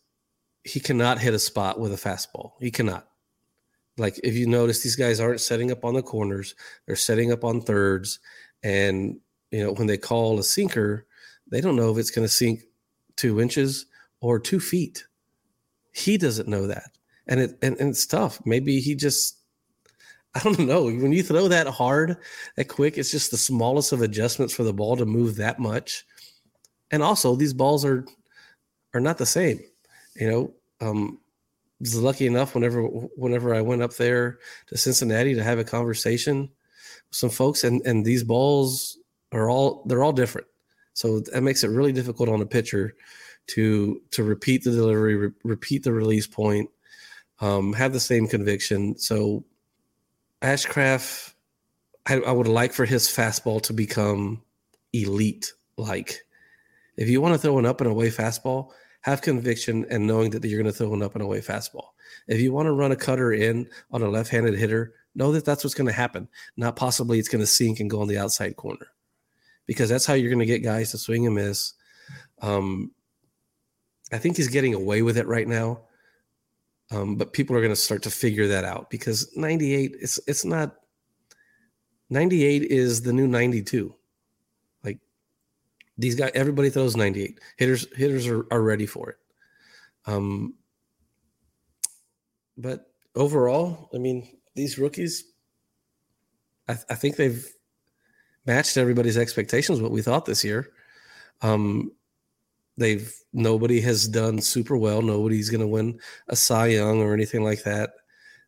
he 0.63 0.79
cannot 0.79 1.19
hit 1.19 1.33
a 1.33 1.39
spot 1.39 1.79
with 1.79 1.93
a 1.93 1.97
fastball. 1.97 2.51
He 2.59 2.71
cannot. 2.71 3.07
Like 3.97 4.19
if 4.23 4.35
you 4.35 4.45
notice, 4.45 4.83
these 4.83 4.95
guys 4.95 5.19
aren't 5.19 5.41
setting 5.41 5.71
up 5.71 5.85
on 5.85 5.93
the 5.93 6.01
corners; 6.01 6.53
they're 6.85 6.95
setting 6.95 7.31
up 7.31 7.43
on 7.43 7.61
thirds, 7.61 8.19
and 8.61 9.19
you 9.51 9.63
know 9.63 9.71
when 9.71 9.87
they 9.87 9.97
call 9.97 10.37
a 10.37 10.43
sinker, 10.43 11.05
they 11.49 11.61
don't 11.61 11.77
know 11.77 11.91
if 11.91 11.97
it's 11.97 12.11
going 12.11 12.27
to 12.27 12.33
sink 12.33 12.63
two 13.15 13.39
inches 13.39 13.85
or 14.19 14.37
two 14.39 14.59
feet. 14.59 15.05
He 15.93 16.17
doesn't 16.17 16.49
know 16.49 16.67
that, 16.67 16.91
and 17.25 17.39
it 17.39 17.57
and, 17.61 17.79
and 17.79 17.89
it's 17.91 18.05
tough. 18.05 18.41
Maybe 18.45 18.81
he 18.81 18.95
just 18.95 19.37
I 20.35 20.39
don't 20.39 20.59
know. 20.59 20.83
When 20.83 21.13
you 21.13 21.23
throw 21.23 21.47
that 21.47 21.67
hard, 21.67 22.17
that 22.57 22.67
quick, 22.67 22.97
it's 22.97 23.11
just 23.11 23.31
the 23.31 23.37
smallest 23.37 23.93
of 23.93 24.01
adjustments 24.01 24.53
for 24.53 24.63
the 24.63 24.73
ball 24.73 24.97
to 24.97 25.05
move 25.05 25.37
that 25.37 25.59
much. 25.59 26.05
And 26.91 27.01
also, 27.01 27.35
these 27.35 27.53
balls 27.53 27.85
are 27.85 28.05
are 28.93 28.99
not 28.99 29.17
the 29.17 29.25
same. 29.25 29.61
You 30.15 30.29
know, 30.29 30.53
um, 30.81 31.19
was 31.79 32.01
lucky 32.01 32.27
enough 32.27 32.53
whenever 32.53 32.83
whenever 32.83 33.55
I 33.55 33.61
went 33.61 33.81
up 33.81 33.95
there 33.95 34.39
to 34.67 34.77
Cincinnati 34.77 35.33
to 35.35 35.43
have 35.43 35.59
a 35.59 35.63
conversation 35.63 36.41
with 36.41 36.49
some 37.11 37.29
folks, 37.29 37.63
and 37.63 37.81
and 37.85 38.05
these 38.05 38.23
balls 38.23 38.97
are 39.31 39.49
all 39.49 39.83
they're 39.85 40.03
all 40.03 40.13
different. 40.13 40.47
So 40.93 41.21
that 41.21 41.41
makes 41.41 41.63
it 41.63 41.69
really 41.69 41.91
difficult 41.91 42.29
on 42.29 42.41
a 42.41 42.45
pitcher 42.45 42.95
to 43.47 44.01
to 44.11 44.23
repeat 44.23 44.63
the 44.63 44.71
delivery, 44.71 45.15
re- 45.15 45.31
repeat 45.43 45.83
the 45.83 45.93
release 45.93 46.27
point, 46.27 46.69
um, 47.39 47.73
have 47.73 47.93
the 47.93 47.99
same 47.99 48.27
conviction. 48.27 48.97
So 48.97 49.43
Ashcraft, 50.45 51.33
I, 52.05 52.19
I 52.19 52.31
would 52.31 52.47
like 52.47 52.71
for 52.71 52.85
his 52.85 53.07
fastball 53.07 53.61
to 53.63 53.73
become 53.73 54.43
elite. 54.93 55.51
Like, 55.75 56.21
if 56.97 57.09
you 57.09 57.19
want 57.19 57.33
to 57.33 57.39
throw 57.39 57.57
an 57.57 57.65
up 57.65 57.81
and 57.81 57.89
away 57.89 58.11
fastball, 58.11 58.71
have 59.01 59.23
conviction 59.23 59.87
and 59.89 60.05
knowing 60.05 60.29
that 60.29 60.43
you're 60.43 60.61
going 60.61 60.71
to 60.71 60.77
throw 60.77 60.93
an 60.93 61.01
up 61.01 61.15
and 61.15 61.23
away 61.23 61.41
fastball. 61.41 61.87
If 62.27 62.39
you 62.39 62.53
want 62.53 62.67
to 62.67 62.73
run 62.73 62.91
a 62.91 62.95
cutter 62.95 63.33
in 63.33 63.67
on 63.91 64.03
a 64.03 64.07
left 64.07 64.29
handed 64.29 64.55
hitter, 64.55 64.93
know 65.15 65.31
that 65.31 65.45
that's 65.45 65.63
what's 65.63 65.73
going 65.73 65.87
to 65.87 65.93
happen. 65.93 66.27
Not 66.57 66.75
possibly 66.75 67.17
it's 67.17 67.27
going 67.27 67.41
to 67.41 67.47
sink 67.47 67.79
and 67.79 67.89
go 67.89 68.01
on 68.01 68.07
the 68.07 68.19
outside 68.19 68.55
corner 68.55 68.87
because 69.65 69.89
that's 69.89 70.05
how 70.05 70.13
you're 70.13 70.29
going 70.29 70.39
to 70.39 70.45
get 70.45 70.63
guys 70.63 70.91
to 70.91 70.99
swing 70.99 71.25
and 71.25 71.35
miss. 71.35 71.73
Um, 72.41 72.91
I 74.11 74.19
think 74.19 74.37
he's 74.37 74.47
getting 74.47 74.75
away 74.75 75.01
with 75.01 75.17
it 75.17 75.25
right 75.25 75.47
now. 75.47 75.81
Um, 76.91 77.15
but 77.15 77.33
people 77.33 77.55
are 77.55 77.61
going 77.61 77.71
to 77.71 77.75
start 77.75 78.03
to 78.03 78.11
figure 78.11 78.47
that 78.47 78.63
out 78.63 78.89
because 78.89 79.35
98 79.35 79.95
it's 79.99 80.19
it's 80.27 80.45
not 80.45 80.75
98 82.11 82.63
is 82.63 83.01
the 83.01 83.11
new 83.11 83.27
92 83.27 83.93
like 84.83 84.99
these 85.97 86.13
guys 86.13 86.31
everybody 86.35 86.69
throws 86.69 86.95
98 86.95 87.39
hitters 87.57 87.87
hitters 87.95 88.27
are, 88.27 88.45
are 88.51 88.61
ready 88.61 88.85
for 88.85 89.09
it. 89.09 89.17
Um 90.05 90.53
but 92.57 92.91
overall 93.15 93.89
i 93.93 93.97
mean 93.97 94.27
these 94.53 94.77
rookies 94.77 95.25
i, 96.69 96.73
I 96.89 96.95
think 96.95 97.15
they've 97.15 97.51
matched 98.45 98.77
everybody's 98.77 99.17
expectations 99.17 99.81
what 99.81 99.91
we 99.91 100.03
thought 100.03 100.25
this 100.25 100.43
year. 100.43 100.69
Um 101.41 101.93
they've 102.77 103.13
nobody 103.33 103.81
has 103.81 104.07
done 104.07 104.41
super 104.41 104.77
well. 104.77 105.01
Nobody's 105.01 105.49
going 105.49 105.61
to 105.61 105.67
win 105.67 105.99
a 106.27 106.35
Cy 106.35 106.67
Young 106.67 107.01
or 107.01 107.13
anything 107.13 107.43
like 107.43 107.63
that, 107.63 107.91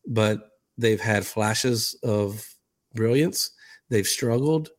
but 0.06 0.52
they've 0.78 1.02
had 1.02 1.26
flashes 1.26 1.98
of 2.04 2.48
brilliance. 2.94 3.52
They've 3.90 4.08
struggled. 4.08 4.70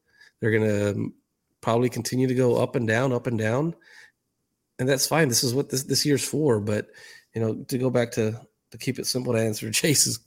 They're 0.40 0.50
going 0.50 0.68
to 0.68 0.90
um, 0.90 1.14
probably 1.60 1.88
continue 1.88 2.26
to 2.26 2.34
go 2.34 2.56
up 2.56 2.76
and 2.76 2.86
down, 2.86 3.12
up 3.12 3.26
and 3.26 3.38
down, 3.38 3.74
and 4.78 4.88
that's 4.88 5.06
fine. 5.06 5.28
This 5.28 5.42
is 5.42 5.54
what 5.54 5.70
this 5.70 5.84
this 5.84 6.04
year's 6.04 6.26
for. 6.26 6.60
But 6.60 6.88
you 7.34 7.40
know, 7.40 7.54
to 7.68 7.78
go 7.78 7.90
back 7.90 8.12
to 8.12 8.40
to 8.70 8.78
keep 8.78 8.98
it 8.98 9.06
simple 9.06 9.32
to 9.32 9.40
answer 9.40 9.70
Chase's 9.72 10.20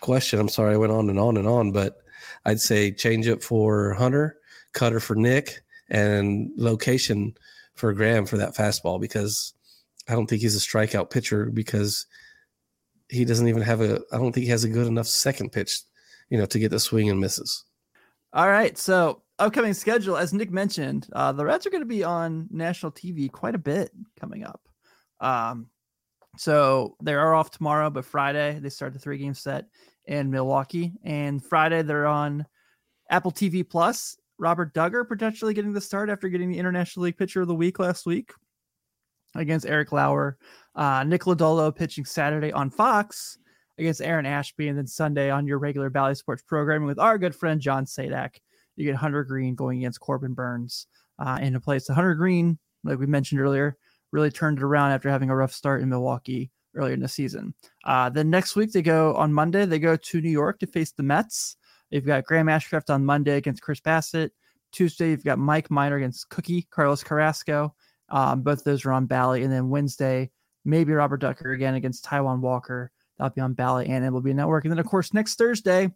question. 0.00 0.38
I'm 0.38 0.48
sorry 0.48 0.74
I 0.74 0.78
went 0.78 0.92
on 0.92 1.10
and 1.10 1.18
on 1.18 1.36
and 1.36 1.48
on, 1.48 1.72
but 1.72 1.98
I'd 2.44 2.60
say 2.60 2.90
change 2.90 3.26
it 3.26 3.42
for 3.42 3.94
Hunter, 3.94 4.38
cutter 4.72 5.00
for 5.00 5.16
Nick, 5.16 5.60
and 5.88 6.50
location 6.56 7.34
for 7.78 7.92
Graham 7.92 8.26
for 8.26 8.36
that 8.38 8.54
fastball 8.54 9.00
because 9.00 9.54
I 10.08 10.14
don't 10.14 10.26
think 10.26 10.42
he's 10.42 10.56
a 10.56 10.60
strikeout 10.60 11.10
pitcher 11.10 11.46
because 11.46 12.06
he 13.08 13.24
doesn't 13.24 13.48
even 13.48 13.62
have 13.62 13.80
a 13.80 14.00
I 14.12 14.18
don't 14.18 14.32
think 14.32 14.44
he 14.44 14.50
has 14.50 14.64
a 14.64 14.68
good 14.68 14.86
enough 14.86 15.06
second 15.06 15.52
pitch, 15.52 15.80
you 16.30 16.38
know, 16.38 16.46
to 16.46 16.58
get 16.58 16.70
the 16.70 16.80
swing 16.80 17.08
and 17.10 17.20
misses. 17.20 17.64
All 18.32 18.48
right. 18.48 18.76
So 18.76 19.22
upcoming 19.38 19.74
schedule, 19.74 20.16
as 20.16 20.32
Nick 20.32 20.50
mentioned, 20.50 21.08
uh, 21.12 21.32
the 21.32 21.44
Reds 21.44 21.66
are 21.66 21.70
going 21.70 21.82
to 21.82 21.86
be 21.86 22.04
on 22.04 22.48
national 22.50 22.92
TV 22.92 23.30
quite 23.30 23.54
a 23.54 23.58
bit 23.58 23.90
coming 24.20 24.44
up. 24.44 24.60
Um, 25.20 25.68
so 26.36 26.96
they 27.02 27.14
are 27.14 27.34
off 27.34 27.50
tomorrow, 27.50 27.90
but 27.90 28.04
Friday 28.04 28.58
they 28.60 28.68
start 28.68 28.92
the 28.92 28.98
three 28.98 29.18
game 29.18 29.34
set 29.34 29.66
in 30.04 30.30
Milwaukee, 30.30 30.92
and 31.02 31.44
Friday 31.44 31.82
they're 31.82 32.06
on 32.06 32.46
Apple 33.10 33.32
TV 33.32 33.68
Plus 33.68 34.16
Robert 34.38 34.72
Dugger 34.74 35.06
potentially 35.06 35.54
getting 35.54 35.72
the 35.72 35.80
start 35.80 36.10
after 36.10 36.28
getting 36.28 36.50
the 36.50 36.58
International 36.58 37.04
League 37.04 37.18
Pitcher 37.18 37.42
of 37.42 37.48
the 37.48 37.54
Week 37.54 37.78
last 37.78 38.06
week 38.06 38.32
against 39.34 39.66
Eric 39.66 39.92
Lauer. 39.92 40.38
Uh, 40.74 41.04
Nick 41.04 41.22
Lodolo 41.22 41.74
pitching 41.74 42.04
Saturday 42.04 42.52
on 42.52 42.70
Fox 42.70 43.38
against 43.78 44.00
Aaron 44.00 44.26
Ashby, 44.26 44.68
and 44.68 44.78
then 44.78 44.86
Sunday 44.86 45.30
on 45.30 45.46
your 45.46 45.58
regular 45.58 45.90
Bally 45.90 46.14
Sports 46.14 46.42
programming 46.42 46.86
with 46.86 46.98
our 46.98 47.18
good 47.18 47.34
friend 47.34 47.60
John 47.60 47.84
Sadak. 47.84 48.36
You 48.76 48.84
get 48.84 48.96
Hunter 48.96 49.24
Greene 49.24 49.54
going 49.54 49.78
against 49.78 50.00
Corbin 50.00 50.34
Burnes 50.34 50.86
uh, 51.18 51.38
in 51.40 51.54
a 51.54 51.60
place. 51.60 51.88
Hunter 51.88 52.14
Greene, 52.14 52.58
like 52.84 52.98
we 52.98 53.06
mentioned 53.06 53.40
earlier, 53.40 53.76
really 54.12 54.30
turned 54.30 54.58
it 54.58 54.64
around 54.64 54.92
after 54.92 55.10
having 55.10 55.30
a 55.30 55.36
rough 55.36 55.52
start 55.52 55.82
in 55.82 55.88
Milwaukee 55.88 56.50
earlier 56.74 56.94
in 56.94 57.00
the 57.00 57.08
season. 57.08 57.54
Uh, 57.84 58.08
then 58.08 58.30
next 58.30 58.56
week 58.56 58.72
they 58.72 58.82
go 58.82 59.14
on 59.14 59.32
Monday. 59.32 59.64
They 59.64 59.78
go 59.78 59.96
to 59.96 60.20
New 60.20 60.30
York 60.30 60.60
to 60.60 60.66
face 60.66 60.92
the 60.92 61.02
Mets. 61.02 61.56
You've 61.90 62.06
got 62.06 62.24
Graham 62.24 62.46
Ashcraft 62.46 62.92
on 62.92 63.04
Monday 63.04 63.36
against 63.36 63.62
Chris 63.62 63.80
Bassitt. 63.80 64.30
Tuesday, 64.72 65.10
you've 65.10 65.24
got 65.24 65.38
Mike 65.38 65.70
Minor 65.70 65.96
against 65.96 66.28
Cookie, 66.28 66.66
Carlos 66.70 67.02
Carrasco. 67.02 67.74
Um, 68.10 68.42
both 68.42 68.64
those 68.64 68.84
are 68.84 68.92
on 68.92 69.06
Bally. 69.06 69.42
And 69.42 69.52
then 69.52 69.70
Wednesday, 69.70 70.30
maybe 70.64 70.92
Robert 70.92 71.22
Dugger 71.22 71.54
again 71.54 71.74
against 71.74 72.04
Taijuan 72.04 72.40
Walker. 72.40 72.90
That'll 73.16 73.34
be 73.34 73.40
on 73.40 73.54
Bally 73.54 73.86
and 73.88 74.04
it 74.04 74.10
will 74.10 74.22
MLB 74.22 74.34
Network. 74.34 74.64
And 74.64 74.72
then, 74.72 74.78
of 74.78 74.86
course, 74.86 75.12
next 75.12 75.36
Thursday 75.36 75.90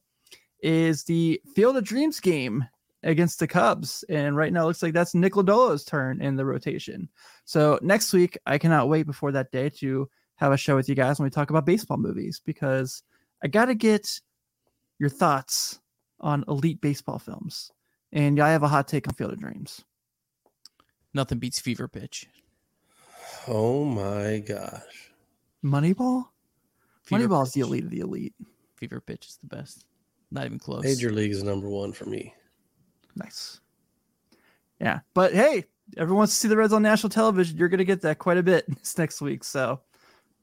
is 0.61 1.05
the 1.05 1.40
Field 1.55 1.76
of 1.76 1.84
Dreams 1.84 2.20
game 2.20 2.64
against 3.03 3.38
the 3.38 3.47
Cubs. 3.47 4.05
And 4.09 4.36
right 4.36 4.53
now, 4.53 4.62
it 4.62 4.66
looks 4.66 4.82
like 4.82 4.95
that's 4.95 5.14
Nick 5.14 5.34
Lodolo's 5.34 5.84
turn 5.84 6.22
in 6.22 6.36
the 6.36 6.45
rotation. 6.45 7.09
So 7.45 7.78
next 7.82 8.12
week, 8.12 8.38
I 8.47 8.59
cannot 8.59 8.88
wait 8.88 9.07
before 9.07 9.32
that 9.32 9.51
day 9.51 9.70
to 9.78 10.09
have 10.36 10.53
a 10.53 10.57
show 10.57 10.76
with 10.76 10.88
you 10.88 10.95
guys 10.95 11.18
when 11.18 11.24
we 11.24 11.30
talk 11.30 11.51
about 11.51 11.66
baseball 11.66 11.99
movies 11.99 12.40
because 12.45 13.03
I 13.43 13.49
got 13.49 13.66
to 13.66 13.74
get 13.74 14.20
your 14.99 15.11
thoughts 15.11 15.80
on 16.22 16.44
elite 16.48 16.80
baseball 16.80 17.18
films. 17.18 17.70
And 18.12 18.40
I 18.40 18.50
have 18.50 18.62
a 18.62 18.68
hot 18.68 18.88
take 18.88 19.08
on 19.08 19.14
Field 19.14 19.32
of 19.32 19.40
Dreams. 19.40 19.84
Nothing 21.14 21.38
beats 21.38 21.60
Fever 21.60 21.88
Pitch. 21.88 22.26
Oh 23.48 23.84
my 23.84 24.38
gosh. 24.38 25.12
Moneyball? 25.64 26.26
Fever 27.02 27.28
Moneyball 27.28 27.42
is 27.44 27.52
the 27.52 27.60
elite 27.60 27.84
of 27.84 27.90
the 27.90 28.00
elite. 28.00 28.34
Fever 28.76 29.00
Pitch 29.00 29.26
is 29.26 29.38
the 29.42 29.54
best. 29.54 29.84
Not 30.30 30.46
even 30.46 30.58
close. 30.58 30.82
Major 30.82 31.10
League 31.12 31.32
is 31.32 31.42
number 31.42 31.68
one 31.68 31.92
for 31.92 32.06
me. 32.06 32.34
Nice. 33.16 33.60
Yeah. 34.80 35.00
But 35.14 35.34
hey, 35.34 35.64
everyone 35.96 36.18
wants 36.18 36.34
to 36.34 36.40
see 36.40 36.48
the 36.48 36.56
Reds 36.56 36.72
on 36.72 36.82
national 36.82 37.10
television. 37.10 37.56
You're 37.56 37.68
going 37.68 37.78
to 37.78 37.84
get 37.84 38.02
that 38.02 38.18
quite 38.18 38.38
a 38.38 38.42
bit 38.42 38.64
this 38.78 38.96
next 38.96 39.20
week. 39.20 39.44
So 39.44 39.80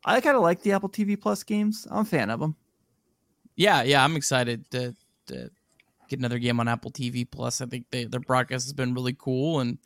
I 0.06 0.22
kind 0.22 0.36
of 0.36 0.44
like 0.44 0.62
the 0.62 0.72
Apple 0.72 0.90
TV 0.90 1.20
Plus 1.20 1.44
games. 1.44 1.88
I'm 1.90 2.02
a 2.02 2.06
fan 2.06 2.30
of 2.30 2.40
them. 2.40 2.56
Yeah, 3.56 3.84
yeah, 3.84 4.04
I'm 4.04 4.16
excited 4.16 4.70
to, 4.72 4.96
to 5.28 5.52
get 6.10 6.20
another 6.20 6.40
game 6.40 6.60
on 6.60 6.68
Apple 6.68 6.92
TV 6.92 7.30
Plus. 7.30 7.62
I 7.62 7.66
think 7.66 7.86
they, 7.92 8.06
their 8.06 8.20
broadcast 8.20 8.66
has 8.66 8.74
been 8.74 8.94
really 8.94 9.16
cool, 9.18 9.60
and 9.60 9.78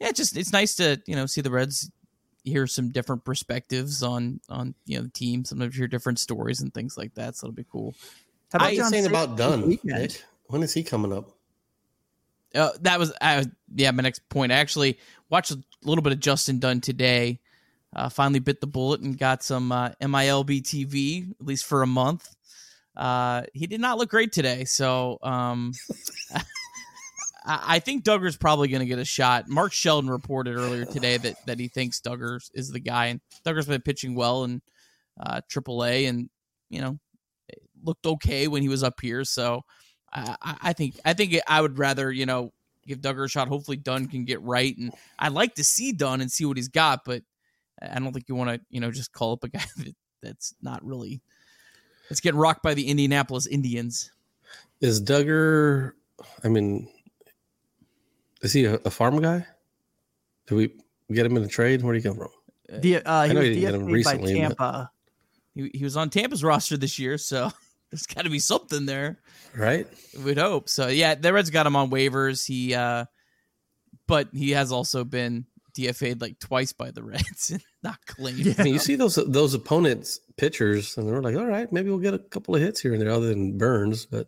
yeah, 0.00 0.12
just 0.12 0.36
it's 0.36 0.52
nice 0.52 0.74
to 0.76 1.00
you 1.06 1.16
know 1.16 1.26
see 1.26 1.40
the 1.40 1.50
Reds 1.50 1.90
hear 2.44 2.66
some 2.66 2.90
different 2.90 3.24
perspectives 3.24 4.02
on 4.02 4.40
on 4.48 4.74
you 4.86 4.96
know 4.96 5.04
the 5.04 5.10
team. 5.10 5.44
Sometimes 5.44 5.76
hear 5.76 5.88
different 5.88 6.18
stories 6.18 6.60
and 6.60 6.72
things 6.72 6.96
like 6.96 7.14
that. 7.14 7.36
So 7.36 7.46
it'll 7.46 7.56
be 7.56 7.66
cool. 7.70 7.94
How 8.52 8.58
about 8.58 8.68
I 8.68 8.76
John 8.76 8.90
saying 8.90 9.06
about 9.06 9.36
Dunn? 9.36 9.78
Nick? 9.82 10.22
When 10.46 10.62
is 10.62 10.72
he 10.72 10.82
coming 10.82 11.12
up? 11.12 11.30
Uh, 12.54 12.70
that 12.82 12.98
was 12.98 13.12
uh, 13.20 13.44
yeah 13.74 13.90
my 13.90 14.02
next 14.02 14.28
point. 14.28 14.52
I 14.52 14.56
actually 14.56 14.98
watched 15.28 15.50
a 15.50 15.62
little 15.82 16.02
bit 16.02 16.12
of 16.12 16.20
Justin 16.20 16.60
Dunn 16.60 16.80
today. 16.80 17.40
Uh, 17.96 18.08
finally 18.08 18.40
bit 18.40 18.60
the 18.60 18.66
bullet 18.66 19.00
and 19.00 19.16
got 19.16 19.42
some 19.42 19.70
uh, 19.70 19.90
MILB 20.00 20.62
TV 20.62 21.30
at 21.30 21.46
least 21.46 21.64
for 21.64 21.82
a 21.82 21.86
month. 21.86 22.34
Uh, 22.96 23.42
he 23.52 23.66
did 23.66 23.80
not 23.80 23.98
look 23.98 24.10
great 24.10 24.32
today, 24.32 24.64
so 24.64 25.18
um, 25.22 25.72
I 27.46 27.78
think 27.80 28.04
Dugger's 28.04 28.36
probably 28.36 28.68
going 28.68 28.80
to 28.80 28.86
get 28.86 28.98
a 28.98 29.04
shot. 29.04 29.48
Mark 29.48 29.72
Sheldon 29.72 30.08
reported 30.08 30.56
earlier 30.56 30.84
today 30.84 31.16
that 31.18 31.34
that 31.46 31.58
he 31.58 31.68
thinks 31.68 32.00
Dugger 32.00 32.40
is 32.54 32.70
the 32.70 32.80
guy, 32.80 33.06
and 33.06 33.20
Dugger's 33.44 33.66
been 33.66 33.82
pitching 33.82 34.14
well 34.14 34.44
in 34.44 34.62
uh, 35.20 35.40
AAA, 35.50 36.08
and 36.08 36.30
you 36.70 36.80
know 36.80 36.98
looked 37.82 38.06
okay 38.06 38.48
when 38.48 38.62
he 38.62 38.68
was 38.68 38.82
up 38.82 39.00
here. 39.00 39.24
So 39.24 39.62
I, 40.12 40.56
I 40.62 40.72
think 40.72 40.98
I 41.04 41.12
think 41.12 41.38
I 41.46 41.60
would 41.60 41.78
rather 41.78 42.10
you 42.10 42.26
know 42.26 42.52
give 42.86 43.00
Dugger 43.00 43.24
a 43.24 43.28
shot. 43.28 43.48
Hopefully 43.48 43.76
Dunn 43.76 44.06
can 44.06 44.24
get 44.24 44.40
right, 44.42 44.76
and 44.76 44.92
I'd 45.18 45.32
like 45.32 45.56
to 45.56 45.64
see 45.64 45.92
Dunn 45.92 46.20
and 46.20 46.30
see 46.30 46.44
what 46.44 46.56
he's 46.56 46.68
got, 46.68 47.00
but 47.04 47.22
I 47.82 47.98
don't 47.98 48.12
think 48.12 48.28
you 48.28 48.36
want 48.36 48.50
to 48.50 48.60
you 48.70 48.80
know 48.80 48.90
just 48.90 49.12
call 49.12 49.32
up 49.32 49.44
a 49.44 49.48
guy 49.48 49.64
that, 49.78 49.96
that's 50.22 50.54
not 50.62 50.84
really 50.84 51.20
that's 52.08 52.20
getting 52.20 52.38
rocked 52.38 52.62
by 52.62 52.74
the 52.74 52.88
Indianapolis 52.88 53.46
Indians. 53.46 54.10
Is 54.80 55.02
Dugger? 55.02 55.92
I 56.42 56.48
mean, 56.48 56.88
is 58.42 58.52
he 58.52 58.64
a, 58.66 58.74
a 58.84 58.90
farm 58.90 59.20
guy? 59.20 59.46
Do 60.46 60.56
we 60.56 60.72
get 61.12 61.26
him 61.26 61.36
in 61.36 61.42
a 61.42 61.48
trade? 61.48 61.82
Where 61.82 61.94
did 61.94 62.02
he 62.02 62.08
come 62.08 62.18
from? 62.18 62.28
The, 62.68 62.96
uh, 63.06 63.28
he 63.28 63.36
was 63.36 63.48
DFA'd 63.48 64.04
by 64.04 64.16
Tampa. 64.26 64.90
He, 65.54 65.70
he 65.74 65.84
was 65.84 65.96
on 65.96 66.10
Tampa's 66.10 66.42
roster 66.42 66.76
this 66.76 66.98
year, 66.98 67.18
so 67.18 67.50
there's 67.90 68.06
got 68.06 68.24
to 68.24 68.30
be 68.30 68.38
something 68.38 68.86
there, 68.86 69.20
right? 69.56 69.86
We'd 70.24 70.38
hope. 70.38 70.68
So 70.68 70.88
yeah, 70.88 71.14
the 71.14 71.32
Reds 71.32 71.50
got 71.50 71.66
him 71.66 71.76
on 71.76 71.90
waivers. 71.90 72.46
He, 72.46 72.74
uh 72.74 73.06
but 74.06 74.28
he 74.32 74.50
has 74.50 74.72
also 74.72 75.04
been 75.04 75.46
DFA'd 75.76 76.20
like 76.20 76.38
twice 76.38 76.72
by 76.72 76.90
the 76.90 77.02
Reds 77.02 77.50
and 77.50 77.62
not 77.84 78.04
clean. 78.06 78.38
Yeah. 78.38 78.54
I 78.58 78.64
mean, 78.64 78.72
you 78.72 78.80
see 78.80 78.96
those 78.96 79.14
those 79.14 79.54
opponents 79.54 80.20
pitchers, 80.36 80.96
and 80.96 81.06
they're 81.06 81.22
like, 81.22 81.36
all 81.36 81.46
right, 81.46 81.70
maybe 81.70 81.90
we'll 81.90 81.98
get 81.98 82.14
a 82.14 82.18
couple 82.18 82.56
of 82.56 82.62
hits 82.62 82.80
here 82.80 82.92
and 82.92 83.00
there, 83.00 83.10
other 83.10 83.28
than 83.28 83.58
Burnes, 83.58 84.06
but. 84.06 84.26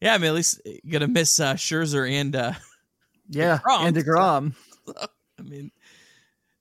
Yeah, 0.00 0.14
I 0.14 0.18
mean, 0.18 0.28
at 0.28 0.34
least 0.34 0.60
you're 0.64 1.00
gonna 1.00 1.12
miss 1.12 1.40
uh, 1.40 1.54
Scherzer 1.54 2.08
and 2.08 2.36
uh, 2.36 2.52
yeah, 3.28 3.58
deGrom. 3.58 3.86
and 3.86 3.96
deGrom. 3.96 4.54
I 5.38 5.42
mean, 5.42 5.72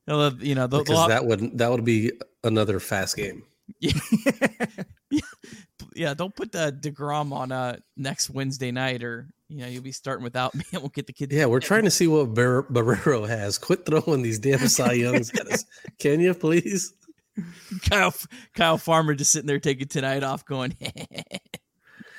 you 0.08 0.56
know, 0.56 0.68
the, 0.68 0.80
because 0.80 1.08
that 1.08 1.26
would 1.26 1.58
that 1.60 1.70
would 1.70 1.86
be 1.86 2.14
another 2.44 2.80
fast 2.80 3.16
game. 3.16 3.44
Yeah, 3.80 3.92
yeah. 5.12 5.20
Yeah, 5.98 6.14
don't 6.14 6.36
put 6.36 6.52
the 6.52 6.72
deGrom 6.80 7.34
on 7.34 7.52
uh 7.52 7.78
next 7.96 8.30
Wednesday 8.30 8.72
night, 8.72 9.04
or 9.04 9.28
you 9.50 9.58
know, 9.58 9.68
you'll 9.68 9.84
be 9.84 9.92
starting 9.92 10.24
without 10.24 10.54
me, 10.56 10.64
and 10.72 10.82
we'll 10.82 10.90
get 10.90 11.08
the 11.08 11.14
kids. 11.14 11.34
Yeah, 11.34 11.46
we're 11.46 11.60
trying 11.60 11.84
to 11.84 11.92
see 11.92 12.08
what 12.08 12.34
Bar- 12.34 12.64
Barrero 12.64 13.28
has. 13.28 13.58
Quit 13.58 13.86
throwing 13.86 14.22
these 14.22 14.40
damn 14.40 14.60
Cy 14.68 14.94
Youngs 14.94 15.32
at 15.32 15.48
us, 15.52 15.66
can 16.00 16.20
you, 16.20 16.34
please? 16.34 16.94
Kyle 17.90 18.14
Kyle 18.54 18.78
Farmer 18.78 19.14
just 19.14 19.32
sitting 19.32 19.48
there 19.48 19.60
taking 19.60 19.88
tonight 19.88 20.24
off, 20.24 20.46
going. 20.46 20.76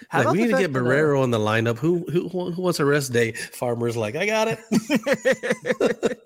How 0.08 0.22
like, 0.22 0.32
we 0.32 0.38
need 0.38 0.52
to 0.52 0.58
get 0.58 0.72
Barrero 0.72 1.22
in 1.22 1.30
the 1.30 1.38
lineup. 1.38 1.76
Who, 1.78 2.06
who 2.10 2.28
who 2.28 2.62
wants 2.62 2.80
a 2.80 2.84
rest 2.84 3.12
day? 3.12 3.32
Farmer's 3.32 3.96
like, 3.96 4.16
I 4.16 4.24
got 4.24 4.48
it. 4.48 4.58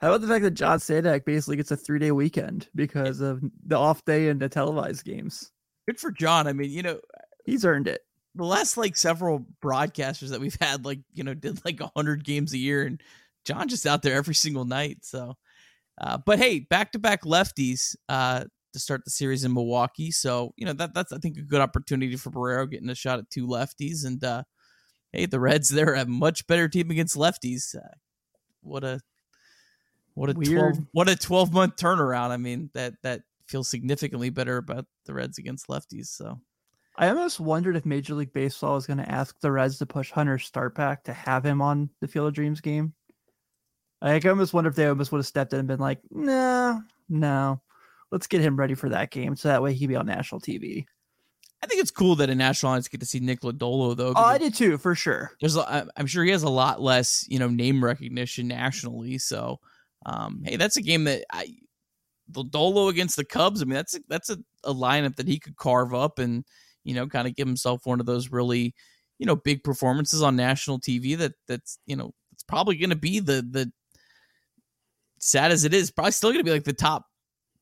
How 0.00 0.08
about 0.08 0.22
the 0.22 0.28
fact 0.28 0.42
that 0.44 0.52
John 0.52 0.78
Sadak 0.78 1.24
basically 1.24 1.56
gets 1.56 1.70
a 1.70 1.76
three 1.76 1.98
day 1.98 2.10
weekend 2.10 2.68
because 2.74 3.20
of 3.20 3.42
the 3.64 3.76
off 3.76 4.04
day 4.04 4.28
and 4.28 4.40
the 4.40 4.48
televised 4.48 5.04
games? 5.04 5.52
Good 5.90 5.98
for 5.98 6.12
John. 6.12 6.46
I 6.46 6.52
mean, 6.52 6.70
you 6.70 6.82
know, 6.82 7.00
he's 7.44 7.64
earned 7.64 7.88
it. 7.88 8.02
The 8.36 8.44
last 8.44 8.76
like 8.76 8.96
several 8.96 9.44
broadcasters 9.60 10.28
that 10.28 10.40
we've 10.40 10.56
had, 10.60 10.84
like 10.84 11.00
you 11.12 11.24
know, 11.24 11.34
did 11.34 11.64
like 11.64 11.80
hundred 11.96 12.22
games 12.22 12.52
a 12.52 12.58
year, 12.58 12.84
and 12.84 13.02
John 13.44 13.66
just 13.66 13.86
out 13.86 14.02
there 14.02 14.14
every 14.14 14.36
single 14.36 14.64
night. 14.64 14.98
So, 15.02 15.34
uh, 16.00 16.18
but 16.24 16.38
hey, 16.38 16.60
back 16.60 16.92
to 16.92 17.00
back 17.00 17.24
lefties. 17.24 17.96
Uh, 18.08 18.44
to 18.72 18.78
start 18.78 19.04
the 19.04 19.10
series 19.10 19.42
in 19.42 19.52
Milwaukee. 19.52 20.12
So, 20.12 20.54
you 20.56 20.64
know, 20.64 20.72
that 20.74 20.94
that's 20.94 21.10
I 21.12 21.18
think 21.18 21.36
a 21.36 21.42
good 21.42 21.60
opportunity 21.60 22.14
for 22.14 22.30
Barrero 22.30 22.70
getting 22.70 22.88
a 22.88 22.94
shot 22.94 23.18
at 23.18 23.28
two 23.28 23.48
lefties. 23.48 24.06
And 24.06 24.22
uh 24.22 24.44
hey, 25.12 25.26
the 25.26 25.40
Reds, 25.40 25.68
they're 25.70 25.94
a 25.94 26.06
much 26.06 26.46
better 26.46 26.68
team 26.68 26.92
against 26.92 27.16
lefties. 27.16 27.74
Uh, 27.74 27.80
what 28.62 28.84
a 28.84 29.00
what 30.14 30.30
a 30.30 30.34
Weird. 30.34 30.74
12 30.74 30.86
what 30.92 31.08
a 31.08 31.16
12 31.16 31.52
month 31.52 31.78
turnaround. 31.78 32.30
I 32.30 32.36
mean, 32.36 32.70
that 32.74 32.94
that 33.02 33.22
feels 33.50 33.68
significantly 33.68 34.30
better 34.30 34.56
about 34.56 34.86
the 35.06 35.14
Reds 35.14 35.38
against 35.38 35.68
lefties. 35.68 36.06
So 36.06 36.40
I 36.96 37.08
almost 37.08 37.40
wondered 37.40 37.76
if 37.76 37.84
Major 37.84 38.14
League 38.14 38.32
Baseball 38.32 38.74
was 38.74 38.86
going 38.86 38.98
to 38.98 39.10
ask 39.10 39.38
the 39.40 39.52
Reds 39.52 39.78
to 39.78 39.86
push 39.86 40.10
Hunter 40.10 40.38
Starpak 40.38 41.02
to 41.04 41.12
have 41.12 41.44
him 41.44 41.60
on 41.60 41.90
the 42.00 42.08
Field 42.08 42.28
of 42.28 42.34
Dreams 42.34 42.60
game. 42.60 42.94
I 44.02 44.18
almost 44.20 44.54
wonder 44.54 44.70
if 44.70 44.76
they 44.76 44.86
almost 44.86 45.12
would 45.12 45.18
have 45.18 45.26
stepped 45.26 45.52
in 45.52 45.58
and 45.58 45.68
been 45.68 45.78
like, 45.78 46.00
"No, 46.10 46.80
no, 47.10 47.60
let's 48.10 48.26
get 48.26 48.40
him 48.40 48.56
ready 48.56 48.74
for 48.74 48.88
that 48.88 49.10
game 49.10 49.36
so 49.36 49.48
that 49.48 49.62
way 49.62 49.74
he 49.74 49.86
would 49.86 49.92
be 49.92 49.96
on 49.96 50.06
national 50.06 50.40
TV. 50.40 50.86
I 51.62 51.66
think 51.66 51.82
it's 51.82 51.90
cool 51.90 52.16
that 52.16 52.30
a 52.30 52.34
national 52.34 52.72
audience 52.72 52.88
get 52.88 53.00
to 53.00 53.06
see 53.06 53.20
Nick 53.20 53.40
Lodolo 53.40 53.94
though. 53.94 54.14
Oh, 54.16 54.24
I 54.24 54.38
did 54.38 54.54
too, 54.54 54.78
for 54.78 54.94
sure. 54.94 55.32
There's, 55.40 55.58
I'm 55.58 56.06
sure 56.06 56.24
he 56.24 56.30
has 56.30 56.42
a 56.42 56.48
lot 56.48 56.80
less, 56.80 57.26
you 57.28 57.38
know, 57.38 57.48
name 57.48 57.84
recognition 57.84 58.48
nationally. 58.48 59.18
So, 59.18 59.60
um, 60.06 60.42
hey, 60.44 60.56
that's 60.56 60.78
a 60.78 60.82
game 60.82 61.04
that 61.04 61.24
I, 61.30 61.48
Lodolo 62.32 62.88
against 62.88 63.16
the 63.16 63.24
Cubs. 63.24 63.62
I 63.62 63.64
mean, 63.64 63.74
that's 63.74 63.94
a, 63.94 64.00
that's 64.08 64.30
a, 64.30 64.38
a 64.64 64.74
lineup 64.74 65.16
that 65.16 65.28
he 65.28 65.38
could 65.38 65.56
carve 65.56 65.94
up 65.94 66.18
and 66.18 66.44
you 66.84 66.94
know, 66.94 67.06
kind 67.06 67.28
of 67.28 67.36
give 67.36 67.46
himself 67.46 67.84
one 67.84 68.00
of 68.00 68.06
those 68.06 68.30
really, 68.30 68.74
you 69.18 69.26
know, 69.26 69.36
big 69.36 69.62
performances 69.62 70.22
on 70.22 70.36
national 70.36 70.80
TV. 70.80 71.16
That 71.16 71.32
that's 71.46 71.78
you 71.86 71.96
know, 71.96 72.12
it's 72.32 72.42
probably 72.42 72.76
going 72.76 72.90
to 72.90 72.96
be 72.96 73.20
the 73.20 73.46
the 73.48 73.70
sad 75.18 75.52
as 75.52 75.64
it 75.64 75.74
is, 75.74 75.90
probably 75.90 76.12
still 76.12 76.30
going 76.30 76.40
to 76.40 76.44
be 76.44 76.52
like 76.52 76.64
the 76.64 76.72
top 76.72 77.04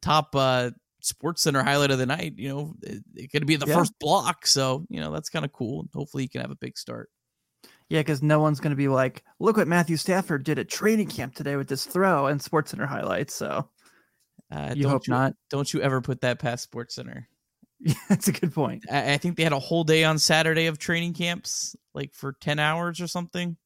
top 0.00 0.34
uh 0.34 0.70
SportsCenter 1.02 1.62
highlight 1.62 1.90
of 1.90 1.98
the 1.98 2.06
night 2.06 2.34
you 2.36 2.48
know 2.48 2.74
it, 2.82 3.02
it 3.14 3.30
could 3.30 3.46
be 3.46 3.56
the 3.56 3.66
yeah. 3.66 3.74
first 3.74 3.92
block 4.00 4.46
so 4.46 4.84
you 4.88 5.00
know 5.00 5.12
that's 5.12 5.30
kind 5.30 5.44
of 5.44 5.52
cool 5.52 5.86
hopefully 5.94 6.24
he 6.24 6.28
can 6.28 6.40
have 6.40 6.50
a 6.50 6.56
big 6.56 6.76
start 6.76 7.08
yeah 7.88 8.00
because 8.00 8.22
no 8.22 8.40
one's 8.40 8.60
going 8.60 8.70
to 8.70 8.76
be 8.76 8.88
like 8.88 9.22
look 9.38 9.56
what 9.56 9.68
matthew 9.68 9.96
stafford 9.96 10.44
did 10.44 10.58
at 10.58 10.68
training 10.68 11.06
camp 11.06 11.34
today 11.34 11.56
with 11.56 11.68
this 11.68 11.86
throw 11.86 12.26
and 12.26 12.40
SportsCenter 12.40 12.86
highlights 12.86 13.34
so 13.34 13.68
uh, 14.50 14.72
you 14.76 14.88
hope 14.88 15.06
you, 15.06 15.12
not 15.12 15.34
don't 15.50 15.72
you 15.72 15.80
ever 15.80 16.00
put 16.00 16.20
that 16.20 16.38
past 16.38 16.70
SportsCenter 16.70 17.24
yeah, 17.80 17.94
that's 18.08 18.28
a 18.28 18.32
good 18.32 18.52
point 18.52 18.84
I, 18.90 19.14
I 19.14 19.16
think 19.18 19.36
they 19.36 19.44
had 19.44 19.52
a 19.52 19.58
whole 19.58 19.84
day 19.84 20.04
on 20.04 20.18
saturday 20.18 20.66
of 20.66 20.78
training 20.78 21.14
camps 21.14 21.76
like 21.94 22.14
for 22.14 22.32
10 22.40 22.58
hours 22.58 23.00
or 23.00 23.06
something 23.06 23.56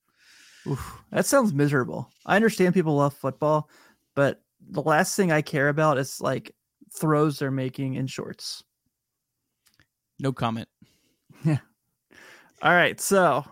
Oof, 0.66 1.02
that 1.10 1.26
sounds 1.26 1.52
miserable 1.52 2.10
i 2.26 2.36
understand 2.36 2.74
people 2.74 2.96
love 2.96 3.14
football 3.14 3.68
but 4.14 4.42
the 4.70 4.82
last 4.82 5.16
thing 5.16 5.32
I 5.32 5.42
care 5.42 5.68
about 5.68 5.98
is 5.98 6.20
like 6.20 6.54
throws 6.92 7.38
they're 7.38 7.50
making 7.50 7.94
in 7.94 8.06
shorts. 8.06 8.62
No 10.18 10.32
comment. 10.32 10.68
Yeah. 11.44 11.58
All 12.62 12.70
right. 12.70 13.00
So, 13.00 13.44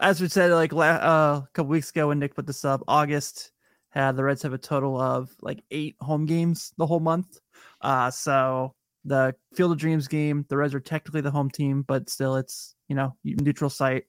as 0.00 0.20
we 0.20 0.28
said, 0.28 0.52
like 0.52 0.72
uh, 0.72 0.76
a 0.76 1.48
couple 1.54 1.70
weeks 1.70 1.90
ago 1.90 2.06
when 2.06 2.20
Nick 2.20 2.36
put 2.36 2.46
this 2.46 2.64
up, 2.64 2.84
August 2.86 3.50
had 3.96 4.16
the 4.16 4.24
Reds 4.24 4.42
have 4.42 4.52
a 4.52 4.58
total 4.58 5.00
of 5.00 5.30
like 5.40 5.62
eight 5.70 5.96
home 6.00 6.26
games 6.26 6.72
the 6.76 6.86
whole 6.86 7.00
month. 7.00 7.38
Uh, 7.80 8.10
so 8.10 8.74
the 9.04 9.34
Field 9.54 9.72
of 9.72 9.78
Dreams 9.78 10.08
game, 10.08 10.44
the 10.48 10.56
Reds 10.56 10.74
are 10.74 10.80
technically 10.80 11.20
the 11.20 11.30
home 11.30 11.50
team, 11.50 11.82
but 11.82 12.10
still 12.10 12.36
it's 12.36 12.74
you 12.88 12.94
know 12.94 13.14
neutral 13.24 13.70
site. 13.70 14.04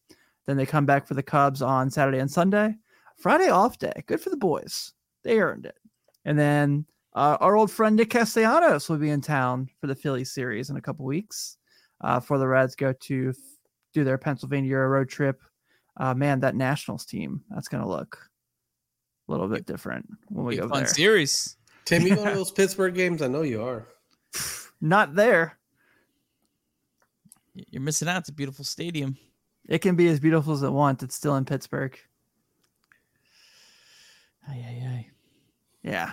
Then 0.45 0.57
they 0.57 0.65
come 0.65 0.85
back 0.85 1.07
for 1.07 1.13
the 1.13 1.23
Cubs 1.23 1.61
on 1.61 1.89
Saturday 1.89 2.19
and 2.19 2.31
Sunday. 2.31 2.75
Friday 3.17 3.49
off 3.49 3.77
day. 3.77 4.03
Good 4.05 4.21
for 4.21 4.29
the 4.29 4.37
boys. 4.37 4.93
They 5.23 5.39
earned 5.39 5.65
it. 5.65 5.77
And 6.25 6.37
then 6.37 6.85
uh, 7.15 7.37
our 7.39 7.55
old 7.55 7.71
friend 7.71 7.95
Nick 7.95 8.11
Castellanos 8.11 8.89
will 8.89 8.97
be 8.97 9.09
in 9.09 9.21
town 9.21 9.69
for 9.81 9.87
the 9.87 9.95
Philly 9.95 10.23
series 10.23 10.69
in 10.69 10.77
a 10.77 10.81
couple 10.81 11.05
weeks 11.05 11.57
uh, 12.01 12.19
for 12.19 12.37
the 12.37 12.47
Reds 12.47 12.75
go 12.75 12.93
to 12.93 13.29
f- 13.29 13.35
do 13.93 14.03
their 14.03 14.17
Pennsylvania 14.17 14.77
road 14.77 15.09
trip. 15.09 15.41
Uh, 15.97 16.13
man, 16.13 16.39
that 16.41 16.55
Nationals 16.55 17.05
team, 17.05 17.41
that's 17.49 17.67
going 17.67 17.81
to 17.81 17.89
look 17.89 18.26
a 19.27 19.31
little 19.31 19.47
bit 19.47 19.65
different 19.65 20.07
when 20.29 20.45
we 20.45 20.55
go 20.57 20.67
fun 20.67 20.79
there. 20.83 20.87
series. 20.87 21.57
Tim, 21.85 22.03
you 22.03 22.15
go 22.15 22.25
to 22.25 22.31
those 22.35 22.51
Pittsburgh 22.51 22.95
games? 22.95 23.21
I 23.21 23.27
know 23.27 23.41
you 23.41 23.63
are. 23.63 23.87
Not 24.81 25.15
there. 25.15 25.57
You're 27.53 27.81
missing 27.81 28.07
out. 28.07 28.19
It's 28.19 28.29
a 28.29 28.33
beautiful 28.33 28.63
stadium. 28.65 29.17
It 29.67 29.79
can 29.79 29.95
be 29.95 30.07
as 30.07 30.19
beautiful 30.19 30.53
as 30.53 30.63
it 30.63 30.69
wants. 30.71 31.03
It's 31.03 31.15
still 31.15 31.35
in 31.35 31.45
Pittsburgh. 31.45 31.97
Aye, 34.47 34.65
aye, 34.65 34.87
aye. 34.87 35.07
Yeah. 35.83 36.11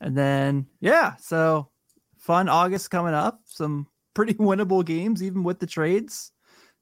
and 0.00 0.16
then 0.16 0.66
yeah, 0.80 1.16
so 1.16 1.68
fun 2.16 2.48
August 2.48 2.90
coming 2.90 3.14
up. 3.14 3.40
Some 3.44 3.86
pretty 4.14 4.34
winnable 4.40 4.84
games 4.84 5.22
even 5.22 5.42
with 5.42 5.58
the 5.58 5.66
trades. 5.66 6.32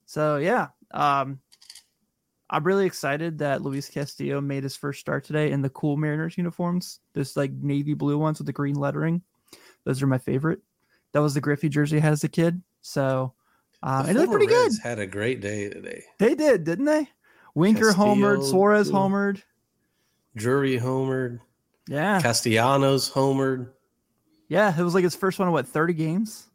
So 0.07 0.37
yeah, 0.37 0.69
um, 0.93 1.41
I'm 2.51 2.65
really 2.65 2.87
excited 2.87 3.39
that 3.39 3.63
Luis 3.63 3.89
Castillo 3.91 4.41
made 4.41 4.63
his 4.63 4.77
first 4.77 5.01
start 5.01 5.25
today 5.25 5.51
in 5.51 5.61
the 5.63 5.69
cool 5.71 5.97
Mariners 5.97 6.39
uniforms. 6.39 7.01
Those 7.13 7.37
like 7.37 7.53
navy 7.53 7.95
blue 7.95 8.17
ones 8.19 8.39
with 8.39 8.47
the 8.47 8.53
green 8.53 8.77
lettering. 8.77 9.23
Those 9.85 10.03
are 10.03 10.07
my 10.07 10.19
favorite. 10.19 10.61
That 11.13 11.21
was 11.23 11.35
the 11.35 11.41
Griffey 11.41 11.69
jersey 11.69 11.99
I 11.99 12.01
had 12.01 12.13
as 12.13 12.25
a 12.25 12.29
kid. 12.29 12.63
So 12.81 13.35
um, 13.83 14.05
The 14.05 14.09
and 14.11 14.19
they're 14.19 14.27
former 14.27 14.39
pretty 14.39 14.53
good. 14.53 14.73
Had 14.83 14.99
a 14.99 15.07
great 15.07 15.41
day 15.41 15.69
today. 15.69 16.05
They 16.19 16.35
did, 16.35 16.65
didn't 16.65 16.87
they? 16.87 17.09
Winker 17.55 17.93
homered, 17.93 18.45
Suarez 18.49 18.91
homered. 18.91 19.43
Drury 20.37 20.79
homered. 20.79 21.41
Yeah, 21.89 22.21
Castellanos 22.21 23.11
homered. 23.11 23.71
yeah. 24.49 24.79
It 24.79 24.83
was 24.83 24.95
like 24.95 25.05
his 25.05 25.17
first 25.17 25.39
one 25.39 25.49
in 25.49 25.53
what 25.53 25.67
30 25.67 25.95
games. 25.95 26.47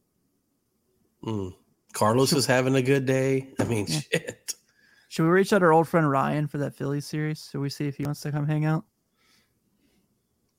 Mm. 1.26 1.54
Carlos 1.94 2.34
is 2.34 2.46
having 2.46 2.76
a 2.76 2.82
good 2.82 3.06
day. 3.06 3.50
I 3.60 3.64
mean, 3.66 3.86
Yeah. 3.88 4.00
shit. 4.00 4.54
Should 5.14 5.26
we 5.26 5.30
reach 5.30 5.54
out 5.54 5.60
to 5.60 5.66
our 5.66 5.74
old 5.74 5.88
friend 5.88 6.10
Ryan 6.10 6.48
for 6.48 6.58
that 6.58 6.74
Phillies 6.74 7.06
series? 7.06 7.48
Should 7.52 7.62
we 7.62 7.70
see 7.70 7.86
if 7.86 7.98
he 7.98 8.04
wants 8.04 8.22
to 8.22 8.32
come 8.32 8.48
hang 8.48 8.66
out? 8.66 8.84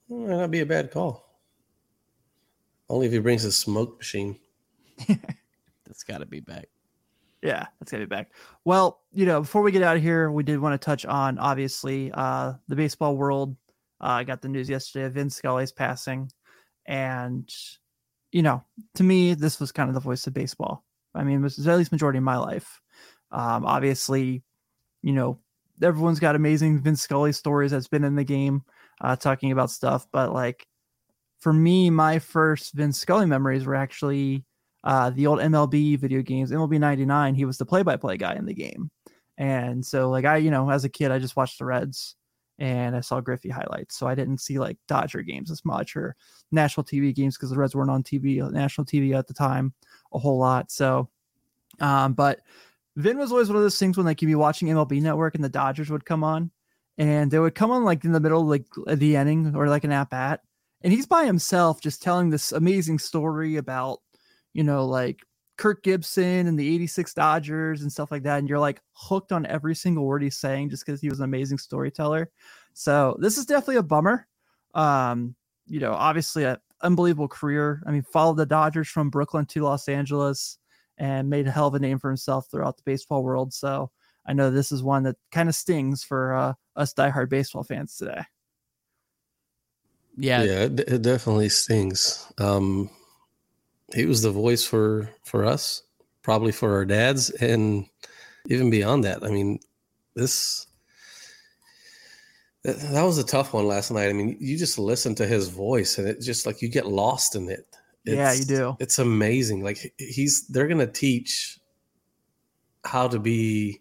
Might 0.09 0.29
not 0.29 0.53
be 0.53 0.61
a 0.61 0.67
bad 0.67 0.93
call. 0.93 1.27
Only 2.89 3.09
if 3.09 3.13
he 3.13 3.19
brings 3.19 3.43
his 3.43 3.57
smoke 3.57 3.99
machine. 3.99 4.39
That's 5.09 6.05
got 6.07 6.19
to 6.19 6.27
be 6.27 6.39
back. 6.39 6.69
Yeah, 7.43 7.67
that's 7.79 7.91
got 7.91 7.99
to 7.99 8.07
be 8.07 8.09
back. 8.09 8.31
Well, 8.65 9.01
you 9.13 9.27
know, 9.27 9.41
before 9.41 9.63
we 9.63 9.73
get 9.73 9.83
out 9.83 9.97
of 9.97 10.03
here, 10.03 10.31
we 10.31 10.45
did 10.45 10.61
want 10.61 10.81
to 10.81 10.85
touch 10.85 11.05
on 11.05 11.39
obviously 11.39 12.13
uh 12.15 12.55
the 12.69 12.77
baseball 12.77 13.17
world. 13.17 13.57
Uh, 14.01 14.07
I 14.07 14.25
got 14.25 14.41
the 14.41 14.49
news 14.49 14.71
yesterday 14.71 15.05
of 15.05 15.15
Vin 15.15 15.31
Scully's 15.31 15.73
passing, 15.73 16.31
and 16.87 17.53
you 18.33 18.43
know, 18.43 18.63
to 18.95 19.03
me, 19.03 19.35
this 19.35 19.61
was 19.61 19.73
kind 19.73 19.91
of 19.91 19.95
the 19.95 20.01
voice 20.01 20.27
of 20.27 20.33
baseball. 20.33 20.85
I 21.13 21.25
mean, 21.25 21.43
this 21.43 21.59
is 21.59 21.67
at 21.67 21.77
least 21.77 21.93
majority 21.93 22.19
of 22.19 22.25
my 22.25 22.39
life. 22.39 22.81
Um, 23.31 23.65
obviously, 23.65 24.43
you 25.03 25.13
know, 25.13 25.39
everyone's 25.83 26.21
got 26.21 26.37
amazing 26.37 26.81
Vin 26.81 26.97
Scully 26.97 27.33
stories 27.33 27.71
that's 27.71 27.89
been 27.89 28.05
in 28.05 28.15
the 28.15 28.25
game, 28.25 28.63
uh, 29.01 29.17
talking 29.17 29.53
about 29.53 29.71
stuff. 29.71 30.07
But 30.13 30.33
like, 30.33 30.67
for 31.41 31.53
me, 31.53 31.91
my 31.91 32.19
first 32.19 32.75
Vin 32.75 32.93
Scully 32.93 33.27
memories 33.27 33.67
were 33.67 33.75
actually 33.75 34.45
uh, 34.85 35.11
the 35.11 35.27
old 35.27 35.41
MLB 35.41 35.99
video 35.99 36.23
games, 36.23 36.51
MLB 36.51 36.79
99, 36.79 37.35
he 37.35 37.45
was 37.45 37.59
the 37.59 37.67
play 37.67 37.83
by 37.83 37.97
play 37.97 38.17
guy 38.17 38.35
in 38.35 38.47
the 38.47 38.55
game. 38.55 38.91
And 39.37 39.85
so, 39.85 40.11
like, 40.11 40.25
I, 40.25 40.37
you 40.37 40.51
know, 40.51 40.71
as 40.71 40.85
a 40.85 40.89
kid, 40.89 41.11
I 41.11 41.19
just 41.19 41.37
watched 41.37 41.59
the 41.59 41.65
Reds 41.65 42.17
and 42.59 42.95
I 42.95 43.01
saw 43.01 43.21
Griffey 43.21 43.49
highlights. 43.49 43.97
So 43.97 44.07
I 44.07 44.15
didn't 44.15 44.39
see 44.39 44.59
like 44.59 44.79
Dodger 44.87 45.23
games 45.23 45.51
as 45.51 45.65
much 45.65 45.97
or 45.97 46.15
national 46.53 46.85
TV 46.85 47.15
games 47.15 47.37
because 47.37 47.51
the 47.51 47.57
Reds 47.57 47.75
weren't 47.75 47.91
on 47.91 48.03
TV, 48.03 48.49
national 48.53 48.85
TV 48.85 49.17
at 49.17 49.27
the 49.27 49.35
time 49.35 49.73
a 50.13 50.19
whole 50.19 50.39
lot. 50.39 50.71
So, 50.71 51.09
um, 51.81 52.13
but 52.13 52.41
Vin 52.97 53.19
was 53.19 53.33
always 53.33 53.49
one 53.49 53.57
of 53.57 53.63
those 53.63 53.79
things 53.79 53.97
when 53.97 54.07
like 54.07 54.23
you'd 54.23 54.29
be 54.29 54.35
watching 54.35 54.69
MLB 54.69 55.03
Network 55.03 55.35
and 55.35 55.45
the 55.45 55.49
Dodgers 55.49 55.91
would 55.91 56.05
come 56.05 56.23
on 56.23 56.51
and 56.97 57.31
they 57.31 57.39
would 57.39 57.55
come 57.55 57.71
on 57.71 57.85
like 57.85 58.05
in 58.05 58.13
the 58.13 58.21
middle, 58.21 58.45
like 58.45 58.67
the 58.87 59.17
inning 59.17 59.55
or 59.57 59.69
like 59.69 59.85
an 59.85 59.93
at 59.93 60.11
bat. 60.11 60.41
And 60.83 60.93
he's 60.93 61.07
by 61.07 61.25
himself 61.25 61.81
just 61.81 62.03
telling 62.03 62.31
this 62.31 62.53
amazing 62.53 62.99
story 62.99 63.57
about 63.57 64.01
you 64.55 64.63
know, 64.63 64.87
like 64.87 65.21
Kirk 65.59 65.83
Gibson 65.83 66.47
and 66.47 66.59
the 66.59 66.75
86 66.75 67.13
Dodgers 67.13 67.83
and 67.83 67.93
stuff 67.93 68.11
like 68.11 68.23
that. 68.23 68.39
And 68.39 68.49
you're 68.49 68.59
like 68.59 68.81
hooked 68.95 69.33
on 69.33 69.45
every 69.47 69.75
single 69.75 70.07
word 70.07 70.23
he's 70.23 70.39
saying 70.39 70.71
just 70.71 70.87
because 70.87 71.01
he 71.01 71.11
was 71.11 71.19
an 71.19 71.25
amazing 71.25 71.59
storyteller. 71.59 72.31
So 72.73 73.17
this 73.21 73.37
is 73.37 73.45
definitely 73.45 73.77
a 73.77 73.83
bummer. 73.83 74.27
Um, 74.73 75.35
you 75.67 75.81
know, 75.81 75.93
obviously 75.93 76.45
an 76.45 76.57
unbelievable 76.83 77.29
career. 77.29 77.83
I 77.87 77.91
mean, 77.91 78.03
followed 78.03 78.37
the 78.37 78.47
Dodgers 78.47 78.89
from 78.89 79.11
Brooklyn 79.11 79.47
to 79.47 79.63
Los 79.63 79.89
Angeles 79.89 80.59
and 80.99 81.29
made 81.29 81.47
a 81.47 81.51
hell 81.51 81.69
of 81.69 81.75
a 81.75 81.79
name 81.79 81.99
for 81.99 82.11
himself 82.11 82.49
throughout 82.51 82.77
the 82.77 82.83
baseball 82.85 83.23
world. 83.23 83.53
So 83.53 83.91
I 84.27 84.33
know 84.33 84.51
this 84.51 84.73
is 84.73 84.83
one 84.83 85.05
that 85.05 85.17
kind 85.33 85.49
of 85.49 85.55
stings 85.55 86.03
for 86.05 86.35
uh, 86.35 86.55
us 86.77 86.95
diehard 86.95 87.29
baseball 87.29 87.65
fans 87.65 87.97
today. 87.97 88.23
Yeah, 90.17 90.43
Yeah, 90.43 90.61
it, 90.61 90.81
it 90.81 91.03
definitely 91.03 91.49
stings. 91.49 92.31
Um, 92.39 92.91
he 93.95 94.07
was 94.07 94.23
the 94.23 94.31
voice 94.31 94.65
for 94.65 95.11
for 95.25 95.45
us, 95.45 95.83
probably 96.23 96.53
for 96.53 96.75
our 96.75 96.85
dads, 96.85 97.31
and 97.31 97.87
even 98.49 98.71
beyond 98.71 99.05
that. 99.05 99.25
I 99.25 99.31
mean, 99.31 99.59
this 100.15 100.67
that, 102.63 102.79
that 102.79 103.03
was 103.03 103.19
a 103.19 103.25
tough 103.25 103.53
one 103.53 103.67
last 103.67 103.91
night. 103.91 104.09
I 104.09 104.13
mean, 104.13 104.37
you 104.41 104.57
just 104.57 104.79
listen 104.79 105.15
to 105.17 105.27
his 105.27 105.49
voice, 105.49 105.99
and 105.99 106.09
it 106.09 106.21
just 106.21 106.47
like 106.47 106.63
you 106.63 106.69
get 106.69 106.87
lost 106.87 107.37
in 107.37 107.49
it. 107.51 107.67
Yeah, 108.05 108.33
you 108.33 108.45
do. 108.45 108.77
It's 108.81 108.99
amazing. 108.99 109.63
Like 109.63 109.95
he's 109.99 110.47
they're 110.49 110.69
gonna 110.69 110.87
teach 110.87 111.59
how 112.85 113.09
to 113.09 113.19
be, 113.19 113.81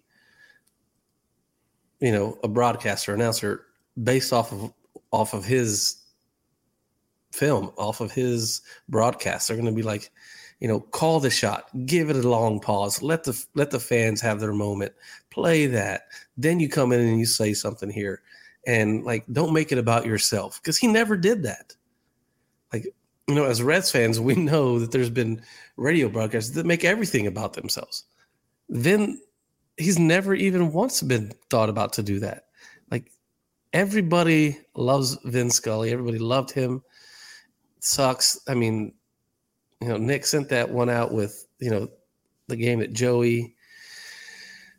you 1.99 2.11
know, 2.11 2.37
a 2.43 2.47
broadcaster 2.47 3.13
announcer 3.13 3.65
based 4.01 4.33
off 4.33 4.51
of 4.51 4.73
off 5.11 5.33
of 5.33 5.45
his 5.45 6.03
film, 7.31 7.71
off 7.77 8.01
of 8.01 8.11
his 8.11 8.61
broadcast. 8.89 9.47
They're 9.47 9.57
going 9.57 9.67
to 9.67 9.71
be 9.71 9.83
like, 9.83 10.11
you 10.59 10.67
know, 10.67 10.79
call 10.79 11.19
the 11.19 11.29
shot, 11.29 11.69
give 11.85 12.09
it 12.09 12.15
a 12.15 12.29
long 12.29 12.59
pause, 12.59 13.01
let 13.01 13.23
the 13.23 13.45
let 13.55 13.71
the 13.71 13.79
fans 13.79 14.21
have 14.21 14.39
their 14.39 14.53
moment, 14.53 14.93
play 15.29 15.65
that. 15.67 16.03
Then 16.37 16.59
you 16.59 16.69
come 16.69 16.91
in 16.91 17.01
and 17.01 17.19
you 17.19 17.25
say 17.25 17.53
something 17.53 17.89
here, 17.89 18.21
and 18.65 19.03
like, 19.03 19.25
don't 19.31 19.53
make 19.53 19.71
it 19.71 19.77
about 19.77 20.05
yourself 20.05 20.61
because 20.61 20.77
he 20.77 20.87
never 20.87 21.17
did 21.17 21.43
that. 21.43 21.75
Like, 22.71 22.87
you 23.27 23.35
know, 23.35 23.45
as 23.45 23.61
Reds 23.61 23.91
fans, 23.91 24.19
we 24.19 24.35
know 24.35 24.79
that 24.79 24.91
there's 24.91 25.09
been 25.09 25.41
radio 25.77 26.09
broadcasts 26.09 26.51
that 26.51 26.65
make 26.65 26.83
everything 26.83 27.27
about 27.27 27.53
themselves. 27.53 28.03
Then 28.69 29.21
he's 29.77 29.99
never 29.99 30.33
even 30.33 30.71
once 30.71 31.01
been 31.01 31.31
thought 31.49 31.69
about 31.69 31.93
to 31.93 32.03
do 32.03 32.19
that. 32.19 32.45
Like 32.91 33.11
everybody 33.71 34.59
loves 34.75 35.17
Vin 35.25 35.49
Scully. 35.49 35.91
Everybody 35.91 36.19
loved 36.19 36.51
him. 36.51 36.83
Sucks. 37.79 38.39
I 38.47 38.53
mean, 38.53 38.93
you 39.81 39.87
know, 39.87 39.97
Nick 39.97 40.25
sent 40.25 40.49
that 40.49 40.69
one 40.69 40.89
out 40.89 41.13
with, 41.13 41.47
you 41.59 41.69
know, 41.69 41.89
the 42.47 42.55
game 42.55 42.79
that 42.79 42.93
Joey, 42.93 43.55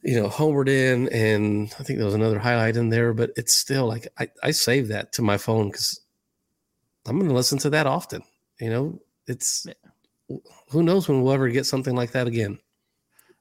you 0.03 0.21
know, 0.21 0.29
homered 0.29 0.69
in, 0.69 1.09
and 1.09 1.75
I 1.79 1.83
think 1.83 1.99
there 1.99 2.07
was 2.07 2.15
another 2.15 2.39
highlight 2.39 2.77
in 2.77 2.91
there, 2.91 3.15
but 3.15 3.31
it's 3.37 3.55
still 3.55 3.87
like 3.87 4.07
I, 4.19 4.29
I 4.43 4.51
saved 4.51 4.91
that 4.91 5.13
to 5.15 5.23
my 5.23 5.39
phone 5.39 5.69
because 5.69 6.01
I'm 7.07 7.19
going 7.19 7.29
to 7.29 7.35
listen 7.35 7.59
to 7.59 7.71
that 7.71 7.87
often. 7.87 8.23
You 8.65 8.71
know, 8.71 8.99
it's 9.27 9.67
who 10.71 10.83
knows 10.83 11.07
when 11.07 11.21
we'll 11.21 11.35
ever 11.35 11.51
get 11.51 11.67
something 11.67 11.95
like 11.95 12.13
that 12.13 12.27
again. 12.27 12.59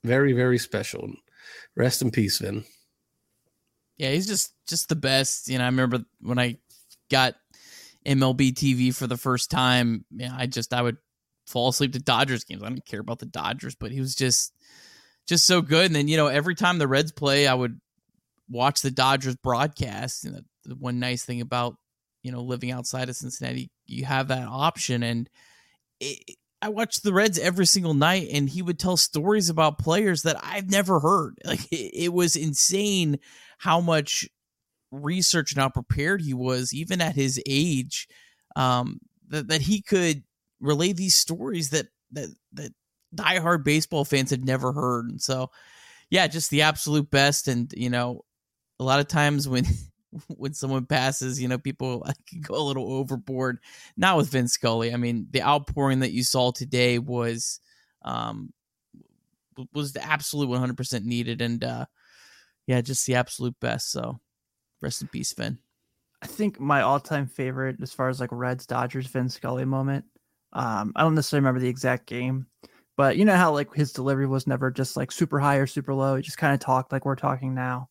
Very, 0.03 0.33
very 0.33 0.57
special. 0.57 1.13
Rest 1.77 2.01
in 2.01 2.11
peace, 2.11 2.39
Vin. 2.39 2.65
Yeah, 3.95 4.11
he's 4.11 4.27
just 4.27 4.53
just 4.67 4.89
the 4.89 4.97
best. 4.97 5.47
You 5.47 5.59
know, 5.59 5.63
I 5.63 5.67
remember 5.67 5.99
when 6.19 6.39
I 6.39 6.57
got 7.09 7.35
MLB 8.05 8.51
TV 8.51 8.93
for 8.93 9.07
the 9.07 9.15
first 9.15 9.49
time. 9.49 10.03
Yeah, 10.11 10.35
I 10.37 10.45
just 10.45 10.73
I 10.73 10.81
would 10.81 10.97
fall 11.47 11.69
asleep 11.69 11.93
to 11.93 11.99
Dodgers 11.99 12.43
games. 12.43 12.61
I 12.61 12.67
didn't 12.67 12.85
care 12.85 12.99
about 12.99 13.19
the 13.19 13.25
Dodgers, 13.25 13.75
but 13.75 13.93
he 13.93 14.01
was 14.01 14.15
just 14.15 14.53
just 15.25 15.47
so 15.47 15.61
good. 15.61 15.85
And 15.85 15.95
then 15.95 16.09
you 16.09 16.17
know, 16.17 16.27
every 16.27 16.55
time 16.55 16.79
the 16.79 16.87
Reds 16.89 17.13
play, 17.13 17.47
I 17.47 17.53
would 17.53 17.79
watch 18.49 18.81
the 18.81 18.91
Dodgers 18.91 19.37
broadcast. 19.37 20.25
And 20.25 20.35
the, 20.35 20.45
the 20.65 20.75
one 20.75 20.99
nice 20.99 21.23
thing 21.23 21.39
about 21.39 21.77
you 22.23 22.31
know 22.31 22.41
living 22.41 22.71
outside 22.71 23.09
of 23.09 23.15
Cincinnati, 23.15 23.69
you 23.85 24.05
have 24.05 24.29
that 24.29 24.47
option. 24.47 25.03
And 25.03 25.29
it, 25.99 26.37
I 26.61 26.69
watched 26.69 27.03
the 27.03 27.13
Reds 27.13 27.37
every 27.37 27.65
single 27.65 27.93
night, 27.93 28.29
and 28.31 28.49
he 28.49 28.61
would 28.61 28.79
tell 28.79 28.95
stories 28.95 29.49
about 29.49 29.79
players 29.79 30.23
that 30.23 30.39
I've 30.41 30.69
never 30.69 30.99
heard. 30.99 31.37
Like 31.45 31.71
it, 31.71 31.91
it 32.05 32.13
was 32.13 32.35
insane 32.35 33.19
how 33.57 33.81
much 33.81 34.27
research 34.91 35.51
and 35.51 35.61
how 35.61 35.69
prepared 35.69 36.21
he 36.21 36.33
was, 36.33 36.73
even 36.73 37.01
at 37.01 37.15
his 37.15 37.41
age, 37.45 38.07
um, 38.55 38.99
that 39.27 39.49
that 39.49 39.61
he 39.61 39.81
could 39.81 40.23
relay 40.61 40.93
these 40.93 41.15
stories 41.15 41.71
that 41.71 41.87
that 42.13 42.29
that 42.53 42.71
diehard 43.13 43.63
baseball 43.63 44.05
fans 44.05 44.31
had 44.31 44.45
never 44.45 44.71
heard. 44.71 45.09
And 45.09 45.21
so, 45.21 45.51
yeah, 46.09 46.27
just 46.27 46.49
the 46.49 46.61
absolute 46.61 47.09
best. 47.11 47.47
And 47.47 47.71
you 47.75 47.89
know, 47.89 48.21
a 48.79 48.83
lot 48.83 48.99
of 48.99 49.07
times 49.07 49.47
when 49.47 49.65
when 50.27 50.53
someone 50.53 50.85
passes, 50.85 51.41
you 51.41 51.47
know, 51.47 51.57
people 51.57 52.05
can 52.27 52.41
go 52.41 52.55
a 52.55 52.63
little 52.63 52.91
overboard. 52.91 53.59
Not 53.97 54.17
with 54.17 54.29
Vin 54.29 54.47
Scully. 54.47 54.93
I 54.93 54.97
mean, 54.97 55.27
the 55.31 55.41
outpouring 55.41 55.99
that 55.99 56.11
you 56.11 56.23
saw 56.23 56.51
today 56.51 56.99
was 56.99 57.59
um 58.03 58.51
was 59.73 59.93
the 59.93 60.03
absolute 60.03 60.49
100% 60.49 61.05
needed 61.05 61.41
and 61.41 61.63
uh 61.63 61.85
yeah, 62.65 62.81
just 62.81 63.05
the 63.05 63.15
absolute 63.15 63.59
best. 63.59 63.91
So 63.91 64.19
rest 64.81 65.01
in 65.01 65.07
peace, 65.09 65.33
Vin. 65.33 65.59
I 66.21 66.27
think 66.27 66.59
my 66.59 66.81
all-time 66.81 67.27
favorite, 67.27 67.77
as 67.81 67.91
far 67.91 68.07
as 68.07 68.21
like 68.21 68.29
Reds 68.31 68.65
Dodgers 68.65 69.07
Vin 69.07 69.27
Scully 69.27 69.65
moment. 69.65 70.05
Um, 70.53 70.93
I 70.95 71.01
don't 71.01 71.15
necessarily 71.15 71.41
remember 71.41 71.59
the 71.59 71.67
exact 71.67 72.05
game, 72.05 72.45
but 72.95 73.17
you 73.17 73.25
know 73.25 73.35
how 73.35 73.51
like 73.51 73.73
his 73.73 73.91
delivery 73.91 74.27
was 74.27 74.47
never 74.47 74.71
just 74.71 74.95
like 74.95 75.11
super 75.11 75.39
high 75.39 75.57
or 75.57 75.67
super 75.67 75.93
low. 75.93 76.15
He 76.15 76.21
just 76.21 76.37
kind 76.37 76.53
of 76.53 76.59
talked 76.59 76.91
like 76.91 77.05
we're 77.05 77.15
talking 77.15 77.53
now. 77.53 77.89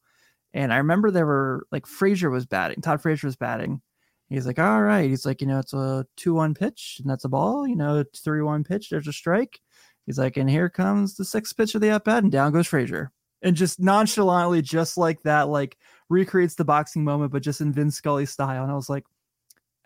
And 0.54 0.72
I 0.72 0.78
remember 0.78 1.10
there 1.10 1.26
were 1.26 1.66
like 1.72 1.86
Frazier 1.86 2.30
was 2.30 2.46
batting, 2.46 2.80
Todd 2.82 3.00
Frazier 3.00 3.26
was 3.26 3.36
batting. 3.36 3.80
He's 4.28 4.46
like, 4.46 4.58
all 4.58 4.82
right. 4.82 5.10
He's 5.10 5.26
like, 5.26 5.42
you 5.42 5.46
know, 5.46 5.58
it's 5.58 5.74
a 5.74 6.06
two-one 6.16 6.54
pitch 6.54 6.98
and 7.00 7.10
that's 7.10 7.24
a 7.24 7.28
ball. 7.28 7.66
You 7.66 7.76
know, 7.76 8.02
three-one 8.16 8.64
pitch. 8.64 8.88
There's 8.88 9.08
a 9.08 9.12
strike. 9.12 9.60
He's 10.06 10.18
like, 10.18 10.36
and 10.36 10.48
here 10.48 10.70
comes 10.70 11.16
the 11.16 11.24
sixth 11.24 11.56
pitch 11.56 11.74
of 11.74 11.80
the 11.80 11.90
at 11.90 12.04
bat, 12.04 12.22
and 12.22 12.32
down 12.32 12.52
goes 12.52 12.66
Frazier. 12.66 13.12
And 13.42 13.56
just 13.56 13.78
nonchalantly, 13.78 14.62
just 14.62 14.96
like 14.96 15.22
that, 15.22 15.48
like 15.48 15.76
recreates 16.08 16.54
the 16.54 16.64
boxing 16.64 17.04
moment, 17.04 17.30
but 17.30 17.42
just 17.42 17.60
in 17.60 17.72
Vin 17.72 17.90
Scully 17.90 18.24
style. 18.24 18.62
And 18.62 18.72
I 18.72 18.74
was 18.74 18.88
like, 18.88 19.04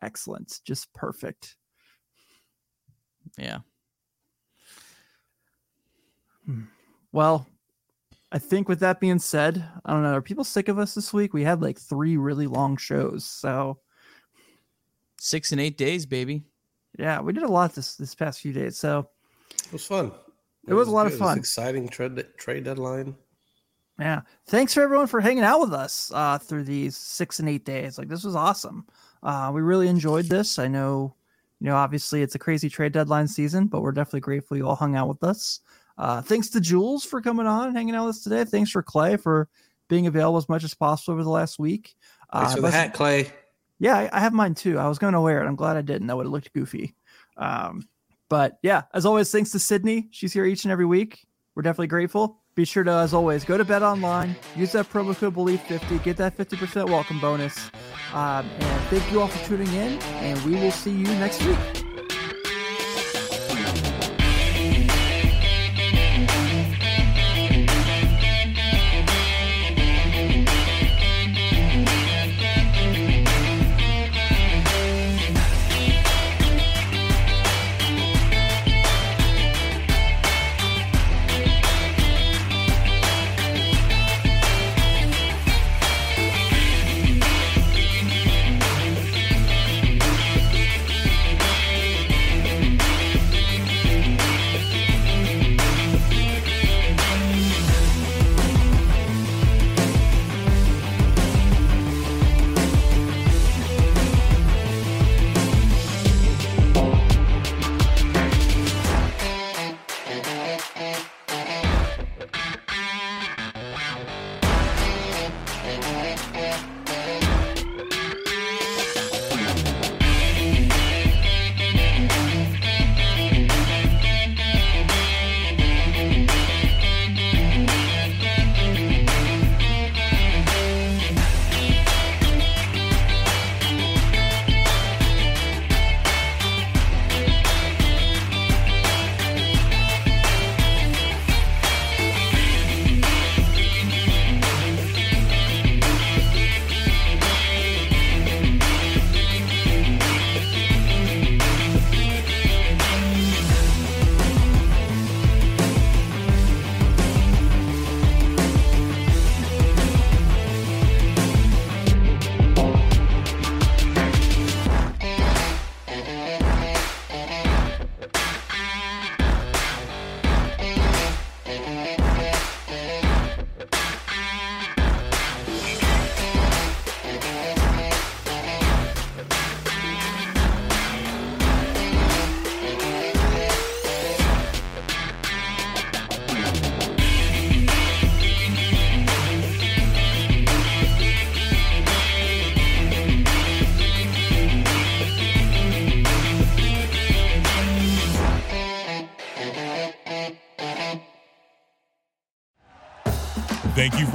excellent, 0.01 0.61
just 0.65 0.93
perfect. 0.95 1.57
Yeah. 3.37 3.59
Hmm. 6.45 6.65
Well, 7.13 7.47
I 8.33 8.39
think 8.39 8.69
with 8.69 8.81
that 8.81 9.01
being 9.01 9.19
said, 9.19 9.65
I 9.85 9.93
don't 9.93 10.03
know. 10.03 10.15
Are 10.15 10.23
people 10.23 10.45
sick 10.45 10.69
of 10.69 10.79
us 10.79 10.95
this 10.95 11.13
week? 11.13 11.33
We 11.33 11.45
had 11.45 11.63
like 11.63 11.79
three 11.79 12.17
really 12.17 12.47
long 12.47 12.77
shows. 12.77 13.25
So 13.25 13.79
six 15.19 15.53
and 15.53 15.61
eight 15.61 15.79
days, 15.79 16.07
baby. 16.07 16.43
Yeah, 16.99 17.21
we 17.21 17.33
did 17.33 17.45
a 17.45 17.49
lot 17.49 17.75
this 17.75 17.95
this 17.97 18.15
past 18.15 18.41
few 18.41 18.53
days. 18.53 18.79
So 18.79 19.09
it 19.51 19.73
was 19.73 19.87
fun. 19.87 20.07
It, 20.07 20.73
it 20.73 20.75
was, 20.75 20.87
was, 20.87 20.89
a 20.89 20.91
lot 20.93 21.05
good. 21.05 21.13
of 21.13 21.19
fun. 21.19 21.39
exciting 21.39 21.89
trade 21.89 22.25
trade 22.37 22.65
deadline. 22.65 23.15
Yeah. 23.99 24.23
Thanks 24.47 24.75
for 24.75 24.83
everyone 24.83 25.07
for 25.07 25.21
hanging 25.21 25.45
out 25.45 25.61
with 25.61 25.73
us 25.73 26.11
uh, 26.15 26.39
through 26.39 26.65
these 26.65 26.97
six 26.97 27.39
and 27.41 27.49
eight 27.49 27.65
days. 27.65 27.97
Like 27.97 28.09
this 28.09 28.25
was 28.25 28.37
awesome. 28.37 28.87
Uh, 29.23 29.51
we 29.55 29.63
really 29.63 29.89
enjoyed 29.89 30.27
this. 30.27 30.59
I 30.59 30.69
know, 30.69 31.15
you 31.61 31.67
know, 31.67 31.77
obviously 31.77 32.23
it's 32.23 32.35
a 32.35 32.39
crazy 32.39 32.69
trade 32.69 32.93
deadline 32.93 33.27
season, 33.27 33.67
but 33.67 33.81
we're 33.81 33.93
definitely 33.93 34.21
grateful 34.21 34.57
you 34.57 34.69
all 34.69 34.77
hung 34.77 34.97
out 34.97 35.09
with 35.09 35.25
us. 35.25 35.61
Uh, 35.99 36.23
thanks 36.23 36.51
to 36.51 36.61
Jules 36.61 37.05
for 37.05 37.21
coming 37.21 37.47
on 37.47 37.69
and 37.69 37.77
hanging 37.77 37.95
out 37.95 38.07
with 38.07 38.17
us 38.17 38.23
today. 38.23 38.45
Thanks 38.45 38.71
for 38.71 38.83
Clay 38.83 39.17
for 39.17 39.49
being 39.89 40.07
available 40.07 40.39
as 40.39 40.49
much 40.49 40.65
as 40.65 40.75
possible 40.75 41.15
over 41.15 41.25
the 41.25 41.31
last 41.31 41.59
week. 41.59 41.95
Thanks 42.33 42.53
uh, 42.53 42.57
for 42.57 42.63
the 42.63 42.71
hat, 42.71 42.93
Clay. 42.93 43.31
Yeah, 43.79 43.97
I, 43.97 44.11
I, 44.13 44.21
have 44.21 44.33
mine 44.33 44.55
too. 44.55 44.79
I 44.79 44.89
was 44.89 44.99
going 44.99 45.13
to 45.13 45.21
wear 45.21 45.43
it. 45.43 45.47
I'm 45.47 45.57
glad 45.57 45.77
I 45.77 45.83
didn't. 45.83 46.07
That 46.07 46.17
would 46.17 46.27
have 46.27 46.33
looked 46.33 46.53
goofy. 46.53 46.95
Um, 47.37 47.89
but 48.29 48.59
yeah, 48.63 48.83
as 48.95 49.07
always, 49.07 49.31
thanks 49.31 49.51
to 49.51 49.59
Sydney. 49.59 50.09
She's 50.11 50.33
here 50.33 50.45
each 50.45 50.65
and 50.65 50.73
every 50.73 50.87
week. 50.87 51.27
We're 51.55 51.63
definitely 51.63 51.89
grateful. 51.89 52.43
Be 52.55 52.65
sure 52.65 52.85
to, 52.85 52.91
as 52.91 53.13
always, 53.13 53.45
go 53.45 53.59
to 53.59 53.65
BetOnline, 53.65 54.35
use 54.57 54.73
that 54.73 54.91
promo 54.91 55.15
code 55.15 55.35
BLEAV50, 55.35 56.03
get 56.03 56.17
that 56.17 56.37
50% 56.37 56.89
welcome 56.89 57.21
bonus. 57.21 57.71
Um, 58.15 58.49
and 58.61 58.85
thank 58.85 59.13
you 59.13 59.21
all 59.21 59.29
for 59.29 59.47
tuning 59.47 59.73
in, 59.75 60.01
and 60.03 60.43
we 60.43 60.53
will 60.53 60.73
see 60.73 60.91
you 60.91 61.05
next 61.05 61.45
week. 61.45 61.86